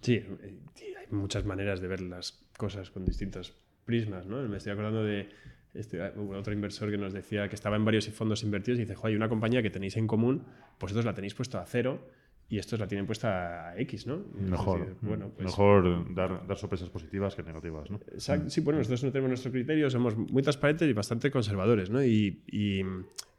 Sí, 0.00 0.14
eh, 0.14 0.58
sí, 0.74 0.86
hay 0.98 1.06
muchas 1.10 1.44
maneras 1.44 1.80
de 1.80 1.88
ver 1.88 2.00
las 2.00 2.48
cosas 2.56 2.90
con 2.90 3.04
distintos 3.04 3.54
prismas, 3.84 4.26
¿no? 4.26 4.40
Me 4.48 4.56
estoy 4.56 4.72
acordando 4.72 5.04
de 5.04 5.28
este, 5.74 5.98
hubo 6.16 6.36
otro 6.36 6.52
inversor 6.52 6.90
que 6.90 6.98
nos 6.98 7.12
decía 7.12 7.48
que 7.48 7.54
estaba 7.54 7.76
en 7.76 7.84
varios 7.84 8.08
fondos 8.10 8.42
invertidos 8.42 8.78
y 8.78 8.82
dice, 8.82 8.94
"Jo, 8.94 9.06
hay 9.08 9.16
una 9.16 9.28
compañía 9.28 9.62
que 9.62 9.70
tenéis 9.70 9.96
en 9.96 10.06
común, 10.06 10.44
vosotros 10.80 11.04
la 11.04 11.14
tenéis 11.14 11.34
puesta 11.34 11.60
a 11.60 11.66
cero 11.66 12.08
y 12.52 12.58
estos 12.58 12.78
la 12.78 12.86
tienen 12.86 13.06
puesta 13.06 13.70
a 13.70 13.78
X, 13.80 14.06
¿no? 14.06 14.24
Mejor, 14.34 14.96
bueno, 15.00 15.30
pues, 15.34 15.46
mejor 15.46 16.14
dar, 16.14 16.46
dar 16.46 16.56
sorpresas 16.58 16.90
positivas 16.90 17.34
que 17.34 17.42
negativas, 17.42 17.90
¿no? 17.90 17.98
Exacto. 18.12 18.50
Sí, 18.50 18.60
bueno, 18.60 18.78
nosotros 18.78 19.02
no 19.04 19.10
tenemos 19.10 19.30
nuestro 19.30 19.50
criterio, 19.50 19.88
somos 19.88 20.14
muy 20.16 20.42
transparentes 20.42 20.86
y 20.88 20.92
bastante 20.92 21.30
conservadores, 21.30 21.88
¿no? 21.88 22.04
Y, 22.04 22.42
y 22.46 22.82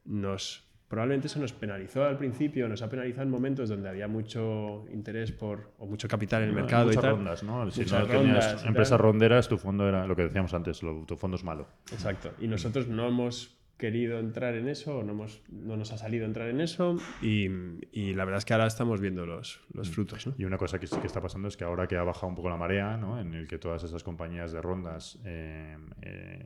nos 0.06 0.68
probablemente 0.88 1.28
eso 1.28 1.40
nos 1.40 1.54
penalizó 1.54 2.04
al 2.06 2.18
principio, 2.18 2.68
nos 2.70 2.82
ha 2.82 2.90
penalizado 2.90 3.24
en 3.24 3.30
momentos 3.32 3.70
donde 3.70 3.90
había 3.90 4.08
mucho 4.08 4.86
interés 4.92 5.32
por 5.32 5.72
o 5.78 5.86
mucho 5.88 6.08
capital 6.08 6.44
en 6.44 6.50
el 6.50 6.56
mercado 6.56 6.86
Muchas 6.86 6.98
y 6.98 7.02
tal. 7.06 7.16
rondas, 7.16 7.44
¿no? 7.44 7.72
Si 7.72 7.82
Muchas 7.82 8.08
no 8.08 8.08
tenías 8.08 8.66
empresas 8.66 9.00
ronderas, 9.00 9.48
tu 9.48 9.58
fondo 9.58 9.88
era 9.88 10.06
lo 10.08 10.16
que 10.16 10.24
decíamos 10.24 10.54
antes, 10.54 10.82
lo- 10.84 11.04
tu 11.06 11.16
fondo 11.18 11.36
es 11.38 11.44
malo. 11.44 11.68
Exacto. 11.92 12.32
Y 12.40 12.48
nosotros 12.48 12.88
no 12.88 13.08
hemos 13.08 13.58
querido 13.84 14.18
entrar 14.18 14.56
en 14.56 14.70
eso, 14.70 15.00
o 15.00 15.04
no, 15.04 15.12
hemos, 15.12 15.42
no 15.50 15.76
nos 15.76 15.92
ha 15.92 15.98
salido 15.98 16.24
entrar 16.26 16.48
en 16.48 16.62
eso 16.62 16.96
y, 17.22 17.50
y 17.92 18.14
la 18.14 18.24
verdad 18.24 18.38
es 18.38 18.46
que 18.46 18.54
ahora 18.54 18.66
estamos 18.66 19.02
viendo 19.02 19.26
los, 19.26 19.60
los 19.74 19.90
frutos, 19.90 20.26
¿no? 20.26 20.36
Y 20.38 20.46
una 20.46 20.58
cosa 20.58 20.80
que 20.80 20.88
sí 20.88 20.96
que 21.02 21.08
está 21.08 21.20
pasando 21.20 21.50
es 21.50 21.58
que 21.58 21.66
ahora 21.66 21.86
que 21.86 21.98
ha 21.98 22.04
bajado 22.04 22.28
un 22.28 22.36
poco 22.36 22.50
la 22.50 22.56
marea, 22.56 22.96
¿no? 22.96 23.20
en 23.20 23.34
el 23.34 23.46
que 23.46 23.58
todas 23.58 23.84
esas 23.84 24.02
compañías 24.02 24.54
de 24.54 24.62
rondas 24.62 25.20
eh, 25.26 25.76
eh, 26.02 26.46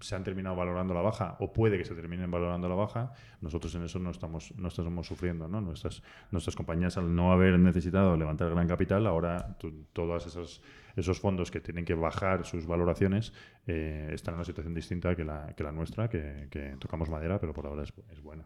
se 0.00 0.14
han 0.14 0.24
terminado 0.24 0.56
valorando 0.56 0.94
la 0.94 1.00
baja 1.00 1.36
o 1.40 1.52
puede 1.52 1.78
que 1.78 1.84
se 1.84 1.94
terminen 1.94 2.30
valorando 2.30 2.68
la 2.68 2.74
baja, 2.74 3.12
nosotros 3.40 3.74
en 3.74 3.84
eso 3.84 3.98
no 3.98 4.10
estamos, 4.10 4.54
no 4.56 4.68
estamos 4.68 5.06
sufriendo. 5.06 5.48
¿no? 5.48 5.60
Nuestras, 5.60 6.02
nuestras 6.30 6.56
compañías, 6.56 6.96
al 6.96 7.14
no 7.14 7.32
haber 7.32 7.58
necesitado 7.58 8.16
levantar 8.16 8.50
gran 8.50 8.68
capital, 8.68 9.06
ahora 9.06 9.56
todos 9.92 10.26
esos, 10.26 10.62
esos 10.96 11.20
fondos 11.20 11.50
que 11.50 11.60
tienen 11.60 11.84
que 11.84 11.94
bajar 11.94 12.44
sus 12.44 12.66
valoraciones 12.66 13.32
eh, 13.66 14.10
están 14.12 14.34
en 14.34 14.38
una 14.38 14.44
situación 14.44 14.74
distinta 14.74 15.14
que 15.14 15.24
la, 15.24 15.54
que 15.56 15.62
la 15.62 15.72
nuestra, 15.72 16.08
que, 16.08 16.48
que 16.50 16.76
tocamos 16.78 17.08
madera, 17.08 17.38
pero 17.38 17.52
por 17.52 17.66
ahora 17.66 17.82
es, 17.82 17.92
es 18.12 18.20
buena. 18.22 18.44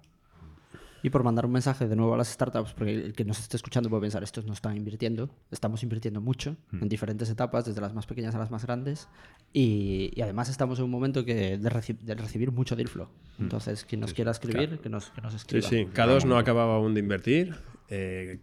Y 1.03 1.11
por 1.11 1.25
mandar 1.25 1.47
un 1.47 1.53
mensaje 1.53 1.89
de 1.89 1.97
nuevo 1.97 2.15
a 2.15 2.17
las 2.19 2.29
startups, 2.29 2.73
porque 2.75 2.95
el 2.95 3.13
que 3.15 3.25
nos 3.25 3.39
esté 3.39 3.57
escuchando 3.57 3.89
puede 3.89 4.03
pensar, 4.03 4.23
estos 4.23 4.45
no 4.47 4.53
están 4.53 4.77
invirtiendo, 4.77 5.31
estamos 5.51 5.83
invirtiendo 5.83 6.21
mucho 6.21 6.57
en 6.73 6.89
diferentes 6.89 7.31
etapas, 7.31 7.65
desde 7.65 7.81
las 7.81 7.95
más 7.95 8.07
pequeñas 8.07 8.35
a 8.35 8.39
las 8.39 8.51
más 8.51 8.65
grandes, 8.67 9.09
y, 9.53 10.11
y 10.15 10.21
además 10.21 10.49
estamos 10.49 10.79
en 10.79 10.85
un 10.85 10.91
momento 10.91 11.25
que 11.25 11.57
de, 11.59 11.71
reci- 11.71 11.99
de 11.99 12.15
recibir 12.15 12.53
mucho 12.53 12.77
deal 12.77 12.89
flow. 12.89 13.09
Entonces, 13.39 13.85
quien 13.85 14.01
nos 14.03 14.13
quiera 14.13 14.31
escribir, 14.31 14.79
que, 14.81 14.89
nos, 14.91 15.11
que 15.11 15.21
nos 15.23 15.33
Sí, 15.33 15.37
escriba. 15.39 15.69
sí. 15.69 15.87
K2 15.95 16.25
no 16.27 16.37
acababa 16.37 16.77
aún 16.77 16.93
de 16.95 17.01
invertir 17.01 17.55
eh, 17.89 18.39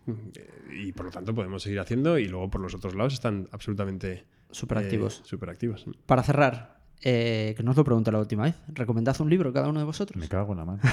y 0.73 0.91
por 0.93 1.05
lo 1.05 1.11
tanto 1.11 1.33
podemos 1.35 1.61
seguir 1.63 1.79
haciendo 1.79 2.17
y 2.17 2.27
luego 2.27 2.49
por 2.49 2.61
los 2.61 2.73
otros 2.73 2.95
lados 2.95 3.13
están 3.13 3.47
absolutamente 3.51 4.25
Superactivos. 4.49 5.19
eh, 5.19 5.21
superactivos. 5.25 5.85
Para 6.05 6.23
cerrar, 6.23 6.76
eh, 7.03 7.53
que 7.55 7.63
no 7.63 7.71
os 7.71 7.77
lo 7.77 7.83
pregunté 7.83 8.11
la 8.11 8.19
última 8.19 8.43
vez, 8.43 8.55
¿recomendad 8.73 9.15
un 9.21 9.29
libro 9.29 9.53
cada 9.53 9.69
uno 9.69 9.79
de 9.79 9.85
vosotros? 9.85 10.19
Me 10.19 10.27
cago 10.27 10.53
en 10.53 10.57
la 10.59 10.65
mano. 10.65 10.81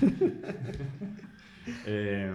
Eh, 1.86 2.30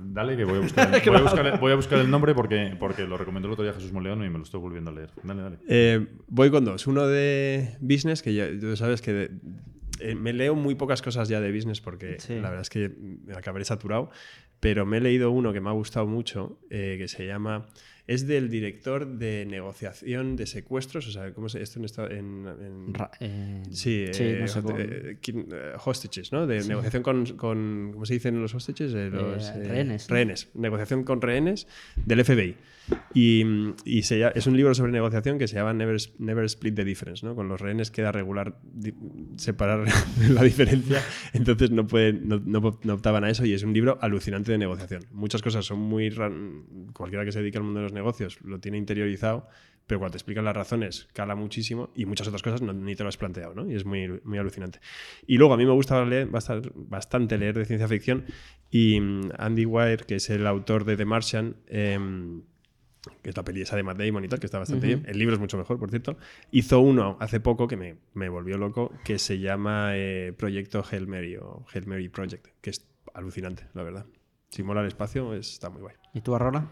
dale, 0.00 0.36
que 0.36 0.44
voy 0.44 0.58
a 0.58 0.60
buscar, 0.62 0.90
voy 0.90 1.16
a 1.16 1.22
buscar, 1.22 1.60
voy 1.60 1.72
a 1.72 1.76
buscar 1.76 1.98
el 2.00 2.10
nombre 2.10 2.34
porque, 2.34 2.76
porque 2.78 3.06
lo 3.06 3.16
recomendó 3.16 3.48
el 3.48 3.52
otro 3.52 3.64
día 3.64 3.72
Jesús 3.72 3.92
Moleón 3.92 4.24
y 4.24 4.28
me 4.28 4.38
lo 4.38 4.44
estoy 4.44 4.60
volviendo 4.60 4.90
a 4.90 4.94
leer. 4.94 5.10
Dale, 5.22 5.42
dale. 5.42 5.58
Eh, 5.68 6.06
voy 6.28 6.50
con 6.50 6.64
dos. 6.64 6.86
Uno 6.86 7.06
de 7.06 7.76
business, 7.80 8.22
que 8.22 8.34
ya, 8.34 8.46
tú 8.60 8.76
sabes 8.76 9.00
que 9.02 9.12
de- 9.12 9.30
eh, 10.00 10.14
me 10.14 10.32
leo 10.32 10.54
muy 10.54 10.74
pocas 10.74 11.00
cosas 11.02 11.28
ya 11.28 11.40
de 11.40 11.52
business 11.52 11.80
porque 11.80 12.18
Sí. 12.18 12.34
la 12.34 12.48
verdad 12.48 12.62
es 12.62 12.70
que 12.70 12.90
me 13.24 13.34
acabaré 13.34 13.64
saturado, 13.64 14.10
pero 14.60 14.84
me 14.86 14.98
he 14.98 15.00
leído 15.00 15.30
uno 15.30 15.52
que 15.52 15.60
me 15.60 15.68
ha 15.68 15.72
gustado 15.72 16.06
mucho, 16.06 16.58
eh, 16.70 16.96
que 16.98 17.08
se 17.08 17.26
llama... 17.26 17.66
Es 18.12 18.26
del 18.26 18.48
director 18.50 19.06
de 19.06 19.46
negociación 19.48 20.36
de 20.36 20.46
secuestros, 20.46 21.06
o 21.08 21.12
sea, 21.12 21.32
¿cómo 21.32 21.48
se 21.48 21.62
esto 21.62 21.78
en, 21.78 21.84
esta- 21.84 22.06
en- 22.06 22.46
en- 22.46 22.94
Ra- 22.94 23.10
eh, 23.20 23.62
Sí, 23.70 24.06
sí, 24.12 24.22
eh, 24.24 24.38
no 24.40 24.48
sé 24.48 24.60
eh, 24.78 25.16
eh, 25.22 25.72
hostages, 25.84 26.32
¿no? 26.32 26.46
De 26.46 26.62
negociación 26.64 27.02
con, 27.02 27.24
con- 27.36 27.90
¿Cómo 27.92 28.04
se 28.06 28.14
dicen 28.14 28.40
los 28.40 28.54
hostages? 28.54 28.92
Eh, 28.94 29.10
los, 29.10 29.48
Eh, 29.50 29.64
rehenes, 29.68 30.08
¿no? 30.08 30.14
Rehenes. 30.14 30.48
Negociación 30.54 31.04
con 31.04 31.20
rehenes 31.20 31.66
del 31.96 32.24
FBI. 32.24 32.56
Y, 33.14 33.44
y 33.84 34.02
se 34.02 34.22
es 34.34 34.46
un 34.48 34.56
libro 34.56 34.74
sobre 34.74 34.90
negociación 34.90 35.38
que 35.38 35.46
se 35.46 35.54
llama 35.54 35.72
Never, 35.72 35.96
Never 36.18 36.44
Split 36.46 36.74
the 36.74 36.84
Difference, 36.84 37.24
¿no? 37.24 37.36
Con 37.36 37.48
los 37.48 37.60
rehenes 37.60 37.92
queda 37.92 38.10
regular 38.10 38.58
di- 38.72 38.92
separar 39.36 39.84
la 40.30 40.42
diferencia, 40.42 41.00
entonces 41.32 41.70
no, 41.70 41.86
pueden, 41.86 42.26
no, 42.28 42.42
no- 42.44 42.80
no 42.82 42.94
optaban 42.94 43.22
a 43.22 43.30
eso 43.30 43.46
y 43.46 43.52
es 43.52 43.62
un 43.62 43.72
libro 43.72 43.98
alucinante 44.00 44.50
de 44.50 44.58
negociación. 44.58 45.04
Muchas 45.12 45.42
cosas 45.42 45.64
son 45.64 45.78
muy... 45.78 46.08
ra- 46.10 46.32
Cualquiera 46.92 47.24
que 47.24 47.30
se 47.32 47.38
dedique 47.38 47.56
al 47.58 47.64
mundo 47.64 47.78
de 47.80 47.84
los 47.84 47.92
negocios 47.92 48.01
lo 48.44 48.58
tiene 48.60 48.78
interiorizado, 48.78 49.46
pero 49.86 49.98
cuando 49.98 50.12
te 50.12 50.18
explican 50.18 50.44
las 50.44 50.54
razones 50.56 51.08
cala 51.12 51.34
muchísimo 51.34 51.90
y 51.94 52.06
muchas 52.06 52.28
otras 52.28 52.42
cosas 52.42 52.62
no, 52.62 52.72
ni 52.72 52.94
te 52.94 53.02
lo 53.02 53.08
has 53.08 53.16
planteado, 53.16 53.54
¿no? 53.54 53.68
Y 53.70 53.74
es 53.74 53.84
muy, 53.84 54.20
muy 54.24 54.38
alucinante. 54.38 54.78
Y 55.26 55.38
luego 55.38 55.54
a 55.54 55.56
mí 55.56 55.66
me 55.66 55.72
gusta 55.72 56.04
leer, 56.04 56.28
bastante, 56.74 57.36
leer 57.38 57.56
de 57.58 57.64
ciencia 57.64 57.88
ficción 57.88 58.24
y 58.70 59.00
mm, 59.00 59.30
Andy 59.38 59.66
Weir, 59.66 60.04
que 60.06 60.16
es 60.16 60.30
el 60.30 60.46
autor 60.46 60.84
de 60.84 60.96
The 60.96 61.04
Martian, 61.04 61.56
em, 61.66 62.42
que 63.20 63.30
es 63.30 63.36
la 63.36 63.42
peli 63.44 63.62
esa 63.62 63.74
de 63.74 63.82
Matt 63.82 63.98
Damon 63.98 64.24
y 64.24 64.28
tal, 64.28 64.38
que 64.38 64.46
está 64.46 64.60
bastante 64.60 64.86
bien. 64.86 65.02
El 65.08 65.18
libro 65.18 65.34
es 65.34 65.40
mucho 65.40 65.58
mejor, 65.58 65.76
por 65.78 65.90
cierto. 65.90 66.16
Hizo 66.52 66.78
uno 66.80 67.16
hace 67.20 67.40
poco 67.40 67.66
que 67.66 67.76
me, 67.76 67.96
me 68.14 68.28
volvió 68.28 68.56
loco, 68.58 68.92
que 69.04 69.18
se 69.18 69.40
llama 69.40 69.90
eh, 69.96 70.32
Proyecto 70.38 70.84
Hail 70.88 71.08
Mary 71.08 71.36
o 71.36 71.66
Hail 71.74 71.86
Mary 71.88 72.08
Project, 72.08 72.46
que 72.60 72.70
es 72.70 72.86
alucinante, 73.12 73.66
la 73.74 73.82
verdad. 73.82 74.06
Si 74.50 74.62
mola 74.62 74.82
el 74.82 74.86
espacio, 74.86 75.34
es- 75.34 75.52
está 75.54 75.68
muy 75.70 75.80
guay. 75.82 75.96
¿Y 76.14 76.20
tú, 76.20 76.34
Arrola? 76.36 76.68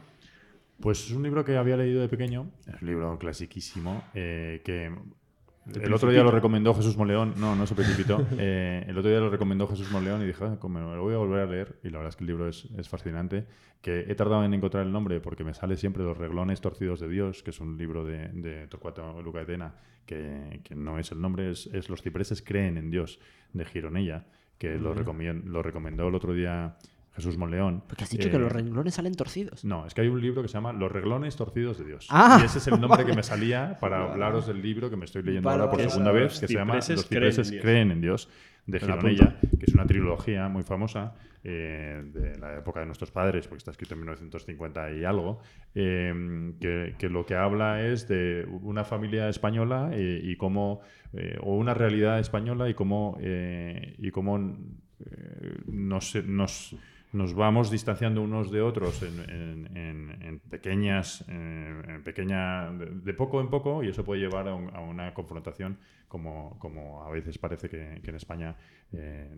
Pues 0.80 1.04
es 1.06 1.12
un 1.12 1.22
libro 1.22 1.44
que 1.44 1.56
había 1.56 1.76
leído 1.76 2.00
de 2.00 2.08
pequeño, 2.08 2.50
es 2.66 2.80
un 2.82 2.88
libro 2.88 3.18
clasiquísimo, 3.18 4.02
eh, 4.14 4.62
que 4.64 4.86
el 4.86 5.92
otro 5.92 6.10
día 6.10 6.22
lo 6.24 6.30
recomendó 6.30 6.74
Jesús 6.74 6.96
Moleón, 6.96 7.34
no, 7.36 7.54
no 7.54 7.66
se 7.66 7.74
precipitó, 7.74 8.26
eh, 8.38 8.84
el 8.88 8.96
otro 8.96 9.10
día 9.10 9.20
lo 9.20 9.28
recomendó 9.30 9.66
Jesús 9.68 9.90
Moleón 9.92 10.22
y 10.22 10.26
dije, 10.26 10.42
"Ah, 10.44 10.56
como 10.58 10.80
me 10.80 10.96
lo 10.96 11.02
voy 11.02 11.14
a 11.14 11.18
volver 11.18 11.40
a 11.40 11.46
leer, 11.46 11.78
y 11.84 11.90
la 11.90 11.98
verdad 11.98 12.08
es 12.08 12.16
que 12.16 12.24
el 12.24 12.28
libro 12.28 12.48
es, 12.48 12.66
es 12.76 12.88
fascinante, 12.88 13.44
que 13.82 14.00
he 14.08 14.14
tardado 14.14 14.42
en 14.44 14.52
encontrar 14.54 14.84
el 14.86 14.92
nombre 14.92 15.20
porque 15.20 15.44
me 15.44 15.54
sale 15.54 15.76
siempre 15.76 16.02
Los 16.02 16.16
reglones 16.18 16.60
torcidos 16.60 16.98
de 17.00 17.08
Dios, 17.08 17.42
que 17.42 17.50
es 17.50 17.60
un 17.60 17.76
libro 17.78 18.04
de, 18.04 18.28
de 18.28 18.66
Torcuato 18.66 19.20
Luca 19.22 19.42
Etena, 19.42 19.74
que, 20.06 20.60
que 20.64 20.74
no 20.74 20.98
es 20.98 21.12
el 21.12 21.20
nombre, 21.20 21.50
es, 21.50 21.66
es 21.72 21.88
Los 21.90 22.02
cipreses 22.02 22.42
creen 22.42 22.76
en 22.78 22.90
Dios, 22.90 23.20
de 23.52 23.64
Gironella, 23.64 24.26
que 24.58 24.76
lo, 24.78 24.94
recomien- 24.94 25.44
lo 25.44 25.62
recomendó 25.62 26.08
el 26.08 26.14
otro 26.14 26.32
día 26.34 26.76
Jesús 27.14 27.36
Monleón. 27.36 27.82
Porque 27.86 28.04
has 28.04 28.10
dicho 28.10 28.30
que 28.30 28.36
eh, 28.36 28.40
los 28.40 28.52
renglones 28.52 28.94
salen 28.94 29.14
torcidos. 29.14 29.64
No, 29.64 29.86
es 29.86 29.94
que 29.94 30.02
hay 30.02 30.08
un 30.08 30.20
libro 30.20 30.42
que 30.42 30.48
se 30.48 30.54
llama 30.54 30.72
Los 30.72 30.90
reglones 30.90 31.36
torcidos 31.36 31.78
de 31.78 31.84
Dios. 31.84 32.06
Ah. 32.10 32.38
Y 32.40 32.46
ese 32.46 32.58
es 32.58 32.66
el 32.68 32.80
nombre 32.80 33.04
que 33.04 33.14
me 33.14 33.22
salía 33.22 33.78
para 33.80 34.12
hablaros 34.12 34.46
del 34.46 34.62
libro 34.62 34.90
que 34.90 34.96
me 34.96 35.04
estoy 35.04 35.22
leyendo 35.22 35.48
Vale, 35.48 35.62
ahora 35.62 35.72
por 35.72 35.80
segunda 35.80 36.12
vez, 36.12 36.38
que 36.38 36.48
se 36.48 36.54
llama 36.54 36.76
Los 36.76 36.86
Cipreses 36.86 37.48
creen 37.48 37.62
creen 37.62 37.90
en 37.90 38.00
Dios, 38.00 38.28
de 38.66 38.80
Gironella, 38.80 39.36
que 39.40 39.66
es 39.66 39.74
una 39.74 39.86
trilogía 39.86 40.48
muy 40.48 40.62
famosa 40.62 41.14
eh, 41.42 42.02
de 42.04 42.38
la 42.38 42.58
época 42.58 42.80
de 42.80 42.86
nuestros 42.86 43.10
padres, 43.10 43.46
porque 43.46 43.58
está 43.58 43.70
escrito 43.70 43.94
en 43.94 44.00
1950 44.00 44.92
y 44.92 45.04
algo, 45.04 45.40
eh, 45.74 46.52
que, 46.60 46.94
que 46.98 47.08
lo 47.08 47.24
que 47.24 47.34
habla 47.34 47.82
es 47.82 48.08
de 48.08 48.46
una 48.62 48.84
familia 48.84 49.28
española 49.28 49.90
eh, 49.92 50.20
y 50.22 50.36
cómo, 50.36 50.80
eh, 51.12 51.38
o 51.40 51.56
una 51.56 51.74
realidad 51.74 52.18
española 52.18 52.68
y 52.68 52.74
cómo, 52.74 53.16
eh, 53.20 53.94
y 53.98 54.10
cómo 54.10 54.38
eh, 54.38 55.54
nos, 55.66 56.14
nos, 56.26 56.76
nos 57.12 57.34
vamos 57.34 57.70
distanciando 57.70 58.22
unos 58.22 58.50
de 58.50 58.60
otros 58.62 59.02
en, 59.02 59.18
en- 59.30 59.76
en- 59.76 60.22
en 60.22 60.38
pequeñas, 60.40 61.24
eh, 61.28 62.00
pequeña, 62.04 62.70
de, 62.72 63.14
poco 63.14 63.40
en 63.40 63.48
poco, 63.50 63.82
y 63.82 63.88
eso 63.88 64.04
puede 64.04 64.20
llevar 64.20 64.48
a, 64.48 64.54
un- 64.54 64.74
a 64.74 64.80
una 64.80 65.12
confrontación 65.14 65.78
como, 66.08 66.56
como 66.58 67.02
a 67.04 67.10
veces 67.10 67.38
parece 67.38 67.68
que 67.68 68.00
en 68.02 68.14
España 68.14 68.56
eh, 68.92 69.30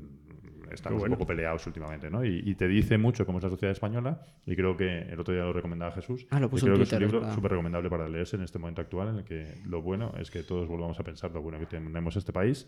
estamos 0.73 1.01
bueno. 1.01 1.15
un 1.15 1.19
poco 1.19 1.27
peleados 1.29 1.67
últimamente, 1.67 2.09
¿no? 2.11 2.25
Y, 2.25 2.43
y 2.47 2.55
te 2.55 2.67
dice 2.69 2.97
mucho 2.99 3.27
cómo 3.27 3.39
es 3.39 3.45
la 3.45 3.51
sociedad 3.51 3.73
española, 3.73 4.23
y 4.47 4.57
creo 4.57 4.77
que 4.77 5.01
el 5.03 5.21
otro 5.21 5.35
día 5.35 5.43
lo 5.45 5.53
recomendaba 5.53 5.93
Jesús, 5.93 6.27
Ah, 6.31 6.41
lo 6.41 6.47
y 6.47 6.49
puso 6.51 6.67
en 6.67 6.73
creo 6.73 6.79
que 6.79 6.85
es 6.85 6.93
un 6.93 6.99
Twitter, 6.99 7.15
libro 7.21 7.35
súper 7.35 7.51
recomendable 7.53 7.91
para 7.91 8.09
leerse 8.09 8.37
en 8.37 8.43
este 8.43 8.59
momento 8.59 8.81
actual, 8.81 9.09
en 9.09 9.17
el 9.17 9.25
que 9.25 9.55
lo 9.67 9.83
bueno 9.83 10.15
es 10.19 10.31
que 10.31 10.43
todos 10.43 10.67
volvamos 10.69 10.99
a 10.99 11.05
pensar 11.05 11.31
lo 11.33 11.43
bueno 11.43 11.59
que 11.59 11.67
tenemos 11.67 12.17
este 12.17 12.33
país 12.33 12.67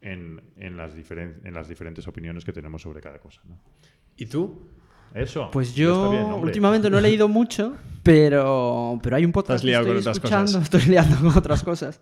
en, 0.00 0.40
en 0.56 0.76
las, 0.76 0.94
diferen- 0.96 1.40
en 1.44 1.54
las 1.54 1.68
diferentes 1.68 2.06
opiniones 2.06 2.44
que 2.44 2.52
tenemos 2.52 2.82
sobre 2.82 3.00
cada 3.00 3.18
cosa. 3.18 3.40
¿no? 3.48 3.58
¿Y 4.16 4.26
tú? 4.26 4.68
Eso. 5.14 5.48
Pues 5.50 5.74
yo 5.74 6.10
bien, 6.10 6.24
últimamente 6.24 6.90
no 6.90 6.98
he 6.98 7.00
leído 7.00 7.28
mucho, 7.28 7.74
pero, 8.02 8.98
pero 9.02 9.16
hay 9.16 9.24
un 9.24 9.32
podcast 9.32 9.64
Estás 9.64 9.64
liado 9.64 9.84
que 9.86 9.88
con 9.90 9.96
estoy 9.98 10.10
otras 10.10 10.16
escuchando, 10.18 10.52
cosas. 10.52 10.62
estoy 10.74 10.90
liando 10.92 11.16
con 11.16 11.38
otras 11.38 11.62
cosas. 11.64 12.00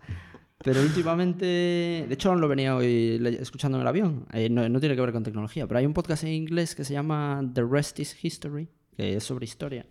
Pero 0.66 0.82
últimamente, 0.82 1.46
de 1.46 2.12
hecho 2.14 2.34
lo 2.34 2.48
venía 2.48 2.74
hoy 2.76 3.18
escuchando 3.40 3.78
en 3.78 3.82
el 3.82 3.88
avión, 3.88 4.26
Eh, 4.32 4.50
no, 4.50 4.68
no 4.68 4.80
tiene 4.80 4.96
que 4.96 5.00
ver 5.00 5.12
con 5.12 5.22
tecnología, 5.22 5.66
pero 5.68 5.78
hay 5.78 5.86
un 5.86 5.94
podcast 5.94 6.24
en 6.24 6.32
inglés 6.32 6.74
que 6.74 6.82
se 6.84 6.92
llama 6.92 7.40
The 7.54 7.62
Rest 7.64 8.00
is 8.00 8.16
History, 8.22 8.68
que 8.96 9.16
es 9.16 9.22
sobre 9.24 9.44
historia. 9.44 9.86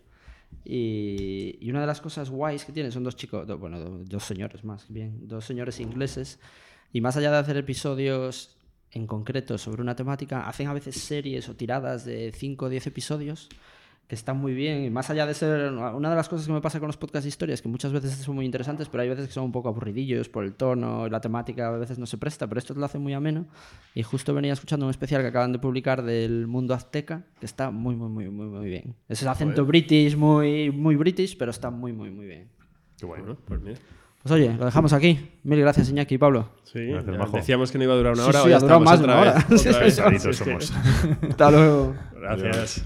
Y, 0.63 1.57
y 1.61 1.69
una 1.69 1.82
de 1.82 1.88
las 1.88 2.01
cosas 2.01 2.30
guays 2.30 2.65
que 2.65 2.71
tiene 2.73 2.91
son 2.91 3.03
dos 3.03 3.15
chicos, 3.15 3.47
do- 3.47 3.57
bueno, 3.57 3.80
do- 3.80 4.03
dos 4.03 4.23
señores 4.23 4.63
más 4.63 4.86
bien, 4.89 5.28
dos 5.28 5.45
señores 5.45 5.80
ingleses. 5.80 6.39
Y 6.91 7.01
más 7.01 7.15
allá 7.17 7.32
de 7.32 7.38
hacer 7.38 7.57
episodios 7.57 8.57
en 8.91 9.07
concreto 9.07 9.57
sobre 9.57 9.82
una 9.82 9.95
temática, 9.95 10.47
hacen 10.47 10.67
a 10.67 10.73
veces 10.73 10.95
series 10.97 11.47
o 11.49 11.55
tiradas 11.55 12.05
de 12.05 12.32
5 12.36 12.65
o 12.65 12.69
10 12.69 12.88
episodios 12.88 13.49
que 14.08 14.16
están 14.16 14.38
muy 14.38 14.53
bien. 14.53 14.84
Y 14.84 14.89
más 14.89 15.10
allá 15.10 15.26
de 15.26 15.34
ser. 15.34 15.72
Una 15.72 16.10
de 16.10 16.16
las 16.16 16.30
cosas 16.30 16.45
que 16.45 16.53
me 16.53 16.62
pasa 16.62 16.80
con 16.80 16.88
los 16.88 16.97
podcasts 16.97 17.24
de 17.24 17.30
historias, 17.30 17.62
que 17.62 17.68
muchas 17.68 17.91
veces 17.91 18.12
son 18.14 18.36
muy 18.36 18.45
interesantes, 18.45 18.88
pero 18.89 19.01
hay 19.03 19.10
veces 19.10 19.28
que 19.28 19.34
son 19.34 19.45
un 19.45 19.51
poco 19.51 19.70
aburridillos 19.70 20.30
por 20.30 20.43
el 20.43 20.53
tono, 20.53 21.08
la 21.10 21.22
temática 21.22 21.68
a 21.68 21.72
veces 21.72 21.97
no 21.97 22.06
se 22.06 22.18
presta, 22.18 22.47
pero 22.47 22.60
esto 22.60 22.74
lo 22.74 22.86
hace 22.86 22.99
muy 22.99 23.14
ameno. 23.14 23.45
Y 23.93 24.03
justo 24.03 24.34
venía 24.34 24.53
escuchando 24.53 24.86
un 24.86 24.91
especial 24.91 25.22
que 25.22 25.28
acaban 25.28 25.51
de 25.51 25.60
publicar 25.60 26.03
del 26.03 26.47
mundo 26.47 26.74
azteca, 26.74 27.24
que 27.39 27.45
está 27.45 27.72
muy, 27.72 27.95
muy, 27.95 28.10
muy, 28.10 28.30
muy, 28.30 28.47
muy 28.47 28.66
bien. 28.68 28.95
Es 29.10 29.22
el 29.22 29.28
acento 29.28 29.66
british, 29.66 30.16
muy, 30.16 30.72
muy 30.72 30.95
british, 30.95 31.38
pero 31.38 31.51
está 31.51 31.72
muy, 31.72 31.93
muy, 31.93 32.12
muy 32.12 32.26
bien. 32.28 32.49
Qué. 32.99 33.06
Bueno, 33.06 33.38
pues 33.45 33.62
mira. 33.62 33.80
Pues 34.22 34.34
oye, 34.34 34.53
lo 34.58 34.66
dejamos 34.66 34.91
aquí. 34.91 35.20
Mil 35.43 35.60
gracias, 35.60 35.88
Iñaki 35.91 36.16
y 36.16 36.18
Pablo. 36.18 36.49
Sí, 36.64 36.80
Gracias, 36.88 37.32
decíamos 37.32 37.72
que 37.72 37.78
no 37.78 37.84
iba 37.84 37.93
a 37.93 37.97
durar 37.97 38.14
una 38.14 38.24
Sí, 38.24 38.30
hora. 38.30 38.41
sí, 38.41 38.49
ya 38.49 38.56
ha 38.58 38.60
durado 38.60 38.80
más 38.80 38.97
de 38.99 39.06
una 39.06 39.16
vez, 39.22 39.36
hora. 39.36 39.45
otra 39.95 40.10
vez. 40.10 40.38
Somos. 40.38 40.74
Hasta 41.30 41.51
luego. 41.51 41.95
Gracias. 42.20 42.86